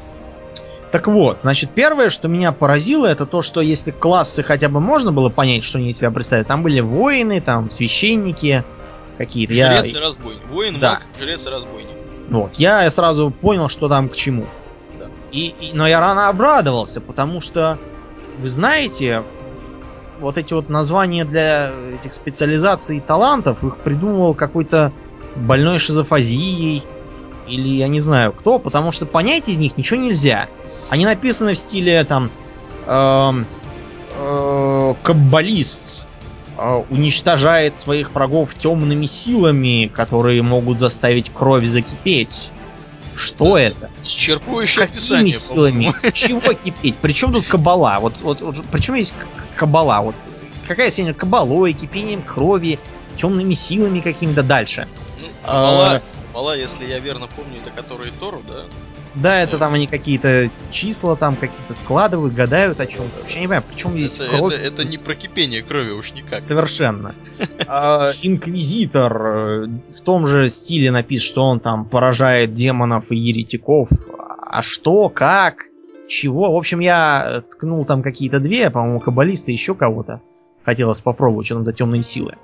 Так 0.92 1.08
вот, 1.08 1.38
значит, 1.42 1.70
первое, 1.74 2.10
что 2.10 2.28
меня 2.28 2.52
поразило, 2.52 3.06
это 3.06 3.26
то, 3.26 3.42
что 3.42 3.60
если 3.60 3.90
классы 3.90 4.42
хотя 4.44 4.68
бы 4.68 4.80
можно 4.80 5.12
было 5.12 5.28
понять, 5.28 5.64
что 5.64 5.78
они 5.78 5.90
из 5.90 5.98
себя 5.98 6.10
представляют, 6.12 6.48
там 6.48 6.62
были 6.62 6.80
воины, 6.80 7.40
там 7.40 7.70
священники 7.70 8.64
какие-то. 9.18 9.52
Я- 9.52 9.76
Жрец 9.78 9.94
и 9.94 9.98
разбойник. 9.98 10.46
Воин, 10.46 10.78
Да. 10.78 10.90
маг, 10.92 11.02
жрец 11.20 11.46
и 11.46 11.50
разбойник. 11.50 11.95
Вот, 12.36 12.54
я 12.56 12.88
сразу 12.90 13.30
понял, 13.30 13.68
что 13.68 13.88
там 13.88 14.08
к 14.08 14.16
чему. 14.16 14.46
Да. 14.98 15.06
И, 15.32 15.54
и- 15.60 15.72
но 15.72 15.86
я 15.86 16.00
рано 16.00 16.28
обрадовался, 16.28 17.00
потому 17.00 17.40
что, 17.40 17.78
вы 18.38 18.48
знаете, 18.48 19.22
вот 20.20 20.38
эти 20.38 20.54
вот 20.54 20.68
названия 20.68 21.24
для 21.24 21.72
этих 21.98 22.14
специализаций 22.14 22.98
и 22.98 23.00
талантов, 23.00 23.62
их 23.64 23.76
придумывал 23.78 24.34
какой-то 24.34 24.92
больной 25.34 25.78
шизофазией, 25.78 26.84
или 27.46 27.68
я 27.76 27.88
не 27.88 28.00
знаю 28.00 28.32
кто, 28.32 28.58
потому 28.58 28.92
что 28.92 29.06
понять 29.06 29.48
из 29.48 29.58
них 29.58 29.76
ничего 29.76 30.00
нельзя. 30.00 30.48
Они 30.88 31.04
написаны 31.04 31.54
в 31.54 31.58
стиле 31.58 32.02
там 32.04 32.30
эм, 32.86 33.46
э, 34.18 34.94
каббалист 35.02 35.82
э, 35.82 36.05
уничтожает 36.90 37.74
своих 37.74 38.14
врагов 38.14 38.54
темными 38.54 39.06
силами, 39.06 39.90
которые 39.92 40.42
могут 40.42 40.80
заставить 40.80 41.30
кровь 41.30 41.64
закипеть. 41.64 42.50
Что 43.14 43.56
это? 43.56 43.90
Исчерпывающее 44.04 44.80
Какими 44.80 44.96
описание, 44.96 45.32
силами? 45.32 45.86
по-моему. 45.86 46.12
Чего 46.12 46.52
кипеть? 46.52 46.96
Причем 47.00 47.32
тут 47.32 47.46
кабала? 47.46 47.98
Вот, 48.00 48.20
вот, 48.20 48.42
вот 48.42 48.64
причем 48.70 48.94
есть 48.94 49.14
кабала? 49.56 50.02
Вот 50.02 50.14
какая 50.66 50.92
между 50.98 51.14
кабалой, 51.14 51.72
кипением 51.72 52.22
крови, 52.22 52.78
темными 53.16 53.54
силами 53.54 54.00
какими-то 54.00 54.42
дальше. 54.42 54.88
Ну, 55.20 55.28
кабала, 55.42 56.02
кабала, 56.36 56.56
если 56.56 56.84
я 56.84 56.98
верно 56.98 57.28
помню, 57.34 57.60
это 57.64 57.82
которые 57.82 58.12
Тору, 58.20 58.42
да? 58.46 58.64
Да, 59.14 59.40
это 59.40 59.56
там 59.56 59.72
они 59.72 59.86
какие-то 59.86 60.50
числа 60.70 61.16
там 61.16 61.34
какие-то 61.34 61.72
складывают, 61.72 62.34
гадают 62.34 62.78
о 62.78 62.86
чем-то. 62.86 63.20
Вообще 63.20 63.40
не 63.40 63.46
понимаю, 63.46 63.64
причем 63.70 63.92
здесь 63.92 64.20
это, 64.20 64.36
кровь. 64.36 64.52
Это, 64.52 64.62
это 64.62 64.84
не 64.84 64.98
про 64.98 65.14
кипение 65.14 65.62
крови 65.62 65.92
уж 65.92 66.12
никак. 66.12 66.42
Совершенно. 66.42 67.14
А, 67.68 68.12
Инквизитор 68.22 69.26
э, 69.26 69.66
в 69.96 70.00
том 70.04 70.26
же 70.26 70.48
стиле 70.48 70.90
написано, 70.90 71.26
что 71.26 71.42
он 71.44 71.60
там 71.60 71.86
поражает 71.86 72.52
демонов 72.52 73.10
и 73.10 73.16
еретиков. 73.16 73.88
А 74.46 74.62
что, 74.62 75.08
как, 75.08 75.64
чего? 76.06 76.52
В 76.52 76.56
общем, 76.56 76.80
я 76.80 77.42
ткнул 77.50 77.84
там 77.86 78.02
какие-то 78.02 78.40
две, 78.40 78.70
по-моему, 78.70 79.00
каббалисты, 79.00 79.52
еще 79.52 79.74
кого-то. 79.74 80.20
Хотелось 80.64 81.00
попробовать, 81.00 81.46
что 81.46 81.56
там 81.56 81.64
до 81.64 81.72
темной 81.72 82.02
силы. 82.02 82.34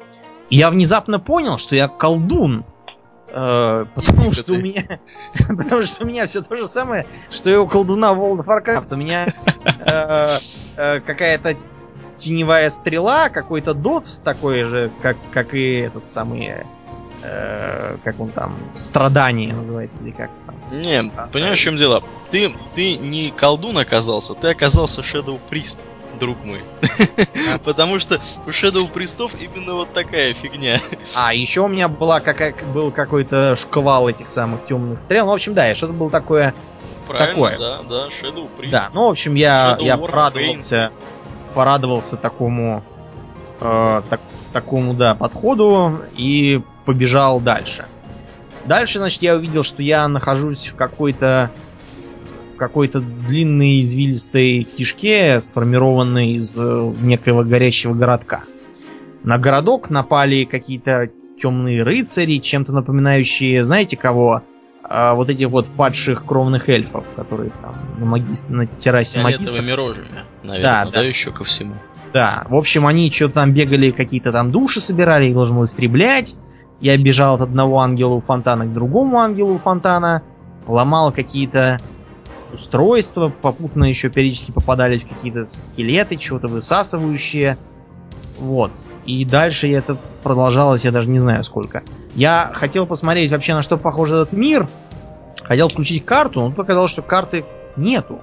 И 0.48 0.56
я 0.56 0.70
внезапно 0.70 1.19
понял, 1.20 1.59
что 1.59 1.77
я 1.77 1.89
колдун. 1.89 2.64
Э, 3.34 3.86
потому 3.94 4.32
что 4.32 4.44
ты. 4.44 4.52
у 4.52 4.59
меня. 4.59 5.00
Потому 5.48 5.82
что 5.82 6.04
у 6.04 6.06
меня 6.06 6.26
все 6.26 6.42
то 6.42 6.54
же 6.54 6.66
самое, 6.66 7.06
что 7.30 7.50
и 7.50 7.56
у 7.56 7.66
колдуна 7.66 8.12
World 8.12 8.44
of 8.44 8.46
Warcraft. 8.46 8.92
У 8.92 8.96
меня 8.96 9.34
э, 9.64 10.26
э, 10.76 11.00
какая-то 11.00 11.56
теневая 12.16 12.68
стрела, 12.70 13.30
какой-то 13.30 13.74
дот 13.74 14.20
такой 14.22 14.64
же, 14.64 14.90
как, 15.00 15.16
как 15.32 15.54
и 15.54 15.76
этот 15.76 16.09
самый. 16.09 16.64
э, 17.22 17.96
как 18.04 18.20
он 18.20 18.30
там, 18.30 18.56
страдание 18.74 19.54
называется, 19.54 20.02
или 20.02 20.10
как 20.10 20.30
там. 20.46 20.56
Не, 20.70 21.10
понимаешь, 21.32 21.59
в 21.59 21.62
чем 21.62 21.76
дело? 21.76 22.02
Ты, 22.30 22.54
ты 22.74 22.96
не 22.96 23.30
колдун 23.30 23.78
оказался, 23.78 24.34
ты 24.34 24.48
оказался 24.48 25.02
Shadow 25.02 25.38
Priest, 25.50 25.78
друг 26.18 26.44
мой. 26.44 26.60
Потому 27.64 27.98
что 27.98 28.20
у 28.47 28.51
Shadow 28.51 28.90
Priestов 28.93 29.36
именно 29.40 29.74
вот 29.74 29.93
такая 29.93 30.34
фигня. 30.34 30.80
А, 31.16 31.34
еще 31.34 31.62
у 31.62 31.68
меня 31.68 31.89
была 31.89 32.20
какая, 32.20 32.55
был 32.74 32.90
какой-то 32.90 33.56
шквал 33.56 34.09
этих 34.09 34.28
самых 34.28 34.64
темных 34.64 34.98
стрел. 34.98 35.26
Ну, 35.26 35.32
в 35.32 35.34
общем, 35.34 35.55
да, 35.55 35.70
и 35.70 35.74
что-то 35.74 35.93
было 35.93 36.10
такое. 36.10 36.55
Правильно, 37.09 37.34
Такое. 37.34 37.59
да, 37.59 37.82
да, 37.82 38.06
Shadow 38.09 38.48
Priest. 38.59 38.70
Да, 38.70 38.90
ну, 38.94 39.06
в 39.06 39.10
общем, 39.10 39.34
я, 39.34 39.76
Shadow 39.78 39.84
я 39.84 39.97
War 39.97 40.10
порадовался, 40.10 40.93
порадовался 41.55 42.16
такому, 42.16 42.84
э, 43.60 44.02
так- 44.09 44.20
такому, 44.52 44.94
да, 44.94 45.14
подходу 45.14 46.01
и 46.16 46.62
побежал 46.84 47.40
дальше. 47.40 47.86
Дальше, 48.64 48.98
значит, 48.98 49.22
я 49.22 49.34
увидел, 49.34 49.64
что 49.64 49.82
я 49.82 50.06
нахожусь 50.06 50.68
в 50.68 50.76
какой-то 50.76 51.51
какой-то 52.62 53.01
длинной 53.01 53.80
извилистой 53.80 54.62
кишке, 54.62 55.40
сформированной 55.40 56.34
из 56.34 56.56
э, 56.56 56.93
некоего 57.01 57.43
горящего 57.43 57.93
городка. 57.93 58.44
На 59.24 59.36
городок 59.36 59.90
напали 59.90 60.44
какие-то 60.44 61.10
темные 61.43 61.82
рыцари, 61.82 62.39
чем-то 62.39 62.72
напоминающие, 62.72 63.64
знаете 63.64 63.97
кого? 63.97 64.43
А, 64.84 65.14
вот 65.14 65.28
этих 65.28 65.48
вот 65.48 65.66
падших 65.66 66.24
кровных 66.24 66.68
эльфов, 66.68 67.05
которые 67.16 67.51
там 67.51 67.74
на, 67.98 68.05
магис- 68.14 68.47
на 68.48 68.66
террасе 68.66 69.18
С 69.18 69.24
магистра. 69.24 69.47
фиолетовыми 69.56 69.72
рожами, 69.72 70.20
наверное, 70.44 70.62
Да, 70.62 70.84
да, 70.84 70.90
да. 70.93 71.02
еще 71.02 71.32
ко 71.32 71.43
всему. 71.43 71.74
Да, 72.12 72.44
в 72.48 72.55
общем, 72.55 72.86
они 72.86 73.10
что-то 73.10 73.34
там 73.34 73.52
бегали, 73.52 73.90
какие-то 73.90 74.30
там 74.30 74.52
души 74.52 74.80
собирали, 74.80 75.26
их 75.26 75.34
должен 75.34 75.56
был 75.56 75.64
истреблять. 75.64 76.36
Я 76.80 76.97
бежал 76.97 77.34
от 77.34 77.40
одного 77.40 77.80
ангела 77.80 78.14
у 78.14 78.20
фонтана 78.20 78.66
к 78.66 78.72
другому 78.72 79.18
ангелу 79.18 79.55
у 79.55 79.59
фонтана, 79.59 80.22
ломал 80.68 81.10
какие-то 81.10 81.80
устройства, 82.52 83.28
попутно 83.28 83.84
еще 83.84 84.08
периодически 84.08 84.52
попадались 84.52 85.04
какие-то 85.04 85.44
скелеты, 85.44 86.16
чего-то 86.16 86.48
высасывающие. 86.48 87.58
Вот. 88.38 88.72
И 89.06 89.24
дальше 89.24 89.70
это 89.70 89.96
продолжалось, 90.22 90.84
я 90.84 90.90
даже 90.90 91.08
не 91.08 91.18
знаю 91.18 91.44
сколько. 91.44 91.82
Я 92.14 92.50
хотел 92.54 92.86
посмотреть 92.86 93.30
вообще, 93.30 93.54
на 93.54 93.62
что 93.62 93.76
похож 93.76 94.10
этот 94.10 94.32
мир. 94.32 94.68
Хотел 95.42 95.68
включить 95.68 96.04
карту, 96.04 96.40
но 96.40 96.52
показалось, 96.52 96.90
что 96.90 97.02
карты 97.02 97.44
нету. 97.76 98.20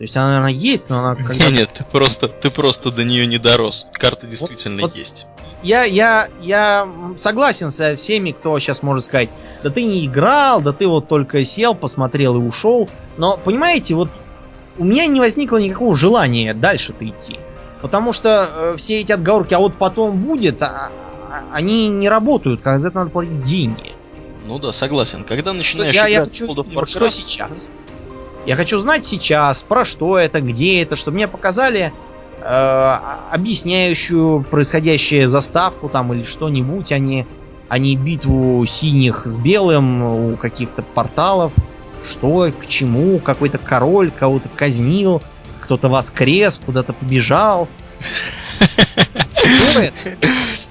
То 0.00 0.04
есть 0.04 0.16
она, 0.16 0.28
наверное, 0.28 0.52
есть, 0.52 0.88
но 0.88 1.00
она 1.00 1.14
как 1.14 1.36
Нет, 1.36 1.52
нет, 1.52 1.70
ты 1.74 1.84
просто, 1.84 2.26
ты 2.26 2.48
просто 2.48 2.90
до 2.90 3.04
нее 3.04 3.26
не 3.26 3.36
дорос. 3.36 3.86
Карта 3.92 4.26
действительно 4.26 4.80
вот- 4.80 4.96
есть. 4.96 5.26
я, 5.62 5.84
я, 5.84 6.30
я 6.40 6.88
согласен 7.16 7.70
со 7.70 7.96
всеми, 7.96 8.32
кто 8.32 8.58
сейчас 8.60 8.82
может 8.82 9.04
сказать, 9.04 9.28
да 9.62 9.68
ты 9.68 9.82
не 9.82 10.06
играл, 10.06 10.62
да 10.62 10.72
ты 10.72 10.86
вот 10.86 11.06
только 11.08 11.44
сел, 11.44 11.74
посмотрел 11.74 12.36
и 12.36 12.38
ушел. 12.38 12.88
Но, 13.18 13.36
понимаете, 13.36 13.94
вот 13.94 14.08
у 14.78 14.84
меня 14.84 15.06
не 15.06 15.20
возникло 15.20 15.58
никакого 15.58 15.94
желания 15.94 16.54
дальше-то 16.54 17.06
идти. 17.06 17.38
Потому 17.82 18.14
что 18.14 18.48
э, 18.72 18.76
все 18.78 19.02
эти 19.02 19.12
отговорки, 19.12 19.52
а 19.52 19.58
вот 19.58 19.74
потом 19.74 20.18
будет, 20.18 20.62
а- 20.62 20.92
а- 21.30 21.44
они 21.52 21.88
не 21.88 22.08
работают, 22.08 22.62
когда 22.62 22.78
за 22.78 22.88
это 22.88 23.00
надо 23.00 23.10
платить 23.10 23.42
деньги. 23.42 23.92
Ну 24.46 24.58
да, 24.58 24.72
согласен. 24.72 25.24
Когда 25.24 25.52
начинаешь 25.52 25.94
я, 25.94 26.06
я 26.06 26.16
играть 26.16 26.30
в 26.30 26.32
хочу, 26.32 26.46
World 26.46 26.64
of 26.64 26.74
вот 26.74 26.88
что 26.88 27.04
Warcraft, 27.04 27.10
сейчас. 27.10 27.68
Я 28.46 28.56
хочу 28.56 28.78
знать 28.78 29.04
сейчас, 29.04 29.62
про 29.62 29.84
что 29.84 30.18
это, 30.18 30.40
где 30.40 30.82
это, 30.82 30.96
чтобы 30.96 31.16
мне 31.16 31.28
показали 31.28 31.92
э, 32.38 32.42
объясняющую 33.30 34.42
происходящее 34.44 35.28
заставку 35.28 35.88
там 35.88 36.12
или 36.14 36.24
что-нибудь, 36.24 36.90
а 36.92 36.98
не, 36.98 37.26
а 37.68 37.78
не 37.78 37.96
битву 37.96 38.64
синих 38.66 39.22
с 39.26 39.36
белым 39.36 40.02
у 40.32 40.36
каких-то 40.36 40.82
порталов. 40.82 41.52
Что, 42.02 42.50
к 42.50 42.66
чему, 42.66 43.18
какой-то 43.18 43.58
король 43.58 44.10
кого-то 44.10 44.48
казнил, 44.56 45.20
кто-то 45.60 45.90
воскрес, 45.90 46.58
куда-то 46.64 46.94
побежал. 46.94 47.68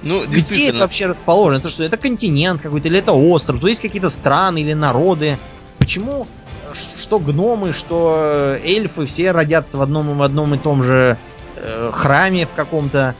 Ну, 0.02 0.26
Где 0.26 0.70
это 0.70 0.78
вообще 0.78 1.06
расположено? 1.06 1.58
Это 1.58 1.68
что, 1.68 1.84
это 1.84 1.96
континент 1.96 2.62
какой-то, 2.62 2.88
или 2.88 2.98
это 2.98 3.12
остров? 3.12 3.60
То 3.60 3.68
есть 3.68 3.80
какие-то 3.80 4.10
страны 4.10 4.62
или 4.62 4.72
народы? 4.72 5.38
Почему 5.78 6.26
что 6.74 7.18
гномы, 7.18 7.72
что 7.72 8.14
э, 8.16 8.60
эльфы 8.62 9.06
все 9.06 9.32
родятся 9.32 9.78
в 9.78 9.82
одном, 9.82 10.16
в 10.16 10.22
одном 10.22 10.54
и 10.54 10.58
том 10.58 10.82
же 10.82 11.18
э, 11.56 11.90
храме 11.92 12.46
в 12.46 12.52
каком-то? 12.52 13.14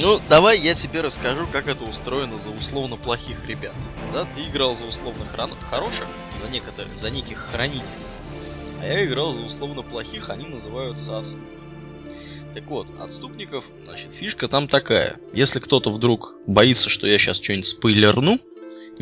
Ну, 0.00 0.20
давай 0.28 0.58
я 0.58 0.74
тебе 0.74 1.00
расскажу, 1.02 1.46
как 1.52 1.68
это 1.68 1.84
устроено 1.84 2.38
за 2.38 2.50
условно 2.50 2.96
плохих 2.96 3.36
ребят. 3.46 3.74
Да, 4.12 4.26
ты 4.34 4.42
играл 4.42 4.74
за 4.74 4.86
условно 4.86 5.26
хран- 5.34 5.56
хороших, 5.70 6.06
за 6.42 6.50
некоторых, 6.50 6.96
за 6.96 7.10
неких 7.10 7.38
хранителей. 7.52 7.98
А 8.80 8.86
я 8.86 9.04
играл 9.04 9.32
за 9.32 9.42
условно 9.42 9.82
плохих, 9.82 10.30
они 10.30 10.46
называются 10.46 11.18
отступники. 11.18 11.52
Так 12.54 12.64
вот, 12.66 12.86
отступников, 13.00 13.64
значит, 13.84 14.12
фишка 14.12 14.46
там 14.46 14.68
такая. 14.68 15.16
Если 15.32 15.58
кто-то 15.58 15.90
вдруг 15.90 16.34
боится, 16.46 16.90
что 16.90 17.06
я 17.06 17.16
сейчас 17.18 17.40
что-нибудь 17.40 17.66
спойлерну, 17.66 18.40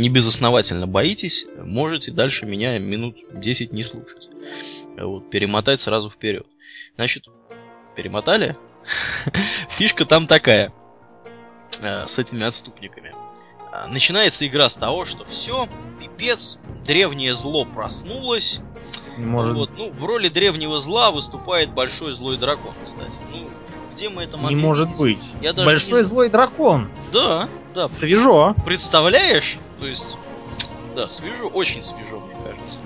не 0.01 0.09
безосновательно 0.09 0.86
боитесь, 0.86 1.47
можете 1.59 2.10
дальше 2.12 2.47
меня 2.47 2.78
минут 2.78 3.16
10 3.32 3.72
не 3.72 3.85
слушать. 3.85 4.28
Вот, 4.98 5.31
перемотать 5.31 5.81
сразу 5.81 6.10
вперед. 6.10 6.47
Значит, 6.97 7.24
перемотали? 7.97 8.56
Фишка 9.68 10.05
там 10.05 10.27
такая 10.27 10.72
э, 11.82 12.06
с 12.06 12.18
этими 12.18 12.44
отступниками. 12.44 13.14
А, 13.72 13.86
Начинается 13.86 14.47
игра 14.47 14.68
с 14.68 14.77
того, 14.77 15.05
что 15.05 15.24
все, 15.24 15.68
пипец, 16.01 16.59
древнее 16.86 17.35
зло 17.35 17.64
проснулось. 17.64 18.60
Может, 19.16 19.55
Вот, 19.55 19.70
ну, 19.78 19.90
в 19.93 20.05
роли 20.05 20.28
древнего 20.28 20.81
зла 20.81 21.10
выступает 21.10 21.72
большой 21.72 22.14
злой 22.14 22.36
дракон, 22.39 22.72
кстати. 22.85 23.18
Ну, 23.32 23.48
где 23.94 24.09
мы 24.09 24.22
это 24.24 24.36
не 24.36 24.43
могли 24.43 24.56
может 24.56 24.89
видеть? 24.89 25.01
быть. 25.01 25.32
Я 25.43 25.52
даже 25.52 25.66
Большой 25.66 25.98
не- 26.01 26.05
злой 26.05 26.28
дракон. 26.31 26.90
Да, 27.12 27.48
да. 27.74 27.88
Свежо. 27.88 28.55
Представляешь? 28.64 29.59
То 29.78 29.86
есть, 29.86 30.16
да, 30.94 31.09
свежо, 31.09 31.48
очень 31.48 31.82
свежо, 31.82 32.20
мне 32.20 32.34
кажется. 32.44 32.80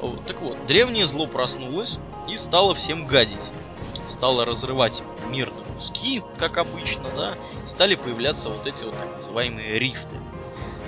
Вот, 0.00 0.24
так 0.24 0.40
вот, 0.40 0.66
древнее 0.66 1.06
зло 1.06 1.26
проснулось 1.26 1.98
и 2.28 2.36
стало 2.36 2.74
всем 2.74 3.06
гадить. 3.06 3.50
Стало 4.06 4.44
разрывать 4.44 5.02
мир 5.30 5.52
на 5.52 5.74
куски, 5.74 6.22
как 6.38 6.58
обычно, 6.58 7.04
да. 7.16 7.34
Стали 7.66 7.94
появляться 7.94 8.48
вот 8.48 8.66
эти 8.66 8.84
вот 8.84 8.94
так 8.96 9.16
называемые 9.16 9.78
рифты. 9.78 10.16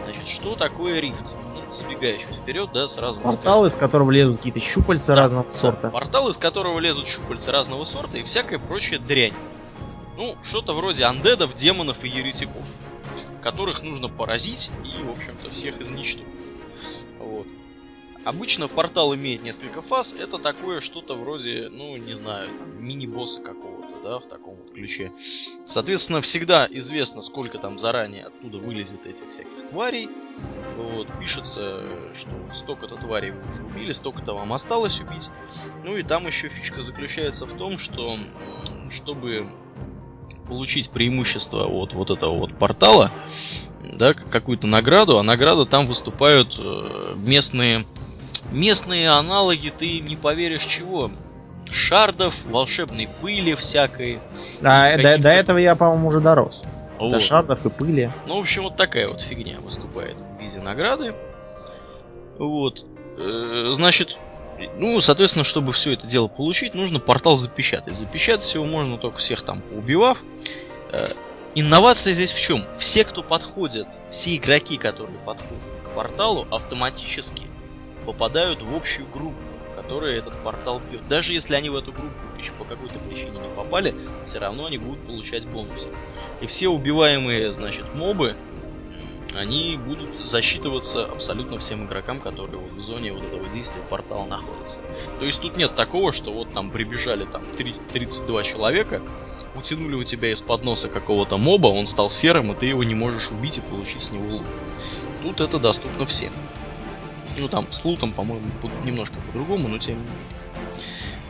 Значит, 0.05 0.29
что 0.29 0.55
такое 0.57 0.99
рифт? 1.01 1.23
Ну, 1.55 1.73
забегая 1.73 2.17
чуть 2.19 2.35
вперед, 2.35 2.71
да, 2.73 2.89
сразу 2.89 3.21
Портал, 3.21 3.67
из 3.67 3.77
которого 3.77 4.11
лезут 4.11 4.39
какие-то 4.39 4.61
щупальца 4.61 5.15
Да, 5.15 5.23
разного 5.23 5.45
Да, 5.45 5.51
сорта. 5.51 5.91
Портал, 5.91 6.29
из 6.29 6.37
которого 6.39 6.79
лезут 6.79 7.07
щупальца 7.07 7.53
разного 7.53 7.85
сорта 7.85 8.19
и 8.19 8.23
всякая 8.23 8.59
прочая 8.59 8.99
дрянь. 8.99 9.35
Ну, 10.17 10.37
что-то 10.43 10.73
вроде 10.75 11.05
андедов, 11.05 11.55
демонов 11.55 12.05
и 12.05 12.09
еретиков, 12.09 12.63
которых 13.43 13.83
нужно 13.83 14.09
поразить 14.09 14.71
и, 14.85 15.03
в 15.03 15.11
общем-то, 15.11 15.51
всех 15.51 15.81
изничтожить. 15.81 16.27
Вот. 17.19 17.47
Обычно 18.25 18.69
портал 18.69 19.15
имеет 19.17 19.43
несколько 19.43 19.83
фаз. 19.83 20.15
Это 20.17 20.39
такое 20.39 20.81
что-то 20.81 21.15
вроде, 21.15 21.69
ну, 21.71 21.97
не 21.97 22.15
знаю, 22.15 22.49
мини-босса 22.79 23.43
какого-то, 23.43 24.01
да, 24.05 24.19
в 24.21 24.29
таком 24.29 24.55
вот 24.55 24.73
ключе. 24.73 25.11
Соответственно, 25.65 26.21
всегда 26.21 26.69
известно, 26.71 27.21
сколько 27.21 27.59
там 27.59 27.79
заранее 27.79 28.27
оттуда 28.27 28.59
вылезет 28.59 29.07
этих 29.07 29.29
всяких 29.29 29.71
тварей. 29.71 30.09
Вот, 30.77 31.09
пишется, 31.19 32.15
что 32.15 32.31
столько-то 32.55 32.97
тварей 32.97 33.33
вы 33.33 33.51
уже 33.51 33.65
убили, 33.65 33.91
столько-то 33.91 34.35
вам 34.35 34.53
осталось 34.53 35.01
убить. 35.01 35.31
Ну 35.85 35.97
и 35.97 36.05
там 36.05 36.25
еще 36.27 36.49
фишка 36.49 36.81
заключается 36.81 37.45
в 37.47 37.57
том, 37.57 37.77
что 37.77 38.17
чтобы 38.89 39.51
получить 40.53 40.91
преимущество 40.91 41.65
от 41.65 41.95
вот 41.95 42.11
этого 42.11 42.39
вот 42.39 42.53
портала, 42.59 43.11
да, 43.99 44.13
какую-то 44.13 44.67
награду, 44.67 45.19
а 45.19 45.23
награда 45.23 45.65
там 45.65 45.87
выступают 45.87 46.57
э, 46.59 47.15
местные 47.17 47.87
местные 48.51 49.09
аналоги, 49.09 49.73
ты 49.77 50.01
не 50.01 50.15
поверишь 50.15 50.67
чего. 50.67 51.11
Шардов, 51.71 52.45
волшебной 52.45 53.09
пыли 53.23 53.55
всякой. 53.55 54.19
А, 54.63 54.95
до, 54.99 55.17
до 55.17 55.31
этого 55.31 55.57
я, 55.57 55.75
по-моему, 55.75 56.09
уже 56.09 56.21
дорос. 56.21 56.63
Вот. 56.99 57.13
До 57.13 57.21
шардов 57.21 57.65
и 57.65 57.71
пыли. 57.71 58.11
Ну, 58.29 58.37
в 58.37 58.41
общем, 58.41 58.65
вот 58.65 58.77
такая 58.77 59.09
вот 59.09 59.23
фигня 59.23 59.57
выступает 59.65 60.19
в 60.19 60.43
виде 60.43 60.59
награды. 60.59 61.15
Вот. 62.39 62.85
Э, 63.17 63.71
значит, 63.73 64.19
ну, 64.77 65.01
соответственно, 65.01 65.45
чтобы 65.45 65.73
все 65.73 65.93
это 65.93 66.07
дело 66.07 66.29
получить, 66.29 66.75
нужно 66.75 67.01
портал 67.01 67.37
запечатать. 67.37 67.95
Запечатать 67.95 68.55
его 68.55 68.65
можно 68.65 68.99
только 68.99 69.19
всех 69.19 69.43
там 69.43 69.61
поубивав. 69.63 70.23
Э, 70.93 71.09
инновация 71.55 72.13
здесь 72.13 72.33
в 72.33 72.41
чем? 72.41 72.67
Все, 72.77 73.05
кто 73.05 73.23
подходит, 73.23 73.87
все 74.11 74.37
игроки, 74.37 74.77
которые 74.77 75.19
подходят 75.21 75.63
к 75.85 75.95
порталу, 75.95 76.47
автоматически 76.51 77.43
попадают 78.05 78.63
в 78.63 78.75
общую 78.75 79.09
группу, 79.09 79.37
которая 79.77 80.19
этот 80.19 80.37
портал 80.43 80.81
бьет. 80.81 81.07
Даже 81.09 81.33
если 81.33 81.55
они 81.55 81.71
в 81.71 81.77
эту 81.77 81.93
группу 81.93 82.17
еще 82.39 82.53
по 82.53 82.65
какой-то 82.65 82.99
причине 82.99 83.39
не 83.39 83.55
попали, 83.57 83.95
все 84.25 84.39
равно 84.39 84.67
они 84.67 84.79
будут 84.79 85.07
получать 85.07 85.47
бонусы. 85.47 85.89
И 86.41 86.47
все 86.47 86.69
убиваемые, 86.69 87.53
значит, 87.53 87.95
мобы, 87.95 88.37
они 89.35 89.77
будут 89.77 90.27
засчитываться 90.27 91.05
абсолютно 91.05 91.59
всем 91.59 91.87
игрокам, 91.87 92.21
которые 92.21 92.61
вот 92.61 92.73
в 92.73 92.81
зоне 92.81 93.13
вот 93.13 93.25
этого 93.25 93.49
действия 93.49 93.83
портала 93.83 94.27
находятся. 94.27 94.81
То 95.19 95.25
есть 95.25 95.41
тут 95.41 95.57
нет 95.57 95.75
такого, 95.75 96.13
что 96.13 96.33
вот 96.33 96.53
там 96.53 96.71
прибежали 96.71 97.25
там 97.25 97.43
32 97.93 98.43
человека, 98.43 99.03
утянули 99.55 99.95
у 99.95 100.05
тебя 100.05 100.33
из-под 100.33 100.65
носа 100.65 100.89
какого-то 100.89 101.37
моба, 101.39 101.69
он 101.69 101.87
стал 101.87 102.11
серым, 102.11 102.53
и 102.53 102.55
ты 102.55 102.67
его 102.67 102.85
не 102.85 102.95
можешь 102.95 103.31
убить 103.31 103.59
и 103.59 103.61
получить 103.61 104.03
с 104.03 104.13
него 104.13 104.37
лут. 104.37 104.47
Тут 105.23 105.41
это 105.41 105.59
доступно 105.59 106.07
всем. 106.07 106.33
Ну 107.39 107.49
там 107.49 107.67
с 107.71 107.85
лутом, 107.85 108.13
по-моему, 108.13 108.45
немножко 108.85 109.17
по-другому, 109.27 109.69
но 109.69 109.79
тем 109.79 109.97
не 109.97 110.03
менее. 110.03 110.17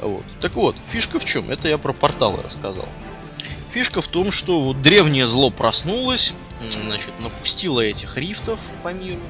Вот. 0.00 0.24
Так 0.40 0.54
вот, 0.54 0.74
фишка 0.88 1.18
в 1.18 1.24
чем? 1.24 1.50
Это 1.50 1.68
я 1.68 1.78
про 1.78 1.92
порталы 1.92 2.42
рассказал. 2.42 2.88
Фишка 3.72 4.02
в 4.02 4.08
том, 4.08 4.30
что 4.30 4.60
вот 4.60 4.82
древнее 4.82 5.26
зло 5.26 5.48
проснулось, 5.50 6.34
значит, 6.70 7.10
напустило 7.20 7.80
этих 7.80 8.18
рифтов 8.18 8.58
по 8.82 8.92
миру 8.92 9.22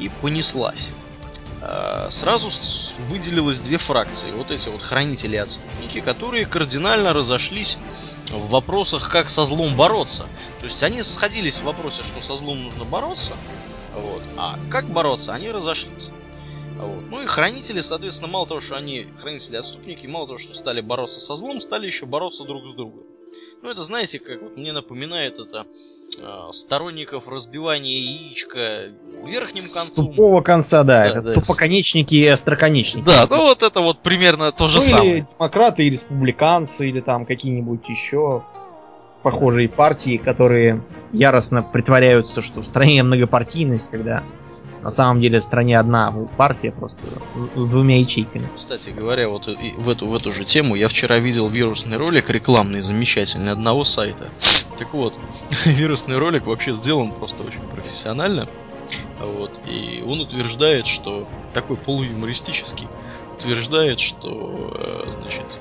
и 0.00 0.08
понеслась. 0.08 0.92
А, 1.60 2.08
сразу 2.10 2.48
выделилось 3.08 3.60
две 3.60 3.76
фракции. 3.76 4.30
Вот 4.30 4.50
эти 4.50 4.70
вот 4.70 4.80
хранители 4.80 5.34
и 5.34 5.38
отступники, 5.38 6.00
которые 6.00 6.46
кардинально 6.46 7.12
разошлись 7.12 7.76
в 8.30 8.48
вопросах, 8.48 9.10
как 9.10 9.28
со 9.28 9.44
злом 9.44 9.76
бороться. 9.76 10.26
То 10.60 10.64
есть 10.64 10.82
они 10.82 11.02
сходились 11.02 11.58
в 11.58 11.64
вопросе, 11.64 12.02
что 12.02 12.22
со 12.22 12.36
злом 12.36 12.62
нужно 12.64 12.84
бороться, 12.84 13.34
вот, 13.94 14.22
а 14.38 14.58
как 14.70 14.86
бороться, 14.86 15.34
они 15.34 15.50
разошлись. 15.50 16.10
Вот. 16.78 17.04
Ну 17.10 17.22
и 17.22 17.26
хранители, 17.26 17.82
соответственно, 17.82 18.32
мало 18.32 18.46
того, 18.46 18.60
что 18.62 18.76
они 18.76 19.08
хранители 19.20 19.56
отступники, 19.56 20.06
мало 20.06 20.26
того, 20.26 20.38
что 20.38 20.54
стали 20.54 20.80
бороться 20.80 21.20
со 21.20 21.36
злом, 21.36 21.60
стали 21.60 21.86
еще 21.86 22.06
бороться 22.06 22.44
друг 22.44 22.64
с 22.64 22.74
другом. 22.74 23.04
Ну, 23.62 23.70
это, 23.70 23.82
знаете, 23.82 24.18
как 24.18 24.42
вот 24.42 24.56
мне 24.56 24.72
напоминает 24.72 25.38
это 25.38 25.66
э, 26.20 26.52
сторонников 26.52 27.28
разбивания 27.28 27.98
яичка 27.98 28.90
верхним 29.24 29.62
концом. 29.62 29.92
С 29.92 29.94
тупого 29.94 30.40
конца, 30.40 30.82
да. 30.82 31.02
да 31.02 31.06
это 31.06 31.22
да, 31.22 31.34
тупоконечники 31.34 32.14
и 32.14 32.26
остроконечники. 32.26 33.04
Да, 33.04 33.26
ну 33.30 33.44
вот 33.44 33.62
это 33.62 33.80
вот 33.80 34.00
примерно 34.00 34.52
то 34.52 34.68
же 34.68 34.78
ну, 34.78 34.82
самое. 34.82 35.10
Или 35.10 35.26
демократы, 35.38 35.84
и 35.84 35.90
республиканцы, 35.90 36.88
или 36.88 37.00
там 37.00 37.24
какие-нибудь 37.24 37.88
еще 37.88 38.44
похожие 39.22 39.68
партии, 39.68 40.16
которые 40.16 40.82
яростно 41.12 41.62
притворяются, 41.62 42.42
что 42.42 42.60
в 42.60 42.66
стране 42.66 43.02
многопартийность, 43.02 43.90
когда 43.90 44.24
на 44.82 44.90
самом 44.90 45.20
деле 45.20 45.40
в 45.40 45.44
стране 45.44 45.78
одна 45.78 46.12
партия 46.36 46.72
просто 46.72 47.02
с 47.54 47.68
двумя 47.68 48.00
ячейками. 48.00 48.48
Кстати 48.54 48.90
говоря, 48.90 49.28
вот 49.28 49.46
в 49.46 49.88
эту, 49.88 50.08
в 50.08 50.14
эту 50.14 50.32
же 50.32 50.44
тему 50.44 50.74
я 50.74 50.88
вчера 50.88 51.18
видел 51.18 51.48
вирусный 51.48 51.96
ролик 51.96 52.30
рекламный, 52.30 52.80
замечательный, 52.80 53.52
одного 53.52 53.84
сайта. 53.84 54.28
Так 54.78 54.94
вот, 54.94 55.14
вирусный 55.64 56.18
ролик 56.18 56.46
вообще 56.46 56.72
сделан 56.72 57.12
просто 57.12 57.42
очень 57.44 57.60
профессионально. 57.60 58.48
Вот, 59.20 59.60
и 59.66 60.02
он 60.04 60.20
утверждает, 60.20 60.86
что 60.86 61.28
такой 61.52 61.76
полуюмористический, 61.76 62.88
утверждает, 63.34 64.00
что, 64.00 64.76
э, 65.06 65.10
значит, 65.12 65.58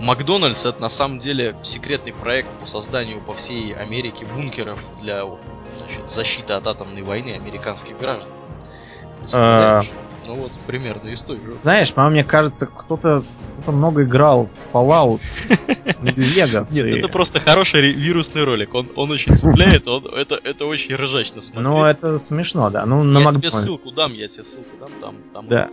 Макдональдс 0.00 0.64
это 0.64 0.80
на 0.80 0.88
самом 0.88 1.18
деле 1.18 1.56
секретный 1.62 2.12
проект 2.12 2.48
по 2.60 2.66
созданию 2.66 3.20
по 3.20 3.34
всей 3.34 3.74
Америке 3.74 4.26
бункеров 4.26 4.80
для 5.00 5.24
значит, 5.78 6.08
защиты 6.08 6.52
от 6.52 6.66
атомной 6.66 7.02
войны 7.02 7.30
американских 7.30 7.98
граждан. 7.98 8.30
А... 9.34 9.82
Ну 10.26 10.34
вот, 10.34 10.52
примерно 10.66 11.08
из 11.08 11.22
той 11.22 11.36
же. 11.36 11.56
Знаешь, 11.56 11.92
по 11.94 12.06
мне 12.10 12.22
кажется, 12.22 12.66
кто-то 12.66 13.24
кто 13.62 13.72
много 13.72 14.04
играл 14.04 14.46
в 14.46 14.74
Fallout, 14.74 15.20
Vegas. 16.02 16.72
Нет, 16.74 16.86
это 16.98 17.08
просто 17.08 17.40
хороший 17.40 17.92
вирусный 17.92 18.44
ролик. 18.44 18.74
Он, 18.74 18.88
он 18.94 19.10
очень 19.10 19.34
цепляет, 19.34 19.88
он, 19.88 20.06
это, 20.06 20.38
это 20.42 20.66
очень 20.66 20.94
ржачно 20.94 21.40
смотреть. 21.40 21.64
Ну, 21.66 21.82
это 21.82 22.18
смешно, 22.18 22.68
да. 22.70 22.84
Ну, 22.84 23.02
на 23.04 23.20
я 23.20 23.30
тебе 23.30 23.50
ссылку 23.50 23.90
дам, 23.90 24.12
я 24.12 24.28
тебе 24.28 24.44
ссылку 24.44 24.76
дам, 24.78 24.90
там, 25.00 25.16
там 25.32 25.48
да. 25.48 25.70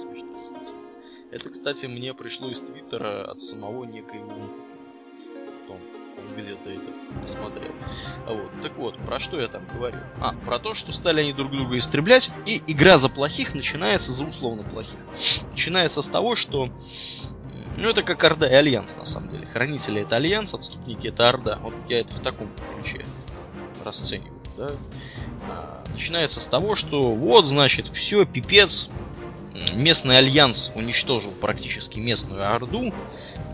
Это, 1.31 1.49
кстати, 1.49 1.87
мне 1.87 2.13
пришло 2.13 2.49
из 2.49 2.61
Твиттера 2.61 3.29
от 3.29 3.41
самого. 3.41 3.81
Он 3.81 3.91
где-то 6.35 6.69
это 6.69 7.21
посмотрел. 7.21 7.71
А 8.27 8.33
вот. 8.33 8.51
Так 8.61 8.75
вот, 8.77 8.97
про 9.05 9.19
что 9.19 9.39
я 9.39 9.47
там 9.47 9.65
говорил? 9.73 10.01
А, 10.21 10.33
про 10.45 10.59
то, 10.59 10.73
что 10.73 10.91
стали 10.91 11.21
они 11.21 11.33
друг 11.33 11.51
друга 11.51 11.77
истреблять, 11.77 12.31
и 12.45 12.61
игра 12.67 12.97
за 12.97 13.09
плохих 13.09 13.53
начинается 13.53 14.11
за 14.11 14.25
условно 14.25 14.63
плохих. 14.63 14.99
Начинается 15.51 16.01
с 16.01 16.07
того, 16.07 16.35
что 16.35 16.69
ну, 17.77 17.89
это 17.89 18.03
как 18.03 18.23
Орда 18.23 18.49
и 18.49 18.53
Альянс, 18.53 18.95
на 18.97 19.05
самом 19.05 19.31
деле. 19.31 19.45
Хранители 19.45 20.01
это 20.01 20.15
Альянс, 20.15 20.53
отступники 20.53 21.07
это 21.07 21.27
Орда. 21.27 21.59
Вот 21.61 21.73
я 21.89 22.01
это 22.01 22.13
в 22.13 22.19
таком 22.19 22.49
ключе 22.73 23.05
расцениваю, 23.83 24.41
да. 24.57 24.71
А, 25.49 25.83
начинается 25.91 26.41
с 26.41 26.47
того, 26.47 26.75
что 26.75 27.13
вот, 27.13 27.45
значит, 27.45 27.87
все, 27.89 28.25
пипец, 28.25 28.89
местный 29.73 30.17
альянс 30.17 30.71
уничтожил 30.75 31.31
практически 31.31 31.99
местную 31.99 32.49
орду, 32.53 32.93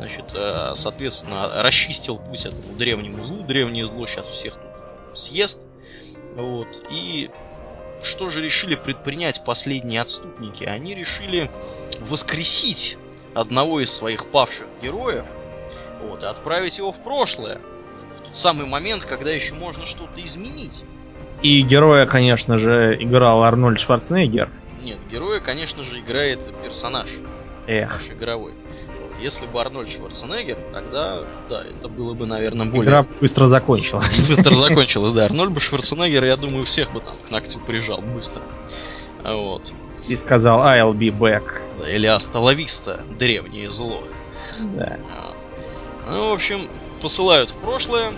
значит, 0.01 0.25
э, 0.33 0.71
соответственно, 0.73 1.47
расчистил 1.61 2.17
путь 2.17 2.47
этому 2.47 2.75
древнему 2.75 3.23
злу. 3.23 3.43
Древнее 3.43 3.85
зло 3.85 4.07
сейчас 4.07 4.27
всех 4.27 4.55
тут 4.55 5.17
съест. 5.17 5.61
Вот. 6.35 6.67
И 6.89 7.29
что 8.01 8.31
же 8.31 8.41
решили 8.41 8.73
предпринять 8.73 9.45
последние 9.45 10.01
отступники? 10.01 10.63
Они 10.63 10.95
решили 10.95 11.51
воскресить 11.99 12.97
одного 13.35 13.79
из 13.79 13.91
своих 13.93 14.25
павших 14.25 14.65
героев 14.81 15.25
вот, 16.01 16.23
и 16.23 16.25
отправить 16.25 16.79
его 16.79 16.91
в 16.91 16.97
прошлое. 17.03 17.61
В 18.17 18.21
тот 18.23 18.35
самый 18.35 18.65
момент, 18.65 19.05
когда 19.05 19.29
еще 19.29 19.53
можно 19.53 19.85
что-то 19.85 20.19
изменить. 20.25 20.83
И 21.43 21.61
героя, 21.61 22.07
конечно 22.07 22.57
же, 22.57 22.97
играл 22.99 23.43
Арнольд 23.43 23.79
Шварценеггер. 23.79 24.49
Нет, 24.81 24.97
героя, 25.11 25.39
конечно 25.39 25.83
же, 25.83 25.99
играет 25.99 26.39
персонаж. 26.63 27.07
Эх. 27.67 27.99
Наш 27.99 28.09
игровой. 28.09 28.53
Если 29.21 29.45
бы 29.45 29.61
Арнольд 29.61 29.89
Шварценеггер, 29.89 30.57
тогда, 30.73 31.23
да, 31.49 31.63
это 31.63 31.87
было 31.87 32.13
бы, 32.13 32.25
наверное, 32.25 32.65
более... 32.65 32.85
Игра 32.85 33.05
быстро 33.19 33.45
закончилась. 33.47 34.29
Быстро 34.29 34.55
закончилась, 34.55 35.13
да. 35.13 35.25
Арнольд 35.25 35.51
бы 35.51 35.59
Шварценеггер, 35.59 36.25
я 36.25 36.37
думаю, 36.37 36.65
всех 36.65 36.91
бы 36.91 37.01
там 37.01 37.15
к 37.27 37.29
ногтю 37.29 37.59
прижал 37.59 38.01
быстро. 38.01 38.41
Вот. 39.23 39.63
И 40.07 40.15
сказал 40.15 40.59
I'll 40.61 40.93
be 40.93 41.15
back. 41.15 41.61
Или 41.87 42.07
Асталависта, 42.07 43.03
древнее 43.19 43.69
зло. 43.69 44.03
Да. 44.59 44.97
Ну, 46.07 46.29
в 46.29 46.33
общем, 46.33 46.67
посылают 47.01 47.51
в 47.51 47.57
прошлое, 47.57 48.11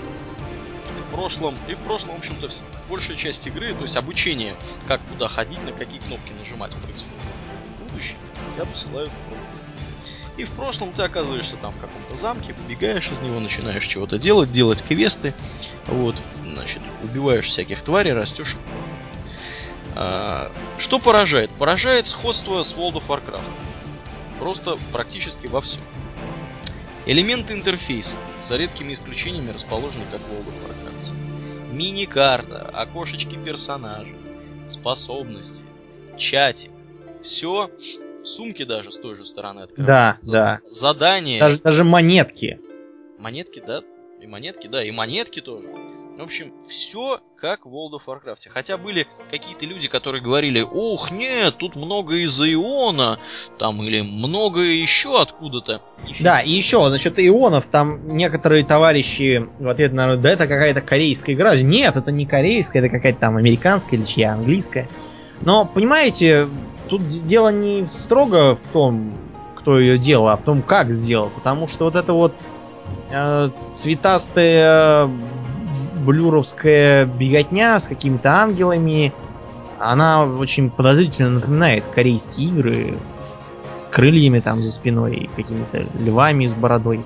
прошлом. 1.14 1.56
И 1.68 1.76
в 1.76 1.80
прошлом, 1.80 2.16
в 2.16 2.18
общем-то, 2.20 2.48
большая 2.90 3.16
часть 3.16 3.46
игры, 3.48 3.74
то 3.74 3.84
есть 3.84 3.96
обучение, 3.96 4.56
как 4.88 5.00
куда 5.12 5.28
ходить, 5.28 5.64
на 5.64 5.72
какие 5.72 6.00
кнопки 6.00 6.32
нажимать 6.40 6.72
происходит. 6.72 7.14
В 7.80 7.92
будущем 7.92 8.16
тебя 8.54 8.66
посылают 8.66 9.10
в. 9.30 9.33
И 10.36 10.46
в 10.46 10.50
прошлом 10.52 10.92
ты 10.94 11.04
оказываешься 11.04 11.58
там 11.58 11.74
в 11.74 11.80
каком-то 11.80 12.16
замке, 12.16 12.54
побегаешь 12.56 13.12
из 13.12 13.20
него, 13.20 13.40
начинаешь 13.40 13.86
чего-то 13.86 14.18
делать, 14.18 14.52
делать 14.52 14.82
квесты, 14.82 15.36
вот, 15.86 16.16
значит, 16.44 16.82
убиваешь 17.04 17.46
всяких 17.46 17.84
тварей, 17.84 18.14
растешь. 18.14 18.58
А, 19.96 20.52
что 20.80 20.98
поражает? 20.98 21.52
Поражает 21.52 22.08
сходство 22.08 22.64
с 22.64 22.74
World 22.76 22.94
of 22.94 23.08
Warcraft. 23.08 23.42
Просто 24.40 24.78
практически 24.92 25.46
во 25.46 25.62
всем. 25.62 25.84
Элементы 27.06 27.54
интерфейса, 27.54 28.18
за 28.42 28.58
редкими 28.58 28.94
исключениями, 28.94 29.52
расположены 29.52 30.06
как 30.12 30.22
в 30.22 30.32
World 30.32 30.48
of 30.48 30.68
Warcraft. 30.68 31.74
Мини-карта, 31.74 32.70
окошечки 32.74 33.36
персонажей, 33.36 34.16
способности, 34.70 35.66
чатик. 36.18 36.72
Все, 37.22 37.70
сумки 38.24 38.64
даже 38.64 38.92
с 38.92 38.98
той 38.98 39.16
же 39.16 39.26
стороны 39.26 39.62
открывают. 39.62 40.20
Да, 40.24 40.32
да. 40.32 40.60
Задания. 40.70 41.40
Даже, 41.40 41.60
даже 41.60 41.84
монетки. 41.84 42.60
Монетки, 43.20 43.62
да? 43.66 43.82
И 44.22 44.28
монетки, 44.28 44.68
да, 44.68 44.84
и 44.84 44.92
монетки 44.92 45.42
тоже. 45.42 45.68
В 46.18 46.22
общем, 46.22 46.54
все 46.68 47.20
как 47.36 47.66
в 47.66 47.70
World 47.70 48.00
of 48.00 48.02
Warcraft. 48.06 48.50
Хотя 48.50 48.78
были 48.78 49.08
какие-то 49.32 49.66
люди, 49.66 49.88
которые 49.88 50.22
говорили, 50.22 50.62
ох, 50.62 51.12
нет, 51.12 51.58
тут 51.58 51.76
много 51.76 52.18
из-за 52.18 52.52
Иона, 52.54 53.20
там, 53.58 53.82
или 53.82 54.02
много 54.02 54.62
еще 54.62 55.20
откуда-то. 55.20 55.82
Да, 56.20 56.42
и 56.42 56.52
еще, 56.52 56.88
насчет 56.88 57.20
Ионов, 57.20 57.68
там 57.70 58.16
некоторые 58.16 58.64
товарищи 58.64 59.50
в 59.60 59.68
ответ 59.68 59.92
на 59.92 60.16
да 60.16 60.30
это 60.30 60.48
какая-то 60.48 60.82
корейская 60.82 61.34
игра. 61.34 61.56
Нет, 61.58 61.96
это 61.96 62.12
не 62.12 62.28
корейская, 62.28 62.80
это 62.80 62.90
какая-то 62.90 63.20
там 63.20 63.36
американская 63.36 64.00
или 64.00 64.06
чья, 64.06 64.34
английская. 64.34 64.88
Но, 65.42 65.66
понимаете, 65.66 66.48
тут 66.90 67.08
дело 67.08 67.50
не 67.50 67.86
строго 67.86 68.56
в 68.56 68.74
том, 68.74 69.14
кто 69.56 69.80
ее 69.80 69.98
делал, 69.98 70.30
а 70.30 70.38
в 70.38 70.42
том, 70.42 70.62
как 70.62 70.92
сделал. 70.92 71.30
Потому 71.30 71.68
что 71.68 71.86
вот 71.86 71.96
это 71.96 72.14
вот 72.14 72.36
э, 73.12 73.50
цветастая 73.72 75.10
блюровская 76.04 77.06
беготня 77.06 77.80
с 77.80 77.88
какими-то 77.88 78.30
ангелами, 78.32 79.14
она 79.80 80.26
очень 80.26 80.70
подозрительно 80.70 81.32
напоминает 81.32 81.84
корейские 81.94 82.50
игры 82.50 82.98
с 83.74 83.86
крыльями 83.86 84.40
там 84.40 84.60
за 84.60 84.72
спиной, 84.72 85.30
какими-то 85.36 85.86
львами 85.98 86.46
с 86.46 86.54
бородой. 86.54 87.04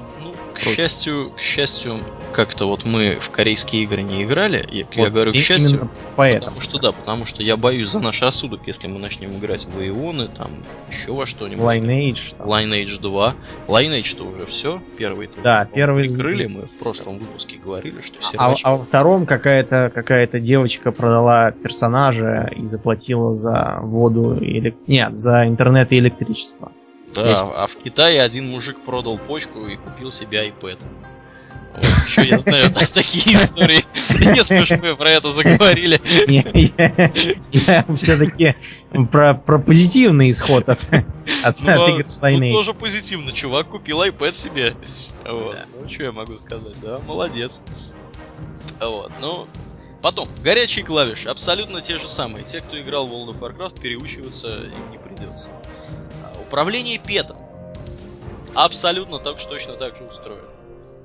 К 0.58 0.76
счастью, 0.76 1.32
к 1.36 1.40
счастью, 1.40 2.00
как-то 2.34 2.66
вот 2.66 2.86
мы 2.86 3.16
в 3.16 3.30
корейские 3.30 3.84
игры 3.84 4.02
не 4.02 4.24
играли. 4.24 4.68
Я, 4.72 4.86
вот 4.86 4.96
я 4.96 5.10
говорю, 5.10 5.34
к 5.34 5.36
счастью, 5.36 5.90
поэтому. 6.16 6.46
потому 6.46 6.62
что 6.62 6.80
да, 6.80 6.92
потому 6.92 7.26
что 7.26 7.44
я 7.44 7.58
боюсь 7.58 7.90
за 7.90 8.00
наш 8.00 8.22
рассудок, 8.22 8.62
если 8.66 8.88
мы 8.88 9.00
начнем 9.00 9.38
играть 9.38 9.66
в 9.66 9.80
Ионы, 9.80 10.28
там 10.28 10.52
еще 10.90 11.12
во 11.12 11.26
что-нибудь. 11.26 11.64
Lineage. 11.64 12.38
Там. 12.38 12.48
Lineage 12.48 13.00
2. 13.00 13.36
Lineage-то 13.68 14.24
уже 14.24 14.46
все. 14.48 14.82
Первый 14.98 15.30
Да, 15.44 15.68
первый. 15.72 16.08
Прикрыли, 16.08 16.48
мы 16.48 16.62
в 16.64 16.80
прошлом 16.80 17.18
выпуске 17.20 17.58
говорили, 17.58 18.02
что 18.02 18.20
все. 18.20 18.38
А, 18.38 18.56
а 18.64 18.78
во 18.78 18.86
втором 18.86 19.26
какая-то 19.26 19.92
какая-то 19.94 20.40
девочка 20.40 20.92
продала 20.92 21.52
персонажа 21.52 22.52
и 22.56 22.66
заплатила 22.66 23.36
за 23.36 23.80
воду 23.82 24.38
или 24.40 24.76
нет, 24.88 25.18
за 25.18 25.48
интернет 25.48 25.92
и 25.92 26.00
электричество. 26.00 26.72
Да, 27.14 27.30
Есть... 27.30 27.42
а 27.44 27.68
в 27.68 27.76
Китае 27.78 28.22
один 28.22 28.50
мужик 28.50 28.80
продал 28.86 29.18
почку 29.18 29.66
и 29.68 29.78
купил 29.78 30.12
себе 30.12 30.50
iPad. 30.50 30.80
Вот, 31.76 31.86
еще 32.08 32.28
я 32.28 32.40
знаю 32.40 32.72
такие 32.94 33.36
истории. 33.36 33.84
Если 34.36 34.60
уж 34.60 34.72
мы 34.72 34.96
про 34.96 35.12
это 35.12 35.30
заговорили. 35.30 36.02
Я 37.52 37.86
все-таки 37.96 38.56
про 39.12 39.36
позитивный 39.36 40.32
исход 40.32 40.70
от 40.70 40.88
игр 40.92 42.04
Тут 42.04 42.52
тоже 42.52 42.74
позитивно. 42.74 43.32
Чувак 43.32 43.68
купил 43.68 44.02
iPad 44.02 44.34
себе. 44.34 44.76
Вот. 45.26 45.58
Ну, 45.82 45.90
что 45.90 46.04
я 46.04 46.12
могу 46.12 46.36
сказать? 46.38 46.76
Да, 46.82 47.00
молодец. 47.08 47.62
Вот, 48.80 49.12
ну, 49.20 49.48
Потом, 50.02 50.30
горячие 50.44 50.86
клавиши, 50.86 51.28
абсолютно 51.28 51.82
те 51.82 51.98
же 51.98 52.08
самые. 52.08 52.44
Те, 52.44 52.62
кто 52.62 52.80
играл 52.80 53.06
в 53.06 53.12
World 53.12 53.36
of 53.36 53.40
Warcraft, 53.40 53.82
переучиваться 53.82 54.66
им 54.66 54.92
не 54.92 54.98
придется. 54.98 55.50
Управление 56.48 56.98
петом. 56.98 57.38
Абсолютно 58.54 59.20
так 59.20 59.40
же 59.40 59.48
точно 59.48 59.76
так 59.76 59.98
же 59.98 60.04
устроено. 60.06 60.48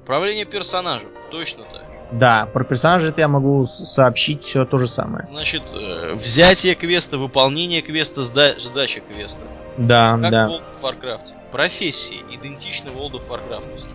Управление 0.03 0.45
персонажем. 0.45 1.09
Точно 1.31 1.65
так 1.65 1.83
же. 1.83 1.89
Да, 2.13 2.47
про 2.53 2.63
персонажа 2.65 3.09
это 3.09 3.23
я 3.23 3.29
могу 3.29 3.65
сообщить 3.67 4.43
все 4.43 4.65
то 4.65 4.79
же 4.79 4.87
самое. 4.87 5.27
Значит, 5.31 5.63
э, 5.73 6.15
взятие 6.15 6.75
квеста, 6.75 7.19
выполнение 7.19 7.81
квеста, 7.81 8.23
сда- 8.23 8.59
сдача 8.59 9.01
квеста. 9.01 9.41
Да, 9.79 10.19
как 10.21 10.31
да. 10.31 10.49
в 10.49 10.51
World 10.51 10.63
of 10.63 11.01
Warcraft. 11.01 11.51
Профессии 11.51 12.21
идентичны 12.31 12.89
World 12.91 13.13
of 13.13 13.29
Warcraft. 13.29 13.89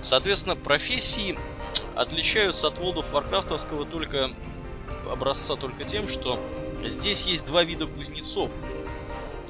Соответственно, 0.00 0.54
профессии 0.56 1.38
отличаются 1.94 2.68
от 2.68 2.74
World 2.74 2.96
of 2.96 3.12
Warcraft 3.12 3.90
только 3.90 4.30
образца 5.10 5.56
только 5.56 5.84
тем, 5.84 6.08
что 6.08 6.38
здесь 6.84 7.26
есть 7.26 7.46
два 7.46 7.64
вида 7.64 7.86
кузнецов. 7.86 8.50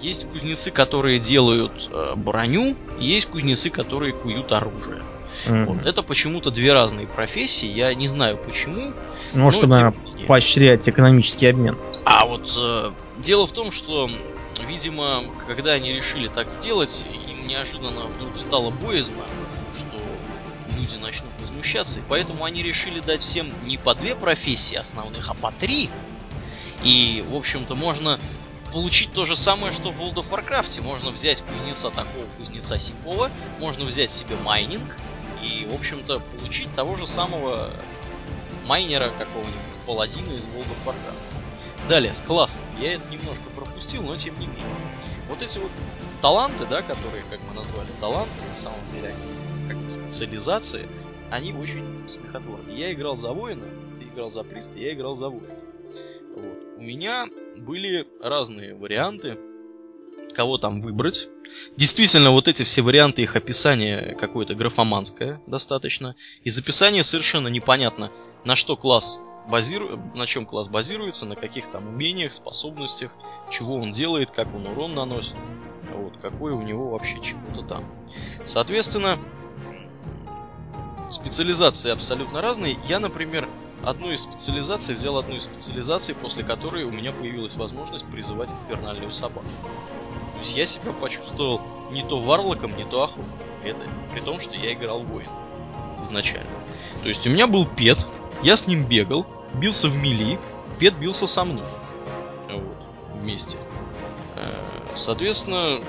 Есть 0.01 0.29
кузнецы, 0.29 0.71
которые 0.71 1.19
делают 1.19 1.89
э, 1.91 2.15
броню, 2.17 2.77
есть 2.99 3.29
кузнецы, 3.29 3.71
которые 3.71 4.13
куют 4.13 4.53
оружие. 4.53 5.03
Mm-hmm. 5.47 5.65
Вот. 5.65 5.87
Это 5.87 6.03
почему-то 6.03 6.51
две 6.51 6.73
разные 6.73 7.07
профессии, 7.07 7.67
я 7.67 7.93
не 7.95 8.07
знаю 8.07 8.37
почему. 8.37 8.93
Ну, 9.33 9.51
чтобы, 9.51 9.69
наверное, 9.69 10.27
поощрять 10.27 10.89
экономический 10.89 11.47
обмен. 11.47 11.77
А 12.05 12.27
вот 12.27 12.53
э, 12.59 12.91
дело 13.19 13.47
в 13.47 13.53
том, 13.53 13.71
что, 13.71 14.09
видимо, 14.67 15.25
когда 15.47 15.73
они 15.73 15.93
решили 15.93 16.29
так 16.29 16.51
сделать, 16.51 17.05
им 17.29 17.47
неожиданно 17.49 18.07
вдруг 18.17 18.37
стало 18.39 18.71
боязно, 18.71 19.25
что 19.77 19.99
люди 20.79 20.97
начнут 21.03 21.31
возмущаться, 21.41 22.01
и 22.01 22.03
поэтому 22.09 22.45
они 22.45 22.63
решили 22.63 23.01
дать 23.01 23.21
всем 23.21 23.49
не 23.67 23.79
по 23.79 23.95
две 23.95 24.15
профессии 24.15 24.77
основных, 24.77 25.31
а 25.31 25.35
по 25.35 25.53
три. 25.53 25.89
И, 26.85 27.25
в 27.27 27.35
общем-то, 27.35 27.75
можно 27.75 28.19
получить 28.77 29.11
то 29.13 29.25
же 29.25 29.37
самое, 29.37 29.73
что 29.73 29.91
в 29.91 30.03
World 30.03 30.17
of 30.17 30.29
Warcraft. 30.29 30.83
Можно 30.83 31.09
взять 31.09 31.43
кузнеца 31.43 31.89
такого, 31.89 32.27
кузнеца 32.37 32.79
сякого, 32.79 33.31
можно 33.59 33.87
взять 33.87 34.11
себе 34.11 34.37
майнинг 34.37 34.99
и, 35.43 35.67
в 35.67 35.75
общем-то, 35.75 36.21
получить 36.21 36.69
того 36.75 36.95
же 36.97 37.07
самого 37.07 37.71
майнера 38.67 39.09
какого-нибудь, 39.19 39.81
паладина 39.87 40.35
из 40.35 40.47
World 40.49 40.67
of 40.67 40.89
Warcraft. 40.89 41.89
Далее, 41.89 42.13
с 42.13 42.21
классом. 42.21 42.63
Я 42.79 42.93
это 42.93 43.11
немножко 43.11 43.45
пропустил, 43.57 44.03
но 44.03 44.15
тем 44.15 44.39
не 44.39 44.47
менее. 44.47 44.65
Вот 45.31 45.41
эти 45.41 45.59
вот 45.59 45.71
таланты, 46.21 46.67
да, 46.67 46.83
которые, 46.83 47.25
как 47.31 47.41
мы 47.49 47.55
назвали, 47.55 47.89
таланты, 47.99 48.31
на 48.51 48.57
самом 48.57 48.81
деле 48.93 49.09
они 49.09 49.69
как 49.69 49.79
бы 49.79 49.89
специализации, 49.89 50.87
они 51.31 51.55
очень 51.55 52.07
смехотворны. 52.07 52.73
Я 52.73 52.93
играл 52.93 53.17
за 53.17 53.33
воина, 53.33 53.65
ты 53.99 54.05
играл 54.05 54.31
за 54.31 54.43
приста, 54.43 54.79
я 54.79 54.93
играл 54.93 55.17
за 55.17 55.31
воина. 55.31 55.55
Вот. 56.37 56.66
У 56.77 56.83
меня 56.83 57.27
были 57.57 58.07
разные 58.21 58.75
варианты, 58.75 59.39
кого 60.35 60.59
там 60.59 60.83
выбрать. 60.83 61.29
Действительно, 61.77 62.33
вот 62.33 62.49
эти 62.49 62.65
все 62.65 62.83
варианты, 62.83 63.23
их 63.23 63.35
описание 63.35 64.15
какое-то 64.15 64.55
графоманское 64.55 65.41
достаточно. 65.47 66.17
Из 66.45 66.59
описания 66.59 67.03
совершенно 67.03 67.49
непонятно, 67.49 68.13
на 68.45 68.57
что 68.57 68.77
класс 68.77 69.23
базиру... 69.49 69.99
на 70.15 70.27
чем 70.27 70.45
класс 70.45 70.69
базируется, 70.69 71.27
на 71.27 71.35
каких 71.35 71.71
там 71.71 71.89
умениях, 71.89 72.33
способностях, 72.33 73.11
чего 73.51 73.77
он 73.77 73.93
делает, 73.93 74.31
как 74.31 74.55
он 74.55 74.67
урон 74.67 74.95
наносит, 74.95 75.35
вот, 75.95 76.19
какой 76.19 76.53
у 76.53 76.61
него 76.61 76.91
вообще 76.91 77.17
чего-то 77.23 77.67
там. 77.67 77.85
Соответственно, 78.45 79.19
специализации 81.09 81.91
абсолютно 81.91 82.43
разные. 82.43 82.77
Я, 82.87 83.01
например, 83.01 83.49
одну 83.87 84.11
из 84.11 84.23
специализаций, 84.23 84.97
взял 84.97 85.17
одну 85.17 85.37
из 85.37 85.45
специализаций, 85.45 86.15
после 86.15 86.43
которой 86.43 86.85
у 86.85 86.91
меня 86.91 87.13
появилась 87.13 87.55
возможность 87.55 88.05
призывать 88.07 88.53
инфернальную 88.53 89.13
собаку. 89.13 89.47
То 90.35 90.41
есть 90.41 90.57
я 90.57 90.67
себя 90.67 90.93
почувствовал 90.93 91.61
не 91.91 92.03
то 92.03 92.21
варлоком, 92.21 92.77
не 92.77 92.85
то 92.85 93.05
охотником. 93.05 93.39
Это 93.65 93.89
при 94.13 94.21
том, 94.21 94.41
что 94.41 94.55
я 94.55 94.73
играл 94.73 95.03
воин 95.03 95.31
изначально. 96.03 96.51
То 97.03 97.09
есть 97.09 97.27
у 97.27 97.31
меня 97.31 97.47
был 97.47 97.65
пет, 97.65 98.07
я 98.43 98.57
с 98.57 98.67
ним 98.67 98.85
бегал, 98.85 99.25
бился 99.55 99.89
в 99.89 99.97
мили, 99.97 100.39
пет 100.79 100.95
бился 100.99 101.27
со 101.27 101.45
мной. 101.45 101.65
Вот, 102.51 102.77
вместе. 103.15 103.57
Э, 104.35 104.49
соответственно, 104.97 105.81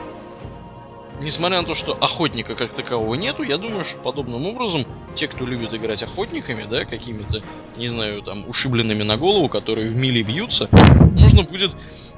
несмотря 1.19 1.61
на 1.61 1.68
то, 1.68 1.73
что 1.73 1.94
охотника 1.94 2.56
как 2.56 2.73
такового 2.73 3.15
нету, 3.15 3.44
я 3.44 3.57
думаю, 3.57 3.84
что 3.84 3.99
подобным 3.99 4.45
образом 4.45 4.85
те, 5.15 5.27
кто 5.27 5.45
любит 5.45 5.73
играть 5.73 6.03
охотниками, 6.03 6.68
да, 6.69 6.85
какими-то, 6.85 7.44
не 7.76 7.88
знаю, 7.88 8.22
там, 8.22 8.48
ушибленными 8.48 9.03
на 9.03 9.18
голову, 9.18 9.49
которые 9.49 9.89
в 9.89 9.95
миле 9.95 10.23
бьются, 10.23 10.69
можно 11.14 11.44
будет, 11.44 11.72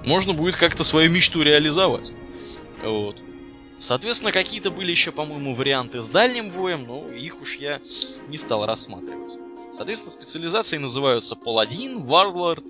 можно 0.06 0.34
будет 0.34 0.56
как-то 0.56 0.84
свою 0.84 1.10
мечту 1.10 1.42
реализовать. 1.42 2.12
Вот. 2.84 3.18
Соответственно, 3.80 4.34
какие-то 4.34 4.72
были 4.72 4.92
еще, 4.92 5.12
по-моему, 5.12 5.56
варианты 5.56 6.02
с 6.02 6.10
дальним 6.10 6.50
боем, 6.50 6.86
но 6.86 7.08
их 7.08 7.42
уж 7.42 7.56
я 7.56 7.80
не 8.28 8.38
стал 8.38 8.66
рассматривать. 8.66 9.40
Соответственно, 9.72 10.12
специализации 10.12 10.78
называются 10.78 11.36
Паладин, 11.36 12.04
Варлорд, 12.04 12.64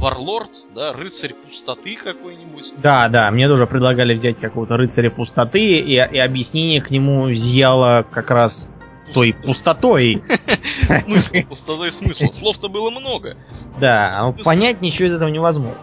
Варлорд, 0.00 0.50
да, 0.74 0.94
рыцарь 0.94 1.34
пустоты 1.34 1.94
какой-нибудь. 1.94 2.72
Да, 2.78 3.08
да, 3.10 3.30
мне 3.30 3.46
тоже 3.48 3.66
предлагали 3.66 4.14
взять 4.14 4.40
какого-то 4.40 4.78
рыцаря 4.78 5.10
пустоты, 5.10 5.78
и, 5.78 5.94
и 5.94 6.18
объяснение 6.18 6.80
к 6.80 6.90
нему 6.90 7.30
зияло 7.32 8.06
как 8.10 8.30
раз 8.30 8.70
той 9.12 9.34
пустотой. 9.34 10.22
Смысл, 10.88 11.34
пустотой 11.48 11.90
смысл. 11.90 12.30
Слов-то 12.30 12.68
было 12.68 12.90
много. 12.90 13.36
Да, 13.78 14.16
а 14.18 14.32
понять 14.32 14.80
ничего 14.80 15.08
из 15.08 15.12
этого 15.12 15.28
невозможно. 15.28 15.78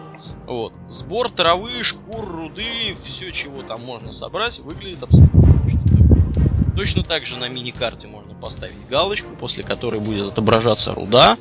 Вот. 0.46 0.72
Сбор 0.88 1.30
травы, 1.30 1.82
шкур, 1.82 2.26
руды, 2.26 2.96
все, 3.04 3.30
чего 3.30 3.62
там 3.62 3.80
можно 3.84 4.12
собрать, 4.12 4.58
выглядит 4.58 5.02
абсолютно. 5.02 5.48
Точно 6.76 7.02
так 7.02 7.26
же 7.26 7.36
на 7.36 7.48
мини-карте 7.48 8.06
можно 8.06 8.34
поставить 8.34 8.88
галочку, 8.88 9.30
после 9.38 9.64
которой 9.64 10.00
будет 10.00 10.28
отображаться 10.28 10.94
руда. 10.94 11.36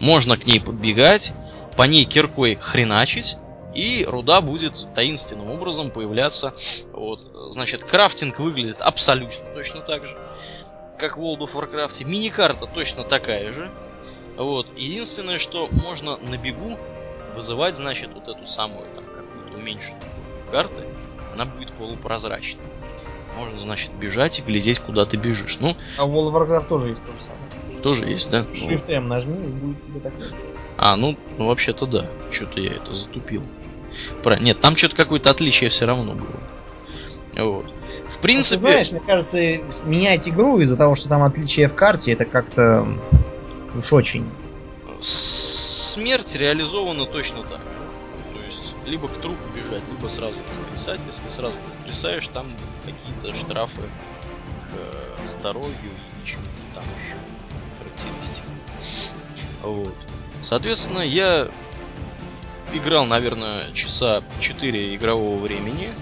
Можно 0.00 0.36
к 0.36 0.46
ней 0.46 0.60
подбегать 0.60 1.34
по 1.76 1.82
ней 1.82 2.04
киркой 2.04 2.56
хреначить, 2.56 3.36
и 3.74 4.06
руда 4.08 4.40
будет 4.40 4.86
таинственным 4.94 5.50
образом 5.50 5.90
появляться. 5.90 6.54
Вот. 6.92 7.20
Значит, 7.52 7.84
крафтинг 7.84 8.38
выглядит 8.38 8.80
абсолютно 8.80 9.46
точно 9.54 9.80
так 9.80 10.04
же. 10.04 10.16
как 10.98 11.16
в 11.16 11.20
World 11.20 11.40
of 11.40 11.52
Warcraft. 11.52 12.04
Мини-карта 12.04 12.66
точно 12.66 13.04
такая 13.04 13.52
же. 13.52 13.70
Вот. 14.36 14.66
Единственное, 14.76 15.38
что 15.38 15.68
можно 15.68 16.16
на 16.16 16.36
бегу 16.36 16.78
вызывать, 17.34 17.76
значит, 17.76 18.10
вот 18.14 18.28
эту 18.28 18.46
самую, 18.46 18.86
там, 18.94 19.04
какую-то 19.04 19.58
уменьшенную 19.58 20.00
карты. 20.50 20.84
Она 21.32 21.44
будет 21.44 21.72
полупрозрачной. 21.74 22.64
Можно, 23.36 23.60
значит, 23.60 23.92
бежать 23.92 24.38
и 24.38 24.42
глядеть, 24.42 24.78
куда 24.78 25.04
ты 25.04 25.18
бежишь. 25.18 25.58
Ну, 25.60 25.76
а 25.98 26.06
в 26.06 26.10
World 26.10 26.32
of 26.32 26.48
Warcraft 26.48 26.68
тоже 26.68 26.88
есть 26.88 27.04
то 27.04 27.12
же 27.12 27.18
самое. 27.20 27.82
Тоже 27.82 28.06
есть, 28.06 28.30
да? 28.30 28.40
Shift 28.42 28.90
M 28.90 29.08
нажми, 29.08 29.36
и 29.36 29.48
будет 29.48 29.84
тебе 29.84 30.00
такое. 30.00 30.30
А, 30.78 30.96
ну, 30.96 31.16
ну 31.38 31.46
вообще-то 31.46 31.86
да. 31.86 32.06
Что-то 32.30 32.60
я 32.60 32.72
это 32.72 32.94
затупил. 32.94 33.42
Про... 34.22 34.38
Нет, 34.38 34.60
там 34.60 34.76
что-то 34.76 34.96
какое-то 34.96 35.30
отличие 35.30 35.70
все 35.70 35.86
равно 35.86 36.14
было. 36.14 36.40
Вот. 37.44 37.66
В 38.08 38.18
принципе... 38.18 38.56
Ну, 38.56 38.66
ты 38.66 38.70
знаешь, 38.70 38.90
мне 38.90 39.00
кажется, 39.00 39.38
менять 39.84 40.28
игру 40.28 40.58
из-за 40.60 40.76
того, 40.76 40.94
что 40.94 41.08
там 41.08 41.22
отличие 41.22 41.68
в 41.68 41.74
карте, 41.74 42.12
это 42.12 42.24
как-то 42.24 42.86
уж 43.74 43.92
очень. 43.92 44.28
Смерть 45.00 46.34
реализована 46.36 47.06
точно 47.06 47.42
так. 47.42 47.60
То 47.60 48.46
есть, 48.46 48.74
либо 48.86 49.08
к 49.08 49.18
трупу 49.20 49.36
бежать, 49.54 49.82
либо 49.90 50.08
сразу 50.08 50.36
воскресать. 50.48 51.00
Если 51.06 51.28
сразу 51.28 51.56
воскресаешь, 51.66 52.28
там 52.28 52.46
какие-то 52.84 53.38
штрафы 53.38 53.82
к 53.82 55.24
э, 55.24 55.26
здоровью 55.26 55.72
и 55.72 56.26
чему-то 56.26 56.74
там 56.74 56.84
еще 56.96 57.16
характеристики. 57.78 58.46
Вот. 59.62 59.94
Соответственно, 60.48 61.00
я 61.00 61.50
играл, 62.72 63.04
наверное, 63.04 63.72
часа 63.72 64.22
4 64.38 64.94
игрового 64.94 65.42
времени. 65.42 65.92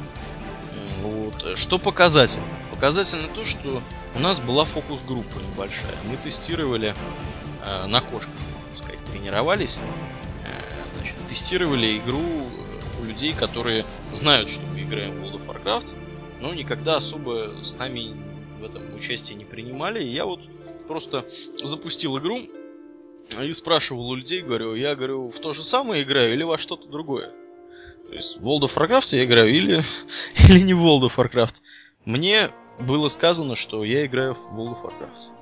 Вот. 1.00 1.56
Что 1.56 1.78
показательно? 1.78 2.46
Показательно 2.70 3.26
то, 3.34 3.46
что 3.46 3.80
у 4.14 4.18
нас 4.18 4.40
была 4.40 4.66
фокус-группа 4.66 5.38
небольшая. 5.38 5.94
Мы 6.10 6.18
тестировали 6.18 6.94
э, 7.64 7.86
на 7.86 8.02
кошках, 8.02 8.34
можно 8.60 8.76
сказать, 8.76 8.98
тренировались. 9.10 9.78
Э, 10.44 10.94
значит, 10.94 11.16
тестировали 11.26 11.96
игру 11.96 12.20
у 13.00 13.04
людей, 13.06 13.32
которые 13.32 13.86
знают, 14.12 14.50
что 14.50 14.60
мы 14.66 14.82
играем 14.82 15.12
в 15.12 15.24
World 15.24 15.40
of 15.40 15.46
Warcraft, 15.46 15.86
но 16.42 16.52
никогда 16.52 16.96
особо 16.96 17.62
с 17.62 17.74
нами 17.76 18.14
в 18.60 18.64
этом 18.64 18.94
участие 18.94 19.38
не 19.38 19.46
принимали. 19.46 20.04
И 20.04 20.12
я 20.12 20.26
вот 20.26 20.40
просто 20.86 21.24
запустил 21.62 22.18
игру 22.18 22.46
и 23.40 23.52
спрашивал 23.52 24.10
у 24.10 24.14
людей, 24.14 24.42
говорю, 24.42 24.74
я 24.74 24.94
говорю, 24.94 25.28
в 25.28 25.38
то 25.38 25.52
же 25.52 25.64
самое 25.64 26.02
играю 26.02 26.32
или 26.32 26.42
во 26.42 26.58
что-то 26.58 26.88
другое? 26.88 27.30
То 28.08 28.14
есть 28.14 28.40
в 28.40 28.46
World 28.46 28.62
of 28.62 28.76
Warcraft 28.76 29.16
я 29.16 29.24
играю 29.24 29.54
или, 29.54 29.82
или 30.48 30.60
не 30.60 30.74
в 30.74 30.84
World 30.84 31.08
of 31.08 31.16
Warcraft. 31.16 31.62
Мне 32.04 32.50
было 32.80 33.08
сказано, 33.08 33.56
что 33.56 33.84
я 33.84 34.06
играю 34.06 34.34
в 34.34 34.58
World 34.58 34.76
of 34.76 34.82
Warcraft. 34.82 35.34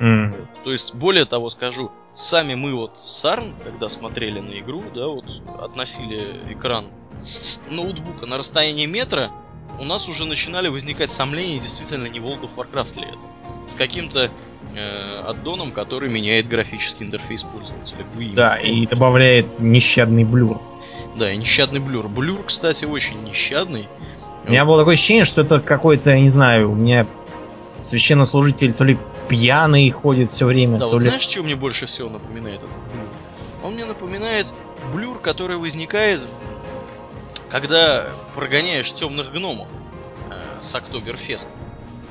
Mm. 0.00 0.46
То 0.64 0.72
есть, 0.72 0.94
более 0.94 1.24
того 1.26 1.50
скажу, 1.50 1.90
сами 2.14 2.54
мы 2.54 2.74
вот 2.74 2.98
с 2.98 3.20
Сарн, 3.20 3.54
когда 3.62 3.88
смотрели 3.88 4.40
на 4.40 4.58
игру, 4.58 4.82
да, 4.94 5.06
вот 5.08 5.24
относили 5.60 6.52
экран 6.52 6.88
ноутбука 7.68 8.26
на 8.26 8.38
расстояние 8.38 8.86
метра, 8.86 9.30
у 9.78 9.84
нас 9.84 10.08
уже 10.08 10.24
начинали 10.24 10.68
возникать 10.68 11.10
сомнения, 11.10 11.58
действительно 11.58 12.06
не 12.06 12.18
World 12.18 12.42
of 12.42 12.50
Warcraft 12.56 13.00
ли 13.00 13.08
это. 13.08 13.18
С 13.66 13.74
каким-то 13.74 14.30
э, 14.74 15.22
аддоном, 15.26 15.70
который 15.72 16.08
меняет 16.08 16.48
графический 16.48 17.06
интерфейс 17.06 17.44
пользователя. 17.44 18.04
GUI. 18.16 18.34
Да, 18.34 18.56
и 18.56 18.86
добавляет 18.86 19.58
нещадный 19.60 20.24
блюр. 20.24 20.60
Да, 21.16 21.32
и 21.32 21.36
нещадный 21.36 21.80
блюр. 21.80 22.08
Блюр, 22.08 22.42
кстати, 22.44 22.84
очень 22.84 23.22
нещадный. 23.24 23.88
У 24.46 24.50
меня 24.50 24.64
было 24.64 24.78
такое 24.78 24.94
ощущение, 24.94 25.24
что 25.24 25.42
это 25.42 25.60
какой-то, 25.60 26.10
я 26.10 26.20
не 26.20 26.28
знаю, 26.28 26.72
у 26.72 26.74
меня 26.74 27.06
священнослужитель 27.80 28.72
то 28.72 28.84
ли 28.84 28.98
пьяный 29.28 29.88
ходит 29.90 30.30
все 30.30 30.46
время, 30.46 30.78
да, 30.78 30.86
вот 30.86 31.00
ли... 31.00 31.08
знаешь, 31.08 31.22
что 31.22 31.42
мне 31.42 31.56
больше 31.56 31.86
всего 31.86 32.08
напоминает 32.08 32.56
этот 32.56 32.68
блюр? 32.68 33.06
Он 33.62 33.74
мне 33.74 33.84
напоминает 33.84 34.46
блюр, 34.92 35.18
который 35.18 35.56
возникает, 35.56 36.20
когда 37.52 38.08
прогоняешь 38.34 38.90
темных 38.92 39.30
гномов 39.30 39.68
э, 40.30 40.40
с 40.62 40.74
Октоберфеста. 40.74 41.50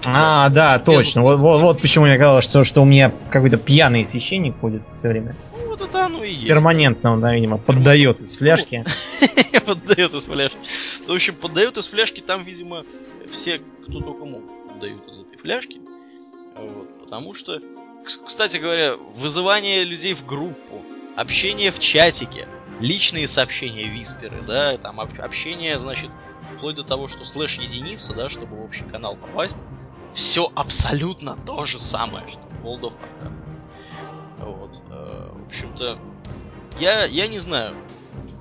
А, 0.05 0.49
да, 0.49 0.77
точно. 0.79 1.23
Вот, 1.23 1.39
вот, 1.39 1.61
вот 1.61 1.81
почему 1.81 2.05
я 2.05 2.17
говорил, 2.17 2.41
что, 2.41 2.63
что 2.63 2.81
у 2.81 2.85
меня 2.85 3.11
какой-то 3.31 3.57
пьяный 3.57 4.05
священник 4.05 4.59
ходит 4.59 4.83
все 4.99 5.09
время. 5.09 5.35
Ну, 5.51 5.69
вот 5.69 5.81
это 5.81 6.05
оно 6.05 6.23
и 6.23 6.31
есть. 6.31 6.47
Перманентно 6.47 7.13
он, 7.13 7.21
да, 7.21 7.33
видимо, 7.33 7.57
поддает 7.57 8.21
из 8.21 8.37
фляжки. 8.37 8.85
Поддает 9.65 10.13
из 10.13 10.25
фляжки. 10.25 10.57
В 11.07 11.11
общем, 11.11 11.35
поддает 11.35 11.77
из 11.77 11.87
фляжки 11.87 12.21
там, 12.21 12.43
видимо, 12.43 12.83
все, 13.31 13.61
кто 13.83 13.99
только 13.99 14.25
мог, 14.25 14.43
поддают 14.67 15.07
из 15.09 15.19
этой 15.19 15.37
фляжки. 15.37 15.81
Вот, 16.55 17.01
потому 17.01 17.33
что, 17.33 17.59
кстати 18.25 18.57
говоря, 18.57 18.95
вызывание 19.15 19.83
людей 19.83 20.13
в 20.13 20.25
группу, 20.25 20.83
общение 21.15 21.71
в 21.71 21.79
чатике, 21.79 22.47
личные 22.81 23.27
сообщения 23.27 23.87
висперы, 23.87 24.41
да, 24.41 24.77
там 24.77 24.99
общение, 24.99 25.79
значит, 25.79 26.11
вплоть 26.57 26.75
до 26.75 26.83
того, 26.83 27.07
что 27.07 27.23
слэш 27.23 27.59
единица, 27.59 28.13
да, 28.13 28.29
чтобы 28.29 28.55
в 28.57 28.63
общий 28.63 28.83
канал 28.83 29.15
попасть, 29.15 29.63
все 30.13 30.51
абсолютно 30.55 31.37
то 31.45 31.65
же 31.65 31.79
самое, 31.79 32.27
что 32.27 32.41
в 32.41 32.65
World 32.65 32.81
of 32.81 32.93
Warcraft. 32.93 33.41
Вот. 34.39 34.71
Э, 34.89 35.29
в 35.33 35.45
общем-то, 35.47 35.99
я, 36.79 37.05
я 37.05 37.27
не 37.27 37.39
знаю, 37.39 37.75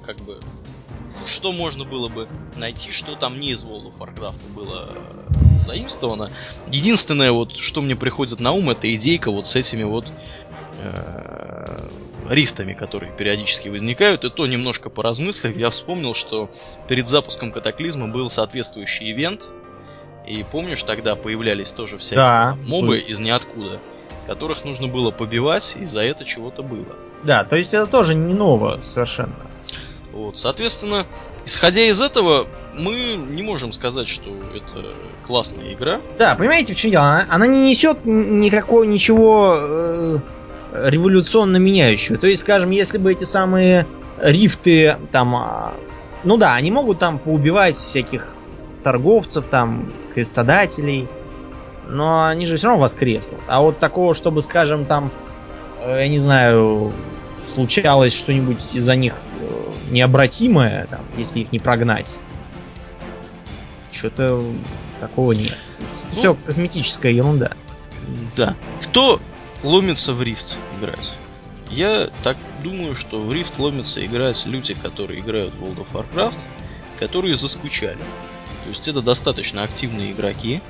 как 0.04 0.16
бы, 0.18 0.40
что 1.26 1.52
можно 1.52 1.84
было 1.84 2.08
бы 2.08 2.28
найти, 2.56 2.90
что 2.90 3.14
там 3.14 3.38
не 3.38 3.50
из 3.50 3.64
World 3.64 3.92
of 3.92 3.98
Warcraft 3.98 4.54
было 4.54 4.90
э, 4.90 5.62
заимствовано. 5.62 6.30
Единственное, 6.68 7.32
вот, 7.32 7.56
что 7.56 7.80
мне 7.80 7.94
приходит 7.94 8.40
на 8.40 8.52
ум, 8.52 8.70
это 8.70 8.92
идейка 8.94 9.30
вот 9.30 9.46
с 9.46 9.54
этими 9.54 9.84
вот 9.84 10.06
э, 10.82 11.29
рифтами, 12.30 12.72
которые 12.72 13.12
периодически 13.12 13.68
возникают. 13.68 14.24
И 14.24 14.30
то 14.30 14.46
немножко 14.46 14.88
поразмыслив, 14.88 15.56
я 15.56 15.68
вспомнил, 15.70 16.14
что 16.14 16.48
перед 16.88 17.08
запуском 17.08 17.50
катаклизма 17.50 18.08
был 18.08 18.30
соответствующий 18.30 19.10
ивент, 19.10 19.42
и 20.26 20.44
помнишь, 20.50 20.82
тогда 20.84 21.16
появлялись 21.16 21.72
тоже 21.72 21.98
всякие 21.98 22.24
да. 22.24 22.56
мобы 22.64 22.98
из 22.98 23.18
ниоткуда, 23.18 23.80
которых 24.26 24.64
нужно 24.64 24.86
было 24.86 25.10
побивать, 25.10 25.76
и 25.80 25.84
за 25.84 26.02
это 26.02 26.24
чего-то 26.24 26.62
было. 26.62 26.96
Да, 27.24 27.44
то 27.44 27.56
есть 27.56 27.74
это 27.74 27.86
тоже 27.86 28.14
не 28.14 28.32
ново 28.32 28.80
совершенно. 28.82 29.34
Вот, 30.12 30.38
соответственно, 30.38 31.06
исходя 31.44 31.82
из 31.82 32.00
этого, 32.00 32.46
мы 32.74 33.14
не 33.14 33.42
можем 33.42 33.72
сказать, 33.72 34.08
что 34.08 34.30
это 34.54 34.92
классная 35.26 35.72
игра. 35.72 36.00
Да, 36.18 36.34
понимаете, 36.34 36.74
в 36.74 36.76
чем 36.76 36.90
дело? 36.90 37.04
Она, 37.04 37.26
она 37.28 37.46
не 37.46 37.60
несет 37.60 38.04
никакого 38.04 38.84
ничего 38.84 39.56
э, 39.56 40.18
революционно 40.72 41.56
меняющего. 41.56 42.18
То 42.18 42.26
есть, 42.26 42.42
скажем, 42.42 42.70
если 42.70 42.98
бы 42.98 43.12
эти 43.12 43.24
самые 43.24 43.86
рифты 44.18 44.96
там, 45.12 45.34
а, 45.34 45.74
ну 46.24 46.36
да, 46.36 46.54
они 46.54 46.70
могут 46.70 46.98
там 46.98 47.18
поубивать 47.18 47.76
всяких 47.76 48.28
торговцев, 48.82 49.44
там, 49.50 49.92
крестодателей, 50.14 51.08
но 51.88 52.26
они 52.26 52.46
же 52.46 52.56
все 52.56 52.68
равно 52.68 52.82
воскреснут. 52.82 53.40
А 53.46 53.60
вот 53.60 53.78
такого, 53.78 54.14
чтобы, 54.14 54.42
скажем, 54.42 54.84
там, 54.84 55.10
э, 55.80 56.02
я 56.02 56.08
не 56.08 56.18
знаю, 56.18 56.92
случалось 57.54 58.14
что-нибудь 58.14 58.74
из-за 58.74 58.96
них 58.96 59.14
э, 59.40 59.46
необратимое, 59.90 60.86
там, 60.88 61.00
если 61.16 61.40
их 61.40 61.52
не 61.52 61.58
прогнать, 61.58 62.18
что-то 63.92 64.42
такого 65.00 65.32
нет. 65.32 65.56
Ну, 66.10 66.16
все 66.16 66.34
косметическая 66.34 67.12
ерунда. 67.12 67.52
Да. 68.36 68.54
Кто 68.82 69.20
ломится 69.62 70.12
в 70.12 70.22
рифт 70.22 70.56
играть? 70.78 71.14
Я 71.70 72.08
так 72.24 72.36
думаю, 72.64 72.94
что 72.94 73.20
в 73.20 73.32
рифт 73.32 73.58
ломится 73.58 74.04
играть 74.04 74.44
люди, 74.46 74.74
которые 74.74 75.20
играют 75.20 75.54
в 75.54 75.62
World 75.62 75.86
of 75.86 75.92
Warcraft, 75.92 76.38
которые 76.98 77.36
заскучали. 77.36 77.98
То 78.64 78.68
есть 78.68 78.88
это 78.88 79.02
достаточно 79.02 79.62
активные 79.62 80.12
игроки, 80.12 80.60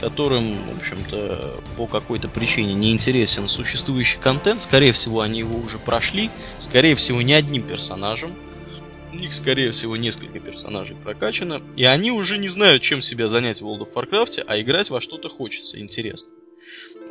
которым, 0.00 0.70
в 0.70 0.76
общем-то, 0.76 1.60
по 1.76 1.86
какой-то 1.86 2.28
причине 2.28 2.74
не 2.74 2.92
интересен 2.92 3.48
существующий 3.48 4.18
контент. 4.18 4.60
Скорее 4.62 4.92
всего, 4.92 5.20
они 5.20 5.38
его 5.40 5.58
уже 5.58 5.78
прошли. 5.78 6.30
Скорее 6.58 6.94
всего, 6.94 7.22
не 7.22 7.32
одним 7.32 7.62
персонажем. 7.62 8.34
У 9.12 9.16
них, 9.16 9.32
скорее 9.32 9.70
всего, 9.70 9.96
несколько 9.96 10.40
персонажей 10.40 10.96
прокачано. 10.96 11.62
И 11.76 11.84
они 11.84 12.10
уже 12.10 12.36
не 12.36 12.48
знают, 12.48 12.82
чем 12.82 13.00
себя 13.00 13.28
занять 13.28 13.62
в 13.62 13.66
World 13.66 13.86
of 13.86 13.94
Warcraft, 13.94 14.44
а 14.46 14.60
играть 14.60 14.90
во 14.90 15.00
что-то 15.00 15.28
хочется, 15.28 15.80
интересно. 15.80 16.32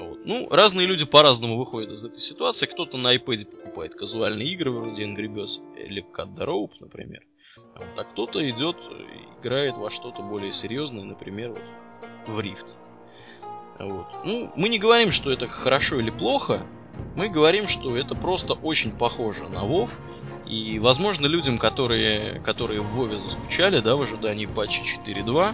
Вот. 0.03 0.25
Ну, 0.25 0.47
разные 0.49 0.88
люди 0.88 1.05
по-разному 1.05 1.57
выходят 1.57 1.91
из 1.91 2.05
этой 2.05 2.19
ситуации. 2.19 2.65
Кто-то 2.65 2.97
на 2.97 3.15
iPad 3.15 3.45
покупает 3.45 3.95
казуальные 3.95 4.49
игры, 4.53 4.71
вроде 4.71 5.03
Angry 5.05 5.27
Birds 5.27 5.61
или 5.77 6.05
Cut 6.15 6.35
the 6.35 6.45
Rope, 6.45 6.73
например. 6.80 7.23
Вот. 7.75 7.88
А 7.97 8.03
кто-то 8.03 8.47
идет 8.49 8.77
играет 9.41 9.77
во 9.77 9.89
что-то 9.89 10.21
более 10.21 10.51
серьезное, 10.51 11.03
например, 11.03 11.51
вот 11.51 11.61
в 12.27 12.39
Rift. 12.39 12.67
Вот. 13.80 14.07
Ну, 14.23 14.51
мы 14.55 14.69
не 14.69 14.80
говорим, 14.80 15.11
что 15.11 15.31
это 15.31 15.47
хорошо 15.47 15.99
или 15.99 16.09
плохо, 16.09 16.65
мы 17.15 17.27
говорим, 17.27 17.67
что 17.67 17.97
это 17.97 18.15
просто 18.15 18.53
очень 18.53 18.91
похоже 18.95 19.49
на 19.49 19.65
WoW, 19.65 19.89
и, 20.47 20.80
возможно, 20.80 21.25
людям, 21.25 21.57
которые, 21.57 22.39
которые 22.41 22.81
в 22.81 22.88
Вове 22.95 23.17
заскучали, 23.17 23.80
да, 23.80 23.95
в 23.95 24.01
ожидании 24.01 24.45
патча 24.45 24.81
4.2, 24.81 25.53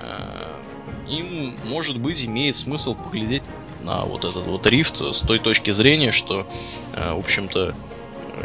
э, 0.00 1.10
им, 1.10 1.56
может 1.64 1.98
быть, 1.98 2.24
имеет 2.24 2.56
смысл 2.56 2.94
поглядеть 2.94 3.42
на 3.80 4.02
вот 4.02 4.24
этот 4.24 4.44
вот 4.44 4.66
рифт 4.66 5.00
с 5.00 5.22
той 5.22 5.38
точки 5.38 5.70
зрения, 5.70 6.12
что, 6.12 6.46
э, 6.94 7.12
в 7.12 7.18
общем-то, 7.18 7.74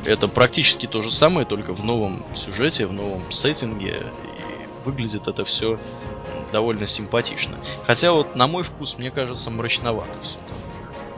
это 0.05 0.27
практически 0.27 0.87
то 0.87 1.01
же 1.01 1.11
самое, 1.11 1.45
только 1.45 1.73
в 1.73 1.83
новом 1.83 2.23
сюжете, 2.33 2.87
в 2.87 2.93
новом 2.93 3.31
сеттинге. 3.31 4.03
И 4.23 4.85
выглядит 4.85 5.27
это 5.27 5.43
все 5.43 5.79
довольно 6.51 6.87
симпатично. 6.87 7.57
Хотя 7.85 8.11
вот 8.11 8.35
на 8.35 8.47
мой 8.47 8.63
вкус, 8.63 8.97
мне 8.97 9.11
кажется, 9.11 9.49
мрачновато 9.49 10.13
все 10.21 10.39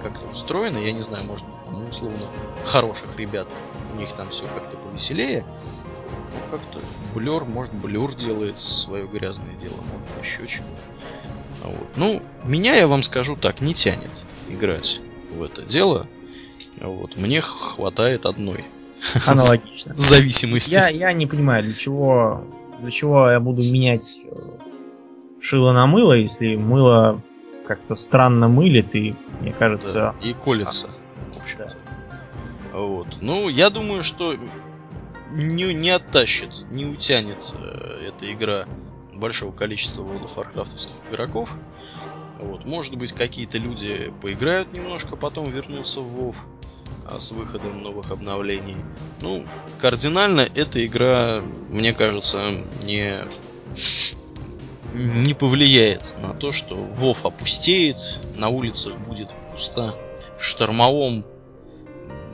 как-то 0.01 0.27
устроено. 0.27 0.77
Я 0.77 0.91
не 0.91 1.01
знаю, 1.01 1.25
может 1.25 1.47
быть, 1.47 1.65
там, 1.65 1.87
условно, 1.87 2.19
хороших 2.65 3.17
ребят, 3.17 3.47
у 3.93 3.97
них 3.97 4.09
там 4.11 4.29
все 4.29 4.45
как-то 4.53 4.77
повеселее. 4.77 5.45
Ну, 6.31 6.57
как-то 6.57 6.79
Блер, 7.13 7.45
может, 7.45 7.73
Блюр 7.73 8.13
делает 8.13 8.57
свое 8.57 9.07
грязное 9.07 9.55
дело, 9.55 9.77
может, 9.93 10.09
еще 10.23 10.45
чего. 10.47 10.67
Вот. 11.63 11.87
Ну, 11.95 12.21
меня, 12.43 12.75
я 12.75 12.87
вам 12.87 13.03
скажу 13.03 13.35
так, 13.35 13.61
не 13.61 13.73
тянет 13.73 14.11
играть 14.49 15.01
в 15.31 15.43
это 15.43 15.61
дело. 15.61 16.07
Вот. 16.81 17.15
Мне 17.15 17.41
хватает 17.41 18.25
одной. 18.25 18.65
Аналогично. 19.25 19.93
Зависимости. 19.97 20.73
Я, 20.73 20.89
я 20.89 21.13
не 21.13 21.25
понимаю, 21.25 21.63
для 21.63 21.73
чего, 21.73 22.45
для 22.79 22.91
чего 22.91 23.29
я 23.29 23.39
буду 23.39 23.61
менять 23.61 24.21
э, 24.23 24.35
шило 25.41 25.73
на 25.73 25.87
мыло, 25.87 26.13
если 26.13 26.55
мыло 26.55 27.21
как-то 27.67 27.95
странно 27.95 28.47
мылит 28.47 28.95
и, 28.95 29.15
мне 29.41 29.51
кажется... 29.51 30.15
Да, 30.21 30.27
и 30.27 30.33
колется. 30.33 30.89
В 31.33 31.37
общем 31.37 31.57
да. 31.59 31.73
Вот. 32.73 33.07
Ну, 33.21 33.49
я 33.49 33.69
думаю, 33.69 34.03
что 34.03 34.35
не, 35.31 35.73
не 35.73 35.89
оттащит, 35.89 36.49
не 36.69 36.85
утянет 36.85 37.53
э, 37.53 38.09
эта 38.09 38.31
игра 38.31 38.67
большого 39.15 39.51
количества 39.51 40.01
World 40.01 40.25
of 40.25 40.35
Warcraft 40.35 40.91
игроков. 41.09 41.53
Вот. 42.39 42.65
Может 42.65 42.95
быть, 42.95 43.13
какие-то 43.13 43.57
люди 43.57 44.13
поиграют 44.21 44.73
немножко, 44.73 45.15
потом 45.15 45.49
вернутся 45.49 46.01
в 46.01 46.19
WoW 46.19 46.35
а, 47.09 47.19
с 47.19 47.31
выходом 47.31 47.81
новых 47.81 48.11
обновлений. 48.11 48.77
Ну, 49.21 49.45
кардинально 49.79 50.41
эта 50.41 50.85
игра, 50.85 51.41
мне 51.69 51.93
кажется, 51.93 52.51
не, 52.83 53.19
не 54.93 55.33
повлияет 55.33 56.15
на 56.17 56.33
то, 56.33 56.51
что 56.51 56.75
Вов 56.75 57.25
опустеет, 57.25 57.97
на 58.35 58.49
улицах 58.49 58.97
будет 58.99 59.29
пусто, 59.51 59.95
в 60.37 60.43
штормовом 60.43 61.25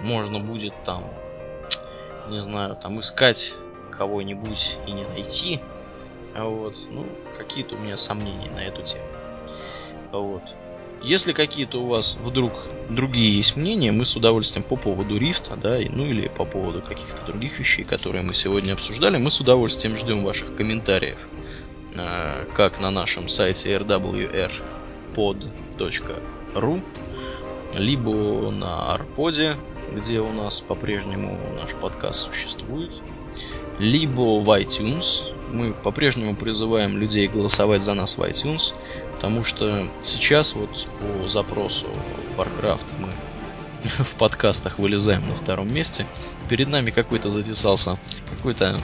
можно 0.01 0.39
будет 0.39 0.73
там, 0.83 1.05
не 2.27 2.39
знаю, 2.39 2.75
там 2.75 2.99
искать 2.99 3.55
кого-нибудь 3.91 4.77
и 4.87 4.91
не 4.91 5.05
найти. 5.05 5.59
А 6.35 6.45
вот, 6.45 6.75
ну, 6.89 7.05
какие-то 7.37 7.75
у 7.75 7.79
меня 7.79 7.97
сомнения 7.97 8.49
на 8.49 8.59
эту 8.59 8.81
тему. 8.83 9.05
А 10.11 10.17
вот. 10.17 10.43
Если 11.03 11.33
какие-то 11.33 11.81
у 11.81 11.87
вас 11.87 12.17
вдруг 12.21 12.53
другие 12.89 13.35
есть 13.35 13.57
мнения, 13.57 13.91
мы 13.91 14.05
с 14.05 14.15
удовольствием 14.15 14.63
по 14.63 14.75
поводу 14.75 15.17
рифта, 15.17 15.55
да, 15.55 15.79
ну 15.89 16.05
или 16.05 16.27
по 16.27 16.45
поводу 16.45 16.83
каких-то 16.83 17.25
других 17.25 17.57
вещей, 17.59 17.83
которые 17.83 18.23
мы 18.23 18.35
сегодня 18.35 18.73
обсуждали, 18.73 19.17
мы 19.17 19.31
с 19.31 19.41
удовольствием 19.41 19.97
ждем 19.97 20.23
ваших 20.23 20.55
комментариев, 20.55 21.27
а, 21.95 22.45
как 22.53 22.79
на 22.79 22.91
нашем 22.91 23.27
сайте 23.27 23.73
rwrpod.ru, 23.75 24.51
либо 27.73 28.51
на 28.51 28.93
Арподе, 28.93 29.55
где 29.91 30.19
у 30.19 30.31
нас 30.31 30.61
по-прежнему 30.61 31.39
наш 31.55 31.73
подкаст 31.75 32.27
существует, 32.27 32.91
либо 33.79 34.39
в 34.39 34.49
iTunes. 34.51 35.33
Мы 35.51 35.73
по-прежнему 35.73 36.35
призываем 36.35 36.97
людей 36.97 37.27
голосовать 37.27 37.83
за 37.83 37.93
нас 37.93 38.17
в 38.17 38.21
iTunes, 38.21 38.73
потому 39.15 39.43
что 39.43 39.91
сейчас 40.01 40.55
вот 40.55 40.87
по 40.99 41.27
запросу 41.27 41.87
Warcraft 42.37 42.85
мы 42.99 43.09
в 44.03 44.15
подкастах 44.15 44.79
вылезаем 44.79 45.27
на 45.27 45.35
втором 45.35 45.73
месте. 45.73 46.05
Перед 46.49 46.69
нами 46.69 46.91
какой-то 46.91 47.29
затесался 47.29 47.97
какой-то 48.37 48.79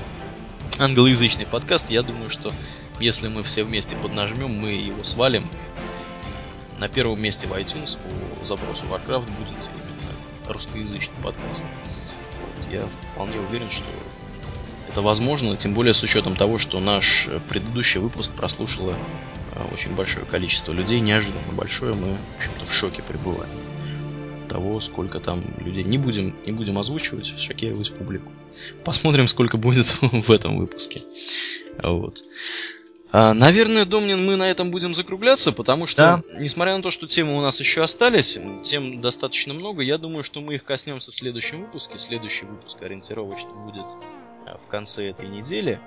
англоязычный 0.79 1.45
подкаст. 1.45 1.89
Я 1.89 2.03
думаю, 2.03 2.29
что 2.29 2.51
если 2.99 3.27
мы 3.27 3.43
все 3.43 3.63
вместе 3.63 3.95
поднажмем, 3.95 4.51
мы 4.51 4.71
его 4.71 5.03
свалим. 5.03 5.47
На 6.79 6.87
первом 6.87 7.21
месте 7.21 7.47
в 7.47 7.53
iTunes 7.53 7.97
по 8.39 8.45
запросу 8.45 8.85
Warcraft 8.85 9.25
будет 9.37 9.49
именно 9.49 10.53
русскоязычный 10.53 11.15
подкаст. 11.23 11.65
Я 12.71 12.85
вполне 13.13 13.39
уверен, 13.39 13.69
что 13.71 13.85
это 14.97 15.03
возможно, 15.03 15.55
тем 15.55 15.75
более 15.75 15.93
с 15.93 16.01
учетом 16.01 16.35
того, 16.35 16.57
что 16.57 16.79
наш 16.79 17.29
предыдущий 17.49 17.99
выпуск 17.99 18.31
прослушало 18.31 18.95
э, 19.53 19.63
очень 19.71 19.93
большое 19.93 20.25
количество 20.25 20.71
людей, 20.71 20.99
неожиданно 21.01 21.53
большое, 21.53 21.93
мы, 21.93 22.15
в 22.15 22.37
общем-то, 22.37 22.65
в 22.65 22.73
шоке 22.73 23.03
пребываем 23.07 23.51
того, 24.49 24.79
сколько 24.79 25.19
там 25.19 25.43
людей. 25.59 25.83
Не 25.83 25.99
будем, 25.99 26.33
не 26.47 26.51
будем 26.51 26.79
озвучивать, 26.79 27.27
шокировать 27.39 27.93
публику. 27.93 28.31
Посмотрим, 28.83 29.27
сколько 29.27 29.57
будет 29.57 29.85
в 30.01 30.31
этом 30.31 30.57
выпуске. 30.57 31.03
Вот. 31.77 32.23
А, 33.11 33.35
наверное, 33.35 33.85
Домнин, 33.85 34.25
мы 34.25 34.35
на 34.35 34.49
этом 34.49 34.71
будем 34.71 34.95
закругляться, 34.95 35.51
потому 35.51 35.85
что, 35.85 36.23
да. 36.27 36.39
несмотря 36.39 36.75
на 36.75 36.81
то, 36.81 36.89
что 36.89 37.05
темы 37.05 37.37
у 37.37 37.41
нас 37.41 37.59
еще 37.59 37.83
остались, 37.83 38.39
тем 38.63 38.99
достаточно 38.99 39.53
много, 39.53 39.83
я 39.83 39.99
думаю, 39.99 40.23
что 40.23 40.41
мы 40.41 40.55
их 40.55 40.63
коснемся 40.63 41.11
в 41.11 41.15
следующем 41.15 41.65
выпуске. 41.65 41.99
Следующий 41.99 42.45
выпуск 42.47 42.81
ориентировочно 42.81 43.51
будет 43.51 43.85
в 44.59 44.67
конце 44.67 45.09
этой 45.09 45.27
недели. 45.27 45.79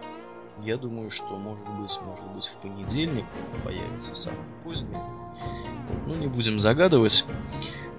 Я 0.63 0.77
думаю, 0.77 1.11
что 1.11 1.37
может 1.37 1.67
быть, 1.81 1.99
может 2.05 2.25
быть 2.35 2.47
в 2.47 2.57
понедельник 2.57 3.25
появится 3.65 4.15
самый 4.15 4.41
поздний. 4.63 4.97
Ну, 6.07 6.15
не 6.15 6.27
будем 6.27 6.61
загадывать. 6.61 7.25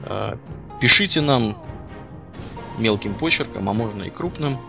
Э, 0.03 0.37
пишите 0.79 1.21
нам 1.21 1.57
мелким 2.77 3.15
почерком, 3.15 3.69
а 3.69 3.73
можно 3.73 4.03
и 4.03 4.09
крупным. 4.09 4.59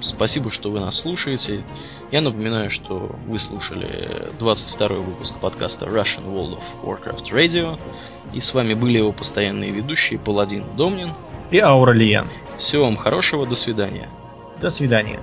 Спасибо, 0.00 0.50
что 0.50 0.70
вы 0.70 0.80
нас 0.80 1.00
слушаете. 1.00 1.64
Я 2.10 2.20
напоминаю, 2.20 2.70
что 2.70 3.16
вы 3.26 3.38
слушали 3.38 4.30
22 4.38 4.88
выпуск 4.88 5.40
подкаста 5.40 5.86
Russian 5.86 6.26
World 6.26 6.58
of 6.58 6.64
Warcraft 6.82 7.32
Radio. 7.32 7.80
И 8.34 8.40
с 8.40 8.52
вами 8.52 8.74
были 8.74 8.98
его 8.98 9.12
постоянные 9.12 9.70
ведущие 9.70 10.18
Паладин 10.18 10.76
Домнин 10.76 11.14
и 11.50 11.58
Ауралиен. 11.58 12.28
Всего 12.58 12.84
вам 12.84 12.96
хорошего, 12.96 13.46
до 13.46 13.54
свидания. 13.54 14.08
До 14.60 14.70
свидания. 14.70 15.20